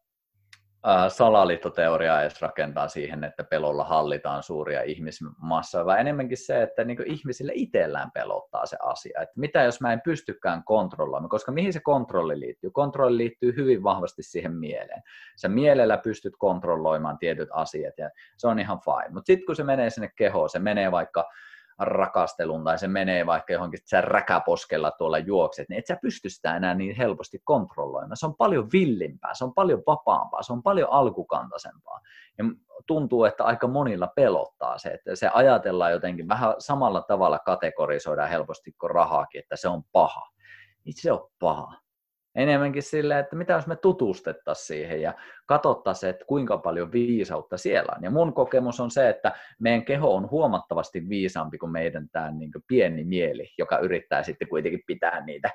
salaliittoteoriaa 1.09 2.21
edes 2.21 2.41
rakentaa 2.41 2.87
siihen, 2.87 3.23
että 3.23 3.43
pelolla 3.43 3.83
hallitaan 3.83 4.43
suuria 4.43 4.81
ihmismassoja, 4.83 5.85
vaan 5.85 5.99
enemmänkin 5.99 6.37
se, 6.37 6.61
että 6.61 6.83
niin 6.83 6.97
ihmisille 7.05 7.51
itsellään 7.55 8.11
pelottaa 8.11 8.65
se 8.65 8.77
asia, 8.81 9.21
että 9.21 9.33
mitä 9.39 9.63
jos 9.63 9.81
mä 9.81 9.93
en 9.93 10.01
pystykään 10.01 10.63
kontrolloimaan, 10.63 11.29
koska 11.29 11.51
mihin 11.51 11.73
se 11.73 11.79
kontrolli 11.79 12.39
liittyy? 12.39 12.71
Kontrolli 12.71 13.17
liittyy 13.17 13.55
hyvin 13.55 13.83
vahvasti 13.83 14.23
siihen 14.23 14.53
mieleen. 14.53 15.03
Sä 15.35 15.49
mielellä 15.49 15.97
pystyt 15.97 16.33
kontrolloimaan 16.37 17.17
tietyt 17.17 17.49
asiat 17.51 17.93
ja 17.97 18.09
se 18.37 18.47
on 18.47 18.59
ihan 18.59 18.79
fine, 18.79 19.13
mutta 19.13 19.27
sitten 19.27 19.45
kun 19.45 19.55
se 19.55 19.63
menee 19.63 19.89
sinne 19.89 20.11
kehoon, 20.15 20.49
se 20.49 20.59
menee 20.59 20.91
vaikka 20.91 21.29
rakastelun 21.79 22.63
tai 22.63 22.79
se 22.79 22.87
menee 22.87 23.25
vaikka 23.25 23.53
johonkin, 23.53 23.77
että 23.77 23.89
sä 23.89 24.01
räkäposkella 24.01 24.91
tuolla 24.91 25.17
juokset, 25.17 25.69
niin 25.69 25.79
et 25.79 25.85
sä 25.85 25.97
pysty 26.01 26.29
sitä 26.29 26.55
enää 26.57 26.73
niin 26.73 26.95
helposti 26.95 27.41
kontrolloimaan. 27.43 28.17
Se 28.17 28.25
on 28.25 28.35
paljon 28.35 28.69
villimpää, 28.73 29.33
se 29.33 29.43
on 29.43 29.53
paljon 29.53 29.83
vapaampaa, 29.87 30.43
se 30.43 30.53
on 30.53 30.63
paljon 30.63 30.91
alkukantaisempaa. 30.91 32.01
Ja 32.37 32.45
tuntuu, 32.87 33.23
että 33.25 33.43
aika 33.43 33.67
monilla 33.67 34.07
pelottaa 34.07 34.77
se, 34.77 34.89
että 34.89 35.15
se 35.15 35.29
ajatellaan 35.33 35.91
jotenkin 35.91 36.27
vähän 36.27 36.55
samalla 36.59 37.01
tavalla 37.01 37.39
kategorisoidaan 37.39 38.29
helposti 38.29 38.71
kuin 38.71 38.91
rahaakin, 38.91 39.39
että 39.39 39.55
se 39.55 39.67
on 39.67 39.83
paha. 39.91 40.29
Niin 40.83 40.93
se 41.01 41.11
on 41.11 41.29
paha 41.39 41.86
enemmänkin 42.37 42.83
silleen, 42.83 43.19
että 43.19 43.35
mitä 43.35 43.53
jos 43.53 43.67
me 43.67 43.75
tutustettaisiin 43.75 44.67
siihen 44.67 45.01
ja 45.01 45.13
katsottaisiin, 45.45 46.09
että 46.09 46.25
kuinka 46.25 46.57
paljon 46.57 46.91
viisautta 46.91 47.57
siellä 47.57 47.93
on. 47.97 48.03
Ja 48.03 48.11
mun 48.11 48.33
kokemus 48.33 48.79
on 48.79 48.91
se, 48.91 49.09
että 49.09 49.31
meidän 49.59 49.85
keho 49.85 50.15
on 50.15 50.29
huomattavasti 50.29 51.09
viisaampi 51.09 51.57
kuin 51.57 51.71
meidän 51.71 52.09
tämä 52.09 52.31
niin 52.31 52.51
kuin 52.51 52.63
pieni 52.67 53.03
mieli, 53.03 53.49
joka 53.57 53.77
yrittää 53.77 54.23
sitten 54.23 54.47
kuitenkin 54.47 54.83
pitää 54.87 55.25
niitä 55.25 55.49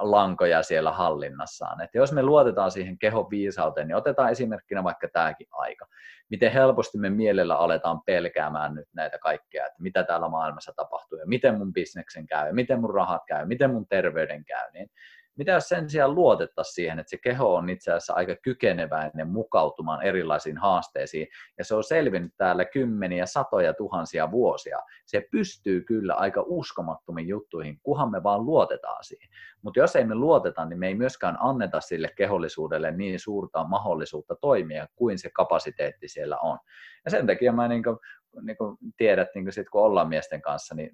lankoja 0.00 0.62
siellä 0.62 0.92
hallinnassaan. 0.92 1.80
Että 1.80 1.98
jos 1.98 2.12
me 2.12 2.22
luotetaan 2.22 2.70
siihen 2.70 2.98
kehon 2.98 3.30
viisauteen, 3.30 3.88
niin 3.88 3.96
otetaan 3.96 4.30
esimerkkinä 4.30 4.84
vaikka 4.84 5.08
tämäkin 5.12 5.46
aika. 5.50 5.86
Miten 6.28 6.52
helposti 6.52 6.98
me 6.98 7.10
mielellä 7.10 7.56
aletaan 7.56 8.00
pelkäämään 8.06 8.74
nyt 8.74 8.88
näitä 8.92 9.18
kaikkea, 9.18 9.66
että 9.66 9.82
mitä 9.82 10.04
täällä 10.04 10.28
maailmassa 10.28 10.72
tapahtuu 10.76 11.18
ja 11.18 11.26
miten 11.26 11.58
mun 11.58 11.72
bisneksen 11.72 12.26
käy, 12.26 12.52
miten 12.52 12.80
mun 12.80 12.94
rahat 12.94 13.22
käy, 13.26 13.46
miten 13.46 13.70
mun 13.70 13.86
terveyden 13.86 14.44
käy, 14.44 14.70
niin 14.72 14.90
mitä 15.36 15.52
jos 15.52 15.68
sen 15.68 15.90
sijaan 15.90 16.14
luotettaisiin 16.14 16.74
siihen, 16.74 16.98
että 16.98 17.10
se 17.10 17.18
keho 17.18 17.54
on 17.54 17.68
itse 17.68 17.92
asiassa 17.92 18.14
aika 18.14 18.36
kykeneväinen 18.42 19.28
mukautumaan 19.28 20.02
erilaisiin 20.02 20.58
haasteisiin, 20.58 21.26
ja 21.58 21.64
se 21.64 21.74
on 21.74 21.84
selvinnyt 21.84 22.32
täällä 22.36 22.64
kymmeniä, 22.64 23.26
satoja, 23.26 23.74
tuhansia 23.74 24.30
vuosia. 24.30 24.78
Se 25.06 25.28
pystyy 25.30 25.80
kyllä 25.80 26.14
aika 26.14 26.44
uskomattomiin 26.46 27.28
juttuihin, 27.28 27.80
kuhan 27.82 28.10
me 28.10 28.22
vaan 28.22 28.46
luotetaan 28.46 29.04
siihen. 29.04 29.28
Mutta 29.62 29.80
jos 29.80 29.96
ei 29.96 30.04
me 30.04 30.14
luoteta, 30.14 30.64
niin 30.64 30.78
me 30.78 30.86
ei 30.86 30.94
myöskään 30.94 31.36
anneta 31.40 31.80
sille 31.80 32.08
kehollisuudelle 32.16 32.90
niin 32.90 33.20
suurta 33.20 33.64
mahdollisuutta 33.64 34.36
toimia 34.40 34.86
kuin 34.96 35.18
se 35.18 35.30
kapasiteetti 35.34 36.08
siellä 36.08 36.38
on. 36.38 36.58
Ja 37.04 37.10
sen 37.10 37.26
takia 37.26 37.52
mä 37.52 37.68
niin 37.68 37.82
kuin, 37.82 37.96
niin 38.42 38.56
kuin 38.56 38.76
tiedät, 38.96 39.28
niin 39.34 39.44
kuin 39.44 39.52
sit, 39.52 39.70
kun 39.70 39.82
ollaan 39.82 40.08
miesten 40.08 40.42
kanssa, 40.42 40.74
niin 40.74 40.90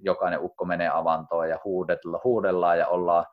jokainen 0.00 0.40
ukko 0.42 0.64
menee 0.64 0.88
avantoon 0.88 1.48
ja 1.48 1.58
huudellaan 2.24 2.78
ja 2.78 2.88
ollaan 2.88 3.24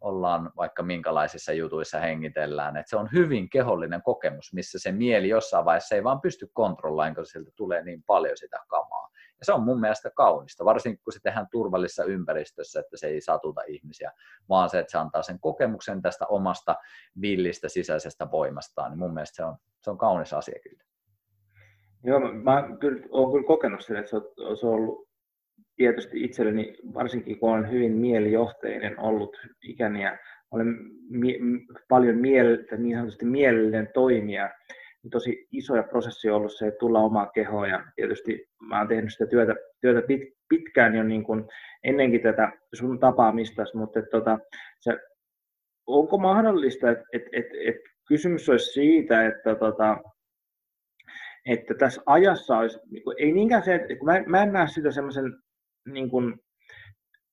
ollaan 0.00 0.52
vaikka 0.56 0.82
minkälaisissa 0.82 1.52
jutuissa 1.52 2.00
hengitellään. 2.00 2.76
Et 2.76 2.88
se 2.88 2.96
on 2.96 3.08
hyvin 3.12 3.50
kehollinen 3.50 4.02
kokemus, 4.02 4.52
missä 4.52 4.78
se 4.78 4.92
mieli 4.92 5.28
jossain 5.28 5.64
vaiheessa 5.64 5.94
ei 5.94 6.04
vaan 6.04 6.20
pysty 6.20 6.50
kontrolloimaan, 6.52 7.14
kun 7.14 7.26
sieltä 7.26 7.50
tulee 7.56 7.82
niin 7.82 8.02
paljon 8.02 8.36
sitä 8.36 8.58
kamaa. 8.68 9.10
Ja 9.38 9.44
se 9.44 9.52
on 9.52 9.62
mun 9.62 9.80
mielestä 9.80 10.10
kaunista, 10.10 10.64
varsinkin 10.64 11.04
kun 11.04 11.12
se 11.12 11.20
tehdään 11.22 11.46
turvallisessa 11.50 12.04
ympäristössä, 12.04 12.80
että 12.80 12.96
se 12.96 13.06
ei 13.06 13.20
satuta 13.20 13.60
ihmisiä, 13.66 14.12
vaan 14.48 14.70
se, 14.70 14.78
että 14.78 14.92
se 14.92 14.98
antaa 14.98 15.22
sen 15.22 15.40
kokemuksen 15.40 16.02
tästä 16.02 16.26
omasta 16.26 16.76
villistä 17.20 17.68
sisäisestä 17.68 18.30
voimastaan, 18.30 18.90
niin 18.90 18.98
mun 18.98 19.14
mielestä 19.14 19.36
se 19.36 19.44
on, 19.44 19.56
se 19.82 19.90
on 19.90 19.98
kaunis 19.98 20.32
asia 20.32 20.58
kyllä. 20.62 20.84
Joo, 22.04 22.20
mä 22.20 22.68
kyllä, 22.80 23.06
olen 23.10 23.32
kyllä 23.32 23.46
kokenut 23.46 23.84
sen, 23.84 23.96
että 23.96 24.10
se 24.10 24.16
on, 24.16 24.56
se 24.56 24.66
on 24.66 24.74
ollut 24.74 25.08
tietysti 25.76 26.24
itselleni, 26.24 26.74
varsinkin 26.94 27.38
kun 27.38 27.50
olen 27.50 27.70
hyvin 27.70 27.92
mielijohteinen 27.92 29.00
ollut 29.00 29.36
ikäni 29.62 30.02
ja 30.02 30.18
olen 30.50 30.76
mie- 31.10 31.38
paljon 31.88 32.16
miel- 32.16 32.76
niin 32.78 32.96
sanotusti 32.96 33.24
mielellinen 33.24 33.88
toimija, 33.94 34.50
niin 35.02 35.10
tosi 35.10 35.46
isoja 35.52 35.82
prosessi 35.82 36.30
on 36.30 36.36
ollut 36.36 36.52
se, 36.58 36.66
että 36.66 36.78
tulla 36.78 37.00
omaa 37.00 37.26
kehoa 37.26 37.66
ja 37.66 37.84
tietysti 37.96 38.48
mä 38.60 38.76
olen 38.76 38.88
tehnyt 38.88 39.12
sitä 39.12 39.26
työtä, 39.26 39.54
työtä 39.80 40.00
pit- 40.00 40.36
pitkään 40.48 40.94
jo 40.94 41.02
niin 41.02 41.24
kuin 41.24 41.44
ennenkin 41.84 42.22
tätä 42.22 42.52
sun 42.74 42.98
tapaamista, 42.98 43.62
mutta 43.74 43.98
että 43.98 44.10
tota, 44.10 44.38
se, 44.80 44.98
onko 45.86 46.18
mahdollista, 46.18 46.90
että 46.90 47.04
et, 47.12 47.22
et, 47.32 47.46
et 47.66 47.76
kysymys 48.08 48.48
olisi 48.48 48.72
siitä, 48.72 49.26
että 49.26 49.54
tota, 49.54 49.96
että 51.46 51.74
tässä 51.74 52.02
ajassa 52.06 52.58
olisi, 52.58 52.78
niin 52.90 53.02
ei 53.18 53.32
niinkään 53.32 53.62
se, 53.62 53.74
että 53.74 54.04
mä, 54.04 54.22
mä 54.26 54.42
en 54.42 54.52
näe 54.52 54.68
sitä 54.68 54.90
semmoisen 54.90 55.32
niin 55.86 56.10
kuin 56.10 56.34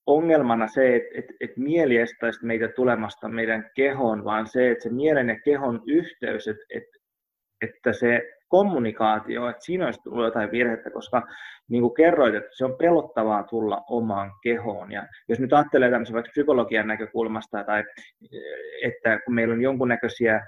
ongelmana 0.06 0.68
se, 0.68 0.96
että, 0.96 1.10
että, 1.16 1.34
että 1.40 1.62
mieli 1.62 1.98
estäisi 1.98 2.46
meitä 2.46 2.68
tulemasta 2.68 3.30
meidän 3.30 3.72
kehoon, 3.76 4.24
vaan 4.24 4.48
se, 4.48 4.72
että 4.72 4.84
se 4.84 4.90
mielen 4.90 5.30
ja 5.30 5.40
kehon 5.46 5.82
yhteys, 5.88 6.48
että, 6.48 6.64
että, 6.76 7.00
että 7.62 7.94
se 7.94 8.22
kommunikaatio, 8.48 9.50
että 9.50 9.66
siinä 9.66 9.86
olisi 9.86 10.00
tullut 10.04 10.26
jotain 10.26 10.52
virhettä, 10.52 10.90
koska 10.90 11.24
niin 11.70 11.82
kuin 11.82 11.94
kerroit, 11.94 12.36
että 12.36 12.50
se 12.58 12.66
on 12.66 12.78
pelottavaa 12.78 13.44
tulla 13.44 13.84
omaan 13.90 14.32
kehoon. 14.44 14.92
Ja 14.92 15.08
jos 15.30 15.40
nyt 15.40 15.54
ajattelee 15.54 15.92
tämmöisen 15.92 16.14
vaikka 16.14 16.30
psykologian 16.32 16.88
näkökulmasta, 16.88 17.64
tai 17.64 17.84
että 18.84 19.20
kun 19.26 19.36
meillä 19.36 19.54
on 19.54 19.62
jonkunnäköisiä 19.62 20.42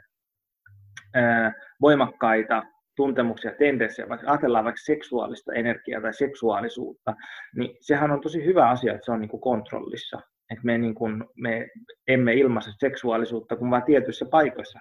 ää, 1.14 1.54
voimakkaita 1.82 2.64
tuntemuksia, 2.96 3.52
tendenssejä, 3.52 4.10
vaikka 4.10 4.32
ajatellaan 4.32 4.66
vaikka 4.66 4.82
seksuaalista 4.84 5.54
energiaa 5.54 6.02
tai 6.02 6.14
seksuaalisuutta, 6.14 7.14
niin 7.56 7.78
sehän 7.82 8.12
on 8.12 8.22
tosi 8.22 8.46
hyvä 8.46 8.70
asia, 8.70 8.94
että 8.94 9.06
se 9.06 9.12
on 9.12 9.22
niin 9.22 9.30
kuin 9.30 9.42
kontrollissa. 9.42 10.22
Että 10.52 10.66
me, 10.66 10.78
niin 10.78 10.96
kuin, 10.96 11.24
me 11.36 11.68
emme 12.08 12.34
ilmaise 12.34 12.72
seksuaalisuutta 12.80 13.56
kuin 13.56 13.72
vain 13.72 13.84
tietyissä 13.84 14.26
paikoissa. 14.32 14.80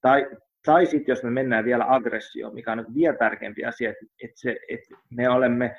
Tai, 0.00 0.26
tai 0.64 0.86
sitten 0.86 1.12
jos 1.12 1.22
me 1.22 1.30
mennään 1.30 1.64
vielä 1.64 1.84
aggressioon, 1.88 2.54
mikä 2.54 2.72
on 2.72 2.86
vielä 2.94 3.16
tärkeämpi 3.16 3.64
asia, 3.64 3.90
että, 3.90 4.06
että, 4.24 4.40
se, 4.40 4.56
että 4.68 4.94
me 5.10 5.28
olemme 5.28 5.76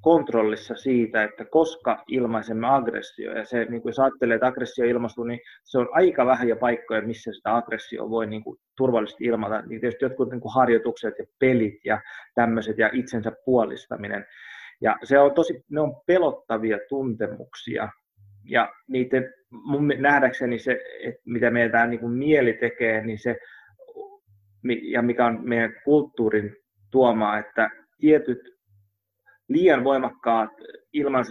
kontrollissa 0.00 0.74
siitä, 0.74 1.24
että 1.24 1.44
koska 1.44 2.04
ilmaisemme 2.08 2.66
aggressio, 2.66 3.32
ja 3.32 3.44
se, 3.44 3.64
niin 3.64 3.82
kuin 3.82 3.90
jos 3.90 3.98
ajattelee, 3.98 4.34
että 4.34 4.46
aggressio 4.46 4.84
ilmaistuu, 4.84 5.24
niin 5.24 5.40
se 5.64 5.78
on 5.78 5.88
aika 5.92 6.26
vähän 6.26 6.48
ja 6.48 6.56
paikkoja, 6.56 7.02
missä 7.02 7.32
sitä 7.32 7.56
aggressio 7.56 8.10
voi 8.10 8.26
niin 8.26 8.44
kuin, 8.44 8.58
turvallisesti 8.76 9.24
ilmata. 9.24 9.62
Niin 9.62 9.80
tietysti 9.80 10.04
jotkut 10.04 10.30
niin 10.30 10.40
kuin 10.40 10.54
harjoitukset 10.54 11.14
ja 11.18 11.24
pelit 11.38 11.84
ja 11.84 12.00
tämmöiset 12.34 12.78
ja 12.78 12.90
itsensä 12.92 13.32
puolistaminen. 13.44 14.26
Ja 14.80 14.96
se 15.04 15.18
on 15.18 15.34
tosi, 15.34 15.64
ne 15.70 15.80
on 15.80 15.94
pelottavia 16.06 16.78
tuntemuksia, 16.88 17.88
ja 18.44 18.72
niiden, 18.88 19.34
mun 19.50 19.92
nähdäkseni 19.98 20.58
se, 20.58 20.80
että 21.04 21.20
mitä 21.24 21.50
meidän 21.50 21.90
niin 21.90 22.00
kuin 22.00 22.12
mieli 22.12 22.52
tekee, 22.52 23.04
niin 23.04 23.18
se, 23.18 23.36
ja 24.82 25.02
mikä 25.02 25.26
on 25.26 25.40
meidän 25.42 25.72
kulttuurin 25.84 26.56
tuomaa, 26.90 27.38
että 27.38 27.70
tietyt 27.98 28.59
liian 29.50 29.84
voimakkaat 29.84 30.50
ilman 30.92 31.24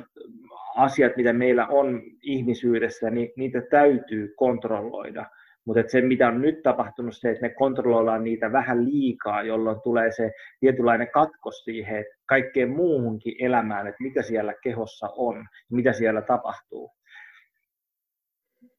asiat, 0.76 1.18
mitä 1.18 1.34
meillä 1.34 1.68
on 1.68 2.02
ihmisyydessä, 2.22 3.10
niin 3.10 3.32
niitä 3.38 3.62
täytyy 3.62 4.34
kontrolloida. 4.36 5.26
Mutta 5.66 5.84
se, 5.88 6.02
mitä 6.02 6.28
on 6.28 6.42
nyt 6.42 6.64
tapahtunut, 6.64 7.18
se, 7.18 7.30
että 7.30 7.42
me 7.42 7.50
kontrolloidaan 7.50 8.24
niitä 8.24 8.52
vähän 8.52 8.86
liikaa, 8.86 9.44
jolloin 9.44 9.82
tulee 9.82 10.12
se 10.12 10.32
tietynlainen 10.60 11.12
katkos 11.12 11.64
siihen, 11.64 12.00
että 12.00 12.16
kaikkeen 12.26 12.70
muuhunkin 12.70 13.36
elämään, 13.40 13.88
että 13.88 14.04
mitä 14.04 14.22
siellä 14.22 14.54
kehossa 14.64 15.08
on, 15.18 15.46
mitä 15.72 15.94
siellä 15.94 16.22
tapahtuu. 16.22 16.92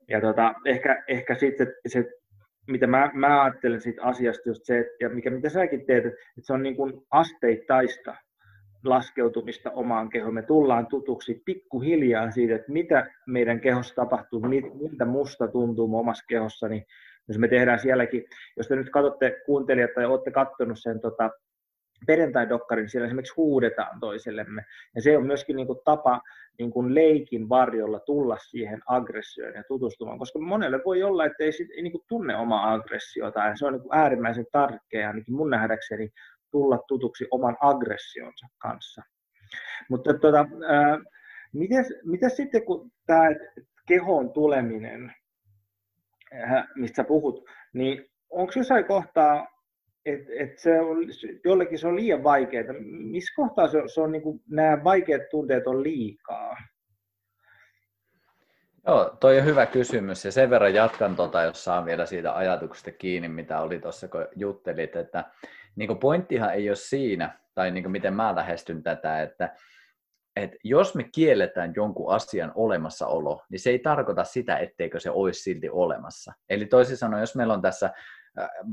Ja 0.09 0.21
tota, 0.21 0.55
ehkä, 0.65 1.05
ehkä 1.09 1.35
sitten 1.35 1.67
se, 1.87 2.05
mitä 2.69 2.87
mä, 2.87 3.11
mä 3.15 3.43
ajattelen 3.43 3.81
siitä 3.81 4.03
asiasta, 4.03 4.49
just 4.49 4.61
se, 4.65 4.85
ja 5.01 5.09
mikä, 5.09 5.31
mitä 5.31 5.49
säkin 5.49 5.87
teet, 5.87 6.07
että 6.07 6.19
se 6.41 6.53
on 6.53 6.63
niin 6.63 6.77
kuin 6.77 6.93
asteittaista 7.11 8.15
laskeutumista 8.85 9.71
omaan 9.71 10.09
kehoon. 10.09 10.35
Me 10.35 10.43
tullaan 10.43 10.87
tutuksi 10.87 11.43
pikkuhiljaa 11.45 12.31
siitä, 12.31 12.55
että 12.55 12.73
mitä 12.73 13.11
meidän 13.27 13.61
kehossa 13.61 13.95
tapahtuu, 13.95 14.41
miltä 14.41 15.05
musta 15.05 15.49
tuntuu 15.49 15.99
omassa 15.99 16.25
kehossa, 16.29 16.69
niin 16.69 16.87
jos 17.29 17.39
me 17.39 17.49
tehdään 17.49 17.79
sielläkin, 17.79 18.25
jos 18.57 18.69
te 18.69 18.77
nyt 18.77 18.91
katsotte 18.91 19.37
kuuntelijat 19.47 19.91
tai 19.95 20.05
olette 20.05 20.31
katsonut 20.31 20.79
sen 20.81 21.01
tota, 21.01 21.31
perjantai-dokkarin, 22.07 22.89
siellä 22.89 23.07
esimerkiksi 23.07 23.35
huudetaan 23.37 24.01
toisellemme. 24.01 24.65
Ja 24.95 25.03
se 25.03 25.17
on 25.17 25.27
myöskin 25.27 25.57
niin 25.57 25.67
kuin 25.67 25.79
tapa 25.85 26.21
niin 26.59 26.71
kuin 26.71 26.95
leikin 26.95 27.49
varjolla 27.49 28.01
tulla 28.01 28.37
siihen 28.39 28.81
aggressioon 28.87 29.55
ja 29.55 29.65
tutustumaan, 29.69 30.19
koska 30.19 30.39
monelle 30.39 30.81
voi 30.85 31.03
olla, 31.03 31.25
että 31.25 31.45
ei, 31.45 31.53
sit, 31.53 31.71
ei 31.71 31.83
niin 31.83 31.93
kuin 31.93 32.05
tunne 32.09 32.37
omaa 32.37 32.73
aggressiota, 32.73 33.41
ja 33.41 33.57
se 33.57 33.67
on 33.67 33.73
niin 33.73 33.83
kuin 33.83 33.99
äärimmäisen 33.99 34.47
tärkeää, 34.53 35.09
ainakin 35.09 35.35
mun 35.35 35.51
nähdäkseni, 35.51 36.11
tulla 36.51 36.79
tutuksi 36.89 37.27
oman 37.31 37.57
aggressionsa 37.61 38.47
kanssa. 38.59 39.03
Mutta 39.89 40.15
tuota, 40.15 40.47
miten 42.05 42.31
sitten 42.31 42.65
kun 42.65 42.91
tämä 43.07 43.29
kehoon 43.89 44.33
tuleminen, 44.33 45.15
mistä 46.77 47.05
puhut, 47.05 47.45
niin 47.75 48.11
onko 48.31 48.53
jossain 48.57 48.85
kohtaa, 48.85 49.47
että 50.07 50.33
et 50.39 50.59
se 50.59 50.81
on, 50.81 50.99
jollekin 51.45 51.79
se 51.79 51.89
on 51.89 51.97
liian 51.97 52.25
vaikeaa. 52.25 52.75
Missä 52.89 53.33
kohtaa 53.37 53.69
se 53.69 53.83
se 53.95 54.01
on 54.01 54.13
niin 54.13 54.23
kuin, 54.23 54.41
nämä 54.51 54.85
vaikeat 54.85 55.23
tunteet 55.31 55.67
on 55.67 55.83
liikaa? 55.83 56.57
Joo, 58.87 59.17
toi 59.21 59.39
on 59.39 59.45
hyvä 59.45 59.67
kysymys 59.67 60.25
ja 60.25 60.33
sen 60.33 60.51
verran 60.51 60.75
jatkan 60.75 61.17
tota, 61.17 61.43
jos 61.43 61.65
saan 61.65 61.85
vielä 61.85 62.07
siitä 62.07 62.37
ajatuksesta 62.37 62.91
kiinni, 62.91 63.29
mitä 63.29 63.61
oli 63.61 63.79
tuossa, 63.79 64.09
kun 64.09 64.27
juttelit, 64.37 64.97
että 64.97 65.25
niin 65.77 65.99
pointtihan 65.99 66.55
ei 66.55 66.71
ole 66.71 66.77
siinä, 66.77 67.39
tai 67.55 67.71
niin 67.71 67.91
miten 67.91 68.15
mä 68.15 68.35
lähestyn 68.35 68.83
tätä, 68.83 69.23
että, 69.23 69.55
että 70.37 70.57
jos 70.65 70.95
me 70.95 71.05
kielletään 71.15 71.73
jonkun 71.77 72.13
asian 72.15 72.53
olemassaolo, 72.55 73.43
niin 73.51 73.61
se 73.61 73.71
ei 73.71 73.79
tarkoita 73.79 74.25
sitä, 74.25 74.57
etteikö 74.57 75.01
se 75.01 75.11
olisi 75.11 75.43
silti 75.43 75.69
olemassa. 75.71 76.33
Eli 76.49 76.67
toisin 76.67 76.97
sanoen, 76.97 77.21
jos 77.21 77.37
meillä 77.37 77.55
on 77.55 77.63
tässä 77.63 77.91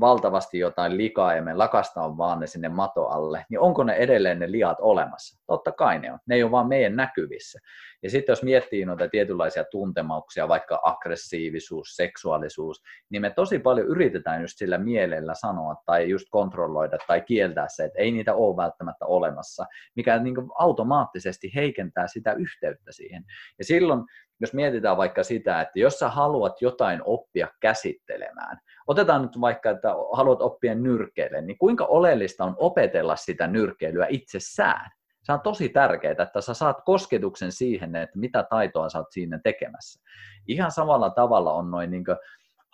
valtavasti 0.00 0.58
jotain 0.58 0.96
likaa 0.96 1.34
ja 1.34 1.42
me 1.42 1.54
lakastaa 1.54 2.16
vaan 2.16 2.40
ne 2.40 2.46
sinne 2.46 2.68
mato 2.68 3.06
alle, 3.06 3.46
niin 3.50 3.60
onko 3.60 3.84
ne 3.84 3.92
edelleen 3.92 4.38
ne 4.38 4.50
liat 4.50 4.78
olemassa? 4.80 5.40
Totta 5.46 5.72
kai 5.72 5.98
ne 5.98 6.12
on. 6.12 6.18
Ne 6.26 6.34
ei 6.34 6.42
ole 6.42 6.50
vaan 6.50 6.68
meidän 6.68 6.96
näkyvissä. 6.96 7.58
Ja 8.02 8.10
sitten 8.10 8.32
jos 8.32 8.42
miettii 8.42 8.84
noita 8.84 9.08
tietynlaisia 9.08 9.64
tuntemuksia, 9.64 10.48
vaikka 10.48 10.80
aggressiivisuus, 10.82 11.96
seksuaalisuus, 11.96 12.82
niin 13.10 13.22
me 13.22 13.30
tosi 13.30 13.58
paljon 13.58 13.86
yritetään 13.86 14.40
just 14.40 14.58
sillä 14.58 14.78
mielellä 14.78 15.34
sanoa 15.34 15.76
tai 15.86 16.08
just 16.08 16.26
kontrolloida 16.30 16.98
tai 17.06 17.20
kieltää 17.20 17.66
se, 17.68 17.84
että 17.84 17.98
ei 17.98 18.10
niitä 18.10 18.34
ole 18.34 18.56
välttämättä 18.56 19.06
olemassa, 19.06 19.66
mikä 19.94 20.18
niin 20.18 20.36
automaattisesti 20.58 21.50
heikentää 21.54 22.06
sitä 22.06 22.32
yhteyttä 22.32 22.92
siihen. 22.92 23.24
Ja 23.58 23.64
silloin 23.64 24.04
jos 24.40 24.54
mietitään 24.54 24.96
vaikka 24.96 25.22
sitä, 25.22 25.60
että 25.60 25.78
jos 25.78 25.98
sä 25.98 26.08
haluat 26.08 26.62
jotain 26.62 27.00
oppia 27.04 27.48
käsittelemään, 27.60 28.58
otetaan 28.88 29.22
nyt 29.22 29.40
vaikka, 29.40 29.70
että 29.70 29.88
haluat 30.12 30.42
oppia 30.42 30.74
nyrkkeille, 30.74 31.40
niin 31.40 31.58
kuinka 31.58 31.84
oleellista 31.84 32.44
on 32.44 32.54
opetella 32.58 33.16
sitä 33.16 33.46
nyrkkeilyä 33.46 34.06
itsessään? 34.08 34.90
Se 35.22 35.32
on 35.32 35.40
tosi 35.40 35.68
tärkeää, 35.68 36.14
että 36.22 36.40
sä 36.40 36.54
saat 36.54 36.76
kosketuksen 36.84 37.52
siihen, 37.52 37.96
että 37.96 38.18
mitä 38.18 38.42
taitoa 38.50 38.88
sä 38.88 38.98
oot 38.98 39.12
siinä 39.12 39.40
tekemässä. 39.44 40.00
Ihan 40.46 40.70
samalla 40.70 41.10
tavalla 41.10 41.52
on 41.52 41.70
noin 41.70 41.90
niin 41.90 42.04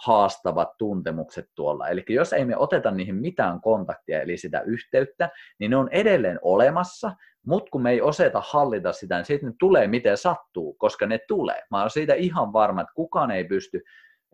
haastavat 0.04 0.68
tuntemukset 0.78 1.48
tuolla. 1.54 1.88
Eli 1.88 2.04
jos 2.08 2.32
ei 2.32 2.44
me 2.44 2.56
oteta 2.56 2.90
niihin 2.90 3.14
mitään 3.14 3.60
kontaktia, 3.60 4.22
eli 4.22 4.36
sitä 4.36 4.60
yhteyttä, 4.60 5.30
niin 5.58 5.70
ne 5.70 5.76
on 5.76 5.88
edelleen 5.92 6.38
olemassa, 6.42 7.12
mutta 7.46 7.70
kun 7.70 7.82
me 7.82 7.90
ei 7.90 8.00
oseta 8.00 8.42
hallita 8.46 8.92
sitä, 8.92 9.16
niin 9.16 9.24
sitten 9.24 9.48
ne 9.48 9.54
tulee 9.58 9.86
miten 9.86 10.16
sattuu, 10.16 10.74
koska 10.74 11.06
ne 11.06 11.18
tulee. 11.28 11.62
Mä 11.70 11.80
oon 11.80 11.90
siitä 11.90 12.14
ihan 12.14 12.52
varma, 12.52 12.80
että 12.80 12.92
kukaan 12.94 13.30
ei 13.30 13.44
pysty, 13.44 13.82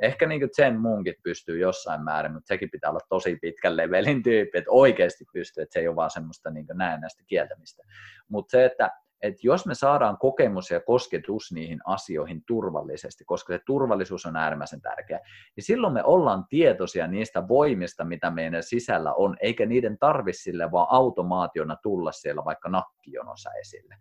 ehkä 0.03 0.27
niin 0.27 0.41
kuin 0.41 0.51
sen 0.53 0.81
munkit 0.81 1.17
pystyy 1.23 1.59
jossain 1.59 2.05
määrin, 2.05 2.33
mutta 2.33 2.49
sekin 2.49 2.71
pitää 2.71 2.91
olla 2.91 3.01
tosi 3.09 3.37
pitkän 3.37 3.77
levelin 3.77 4.23
tyyppi, 4.23 4.59
että 4.59 4.71
oikeasti 4.71 5.25
pystyy, 5.33 5.63
että 5.63 5.73
se 5.73 5.81
ei 5.81 5.89
ole 5.89 5.97
vaan 5.97 6.11
semmoista 6.11 6.51
niin 6.51 6.67
näennäistä 6.75 7.23
kieltämistä. 7.27 7.83
Mutta 8.29 8.51
se, 8.51 8.65
että 8.65 8.91
että 9.23 9.41
jos 9.43 9.67
me 9.67 9.75
saadaan 9.75 10.19
kokemus 10.19 10.71
ja 10.71 10.81
kosketus 10.81 11.53
niihin 11.53 11.81
asioihin 11.85 12.43
turvallisesti, 12.47 13.25
koska 13.25 13.53
se 13.53 13.61
turvallisuus 13.67 14.27
on 14.27 14.37
äärimmäisen 14.37 14.81
tärkeä, 14.81 15.21
niin 15.57 15.65
silloin 15.65 15.93
me 15.93 16.05
ollaan 16.05 16.45
tietoisia 16.49 17.07
niistä 17.07 17.49
voimista, 17.49 18.05
mitä 18.05 18.31
meidän 18.31 18.63
sisällä 18.63 19.15
on, 19.15 19.37
eikä 19.41 19.67
niiden 19.67 19.99
tarvitse 19.99 20.43
sille 20.43 20.73
vaan 20.73 20.87
automaationa 20.91 21.77
tulla 21.83 22.13
siellä 22.13 22.45
vaikka 22.45 22.69
nakkijonossa 22.69 23.51
esille. 23.61 23.97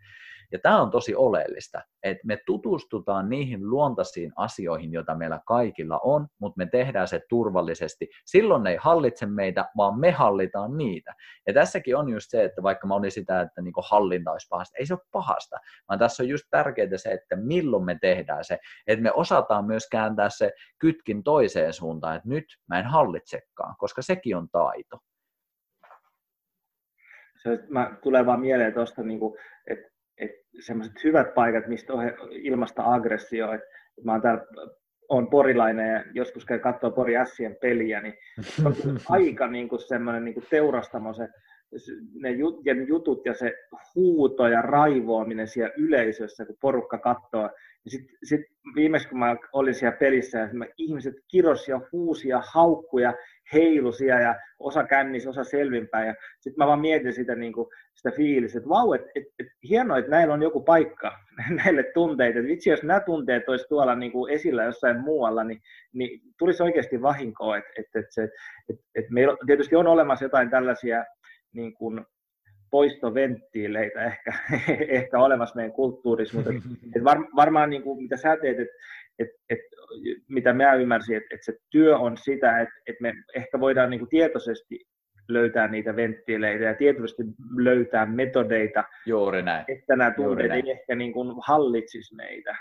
Ja 0.51 0.59
tämä 0.59 0.81
on 0.81 0.91
tosi 0.91 1.15
oleellista, 1.15 1.81
että 2.03 2.27
me 2.27 2.37
tutustutaan 2.45 3.29
niihin 3.29 3.69
luontaisiin 3.69 4.31
asioihin, 4.35 4.91
joita 4.91 5.15
meillä 5.15 5.39
kaikilla 5.45 5.99
on, 6.03 6.27
mutta 6.39 6.57
me 6.57 6.65
tehdään 6.65 7.07
se 7.07 7.21
turvallisesti. 7.29 8.09
Silloin 8.25 8.63
ne 8.63 8.69
ei 8.69 8.77
hallitse 8.81 9.25
meitä, 9.25 9.65
vaan 9.77 9.99
me 9.99 10.11
hallitaan 10.11 10.77
niitä. 10.77 11.13
Ja 11.47 11.53
tässäkin 11.53 11.95
on 11.95 12.09
just 12.09 12.29
se, 12.29 12.43
että 12.43 12.63
vaikka 12.63 12.87
mä 12.87 12.95
olin 12.95 13.11
sitä, 13.11 13.41
että 13.41 13.61
niin 13.61 13.73
hallinta 13.89 14.31
olisi 14.31 14.47
pahasta, 14.49 14.77
ei 14.79 14.85
se 14.85 14.93
ole 14.93 15.01
pahasta, 15.11 15.57
vaan 15.89 15.99
tässä 15.99 16.23
on 16.23 16.29
just 16.29 16.45
tärkeää 16.51 16.97
se, 16.97 17.09
että 17.09 17.35
milloin 17.35 17.85
me 17.85 17.97
tehdään 18.01 18.43
se, 18.43 18.59
että 18.87 19.03
me 19.03 19.11
osataan 19.11 19.65
myös 19.65 19.87
kääntää 19.91 20.29
se 20.29 20.51
kytkin 20.79 21.23
toiseen 21.23 21.73
suuntaan, 21.73 22.15
että 22.15 22.29
nyt 22.29 22.45
mä 22.69 22.79
en 22.79 22.85
hallitsekaan, 22.85 23.75
koska 23.77 24.01
sekin 24.01 24.37
on 24.37 24.49
taito 24.51 24.97
se 27.43 27.59
mä 27.69 27.97
tulee 28.01 28.25
vaan 28.25 28.39
mieleen 28.39 28.73
tuosta, 28.73 29.03
niin 29.03 29.19
että 29.67 29.98
semmoiset 30.59 31.03
hyvät 31.03 31.33
paikat, 31.33 31.67
mistä 31.67 31.93
on 31.93 32.03
ilmasta 32.31 32.83
aggressioa. 32.85 33.55
Et 33.55 33.61
mä 34.03 34.11
oon 34.11 34.21
täällä 34.21 34.43
on 35.09 35.29
porilainen 35.29 35.93
ja 35.93 36.03
joskus 36.13 36.45
käy 36.45 36.59
katsoa 36.59 36.91
Pori 36.91 37.13
Sien 37.35 37.57
peliä, 37.61 38.01
niin 38.01 38.13
on 38.65 38.75
aika 39.09 39.47
niin 39.47 39.69
kuin 39.69 39.79
semmoinen 39.79 40.25
niin 40.25 40.33
kuin 40.33 40.45
teurastamo 40.49 41.13
se, 41.13 41.27
ne 42.21 42.31
jutut 42.87 43.25
ja 43.25 43.33
se 43.33 43.53
huuto 43.95 44.47
ja 44.47 44.61
raivoaminen 44.61 45.47
siellä 45.47 45.73
yleisössä, 45.77 46.45
kun 46.45 46.55
porukka 46.61 46.97
katsoo. 46.97 47.49
Sitten 47.87 48.17
sit 48.23 48.41
viimeksi 48.75 49.09
kun 49.09 49.19
mä 49.19 49.35
olin 49.53 49.73
siellä 49.73 49.97
pelissä, 49.97 50.49
mä 50.53 50.65
ihmiset 50.77 51.13
kirosia, 51.31 51.81
huusia, 51.91 52.41
haukkuja, 52.53 53.13
heilusia 53.53 54.19
ja 54.19 54.35
osa 54.59 54.83
kännissä, 54.83 55.29
osa 55.29 55.43
selvinpäin. 55.43 56.07
Ja 56.07 56.15
sitten 56.39 56.63
mä 56.63 56.67
vaan 56.67 56.79
mietin 56.79 57.13
sitä, 57.13 57.35
niin 57.35 57.53
kuin, 57.53 57.67
sitä 57.95 58.11
fiilistä, 58.15 58.57
että 58.57 58.69
vau, 58.69 58.93
että 58.93 59.07
et, 59.15 59.23
et, 59.39 59.47
hienoa, 59.69 59.97
että 59.97 60.11
näillä 60.11 60.33
on 60.33 60.43
joku 60.43 60.61
paikka 60.61 61.11
näille 61.63 61.83
tunteille. 61.93 62.39
Että 62.39 62.49
vitsi, 62.49 62.69
jos 62.69 62.83
nämä 62.83 62.99
tunteet 62.99 63.49
olisi 63.49 63.65
tuolla 63.69 63.95
niin 63.95 64.11
kuin 64.11 64.33
esillä 64.33 64.63
jossain 64.63 64.99
muualla, 64.99 65.43
niin, 65.43 65.61
niin 65.93 66.21
tulisi 66.39 66.63
oikeasti 66.63 67.01
vahinkoa. 67.01 67.57
Että 67.57 67.71
et, 67.77 67.85
et 67.95 68.05
se, 68.09 68.23
et, 68.69 68.79
et 68.95 69.05
meillä 69.09 69.37
tietysti 69.45 69.75
on 69.75 69.87
olemassa 69.87 70.25
jotain 70.25 70.49
tällaisia 70.49 71.05
niin 71.53 71.73
kuin, 71.73 72.05
poistoventtiileitä 72.71 74.05
ehkä, 74.05 74.33
ehkä 74.99 75.19
olemassa 75.19 75.55
meidän 75.55 75.71
kulttuurissa, 75.71 76.37
mutta 76.37 76.49
et, 76.53 76.57
et 76.95 77.03
var, 77.03 77.17
varmaan 77.35 77.69
niin 77.69 77.83
kuin, 77.83 78.01
mitä 78.01 78.17
sä 78.17 78.37
teet, 78.41 78.59
että 78.59 78.73
et, 79.19 79.29
et, 79.49 79.59
mitä 80.29 80.53
mä 80.53 80.73
ymmärsin, 80.73 81.17
että 81.17 81.35
et 81.35 81.43
se 81.43 81.53
työ 81.69 81.97
on 81.97 82.17
sitä, 82.17 82.61
että 82.61 82.75
et 82.87 82.95
me 83.01 83.13
ehkä 83.35 83.59
voidaan 83.59 83.89
niin 83.89 83.99
kuin 83.99 84.09
tietoisesti 84.09 84.79
löytää 85.29 85.67
niitä 85.67 85.95
venttiileitä 85.95 86.63
ja 86.63 86.73
tietoisesti 86.73 87.23
löytää 87.57 88.05
metodeita, 88.05 88.83
Juuri 89.05 89.41
näin. 89.41 89.65
että 89.67 89.95
nämä 89.95 90.11
tunteet 90.11 90.51
ei 90.51 90.71
ehkä 90.71 90.95
niin 90.95 91.13
kuin 91.13 91.35
hallitsisi 91.47 92.15
meitä. 92.15 92.55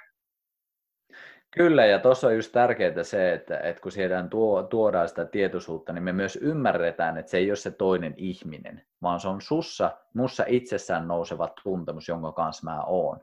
Kyllä, 1.50 1.86
ja 1.86 1.98
tuossa 1.98 2.26
on 2.26 2.36
just 2.36 2.52
tärkeää 2.52 3.02
se, 3.02 3.32
että, 3.32 3.58
että 3.58 3.82
kun 3.82 3.92
sieltä 3.92 4.24
tuo, 4.30 4.62
tuodaan 4.62 5.08
sitä 5.08 5.24
tietoisuutta, 5.24 5.92
niin 5.92 6.02
me 6.02 6.12
myös 6.12 6.38
ymmärretään, 6.42 7.18
että 7.18 7.30
se 7.30 7.38
ei 7.38 7.50
ole 7.50 7.56
se 7.56 7.70
toinen 7.70 8.14
ihminen, 8.16 8.82
vaan 9.02 9.20
se 9.20 9.28
on 9.28 9.40
sussa, 9.40 9.90
mussa 10.14 10.44
itsessään 10.46 11.08
nouseva 11.08 11.48
tuntemus, 11.62 12.08
jonka 12.08 12.32
kanssa 12.32 12.70
mä 12.70 12.82
oon. 12.82 13.20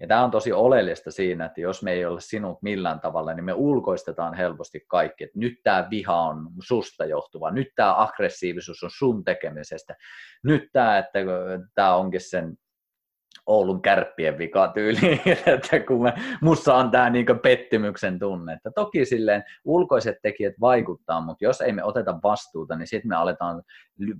Ja 0.00 0.06
tämä 0.06 0.24
on 0.24 0.30
tosi 0.30 0.52
oleellista 0.52 1.10
siinä, 1.10 1.44
että 1.44 1.60
jos 1.60 1.82
me 1.82 1.92
ei 1.92 2.04
ole 2.04 2.20
sinut 2.20 2.62
millään 2.62 3.00
tavalla, 3.00 3.34
niin 3.34 3.44
me 3.44 3.52
ulkoistetaan 3.52 4.34
helposti 4.34 4.84
kaikki, 4.88 5.24
että 5.24 5.38
nyt 5.38 5.54
tämä 5.62 5.86
viha 5.90 6.20
on 6.20 6.48
susta 6.60 7.04
johtuva, 7.04 7.50
nyt 7.50 7.68
tämä 7.76 8.02
aggressiivisuus 8.02 8.82
on 8.82 8.90
sun 8.92 9.24
tekemisestä, 9.24 9.96
nyt 10.44 10.68
tämä, 10.72 10.98
että 10.98 11.18
tämä 11.74 11.94
onkin 11.94 12.20
sen 12.20 12.56
Oulun 13.46 13.82
kärppien 13.82 14.38
vika 14.38 14.68
tyyli, 14.68 15.20
että 15.54 15.80
kun 15.80 16.02
me, 16.02 16.12
mussa 16.42 16.74
on 16.74 16.90
tämä 16.90 17.10
niin 17.10 17.26
pettymyksen 17.42 18.18
tunne. 18.18 18.52
Että 18.52 18.70
toki 18.74 19.04
silleen 19.04 19.44
ulkoiset 19.64 20.16
tekijät 20.22 20.54
vaikuttaa, 20.60 21.20
mutta 21.20 21.44
jos 21.44 21.60
ei 21.60 21.72
me 21.72 21.84
oteta 21.84 22.18
vastuuta, 22.22 22.76
niin 22.76 22.86
sitten 22.86 23.08
me 23.08 23.16
aletaan 23.16 23.62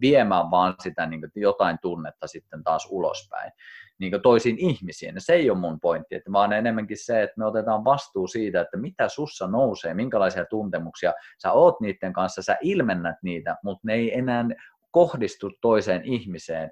viemään 0.01 0.51
vaan 0.51 0.75
sitä 0.83 1.07
niin 1.07 1.21
jotain 1.35 1.79
tunnetta 1.83 2.27
sitten 2.27 2.65
taas 2.65 2.89
ulospäin 2.91 3.53
niin 3.99 4.13
toisiin 4.23 4.59
ihmisiin. 4.59 5.15
Ja 5.15 5.21
se 5.21 5.33
ei 5.33 5.51
ole 5.51 5.59
mun 5.59 5.81
pointti, 5.81 6.15
että 6.15 6.33
vaan 6.33 6.53
enemmänkin 6.53 6.97
se, 6.97 7.23
että 7.23 7.35
me 7.39 7.47
otetaan 7.47 7.85
vastuu 7.85 8.27
siitä, 8.27 8.61
että 8.61 8.77
mitä 8.77 9.09
sussa 9.09 9.47
nousee, 9.47 9.95
minkälaisia 9.95 10.45
tuntemuksia 10.45 11.15
sä 11.43 11.53
oot 11.53 11.81
niiden 11.81 12.13
kanssa, 12.13 12.43
sä 12.43 12.57
ilmennät 12.61 13.17
niitä, 13.23 13.57
mutta 13.63 13.81
ne 13.85 13.95
ei 13.95 14.19
enää 14.19 14.45
kohdistu 14.91 15.51
toiseen 15.61 16.05
ihmiseen, 16.05 16.71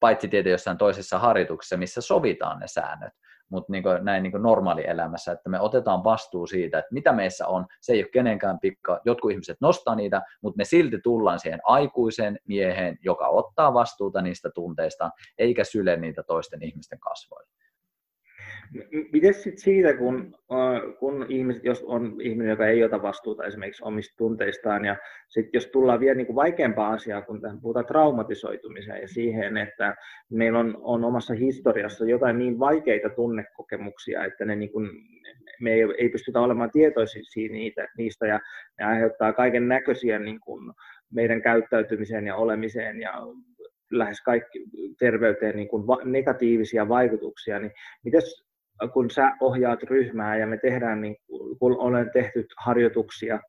paitsi 0.00 0.28
tietenkin 0.28 0.52
jossain 0.52 0.78
toisessa 0.78 1.18
harjoituksessa, 1.18 1.76
missä 1.76 2.00
sovitaan 2.00 2.58
ne 2.58 2.68
säännöt, 2.68 3.12
mutta 3.48 3.72
niin 3.72 3.84
näin 4.02 4.22
niin 4.22 4.42
normaalielämässä, 4.42 5.32
että 5.32 5.50
me 5.50 5.60
otetaan 5.60 6.04
vastuu 6.04 6.46
siitä, 6.46 6.78
että 6.78 6.94
mitä 6.94 7.12
meissä 7.12 7.46
on, 7.46 7.66
se 7.80 7.92
ei 7.92 8.02
ole 8.02 8.08
kenenkään 8.12 8.58
pikka, 8.60 9.00
jotkut 9.04 9.30
ihmiset 9.30 9.56
nostaa 9.60 9.94
niitä, 9.94 10.22
mutta 10.42 10.56
me 10.56 10.64
silti 10.64 10.98
tullaan 11.02 11.38
siihen 11.38 11.60
aikuiseen 11.64 12.38
mieheen, 12.48 12.98
joka 13.02 13.28
ottaa 13.28 13.74
vastuuta 13.74 14.22
niistä 14.22 14.50
tunteista, 14.54 15.10
eikä 15.38 15.64
syle 15.64 15.96
niitä 15.96 16.22
toisten 16.22 16.62
ihmisten 16.62 17.00
kasvoille. 17.00 17.50
Miten 19.12 19.34
sitten 19.34 19.58
siitä, 19.58 19.94
kun, 19.94 20.34
kun 20.98 21.26
ihmiset, 21.28 21.64
jos 21.64 21.82
on 21.82 22.16
ihminen, 22.20 22.50
joka 22.50 22.66
ei 22.66 22.84
ota 22.84 23.02
vastuuta 23.02 23.44
esimerkiksi 23.44 23.84
omista 23.84 24.14
tunteistaan, 24.16 24.84
ja 24.84 24.96
sitten 25.28 25.50
jos 25.54 25.66
tullaan 25.66 26.00
vielä 26.00 26.14
niin 26.14 26.26
kuin 26.26 26.36
vaikeampaa 26.36 26.92
asiaa, 26.92 27.22
kun 27.22 27.40
tähän 27.40 27.60
puhutaan 27.60 27.86
traumatisoitumiseen 27.86 29.00
ja 29.00 29.08
siihen, 29.08 29.56
että 29.56 29.96
meillä 30.30 30.58
on, 30.58 30.78
on 30.80 31.04
omassa 31.04 31.34
historiassa 31.34 32.04
jotain 32.04 32.38
niin 32.38 32.58
vaikeita 32.58 33.08
tunnekokemuksia, 33.08 34.24
että 34.24 34.44
ne 34.44 34.56
niin 34.56 34.72
kuin, 34.72 34.90
me 35.60 35.72
ei, 35.72 35.80
ei 35.98 36.08
pystytä 36.08 36.40
olemaan 36.40 36.70
tietoisia 36.70 37.22
niitä, 37.50 37.88
niistä, 37.98 38.26
ja 38.26 38.40
ne 38.78 38.84
aiheuttaa 38.86 39.32
kaiken 39.32 39.68
näköisiä 39.68 40.18
niin 40.18 40.40
kuin 40.40 40.72
meidän 41.12 41.42
käyttäytymiseen 41.42 42.26
ja 42.26 42.36
olemiseen 42.36 43.00
ja 43.00 43.12
lähes 43.90 44.22
kaikki 44.22 44.64
terveyteen 44.98 45.56
niin 45.56 45.68
kuin 45.68 45.84
negatiivisia 46.04 46.88
vaikutuksia, 46.88 47.58
niin 47.58 47.72
mites 48.04 48.45
kun 48.92 49.10
sä 49.10 49.32
ohjaat 49.40 49.82
ryhmää 49.82 50.36
ja 50.36 50.46
me 50.46 50.58
tehdään, 50.58 51.00
niin 51.00 51.16
kun 51.58 51.78
olen 51.78 52.10
tehty 52.12 52.46
harjoituksia, 52.58 53.40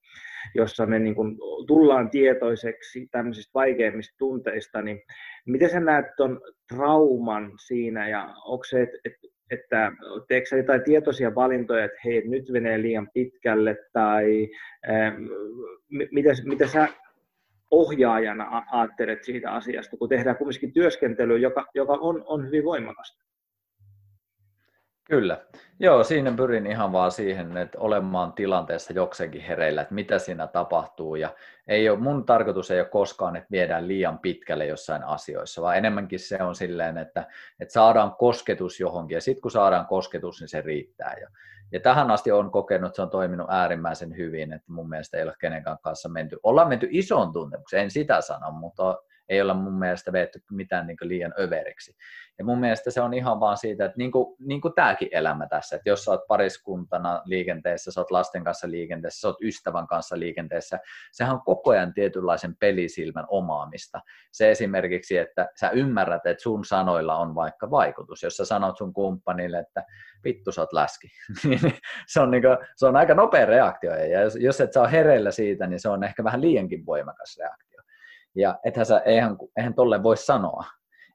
jossa 0.56 0.86
me 0.86 1.00
niin 1.00 1.16
kun 1.16 1.38
tullaan 1.68 2.10
tietoiseksi 2.10 3.08
tämmöisistä 3.12 3.52
vaikeimmista 3.54 4.16
tunteista, 4.18 4.82
niin 4.82 5.02
miten 5.46 5.70
sä 5.70 5.80
näet 5.80 6.06
tuon 6.18 6.42
trauman 6.74 7.52
siinä 7.68 8.10
ja 8.10 8.34
onko 8.46 8.64
se, 8.64 8.82
että 8.82 8.98
et, 9.06 9.14
että 9.52 10.50
sä 10.50 10.58
jotain 10.58 10.84
tietoisia 10.84 11.36
valintoja, 11.36 11.86
että 11.86 11.98
hei, 12.06 12.28
nyt 12.28 12.50
menee 12.50 12.82
liian 12.82 13.10
pitkälle, 13.14 13.78
tai 13.94 14.48
äh, 14.90 15.14
mitä, 16.12 16.30
mitä 16.46 16.68
sä 16.68 16.88
ohjaajana 17.72 18.64
ajattelet 18.72 19.24
siitä 19.24 19.52
asiasta, 19.52 19.98
kun 19.98 20.10
tehdään 20.10 20.38
kumminkin 20.38 20.74
työskentelyä, 20.74 21.38
joka, 21.38 21.66
joka 21.74 21.94
on, 21.94 22.24
on 22.28 22.46
hyvin 22.46 22.64
voimakasta? 22.64 23.27
Kyllä. 25.10 25.38
Joo, 25.80 26.04
siinä 26.04 26.32
pyrin 26.32 26.68
ihan 26.68 26.92
vaan 26.92 27.12
siihen, 27.12 27.58
että 27.58 27.80
olemaan 27.80 28.34
tilanteessa 28.34 28.94
jokseenkin 28.94 29.42
hereillä, 29.42 29.82
että 29.82 29.94
mitä 29.94 30.20
siinä 30.20 30.48
tapahtuu. 30.48 31.16
Ja 31.16 31.36
ei 31.68 31.90
ole, 31.90 32.00
mun 32.00 32.26
tarkoitus 32.26 32.72
ei 32.72 32.80
ole 32.80 32.90
koskaan, 32.90 33.36
että 33.36 33.52
viedään 33.52 33.88
liian 33.88 34.20
pitkälle 34.20 34.66
jossain 34.66 35.04
asioissa, 35.04 35.62
vaan 35.62 35.78
enemmänkin 35.78 36.20
se 36.20 36.44
on 36.44 36.56
silleen, 36.56 36.98
että, 36.98 37.28
että 37.60 37.74
saadaan 37.74 38.16
kosketus 38.16 38.80
johonkin. 38.80 39.16
Ja 39.16 39.22
sitten 39.22 39.42
kun 39.42 39.52
saadaan 39.52 39.86
kosketus, 39.86 40.40
niin 40.42 40.50
se 40.50 40.62
riittää 40.62 41.16
jo. 41.22 41.28
Ja 41.72 41.80
tähän 41.80 42.12
asti 42.12 42.32
on 42.32 42.52
kokenut, 42.52 42.88
että 42.88 42.96
se 42.96 43.02
on 43.02 43.10
toiminut 43.10 43.48
äärimmäisen 43.50 44.18
hyvin, 44.18 44.54
että 44.54 44.72
mun 44.72 44.90
mielestä 44.90 45.18
ei 45.18 45.24
ole 45.24 45.34
kenenkään 45.40 45.78
kanssa 45.82 46.10
menty. 46.10 46.38
Ollaan 46.44 46.70
menty 46.70 46.88
isoon 46.92 47.34
tuntemukseen, 47.34 47.84
en 47.84 47.92
sitä 47.92 48.22
sano, 48.22 48.52
mutta 48.52 48.98
ei 49.30 49.42
olla 49.42 49.54
mun 49.54 49.80
mielestä 49.80 50.12
veetty 50.12 50.42
mitään 50.52 50.88
niin 50.88 50.98
liian 51.02 51.34
överiksi. 51.40 51.96
Ja 52.38 52.46
mun 52.46 52.60
mielestä 52.60 52.92
se 52.92 53.02
on 53.02 53.14
ihan 53.14 53.40
vaan 53.40 53.58
siitä, 53.58 53.86
että 53.86 53.98
niin 53.98 54.12
kuin, 54.12 54.36
niin 54.40 54.62
kuin 54.62 54.74
tämäkin 54.74 55.10
elämä 55.12 55.48
tässä, 55.48 55.76
että 55.76 55.90
jos 55.90 56.06
sä 56.06 56.12
oot 56.12 56.28
pariskuntana 56.28 57.22
liikenteessä, 57.26 57.92
sä 57.92 58.02
oot 58.02 58.12
lasten 58.12 58.44
kanssa 58.44 58.72
liikenteessä, 58.72 59.22
sä 59.22 59.28
oot 59.28 59.42
ystävän 59.42 59.88
kanssa 59.88 60.20
liikenteessä, 60.20 60.80
sehän 61.12 61.36
on 61.36 61.42
koko 61.46 61.72
ajan 61.72 61.94
tietynlaisen 61.94 62.56
pelisilmän 62.56 63.26
omaamista. 63.28 64.02
Se 64.32 64.52
esimerkiksi, 64.52 65.18
että 65.18 65.50
sä 65.60 65.70
ymmärrät, 65.70 66.26
että 66.26 66.44
sun 66.44 66.66
sanoilla 66.66 67.18
on 67.18 67.36
vaikka 67.36 67.72
vaikutus. 67.72 68.24
Jos 68.24 68.38
sä 68.38 68.46
sanot 68.46 68.78
sun 68.78 68.94
kumppanille, 68.94 69.60
että 69.60 69.84
vittu 70.24 70.52
sä 70.52 70.62
oot 70.62 70.74
läski, 70.74 71.08
niin 71.50 71.74
se 72.08 72.20
on, 72.20 72.32
niin 72.32 72.44
kuin, 72.44 72.58
se 72.76 72.86
on 72.86 72.96
aika 72.96 73.14
nopea 73.14 73.46
reaktio. 73.46 73.92
Ja 73.92 74.22
jos, 74.22 74.36
jos 74.36 74.62
et 74.62 74.74
saa 74.74 74.88
hereillä 74.88 75.32
siitä, 75.32 75.68
niin 75.68 75.80
se 75.80 75.90
on 75.90 76.04
ehkä 76.04 76.24
vähän 76.24 76.42
liiankin 76.42 76.86
voimakas 76.86 77.38
reaktio. 77.40 77.77
Ja 78.38 78.60
ethän 78.64 78.86
sä, 78.86 79.00
eihän, 79.00 79.38
eihän 79.58 79.74
tolle 79.74 80.04
voi 80.04 80.18
sanoa. 80.18 80.66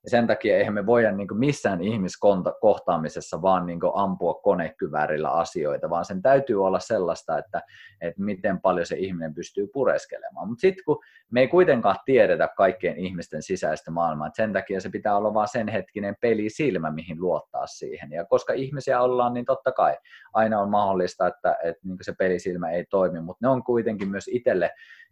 Ja 0.04 0.10
sen 0.10 0.26
takia 0.26 0.56
eihän 0.56 0.74
me 0.74 0.86
voida 0.86 1.12
niin 1.12 1.38
missään 1.38 1.82
ihmiskohtaamisessa 1.82 3.42
vaan 3.42 3.66
niin 3.66 3.80
ampua 3.94 4.34
konekyvärillä 4.34 5.30
asioita, 5.30 5.90
vaan 5.90 6.04
sen 6.04 6.22
täytyy 6.22 6.64
olla 6.64 6.80
sellaista, 6.80 7.38
että, 7.38 7.62
että 8.00 8.22
miten 8.22 8.60
paljon 8.60 8.86
se 8.86 8.96
ihminen 8.96 9.34
pystyy 9.34 9.66
pureskelemaan. 9.66 10.48
Mutta 10.48 10.60
sitten 10.60 10.84
kun 10.84 10.98
me 11.30 11.40
ei 11.40 11.48
kuitenkaan 11.48 11.96
tiedetä 12.04 12.48
kaikkien 12.56 12.96
ihmisten 12.96 13.42
sisäistä 13.42 13.90
maailmaa, 13.90 14.26
että 14.26 14.42
sen 14.42 14.52
takia 14.52 14.80
se 14.80 14.88
pitää 14.88 15.16
olla 15.16 15.34
vaan 15.34 15.48
sen 15.48 15.68
hetkinen 15.68 16.16
pelisilmä, 16.20 16.90
mihin 16.90 17.20
luottaa 17.20 17.66
siihen. 17.66 18.12
Ja 18.12 18.24
koska 18.24 18.52
ihmisiä 18.52 19.00
ollaan, 19.00 19.34
niin 19.34 19.44
totta 19.44 19.72
kai 19.72 19.96
aina 20.32 20.60
on 20.60 20.70
mahdollista, 20.70 21.26
että, 21.26 21.56
että 21.64 21.88
niin 21.88 21.98
se 22.00 22.14
pelisilmä 22.18 22.70
ei 22.70 22.84
toimi, 22.90 23.20
mutta 23.20 23.46
ne 23.46 23.48
on 23.48 23.62
kuitenkin 23.62 24.08
myös 24.08 24.28
itselle 24.28 24.70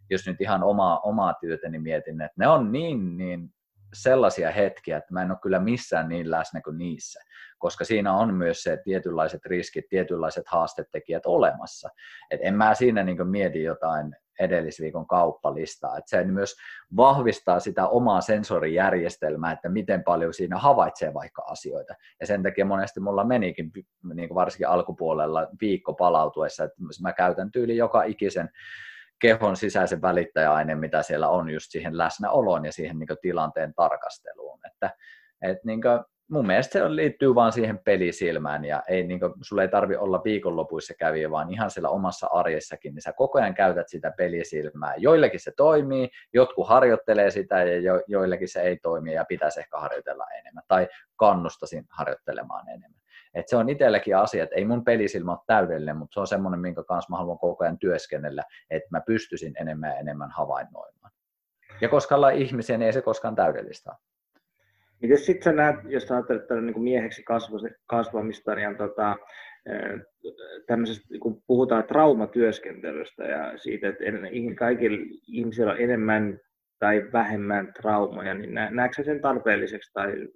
jos 0.09 0.27
nyt 0.27 0.41
ihan 0.41 0.63
omaa, 0.63 0.99
omaa 0.99 1.33
työtäni 1.33 1.79
mietin, 1.79 2.21
että 2.21 2.35
ne 2.37 2.47
on 2.47 2.71
niin, 2.71 3.17
niin 3.17 3.53
sellaisia 3.93 4.51
hetkiä, 4.51 4.97
että 4.97 5.13
mä 5.13 5.21
en 5.21 5.31
ole 5.31 5.39
kyllä 5.41 5.59
missään 5.59 6.09
niin 6.09 6.31
läsnä 6.31 6.61
kuin 6.61 6.77
niissä, 6.77 7.21
koska 7.57 7.85
siinä 7.85 8.13
on 8.13 8.33
myös 8.33 8.63
se 8.63 8.77
tietynlaiset 8.83 9.45
riskit, 9.45 9.89
tietynlaiset 9.89 10.47
haastetekijät 10.47 11.25
olemassa. 11.25 11.89
Et 12.31 12.39
en 12.43 12.55
mä 12.55 12.73
siinä 12.73 13.03
niin 13.03 13.27
mieti 13.27 13.63
jotain 13.63 14.15
edellisviikon 14.39 15.07
kauppalistaa, 15.07 15.97
että 15.97 16.09
se 16.09 16.23
myös 16.23 16.55
vahvistaa 16.95 17.59
sitä 17.59 17.87
omaa 17.87 18.21
sensorijärjestelmää, 18.21 19.51
että 19.51 19.69
miten 19.69 20.03
paljon 20.03 20.33
siinä 20.33 20.57
havaitsee 20.57 21.13
vaikka 21.13 21.41
asioita. 21.41 21.93
Ja 22.19 22.27
sen 22.27 22.43
takia 22.43 22.65
monesti 22.65 22.99
mulla 22.99 23.23
menikin, 23.23 23.71
niin 24.13 24.35
varsinkin 24.35 24.67
alkupuolella 24.67 25.47
viikko 25.61 25.93
palautuessa, 25.93 26.63
että 26.63 26.77
mä 27.01 27.13
käytän 27.13 27.51
tyyli 27.51 27.77
joka 27.77 28.03
ikisen 28.03 28.49
kehon 29.21 29.55
sisäisen 29.55 30.01
välittäjäaineen, 30.01 30.79
mitä 30.79 31.03
siellä 31.03 31.29
on 31.29 31.49
just 31.49 31.71
siihen 31.71 31.97
läsnäoloon 31.97 32.65
ja 32.65 32.71
siihen 32.71 32.99
niin 32.99 33.07
tilanteen 33.21 33.73
tarkasteluun. 33.73 34.59
Että, 34.67 34.95
et 35.41 35.57
niin 35.63 35.81
kuin, 35.81 35.99
mun 36.31 36.47
mielestä 36.47 36.73
se 36.73 36.95
liittyy 36.95 37.35
vaan 37.35 37.51
siihen 37.51 37.79
pelisilmään 37.79 38.65
ja 38.65 38.83
ei, 38.87 39.07
niin 39.07 39.19
kuin, 39.19 39.33
sulla 39.41 39.61
ei 39.61 39.67
tarvi 39.67 39.95
olla 39.95 40.21
viikonlopuissa 40.23 40.93
käviä, 40.99 41.31
vaan 41.31 41.53
ihan 41.53 41.71
siellä 41.71 41.89
omassa 41.89 42.27
arjessakin, 42.27 42.95
niin 42.95 43.01
sä 43.01 43.13
koko 43.13 43.39
ajan 43.39 43.53
käytät 43.53 43.89
sitä 43.89 44.13
pelisilmää. 44.17 44.93
Joillekin 44.97 45.39
se 45.39 45.51
toimii, 45.57 46.09
jotkut 46.33 46.67
harjoittelee 46.67 47.31
sitä 47.31 47.63
ja 47.63 47.79
jo, 47.79 48.01
joillekin 48.07 48.47
se 48.47 48.61
ei 48.61 48.77
toimi 48.77 49.13
ja 49.13 49.25
pitäisi 49.25 49.59
ehkä 49.59 49.79
harjoitella 49.79 50.25
enemmän 50.39 50.63
tai 50.67 50.87
kannustasin 51.15 51.85
harjoittelemaan 51.89 52.69
enemmän. 52.69 53.00
Et 53.33 53.47
se 53.47 53.55
on 53.55 53.69
itselläkin 53.69 54.17
asia, 54.17 54.43
että 54.43 54.55
ei 54.55 54.65
mun 54.65 54.83
pelisilmä 54.83 55.31
ole 55.31 55.39
täydellinen, 55.47 55.97
mutta 55.97 56.13
se 56.13 56.19
on 56.19 56.27
semmoinen, 56.27 56.59
minkä 56.59 56.83
kanssa 56.83 57.09
mä 57.09 57.17
haluan 57.17 57.39
koko 57.39 57.63
ajan 57.63 57.79
työskennellä, 57.79 58.43
että 58.69 58.87
mä 58.91 59.01
pystyisin 59.05 59.53
enemmän 59.59 59.89
ja 59.89 59.99
enemmän 59.99 60.31
havainnoimaan. 60.31 61.11
Ja 61.81 61.89
koska 61.89 62.15
ollaan 62.15 62.35
ihmisiä, 62.35 62.77
niin 62.77 62.85
ei 62.85 62.93
se 62.93 63.01
koskaan 63.01 63.35
täydellistä 63.35 63.91
Miten 65.01 65.17
sitten 65.17 65.43
sä 65.43 65.51
näet, 65.51 65.75
jos 65.87 66.11
ajattelet 66.11 66.47
tällä 66.47 66.61
niin 66.61 66.83
mieheksi 66.83 67.23
kasvamista, 67.85 68.55
niin 68.55 68.77
tota, 68.77 69.15
kun 71.21 71.43
puhutaan 71.47 71.83
traumatyöskentelystä 71.83 73.23
ja 73.23 73.57
siitä, 73.57 73.89
että 73.89 74.03
kaikilla 74.57 74.97
ihmisillä 75.27 75.71
on 75.71 75.81
enemmän 75.81 76.39
tai 76.79 77.09
vähemmän 77.13 77.73
traumoja, 77.73 78.33
niin 78.33 78.53
näetkö 78.69 79.03
sen 79.03 79.21
tarpeelliseksi 79.21 79.93
tai 79.93 80.27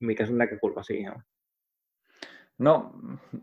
mikä 0.00 0.26
sun 0.26 0.38
näkökulma 0.38 0.82
siihen 0.82 1.12
on? 1.12 1.22
No 2.58 2.90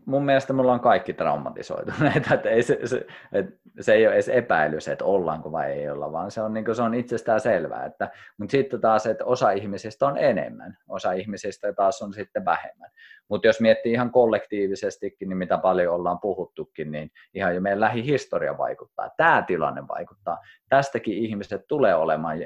mun 0.04 0.24
mielestä 0.24 0.52
me 0.52 0.60
ollaan 0.60 0.80
kaikki 0.80 1.12
traumatisoituneita, 1.12 2.34
että 2.34 2.48
ei 2.50 2.62
se, 2.62 2.78
se, 2.84 3.06
että 3.32 3.52
se 3.80 3.92
ei 3.92 4.06
ole 4.06 4.14
edes 4.14 4.28
epäilys, 4.28 4.88
että 4.88 5.04
ollaanko 5.04 5.52
vai 5.52 5.72
ei 5.72 5.90
olla, 5.90 6.12
vaan 6.12 6.30
se 6.30 6.42
on, 6.42 6.54
niin 6.54 6.74
se 6.74 6.82
on 6.82 6.94
itsestään 6.94 7.40
selvää. 7.40 7.84
Että, 7.84 8.10
mutta 8.38 8.50
sitten 8.50 8.80
taas, 8.80 9.06
että 9.06 9.24
osa 9.24 9.50
ihmisistä 9.50 10.06
on 10.06 10.18
enemmän, 10.18 10.78
osa 10.88 11.12
ihmisistä 11.12 11.72
taas 11.72 12.02
on 12.02 12.14
sitten 12.14 12.44
vähemmän. 12.44 12.90
Mutta 13.28 13.46
jos 13.46 13.60
miettii 13.60 13.92
ihan 13.92 14.10
kollektiivisestikin, 14.10 15.28
niin 15.28 15.36
mitä 15.36 15.58
paljon 15.58 15.94
ollaan 15.94 16.20
puhuttukin, 16.20 16.92
niin 16.92 17.10
ihan 17.34 17.54
jo 17.54 17.60
meidän 17.60 17.80
lähihistoria 17.80 18.58
vaikuttaa. 18.58 19.10
Tämä 19.16 19.44
tilanne 19.46 19.88
vaikuttaa. 19.88 20.38
Tästäkin 20.68 21.14
ihmiset 21.14 21.62
tulee 21.68 21.94
olemaan, 21.94 22.38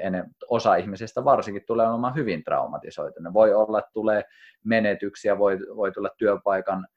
osa 0.49 0.75
ihmisistä 0.75 1.25
varsinkin 1.25 1.63
tulee 1.67 1.87
olemaan 1.87 2.15
hyvin 2.15 2.43
traumatisoituneet. 2.43 3.33
Voi 3.33 3.53
olla, 3.53 3.79
että 3.79 3.91
tulee 3.93 4.23
menetyksiä, 4.63 5.37
voi, 5.37 5.59
voi 5.75 5.91
tulla 5.91 6.09
työpaikan 6.17 6.87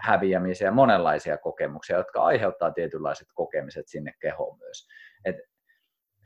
häviämisiä, 0.00 0.70
monenlaisia 0.70 1.38
kokemuksia, 1.38 1.96
jotka 1.96 2.22
aiheuttaa 2.22 2.70
tietynlaiset 2.70 3.28
kokemiset 3.34 3.88
sinne 3.88 4.12
kehoon 4.20 4.58
myös. 4.58 4.88
Et 5.24 5.36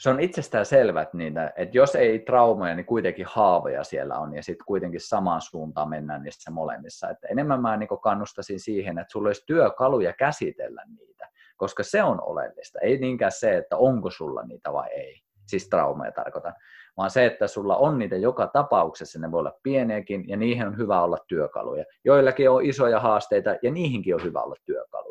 se 0.01 0.11
on 0.11 0.21
itsestään 0.21 0.67
selvä, 0.67 1.03
että, 1.03 1.17
niitä, 1.17 1.53
että 1.57 1.79
jos 1.79 1.95
ei 1.95 2.19
traumoja, 2.19 2.75
niin 2.75 2.87
kuitenkin 2.87 3.27
haavoja 3.29 3.85
siellä 3.85 4.19
on, 4.19 4.35
ja 4.35 4.43
sitten 4.43 4.67
kuitenkin 4.67 5.01
samaan 5.01 5.41
suuntaan 5.41 5.89
mennään 5.89 6.23
niissä 6.23 6.51
molemmissa. 6.51 7.11
Että 7.11 7.29
enemmän 7.31 7.61
mä 7.63 7.77
niin 7.77 7.89
kannustaisin 8.03 8.61
siihen, 8.61 8.99
että 8.99 9.13
sulla 9.13 9.29
olisi 9.29 9.47
työkaluja 9.47 10.13
käsitellä 10.13 10.83
niitä, 10.99 11.29
koska 11.57 11.83
se 11.83 12.03
on 12.03 12.23
oleellista. 12.23 12.79
Ei 12.83 12.99
niinkään 12.99 13.33
se, 13.33 13.57
että 13.57 13.77
onko 13.77 14.11
sulla 14.11 14.43
niitä 14.43 14.73
vai 14.73 14.89
ei, 14.89 15.21
siis 15.47 15.69
traumoja 15.69 16.13
tarkoitan, 16.13 16.55
vaan 16.97 17.11
se, 17.11 17.27
että 17.27 17.47
sulla 17.47 17.77
on 17.77 17.99
niitä 17.99 18.17
joka 18.17 18.47
tapauksessa, 18.47 19.19
ne 19.19 19.31
voi 19.31 19.41
olla 19.41 19.59
pieniäkin, 19.63 20.29
ja 20.29 20.37
niihin 20.37 20.67
on 20.67 20.79
hyvä 20.79 21.03
olla 21.03 21.19
työkaluja. 21.29 21.85
Joillakin 22.05 22.51
on 22.51 22.65
isoja 22.65 23.01
haasteita, 23.01 23.57
ja 23.63 23.71
niihinkin 23.71 24.15
on 24.15 24.23
hyvä 24.25 24.43
olla 24.43 24.57
työkaluja. 24.65 25.10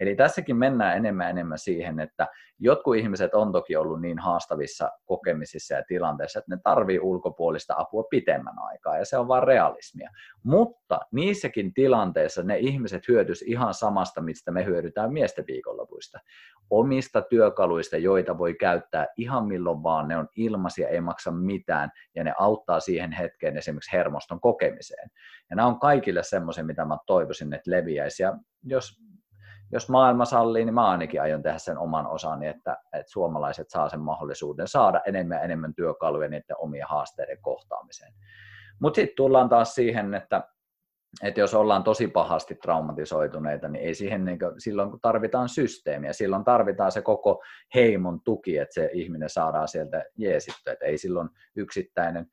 Eli 0.00 0.16
tässäkin 0.16 0.56
mennään 0.56 0.96
enemmän 0.96 1.30
enemmän 1.30 1.58
siihen, 1.58 2.00
että 2.00 2.28
jotkut 2.58 2.96
ihmiset 2.96 3.34
on 3.34 3.52
toki 3.52 3.76
ollut 3.76 4.00
niin 4.00 4.18
haastavissa 4.18 4.90
kokemisissa 5.04 5.74
ja 5.74 5.82
tilanteissa, 5.88 6.38
että 6.38 6.54
ne 6.54 6.60
tarvii 6.64 7.00
ulkopuolista 7.00 7.74
apua 7.76 8.04
pitemmän 8.10 8.58
aikaa, 8.58 8.98
ja 8.98 9.04
se 9.04 9.18
on 9.18 9.28
vain 9.28 9.42
realismia. 9.42 10.10
Mutta 10.42 11.00
niissäkin 11.12 11.74
tilanteissa 11.74 12.42
ne 12.42 12.58
ihmiset 12.58 13.08
hyötys 13.08 13.42
ihan 13.42 13.74
samasta, 13.74 14.20
mistä 14.20 14.50
me 14.50 14.64
hyödytään 14.64 15.12
miesten 15.12 15.44
viikonlopuista. 15.46 16.18
Omista 16.70 17.22
työkaluista, 17.22 17.96
joita 17.96 18.38
voi 18.38 18.54
käyttää 18.54 19.06
ihan 19.16 19.46
milloin 19.46 19.82
vaan, 19.82 20.08
ne 20.08 20.16
on 20.16 20.28
ilmaisia, 20.36 20.88
ei 20.88 21.00
maksa 21.00 21.30
mitään, 21.30 21.90
ja 22.14 22.24
ne 22.24 22.34
auttaa 22.38 22.80
siihen 22.80 23.12
hetkeen 23.12 23.56
esimerkiksi 23.56 23.92
hermoston 23.92 24.40
kokemiseen. 24.40 25.10
Ja 25.50 25.56
nämä 25.56 25.68
on 25.68 25.80
kaikille 25.80 26.22
semmoisia, 26.22 26.64
mitä 26.64 26.84
mä 26.84 26.96
toivoisin, 27.06 27.54
että 27.54 27.70
leviäisi. 27.70 28.22
Ja 28.22 28.38
jos 28.64 29.00
jos 29.72 29.88
maailma 29.88 30.24
sallii, 30.24 30.64
niin 30.64 30.74
mä 30.74 30.88
ainakin 30.88 31.22
aion 31.22 31.42
tehdä 31.42 31.58
sen 31.58 31.78
oman 31.78 32.06
osani, 32.06 32.46
että, 32.46 32.76
että 32.92 33.12
suomalaiset 33.12 33.70
saa 33.70 33.88
sen 33.88 34.00
mahdollisuuden 34.00 34.68
saada 34.68 35.00
enemmän 35.06 35.36
ja 35.36 35.42
enemmän 35.42 35.74
työkaluja 35.74 36.28
niiden 36.28 36.56
omien 36.58 36.86
haasteiden 36.88 37.38
kohtaamiseen. 37.40 38.12
Mutta 38.80 38.96
sitten 38.96 39.16
tullaan 39.16 39.48
taas 39.48 39.74
siihen, 39.74 40.14
että, 40.14 40.42
että 41.22 41.40
jos 41.40 41.54
ollaan 41.54 41.84
tosi 41.84 42.08
pahasti 42.08 42.54
traumatisoituneita, 42.54 43.68
niin 43.68 43.84
ei 43.84 43.94
siihen 43.94 44.24
niin 44.24 44.38
kuin, 44.38 44.60
silloin 44.60 44.90
kun 44.90 45.00
tarvitaan 45.00 45.48
systeemiä, 45.48 46.12
silloin 46.12 46.44
tarvitaan 46.44 46.92
se 46.92 47.02
koko 47.02 47.42
heimon 47.74 48.20
tuki, 48.24 48.58
että 48.58 48.74
se 48.74 48.90
ihminen 48.92 49.30
saadaan 49.30 49.68
sieltä 49.68 50.04
jeesittyä, 50.16 50.72
että 50.72 50.86
ei 50.86 50.98
silloin 50.98 51.28
yksittäinen 51.56 52.26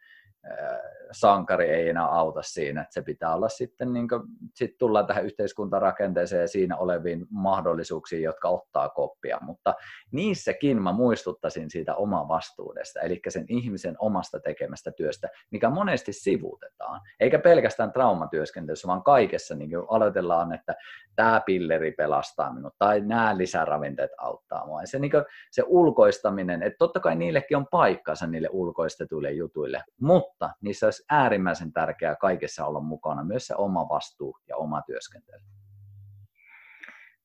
sankari 1.12 1.70
ei 1.70 1.90
enää 1.90 2.08
auta 2.08 2.42
siinä, 2.42 2.82
että 2.82 2.94
se 2.94 3.02
pitää 3.02 3.36
olla 3.36 3.50
sitten, 3.50 3.94
niin 3.94 4.08
kuin, 4.08 4.22
sit 4.54 4.78
tullaan 4.78 5.08
tähän 5.08 5.26
yhteiskuntarakenteeseen 5.26 6.42
ja 6.42 6.48
siinä 6.48 6.78
oleviin 6.78 7.26
mahdollisuuksiin, 7.30 8.24
jotka 8.24 8.50
ottaa 8.50 8.90
koppia, 8.90 9.38
mutta 9.42 9.74
niissäkin 10.12 10.82
mä 10.82 10.92
muistuttaisin 10.92 11.70
siitä 11.70 11.96
oma 11.96 12.28
vastuudesta, 12.28 13.00
eli 13.00 13.22
sen 13.28 13.46
ihmisen 13.50 13.96
omasta 14.00 14.40
tekemästä 14.40 14.92
työstä, 14.92 15.30
mikä 15.52 15.70
monesti 15.70 16.14
sivuutetaan, 16.14 17.02
eikä 17.20 17.40
pelkästään 17.40 17.92
traumatyöskentelyssä, 17.92 18.88
vaan 18.88 19.04
kaikessa 19.04 19.56
niin 19.56 19.70
kuin 19.70 19.86
aloitellaan, 19.90 20.54
että 20.54 20.76
tämä 21.16 21.42
pilleri 21.46 21.92
pelastaa 21.92 22.54
minut, 22.54 22.74
tai 22.78 23.02
nämä 23.02 23.38
lisäravinteet 23.38 24.12
auttaa 24.18 24.66
mua, 24.66 24.82
ja 24.82 24.88
se, 24.88 25.00
niin 25.00 25.12
kuin, 25.12 25.24
se 25.52 25.64
ulkoistaminen, 25.66 26.64
että 26.64 26.78
totta 26.78 27.00
kai 27.00 27.16
niillekin 27.16 27.58
on 27.58 27.68
paikkansa 27.72 28.28
niille 28.28 28.50
ulkoistetuille 28.52 29.32
jutuille, 29.32 29.84
mutta 30.02 30.27
mutta 30.28 30.50
niissä 30.62 30.88
olisi 30.88 31.04
äärimmäisen 31.10 31.74
tärkeää 31.74 32.16
kaikessa 32.16 32.66
olla 32.66 32.80
mukana, 32.80 33.24
myös 33.24 33.48
se 33.48 33.56
oma 33.56 33.90
vastuu 33.90 34.38
ja 34.50 34.58
oma 34.58 34.82
työskentely. 34.82 35.42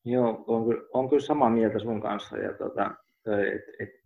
Joo, 0.04 0.44
on 0.46 0.64
kyllä, 0.64 0.82
on 0.92 1.08
kyllä 1.08 1.22
samaa 1.22 1.50
mieltä 1.50 1.78
sun 1.78 2.00
kanssa. 2.00 2.38
Ja 2.38 2.52
tota, 2.58 2.90
et, 3.26 3.62
et, 3.78 4.02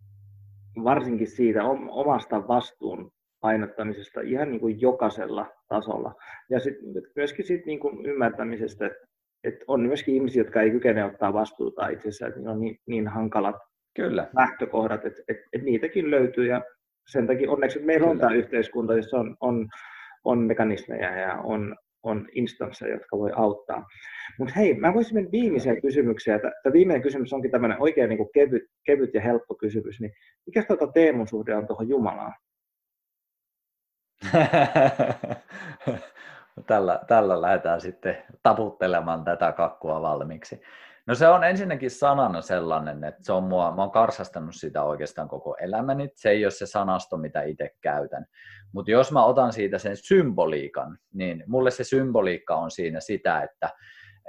varsinkin 0.83 1.27
siitä 1.27 1.63
omasta 1.89 2.47
vastuun 2.47 3.11
painottamisesta 3.41 4.21
ihan 4.21 4.51
niin 4.51 4.59
kuin 4.59 4.81
jokaisella 4.81 5.51
tasolla. 5.67 6.15
Ja 6.49 6.59
sit, 6.59 6.75
myöskin 7.15 7.45
sit 7.45 7.65
niin 7.65 7.79
kuin 7.79 8.05
ymmärtämisestä, 8.05 8.85
että 8.85 9.07
et 9.43 9.55
on 9.67 9.81
myöskin 9.81 10.15
ihmisiä, 10.15 10.41
jotka 10.41 10.61
ei 10.61 10.71
kykene 10.71 11.05
ottaa 11.05 11.33
vastuuta 11.33 11.87
itsessään, 11.87 12.31
että 12.31 12.51
on 12.51 12.59
niin, 12.59 12.79
niin 12.87 13.07
hankalat 13.07 13.55
Kyllä. 13.95 14.29
lähtökohdat, 14.35 15.05
että 15.05 15.21
et, 15.27 15.37
et 15.53 15.63
niitäkin 15.63 16.11
löytyy. 16.11 16.45
Ja 16.45 16.61
sen 17.07 17.27
takia 17.27 17.51
onneksi 17.51 17.79
meillä 17.79 18.07
on 18.07 18.19
tämä 18.19 18.33
yhteiskunta, 18.33 18.95
jossa 18.95 19.17
on, 19.17 19.37
on, 19.39 19.67
on 20.23 20.39
mekanismeja 20.39 21.17
ja 21.19 21.33
on, 21.33 21.75
on 22.03 22.27
instansseja, 22.31 22.93
jotka 22.93 23.17
voi 23.17 23.31
auttaa. 23.35 23.85
Mutta 24.39 24.53
hei, 24.53 24.73
mä 24.73 24.93
voisin 24.93 25.13
mennä 25.13 25.31
viimeiseen 25.31 25.81
kysymykseen. 25.81 26.41
Tämä 26.41 26.73
viimeinen 26.73 27.01
kysymys 27.01 27.33
onkin 27.33 27.51
tämmöinen 27.51 27.81
oikein 27.81 28.09
niin 28.09 28.17
kuin 28.17 28.29
kevyt, 28.33 28.63
kevyt 28.85 29.13
ja 29.13 29.21
helppo 29.21 29.55
kysymys. 29.55 29.99
Niin 29.99 30.13
mikä 30.45 30.63
tuota 30.63 30.87
Teemun 30.87 31.27
suhde 31.27 31.55
on 31.55 31.67
tuohon 31.67 31.89
Jumalaan? 31.89 32.33
tällä, 36.67 36.99
tällä 37.07 37.41
lähdetään 37.41 37.81
sitten 37.81 38.17
taputtelemaan 38.43 39.23
tätä 39.23 39.51
kakkua 39.51 40.01
valmiiksi. 40.01 40.61
No 41.07 41.15
se 41.15 41.27
on 41.27 41.43
ensinnäkin 41.43 41.91
sanana 41.91 42.41
sellainen, 42.41 43.03
että 43.03 43.23
se 43.23 43.33
on 43.33 43.43
mua, 43.43 43.75
mä 43.75 43.81
oon 43.81 43.91
karsastanut 43.91 44.55
sitä 44.55 44.83
oikeastaan 44.83 45.27
koko 45.27 45.55
elämäni. 45.59 46.09
Se 46.15 46.29
ei 46.29 46.45
ole 46.45 46.51
se 46.51 46.65
sanasto, 46.65 47.17
mitä 47.17 47.41
itse 47.41 47.69
käytän. 47.81 48.25
Mutta 48.71 48.91
jos 48.91 49.11
mä 49.11 49.25
otan 49.25 49.53
siitä 49.53 49.77
sen 49.77 49.97
symboliikan, 49.97 50.97
niin 51.13 51.43
mulle 51.47 51.71
se 51.71 51.83
symboliikka 51.83 52.55
on 52.55 52.71
siinä 52.71 52.99
sitä, 52.99 53.41
että, 53.41 53.69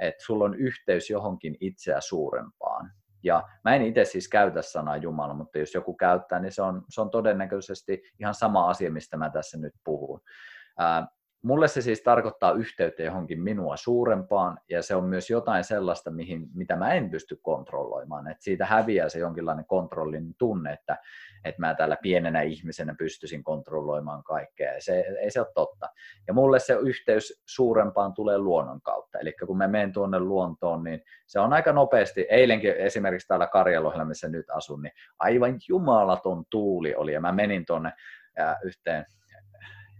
että 0.01 0.25
sulla 0.25 0.45
on 0.45 0.55
yhteys 0.55 1.09
johonkin 1.09 1.57
itseä 1.59 2.01
suurempaan. 2.01 2.91
Ja 3.23 3.43
mä 3.63 3.75
en 3.75 3.81
itse 3.81 4.05
siis 4.05 4.29
käytä 4.29 4.61
sanaa 4.61 4.97
Jumala, 4.97 5.33
mutta 5.33 5.59
jos 5.59 5.73
joku 5.73 5.93
käyttää, 5.93 6.39
niin 6.39 6.51
se 6.51 6.61
on, 6.61 6.85
se 6.89 7.01
on 7.01 7.09
todennäköisesti 7.09 8.01
ihan 8.19 8.33
sama 8.33 8.69
asia, 8.69 8.91
mistä 8.91 9.17
mä 9.17 9.29
tässä 9.29 9.57
nyt 9.57 9.73
puhun. 9.83 10.21
Mulle 11.41 11.67
se 11.67 11.81
siis 11.81 12.01
tarkoittaa 12.01 12.51
yhteyttä 12.51 13.03
johonkin 13.03 13.41
minua 13.41 13.77
suurempaan, 13.77 14.57
ja 14.69 14.83
se 14.83 14.95
on 14.95 15.03
myös 15.03 15.29
jotain 15.29 15.63
sellaista, 15.63 16.11
mihin, 16.11 16.47
mitä 16.53 16.75
mä 16.75 16.93
en 16.93 17.09
pysty 17.09 17.39
kontrolloimaan. 17.41 18.27
Et 18.27 18.41
siitä 18.41 18.65
häviää 18.65 19.09
se 19.09 19.19
jonkinlainen 19.19 19.65
kontrollin 19.65 20.35
tunne, 20.37 20.73
että, 20.73 20.97
että 21.45 21.61
mä 21.61 21.75
täällä 21.75 21.97
pienenä 22.01 22.41
ihmisenä 22.41 22.95
pystyisin 22.97 23.43
kontrolloimaan 23.43 24.23
kaikkea. 24.23 24.71
Se, 24.79 25.05
ei 25.19 25.31
se 25.31 25.39
ole 25.39 25.47
totta. 25.53 25.89
Ja 26.27 26.33
mulle 26.33 26.59
se 26.59 26.73
yhteys 26.73 27.43
suurempaan 27.45 28.13
tulee 28.13 28.37
luonnon 28.37 28.81
kautta. 28.81 29.19
Eli 29.19 29.33
kun 29.47 29.57
mä 29.57 29.67
menen 29.67 29.93
tuonne 29.93 30.19
luontoon, 30.19 30.83
niin 30.83 31.01
se 31.27 31.39
on 31.39 31.53
aika 31.53 31.73
nopeasti. 31.73 32.27
Eilenkin 32.29 32.71
esimerkiksi 32.71 33.27
täällä 33.27 33.47
Karjalohella, 33.47 34.05
missä 34.05 34.27
nyt 34.27 34.49
asun, 34.49 34.81
niin 34.81 34.93
aivan 35.19 35.59
jumalaton 35.69 36.43
tuuli 36.51 36.95
oli, 36.95 37.13
ja 37.13 37.21
mä 37.21 37.31
menin 37.31 37.65
tuonne 37.65 37.93
yhteen 38.63 39.05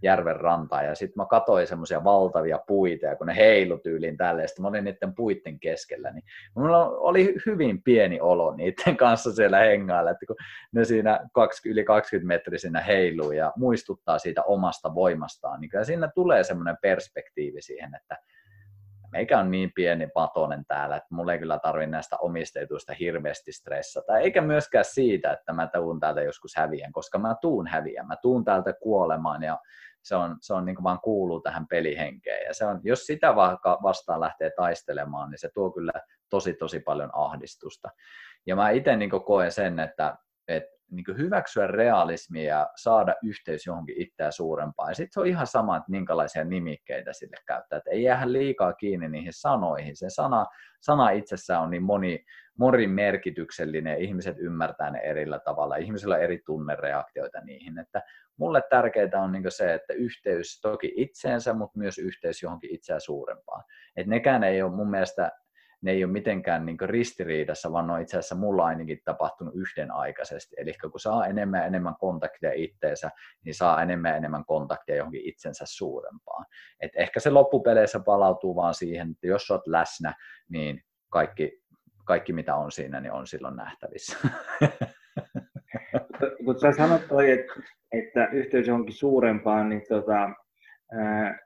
järven 0.02 0.36
rantaan. 0.36 0.84
Ja 0.84 0.94
sitten 0.94 1.14
mä 1.16 1.26
katsoin 1.26 1.66
semmoisia 1.66 2.04
valtavia 2.04 2.58
puita, 2.66 3.06
ja 3.06 3.16
kun 3.16 3.26
ne 3.26 3.36
heilu 3.36 3.78
tyyliin 3.78 4.16
tälle, 4.16 4.46
sitten 4.46 4.62
mä 4.62 4.68
olin 4.68 4.84
niiden 4.84 5.14
puitten 5.14 5.60
keskellä, 5.60 6.10
niin 6.10 6.24
mulla 6.54 6.86
oli 6.86 7.34
hyvin 7.46 7.82
pieni 7.82 8.20
olo 8.20 8.54
niiden 8.54 8.96
kanssa 8.96 9.32
siellä 9.32 9.58
hengailla, 9.58 10.10
että 10.10 10.26
kun 10.26 10.36
ne 10.72 10.84
siinä 10.84 11.20
20, 11.32 11.80
yli 11.80 11.84
20 11.84 12.26
metrisinä 12.26 12.80
heiluu 12.80 13.32
ja 13.32 13.52
muistuttaa 13.56 14.18
siitä 14.18 14.42
omasta 14.42 14.94
voimastaan, 14.94 15.60
niin 15.60 15.68
kyllä 15.68 15.84
siinä 15.84 16.08
tulee 16.14 16.44
semmoinen 16.44 16.76
perspektiivi 16.82 17.62
siihen, 17.62 17.94
että 17.94 18.16
meikä 19.12 19.38
on 19.38 19.50
niin 19.50 19.72
pieni 19.74 20.06
patonen 20.06 20.64
täällä, 20.68 20.96
että 20.96 21.14
mulla 21.14 21.32
ei 21.32 21.38
kyllä 21.38 21.58
tarvi 21.58 21.86
näistä 21.86 22.16
omistetuista 22.16 22.92
hirveästi 23.00 23.52
stressata, 23.52 24.18
eikä 24.18 24.40
myöskään 24.40 24.84
siitä, 24.84 25.32
että 25.32 25.52
mä 25.52 25.66
tuun 25.66 26.00
täältä 26.00 26.22
joskus 26.22 26.56
häviän, 26.56 26.92
koska 26.92 27.18
mä 27.18 27.34
tuun 27.40 27.66
häviän, 27.66 28.06
mä 28.06 28.16
tuun 28.22 28.44
täältä 28.44 28.72
kuolemaan 28.72 29.42
ja 29.42 29.58
se 30.02 30.16
on, 30.16 30.36
se 30.40 30.54
on 30.54 30.64
niin 30.64 30.76
kuin 30.76 30.84
vaan 30.84 31.00
kuuluu 31.00 31.40
tähän 31.40 31.66
pelihenkeen. 31.66 32.46
Ja 32.46 32.54
se 32.54 32.64
on, 32.64 32.80
jos 32.82 33.06
sitä 33.06 33.34
vastaan 33.82 34.20
lähtee 34.20 34.50
taistelemaan, 34.56 35.30
niin 35.30 35.38
se 35.38 35.48
tuo 35.54 35.70
kyllä 35.70 35.92
tosi 36.30 36.54
tosi 36.54 36.80
paljon 36.80 37.10
ahdistusta. 37.12 37.88
Ja 38.46 38.56
mä 38.56 38.70
itse 38.70 38.96
niin 38.96 39.10
koen 39.10 39.52
sen, 39.52 39.80
että, 39.80 40.16
että 40.48 40.79
niin 40.90 41.18
hyväksyä 41.18 41.66
realismia 41.66 42.44
ja 42.44 42.70
saada 42.76 43.14
yhteys 43.22 43.66
johonkin 43.66 44.02
itseä 44.02 44.30
suurempaan. 44.30 44.90
Ja 44.90 44.94
sitten 44.94 45.12
se 45.12 45.20
on 45.20 45.26
ihan 45.26 45.46
sama, 45.46 45.76
että 45.76 45.90
minkälaisia 45.90 46.44
nimikkeitä 46.44 47.12
sille 47.12 47.36
käyttää. 47.46 47.76
Että 47.76 47.90
ei 47.90 48.02
jäädä 48.02 48.32
liikaa 48.32 48.72
kiinni 48.72 49.08
niihin 49.08 49.32
sanoihin. 49.32 49.96
Se 49.96 50.06
sana, 50.08 50.46
sana 50.80 51.10
itsessään 51.10 51.62
on 51.62 51.70
niin 51.70 51.82
moni, 51.82 52.24
morin 52.58 52.90
merkityksellinen, 52.90 53.98
ihmiset 53.98 54.36
ymmärtää 54.38 54.90
ne 54.90 54.98
erillä 54.98 55.38
tavalla, 55.38 55.76
ihmisillä 55.76 56.14
on 56.14 56.22
eri 56.22 56.42
tunnereaktioita 56.46 57.40
niihin, 57.40 57.78
että 57.78 58.02
mulle 58.36 58.62
tärkeää 58.70 59.22
on 59.22 59.32
niin 59.32 59.44
se, 59.48 59.74
että 59.74 59.92
yhteys 59.92 60.60
toki 60.60 60.92
itseensä, 60.96 61.52
mutta 61.54 61.78
myös 61.78 61.98
yhteys 61.98 62.42
johonkin 62.42 62.74
itseä 62.74 63.00
suurempaan. 63.00 63.64
Et 63.96 64.06
nekään 64.06 64.44
ei 64.44 64.62
ole 64.62 64.76
mun 64.76 64.90
mielestä 64.90 65.30
ne 65.82 65.90
ei 65.90 66.04
ole 66.04 66.12
mitenkään 66.12 66.66
niin 66.66 66.76
ristiriidassa, 66.80 67.72
vaan 67.72 67.86
ne 67.86 67.92
on 67.92 68.00
itse 68.00 68.18
asiassa 68.18 68.34
mulla 68.34 68.64
ainakin 68.64 68.98
tapahtunut 69.04 69.54
yhdenaikaisesti. 69.56 70.56
Eli 70.58 70.72
kun 70.90 71.00
saa 71.00 71.26
enemmän 71.26 71.60
ja 71.60 71.66
enemmän 71.66 71.94
kontaktia 71.98 72.52
itteensä, 72.54 73.10
niin 73.44 73.54
saa 73.54 73.82
enemmän 73.82 74.10
ja 74.10 74.16
enemmän 74.16 74.44
kontaktia 74.44 74.96
johonkin 74.96 75.28
itsensä 75.28 75.64
suurempaan. 75.68 76.46
Et 76.80 76.90
ehkä 76.94 77.20
se 77.20 77.30
loppupeleissä 77.30 78.00
palautuu 78.00 78.56
vaan 78.56 78.74
siihen, 78.74 79.10
että 79.10 79.26
jos 79.26 79.50
olet 79.50 79.66
läsnä, 79.66 80.14
niin 80.48 80.82
kaikki, 81.10 81.62
kaikki 82.04 82.32
mitä 82.32 82.56
on 82.56 82.72
siinä, 82.72 83.00
niin 83.00 83.12
on 83.12 83.26
silloin 83.26 83.56
nähtävissä. 83.56 84.16
Kun 86.44 86.60
sä 86.60 86.72
sanot 86.72 87.08
toi, 87.08 87.30
että, 87.30 87.52
että 87.92 88.26
yhteys 88.32 88.66
johonkin 88.66 88.94
suurempaan, 88.94 89.68
niin 89.68 89.82
tota, 89.88 90.30
ää, 90.92 91.38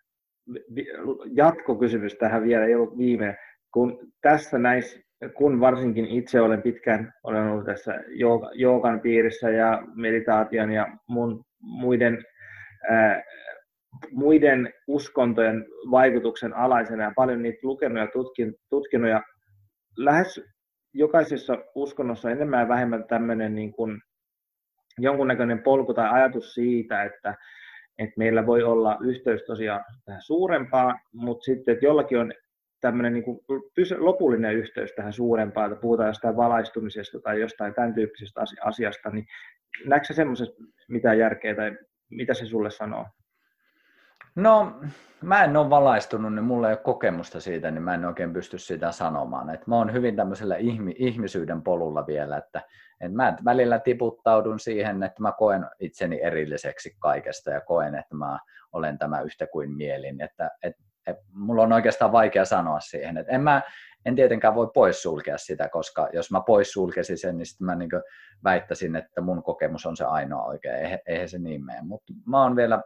jatkokysymys 1.33 2.15
tähän 2.15 2.43
vielä, 2.43 2.65
ei 2.65 2.75
ollut 2.75 2.99
viime 2.99 3.37
kun 3.75 3.99
tässä 4.23 4.59
näissä, 4.59 5.01
kun 5.35 5.61
varsinkin 5.61 6.07
itse 6.07 6.41
olen 6.41 6.63
pitkään 6.63 7.13
olen 7.25 7.43
ollut 7.43 7.67
tässä 7.67 7.95
joogan 8.55 9.01
piirissä 9.01 9.51
ja 9.51 9.83
meditaation 9.95 10.71
ja 10.71 10.87
mun, 11.09 11.45
muiden, 11.61 12.25
ää, 12.91 13.23
muiden 14.11 14.73
uskontojen 14.87 15.67
vaikutuksen 15.91 16.55
alaisena 16.55 17.03
ja 17.03 17.13
paljon 17.17 17.43
niitä 17.43 17.59
lukenut 17.63 17.99
ja 17.99 18.07
tutkin, 18.13 18.55
tutkinut 18.71 19.11
ja 19.11 19.23
lähes 19.97 20.41
jokaisessa 20.93 21.59
uskonnossa 21.75 22.31
enemmän 22.31 22.61
ja 22.61 22.69
vähemmän 22.69 23.05
tämmöinen 23.09 23.55
niin 23.55 23.73
kuin 23.73 24.01
jonkunnäköinen 24.99 25.63
polku 25.63 25.95
tai 25.95 26.09
ajatus 26.11 26.55
siitä, 26.55 27.03
että, 27.03 27.35
että 27.99 28.15
meillä 28.19 28.47
voi 28.47 28.63
olla 28.63 28.99
yhteys 29.01 29.43
tosiaan 29.47 29.85
tähän 30.05 30.23
suurempaan, 30.23 30.99
mutta 31.13 31.45
sitten, 31.45 31.73
että 31.73 31.87
jollakin 31.87 32.19
on 32.19 32.33
tämmöinen 32.85 33.13
niin 33.13 33.25
kuin 33.25 33.41
lopullinen 33.99 34.55
yhteys 34.55 34.93
tähän 34.93 35.13
suurempaan, 35.13 35.73
että 35.73 35.81
puhutaan 35.81 36.09
jostain 36.09 36.37
valaistumisesta 36.37 37.21
tai 37.21 37.41
jostain 37.41 37.75
tämän 37.75 37.95
tyyppisestä 37.95 38.41
asiasta, 38.65 39.11
niin 39.11 39.27
näetkö 39.87 40.15
semmoisesta 40.15 40.57
mitään 40.89 41.19
järkeä 41.19 41.55
tai 41.55 41.77
mitä 42.11 42.35
se 42.35 42.47
sulle 42.47 42.71
sanoo? 42.71 43.07
No, 44.37 44.81
mä 45.23 45.45
en 45.45 45.57
ole 45.57 45.71
valaistunut, 45.71 46.35
niin 46.35 46.45
mulla 46.45 46.69
ei 46.69 46.73
ole 46.73 46.83
kokemusta 46.83 47.41
siitä, 47.41 47.71
niin 47.71 47.83
mä 47.83 47.95
en 47.95 48.05
oikein 48.05 48.33
pysty 48.33 48.59
sitä 48.59 48.93
sanomaan. 48.93 49.51
Et 49.51 49.67
mä 49.67 49.77
oon 49.77 49.93
hyvin 49.93 50.17
tämmöisellä 50.17 50.57
ihmi, 50.57 50.95
ihmisyyden 50.99 51.63
polulla 51.63 52.07
vielä, 52.07 52.37
että 52.37 52.63
et 53.01 53.13
mä 53.13 53.37
välillä 53.45 53.79
tiputtaudun 53.79 54.61
siihen, 54.61 55.03
että 55.03 55.23
mä 55.23 55.33
koen 55.39 55.67
itseni 55.81 56.23
erilliseksi 56.23 56.97
kaikesta 56.99 57.51
ja 57.51 57.61
koen, 57.61 57.95
että 57.95 58.17
mä 58.17 58.39
olen 58.73 58.99
tämä 58.99 59.21
yhtä 59.21 59.47
kuin 59.47 59.71
mielin. 59.71 60.21
Että, 60.21 60.51
et 60.63 60.75
et 61.07 61.17
mulla 61.33 61.63
on 61.63 61.73
oikeastaan 61.73 62.13
vaikea 62.13 62.45
sanoa 62.45 62.81
siihen. 62.81 63.17
Et 63.17 63.27
en, 63.29 63.41
mä, 63.41 63.63
en 64.05 64.17
tietenkään 64.17 64.55
voi 64.55 64.71
poissulkea 64.75 65.39
sitä, 65.39 65.69
koska 65.69 66.09
jos 66.13 66.31
mä 66.31 66.41
poissulkesin 66.47 67.19
sen, 67.19 67.37
niin 67.37 67.47
sitten 67.47 67.65
mä 67.65 67.75
niin 67.75 67.91
väittäisin, 68.45 68.97
että 68.97 69.21
mun 69.21 69.43
kokemus 69.43 69.87
on 69.87 69.97
se 69.97 70.05
ainoa 70.05 70.45
oikea. 70.45 70.77
Eihän 71.07 71.29
se 71.29 71.39
niin 71.39 71.65
mene. 71.65 71.83
Mutta 71.83 72.13
mä 72.27 72.43
oon 72.43 72.57
vielä 72.57 72.83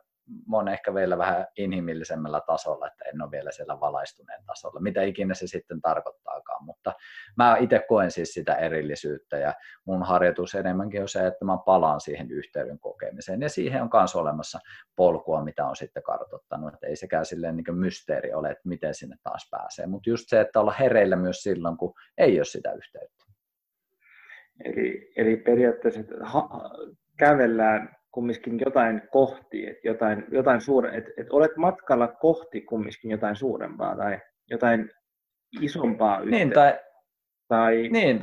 mä 0.48 0.56
oon 0.56 0.68
ehkä 0.68 0.94
vielä 0.94 1.18
vähän 1.18 1.46
inhimillisemmällä 1.56 2.40
tasolla, 2.46 2.86
että 2.86 3.04
en 3.04 3.22
ole 3.22 3.30
vielä 3.30 3.52
siellä 3.52 3.80
valaistuneen 3.80 4.44
tasolla, 4.46 4.80
mitä 4.80 5.02
ikinä 5.02 5.34
se 5.34 5.46
sitten 5.46 5.80
tarkoittaakaan, 5.80 6.64
mutta 6.64 6.92
mä 7.36 7.56
itse 7.56 7.84
koen 7.88 8.10
siis 8.10 8.28
sitä 8.34 8.54
erillisyyttä 8.54 9.38
ja 9.38 9.54
mun 9.84 10.02
harjoitus 10.02 10.54
enemmänkin 10.54 11.02
on 11.02 11.08
se, 11.08 11.26
että 11.26 11.44
mä 11.44 11.58
palaan 11.66 12.00
siihen 12.00 12.30
yhteyden 12.30 12.78
kokemiseen. 12.78 13.42
Ja 13.42 13.48
siihen 13.48 13.82
on 13.82 13.90
myös 13.92 14.16
olemassa 14.16 14.58
polkua, 14.96 15.44
mitä 15.44 15.66
on 15.66 15.76
sitten 15.76 16.02
kartoittanut, 16.02 16.74
että 16.74 16.86
ei 16.86 16.96
sekään 16.96 17.26
silleen 17.26 17.56
niin 17.56 17.78
mysteeri 17.78 18.34
ole, 18.34 18.50
että 18.50 18.68
miten 18.68 18.94
sinne 18.94 19.16
taas 19.22 19.48
pääsee, 19.50 19.86
mutta 19.86 20.10
just 20.10 20.28
se, 20.28 20.40
että 20.40 20.60
olla 20.60 20.72
hereillä 20.72 21.16
myös 21.16 21.42
silloin, 21.42 21.76
kun 21.76 21.94
ei 22.18 22.38
ole 22.38 22.44
sitä 22.44 22.72
yhteyttä. 22.72 23.24
Eli, 24.64 25.12
eli 25.16 25.36
periaatteessa 25.36 26.00
ha, 26.20 26.48
kävellään 27.18 27.97
kumminkin 28.18 28.60
jotain 28.64 29.02
kohti, 29.12 29.66
että 29.66 29.88
jotain, 29.88 30.24
jotain 30.30 30.60
suure, 30.60 30.96
että, 30.96 31.10
että 31.16 31.36
olet 31.36 31.56
matkalla 31.56 32.08
kohti 32.08 32.60
kumminkin 32.60 33.10
jotain 33.10 33.36
suurempaa 33.36 33.96
tai 33.96 34.20
jotain 34.50 34.90
isompaa 35.60 36.20
yhteyttä. 36.20 36.36
Niin, 36.36 36.50
tai, 36.50 36.78
tai... 37.48 37.88
niin, 37.88 38.20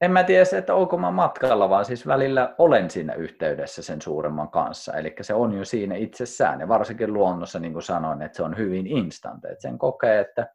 en 0.00 0.10
mä 0.10 0.24
tiedä, 0.24 0.44
että 0.58 0.74
onko 0.74 0.98
mä 0.98 1.10
matkalla, 1.10 1.70
vaan 1.70 1.84
siis 1.84 2.06
välillä 2.06 2.54
olen 2.58 2.90
siinä 2.90 3.14
yhteydessä 3.14 3.82
sen 3.82 4.02
suuremman 4.02 4.50
kanssa. 4.50 4.92
Eli 4.92 5.14
se 5.20 5.34
on 5.34 5.52
jo 5.52 5.64
siinä 5.64 5.94
itsessään, 5.94 6.60
ja 6.60 6.68
varsinkin 6.68 7.12
luonnossa, 7.12 7.58
niin 7.58 7.72
kuin 7.72 7.82
sanoin, 7.82 8.22
että 8.22 8.36
se 8.36 8.42
on 8.42 8.56
hyvin 8.56 8.86
instant, 8.86 9.44
että 9.44 9.62
sen 9.62 9.78
kokee, 9.78 10.20
että 10.20 10.46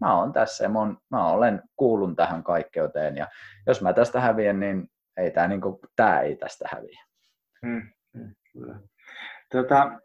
mä 0.00 0.18
oon 0.18 0.32
tässä 0.32 0.64
ja 0.64 0.68
mun, 0.68 0.98
mä 1.10 1.30
olen 1.30 1.62
kuulun 1.76 2.16
tähän 2.16 2.44
kaikkeuteen, 2.44 3.16
ja 3.16 3.26
jos 3.66 3.82
mä 3.82 3.92
tästä 3.92 4.20
häviän, 4.20 4.60
niin 4.60 4.90
ei 5.16 5.30
tämä 5.30 5.48
niin 5.48 5.60
kuin, 5.60 5.78
tää 5.96 6.20
ei 6.20 6.36
tästä 6.36 6.68
häviä. 6.72 7.04
Hmm. 7.66 7.82
Kyllä. 8.52 8.80
Tota, 9.52 10.00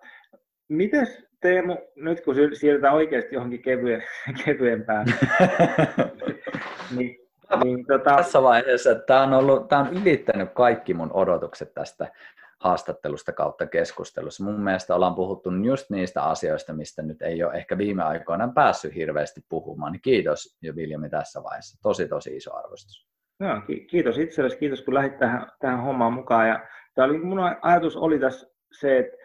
mites 0.69 1.23
Teemu, 1.43 1.77
nyt 1.95 2.21
kun 2.21 2.35
siirrytään 2.53 2.93
oikeasti 2.93 3.35
johonkin 3.35 3.61
kevyen, 3.61 4.03
kevyempään, 4.45 5.05
niin, 6.97 7.19
niin, 7.63 7.85
tota... 7.85 8.15
Tässä 8.15 8.41
vaiheessa 8.41 8.95
tämä 8.95 9.23
on, 9.23 9.33
ollut, 9.33 9.67
tämä 9.67 9.81
on 9.81 9.93
ylittänyt 9.93 10.49
kaikki 10.53 10.93
mun 10.93 11.11
odotukset 11.13 11.73
tästä 11.73 12.11
haastattelusta 12.59 13.31
kautta 13.31 13.67
keskustelussa. 13.67 14.43
Mun 14.43 14.63
mielestä 14.63 14.95
ollaan 14.95 15.15
puhuttu 15.15 15.49
just 15.63 15.89
niistä 15.89 16.23
asioista, 16.23 16.73
mistä 16.73 17.01
nyt 17.01 17.21
ei 17.21 17.43
ole 17.43 17.53
ehkä 17.53 17.77
viime 17.77 18.03
aikoina 18.03 18.51
päässyt 18.55 18.95
hirveästi 18.95 19.41
puhumaan. 19.49 19.91
Niin 19.91 20.01
kiitos 20.01 20.57
jo 20.61 20.75
Viljami 20.75 21.09
tässä 21.09 21.43
vaiheessa. 21.43 21.77
Tosi 21.81 22.07
tosi 22.07 22.35
iso 22.35 22.55
arvostus. 22.55 23.07
No, 23.39 23.61
kiitos 23.89 24.17
itsellesi, 24.17 24.57
kiitos 24.57 24.81
kun 24.81 24.93
lähdit 24.93 25.17
tähän, 25.17 25.47
tähän 25.59 25.81
hommaan 25.81 26.13
mukaan. 26.13 26.47
Ja 26.47 26.67
tämä 26.95 27.05
oli, 27.05 27.17
mun 27.17 27.39
ajatus 27.61 27.97
oli 27.97 28.19
tässä 28.19 28.47
se, 28.71 28.97
että 28.97 29.17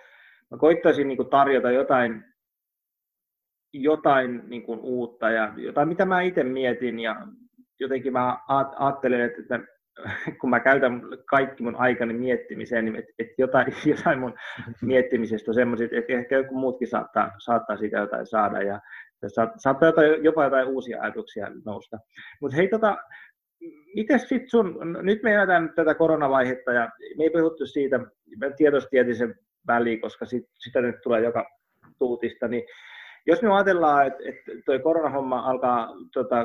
mä 0.51 0.59
koittaisin 0.59 1.09
niin 1.09 1.31
tarjota 1.31 1.71
jotain, 1.71 2.25
jotain 3.73 4.43
niin 4.47 4.65
uutta 4.67 5.31
ja 5.31 5.53
jotain, 5.57 5.89
mitä 5.89 6.05
mä 6.05 6.21
itse 6.21 6.45
mietin 6.45 7.01
ja 7.01 7.17
jotenkin 7.81 8.13
mä 8.13 8.39
ajattelen, 8.79 9.21
että, 9.21 9.61
kun 10.41 10.51
mä 10.51 10.61
käytän 10.61 11.03
kaikki 11.31 11.63
mun 11.63 11.77
aikani 11.77 12.15
miettimiseen, 12.15 12.85
niin 12.85 12.97
että, 12.97 13.13
että 13.19 13.35
jotain, 13.39 13.67
jotain 13.97 14.19
mun 14.19 14.35
miettimisestä 14.83 15.51
on 15.51 15.55
semmoisia, 15.55 15.89
että 15.93 16.13
ehkä 16.13 16.37
joku 16.37 16.55
muutkin 16.55 16.89
saattaa, 16.89 17.31
saattaa 17.39 17.77
siitä 17.77 17.99
jotain 17.99 18.27
saada 18.27 18.63
ja 18.63 18.81
saattaa 19.57 19.93
jopa 20.23 20.45
jotain 20.45 20.69
uusia 20.69 21.03
ajatuksia 21.03 21.51
nousta. 21.65 21.99
Mutta 22.41 22.57
hei, 22.57 22.69
tota, 22.69 22.97
miten 23.95 24.21
sitten 24.21 24.51
sun, 24.51 24.79
nyt 25.03 25.23
me 25.23 25.35
eletään 25.35 25.73
tätä 25.75 25.95
koronavaihetta 25.95 26.73
ja 26.73 26.91
me 27.17 27.25
ei 27.25 27.31
puhuttu 27.31 27.67
siitä, 27.67 28.01
tietostieteellisen 28.57 29.35
väliin, 29.67 30.01
koska 30.01 30.27
sit, 30.27 30.45
sitä 30.59 30.81
nyt 30.81 31.01
tulee 31.03 31.21
joka 31.21 31.47
tuutista, 31.99 32.49
niin 32.49 32.63
jos 33.27 33.43
me 33.43 33.55
ajatellaan, 33.55 34.07
että, 34.07 34.19
että 34.27 34.53
tuo 34.65 34.79
koronahomma 34.79 35.41
alkaa 35.41 35.89
tota, 36.13 36.37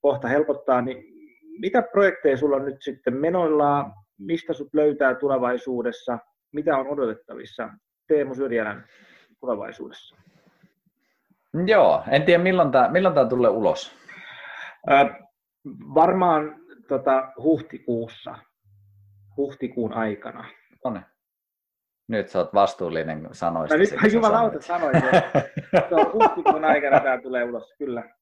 kohta 0.00 0.28
helpottaa, 0.28 0.82
niin 0.82 1.04
mitä 1.60 1.82
projekteja 1.82 2.36
sulla 2.36 2.56
on 2.56 2.64
nyt 2.64 2.82
sitten 2.82 3.16
menoillaan, 3.16 3.92
mistä 4.18 4.52
sut 4.52 4.74
löytää 4.74 5.14
tulevaisuudessa, 5.14 6.18
mitä 6.52 6.76
on 6.76 6.86
odotettavissa? 6.86 7.68
Teemu 8.08 8.34
Syrjälän. 8.34 8.84
tulevaisuudessa. 9.40 10.16
Joo, 11.66 12.02
en 12.10 12.22
tiedä 12.22 12.42
milloin 12.42 12.70
tämä, 12.70 12.88
milloin 12.88 13.14
tämä 13.14 13.28
tulee 13.28 13.50
ulos. 13.50 13.94
Ö, 14.90 15.27
varmaan 15.94 16.56
tota, 16.88 17.32
huhtikuussa, 17.42 18.38
huhtikuun 19.36 19.92
aikana. 19.92 20.44
Onne. 20.84 21.02
Nyt 22.08 22.28
sä 22.28 22.38
oot 22.38 22.54
vastuullinen 22.54 23.28
sanoista. 23.32 23.76
No, 23.76 23.80
nyt 24.02 24.12
jumalauta 24.12 24.60
sanoit, 24.60 24.96
että 24.96 25.96
huhtikuun 26.12 26.64
aikana 26.64 27.00
tämä 27.00 27.20
tulee 27.22 27.44
ulos, 27.44 27.74
kyllä. 27.78 28.18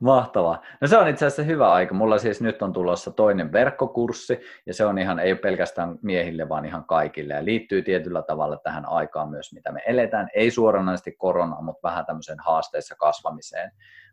Mahtavaa. 0.00 0.62
No 0.80 0.88
se 0.88 0.96
on 0.96 1.08
itse 1.08 1.26
asiassa 1.26 1.42
hyvä 1.42 1.72
aika. 1.72 1.94
Mulla 1.94 2.18
siis 2.18 2.40
nyt 2.40 2.62
on 2.62 2.72
tulossa 2.72 3.10
toinen 3.10 3.52
verkkokurssi, 3.52 4.40
ja 4.66 4.74
se 4.74 4.84
on 4.84 4.98
ihan, 4.98 5.18
ei 5.18 5.34
pelkästään 5.34 5.98
miehille, 6.02 6.48
vaan 6.48 6.64
ihan 6.64 6.84
kaikille, 6.84 7.34
ja 7.34 7.44
liittyy 7.44 7.82
tietyllä 7.82 8.22
tavalla 8.22 8.56
tähän 8.56 8.86
aikaan 8.86 9.30
myös, 9.30 9.52
mitä 9.52 9.72
me 9.72 9.82
eletään. 9.86 10.28
Ei 10.34 10.50
suoranaisesti 10.50 11.12
korona, 11.12 11.60
mutta 11.60 11.88
vähän 11.88 12.06
tämmöiseen 12.06 12.38
haasteissa 12.40 12.94
kasvamiseen. 12.98 13.70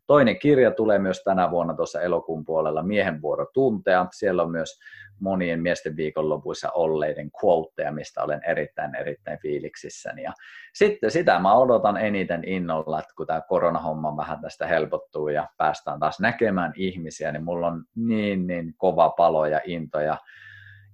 Toinen 0.09 0.39
kirja 0.39 0.71
tulee 0.71 0.99
myös 0.99 1.23
tänä 1.23 1.51
vuonna 1.51 1.73
tuossa 1.73 2.01
elokuun 2.01 2.45
puolella, 2.45 2.83
Miehen 2.83 3.21
vuoro 3.21 3.45
tuntea. 3.53 4.05
Siellä 4.11 4.43
on 4.43 4.51
myös 4.51 4.79
monien 5.19 5.61
miesten 5.61 5.95
viikonlopuissa 5.95 6.71
olleiden 6.71 7.31
quoteja, 7.43 7.91
mistä 7.91 8.23
olen 8.23 8.41
erittäin, 8.47 8.95
erittäin 8.95 9.39
fiiliksissäni. 9.41 10.23
Ja 10.23 10.31
sitten 10.73 11.11
sitä 11.11 11.39
mä 11.39 11.53
odotan 11.53 11.97
eniten 11.97 12.43
innolla, 12.43 12.99
että 12.99 13.13
kun 13.17 13.27
tämä 13.27 13.41
koronahomma 13.41 14.17
vähän 14.17 14.41
tästä 14.41 14.67
helpottuu 14.67 15.27
ja 15.27 15.47
päästään 15.57 15.99
taas 15.99 16.19
näkemään 16.19 16.73
ihmisiä, 16.75 17.31
niin 17.31 17.43
mulla 17.43 17.67
on 17.67 17.83
niin, 17.95 18.47
niin 18.47 18.73
kova 18.77 19.09
palo 19.09 19.45
ja 19.45 19.61
into 19.65 19.99
ja 19.99 20.17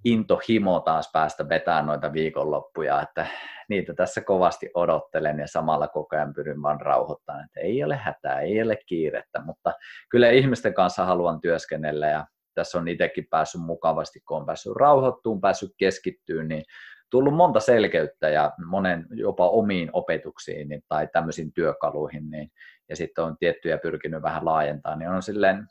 intohimo 0.05 0.79
taas 0.79 1.09
päästä 1.13 1.49
vetämään 1.49 1.85
noita 1.85 2.13
viikonloppuja, 2.13 3.01
että 3.01 3.25
niitä 3.69 3.93
tässä 3.93 4.21
kovasti 4.21 4.69
odottelen 4.73 5.39
ja 5.39 5.47
samalla 5.47 5.87
koko 5.87 6.15
ajan 6.15 6.33
pyrin 6.33 6.61
vaan 6.61 6.81
rauhoittamaan, 6.81 7.45
että 7.45 7.59
ei 7.59 7.83
ole 7.83 7.95
hätää, 7.95 8.39
ei 8.39 8.61
ole 8.61 8.77
kiirettä, 8.85 9.41
mutta 9.41 9.73
kyllä 10.09 10.29
ihmisten 10.29 10.73
kanssa 10.73 11.05
haluan 11.05 11.41
työskennellä 11.41 12.07
ja 12.07 12.25
tässä 12.53 12.77
on 12.77 12.87
itsekin 12.87 13.27
päässyt 13.29 13.61
mukavasti, 13.61 14.19
kun 14.27 14.37
on 14.37 14.45
päässyt 14.45 14.75
rauhoittuun, 14.75 15.41
päässyt 15.41 15.71
keskittyyn, 15.77 16.47
niin 16.47 16.63
tullut 17.09 17.35
monta 17.35 17.59
selkeyttä 17.59 18.29
ja 18.29 18.51
monen 18.65 19.05
jopa 19.11 19.49
omiin 19.49 19.89
opetuksiin 19.93 20.69
niin, 20.69 20.81
tai 20.87 21.07
tämmöisiin 21.13 21.53
työkaluihin, 21.53 22.29
niin, 22.29 22.51
ja 22.89 22.95
sitten 22.95 23.23
on 23.23 23.37
tiettyjä 23.37 23.77
pyrkinyt 23.77 24.21
vähän 24.21 24.45
laajentaa, 24.45 24.95
niin 24.95 25.09
on 25.09 25.23
silleen, 25.23 25.67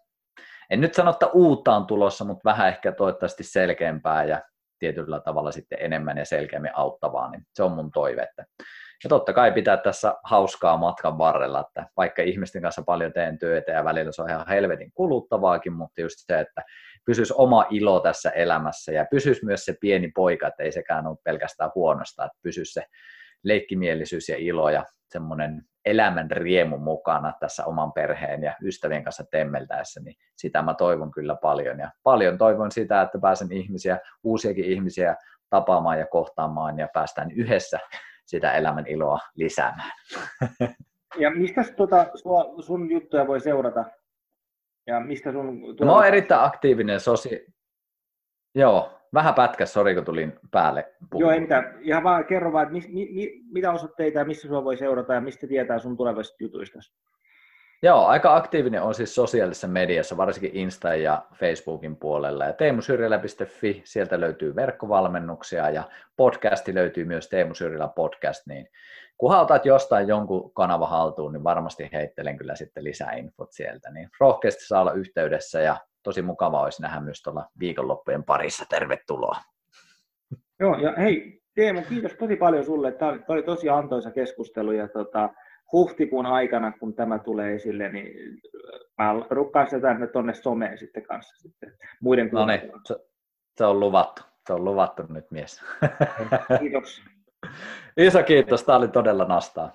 en 0.75 0.81
nyt 0.81 0.95
sano, 0.95 1.11
että 1.11 1.27
uutta 1.27 1.77
on 1.77 1.87
tulossa, 1.87 2.25
mutta 2.25 2.51
vähän 2.51 2.69
ehkä 2.69 2.93
toivottavasti 2.93 3.43
selkeämpää 3.43 4.25
ja 4.25 4.43
tietyllä 4.79 5.21
tavalla 5.21 5.53
sitten 5.53 5.79
enemmän 5.81 6.19
ja 6.19 6.25
selkeämmin 6.25 6.71
auttavaa, 6.75 7.31
niin 7.31 7.43
se 7.55 7.63
on 7.63 7.73
mun 7.73 7.91
toive. 7.91 8.23
Että 8.23 8.45
ja 9.05 9.09
totta 9.09 9.33
kai 9.33 9.53
pitää 9.53 9.77
tässä 9.77 10.15
hauskaa 10.25 10.77
matkan 10.77 11.19
varrella, 11.19 11.61
että 11.61 11.87
vaikka 11.97 12.23
ihmisten 12.23 12.63
kanssa 12.63 12.83
paljon 12.83 13.13
teen 13.13 13.39
työtä 13.39 13.73
ja 13.73 13.85
välillä 13.85 14.13
se 14.13 14.23
on 14.23 14.31
ihan 14.31 14.49
helvetin 14.49 14.93
kuluttavaakin, 14.95 15.73
mutta 15.73 16.01
just 16.01 16.17
se, 16.19 16.41
että 16.41 16.63
pysyisi 17.07 17.35
oma 17.37 17.67
ilo 17.71 18.01
tässä 18.01 18.31
elämässä 18.31 18.93
ja 18.93 19.07
pysyisi 19.11 19.45
myös 19.45 19.65
se 19.65 19.75
pieni 19.81 20.11
poika, 20.15 20.47
että 20.47 20.63
ei 20.63 20.73
sekään 20.73 21.07
ole 21.07 21.17
pelkästään 21.25 21.71
huonosta, 21.75 22.25
että 22.25 22.39
pysyisi 22.43 22.73
se 22.73 22.85
leikkimielisyys 23.45 24.29
ja 24.29 24.37
ilo 24.39 24.71
ja 24.71 24.85
semmoinen 25.13 25.63
elämän 25.85 26.31
riemu 26.31 26.79
mukana 26.79 27.33
tässä 27.41 27.65
oman 27.65 27.93
perheen 27.93 28.43
ja 28.43 28.55
ystävien 28.63 29.05
kanssa 29.05 29.25
temmeltäessä, 29.31 30.01
niin 30.01 30.17
sitä 30.37 30.63
mä 30.63 30.75
toivon 30.75 31.11
kyllä 31.11 31.37
paljon. 31.37 31.79
Ja 31.79 31.91
paljon 32.03 32.39
toivon 32.39 32.73
sitä, 32.73 33.03
että 33.03 33.19
pääsen 33.19 33.53
ihmisiä, 33.53 33.99
uusiakin 34.23 34.65
ihmisiä 34.65 35.17
tapaamaan 35.51 35.99
ja 35.99 36.07
kohtaamaan 36.07 36.79
ja 36.79 36.89
päästään 36.95 37.31
yhdessä 37.31 37.79
sitä 38.27 38.53
elämän 38.53 38.87
iloa 38.87 39.19
lisäämään. 39.35 39.93
Ja 41.19 41.31
mistä 41.31 41.65
tuota, 41.77 42.07
sun 42.61 42.91
juttuja 42.91 43.27
voi 43.27 43.41
seurata? 43.41 43.85
Ja 44.87 45.01
mistä 45.01 45.33
sun... 45.33 45.61
Tuota... 45.61 45.85
Mä 45.85 45.93
oon 45.93 46.07
erittäin 46.07 46.45
aktiivinen 46.45 47.01
sosi... 47.01 47.47
Joo, 48.55 49.01
vähän 49.15 49.35
pätkä, 49.35 49.67
sori 49.67 49.95
kun 49.95 50.05
tulin 50.05 50.39
päälle. 50.51 50.93
Puhumaan. 51.11 51.35
Joo, 51.35 51.43
entä, 51.43 51.73
ihan 51.81 52.03
vaan 52.03 52.25
kerro 52.25 52.53
vaan, 52.53 52.63
että 52.63 52.89
mi, 52.89 53.09
mi, 53.13 53.41
mitä 53.53 53.73
osoitteita 53.73 54.19
ja 54.19 54.25
missä 54.25 54.49
sua 54.49 54.65
voi 54.65 54.77
seurata 54.77 55.15
ja 55.15 55.21
mistä 55.21 55.47
tietää 55.47 55.79
sun 55.79 55.97
tulevista 55.97 56.37
jutuista? 56.41 56.79
Joo, 57.83 58.07
aika 58.07 58.37
aktiivinen 58.37 58.83
on 58.83 58.95
siis 58.95 59.15
sosiaalisessa 59.15 59.69
mediassa, 59.69 60.17
varsinkin 60.17 60.51
Insta 60.55 60.95
ja 60.95 61.23
Facebookin 61.35 61.97
puolella. 61.97 62.45
Ja 62.45 62.53
teemusyrjälä.fi, 62.53 63.83
sieltä 63.85 64.21
löytyy 64.21 64.57
verkkovalmennuksia 64.57 65.71
ja 65.71 65.83
podcasti 66.17 66.75
löytyy 66.75 67.05
myös 67.05 67.29
Teemu 67.29 67.55
Syrjälä 67.55 67.89
podcast, 67.89 68.47
niin 68.47 68.69
kun 69.19 69.35
otat 69.35 69.67
jostain 69.67 70.09
jonkun 70.09 70.53
kanava 70.55 70.87
haltuun, 70.87 71.33
niin 71.33 71.45
varmasti 71.45 71.89
heittelen 71.93 72.37
kyllä 72.37 72.55
sitten 72.55 72.85
lisää 72.85 73.13
infot 73.13 73.53
sieltä. 73.53 73.91
Niin 73.91 74.09
rohkeasti 74.21 74.67
saa 74.67 74.81
olla 74.81 74.93
yhteydessä 74.93 75.61
ja 75.61 75.77
tosi 76.05 76.23
mukava 76.23 76.63
olisi 76.63 76.83
nähdä 76.83 77.01
myös 77.01 77.23
tuolla 77.23 77.47
viikonloppujen 77.59 78.25
parissa. 78.25 78.65
Tervetuloa. 78.71 79.37
Joo, 80.61 80.79
ja 80.79 80.95
hei 80.99 81.45
Teemu, 81.55 81.83
kiitos 81.89 82.13
tosi 82.13 82.37
paljon 82.37 82.65
sulle. 82.65 82.93
Tämä 82.93 83.19
oli 83.29 83.43
tosi 83.43 83.69
antoisa 83.69 84.11
keskustelu 84.11 84.73
ja 84.73 84.89
tota, 84.89 85.31
huhtikuun 85.73 86.27
aikana, 86.27 86.73
kun 86.73 86.95
tämä 86.95 87.19
tulee 87.19 87.55
esille, 87.55 87.89
niin 87.89 88.41
mä 88.99 89.15
rukkaan 89.31 89.67
sitä 89.67 89.81
tänne 89.81 90.07
tuonne 90.07 90.35
someen 90.35 90.79
sitten 90.79 91.03
kanssa 91.03 91.37
sitten 91.37 91.73
muiden 92.01 92.31
No 92.33 92.47
niin, 92.47 92.61
se, 92.85 92.97
se, 93.57 93.65
on 93.65 93.81
luvattu. 93.81 94.23
Se 94.47 94.53
on 94.53 94.65
luvattu 94.65 95.03
nyt 95.09 95.31
mies. 95.31 95.63
Kiitos. 96.59 97.03
Iso 97.97 98.23
kiitos, 98.23 98.65
tämä 98.65 98.79
oli 98.79 98.89
todella 98.89 99.25
nastaa. 99.25 99.73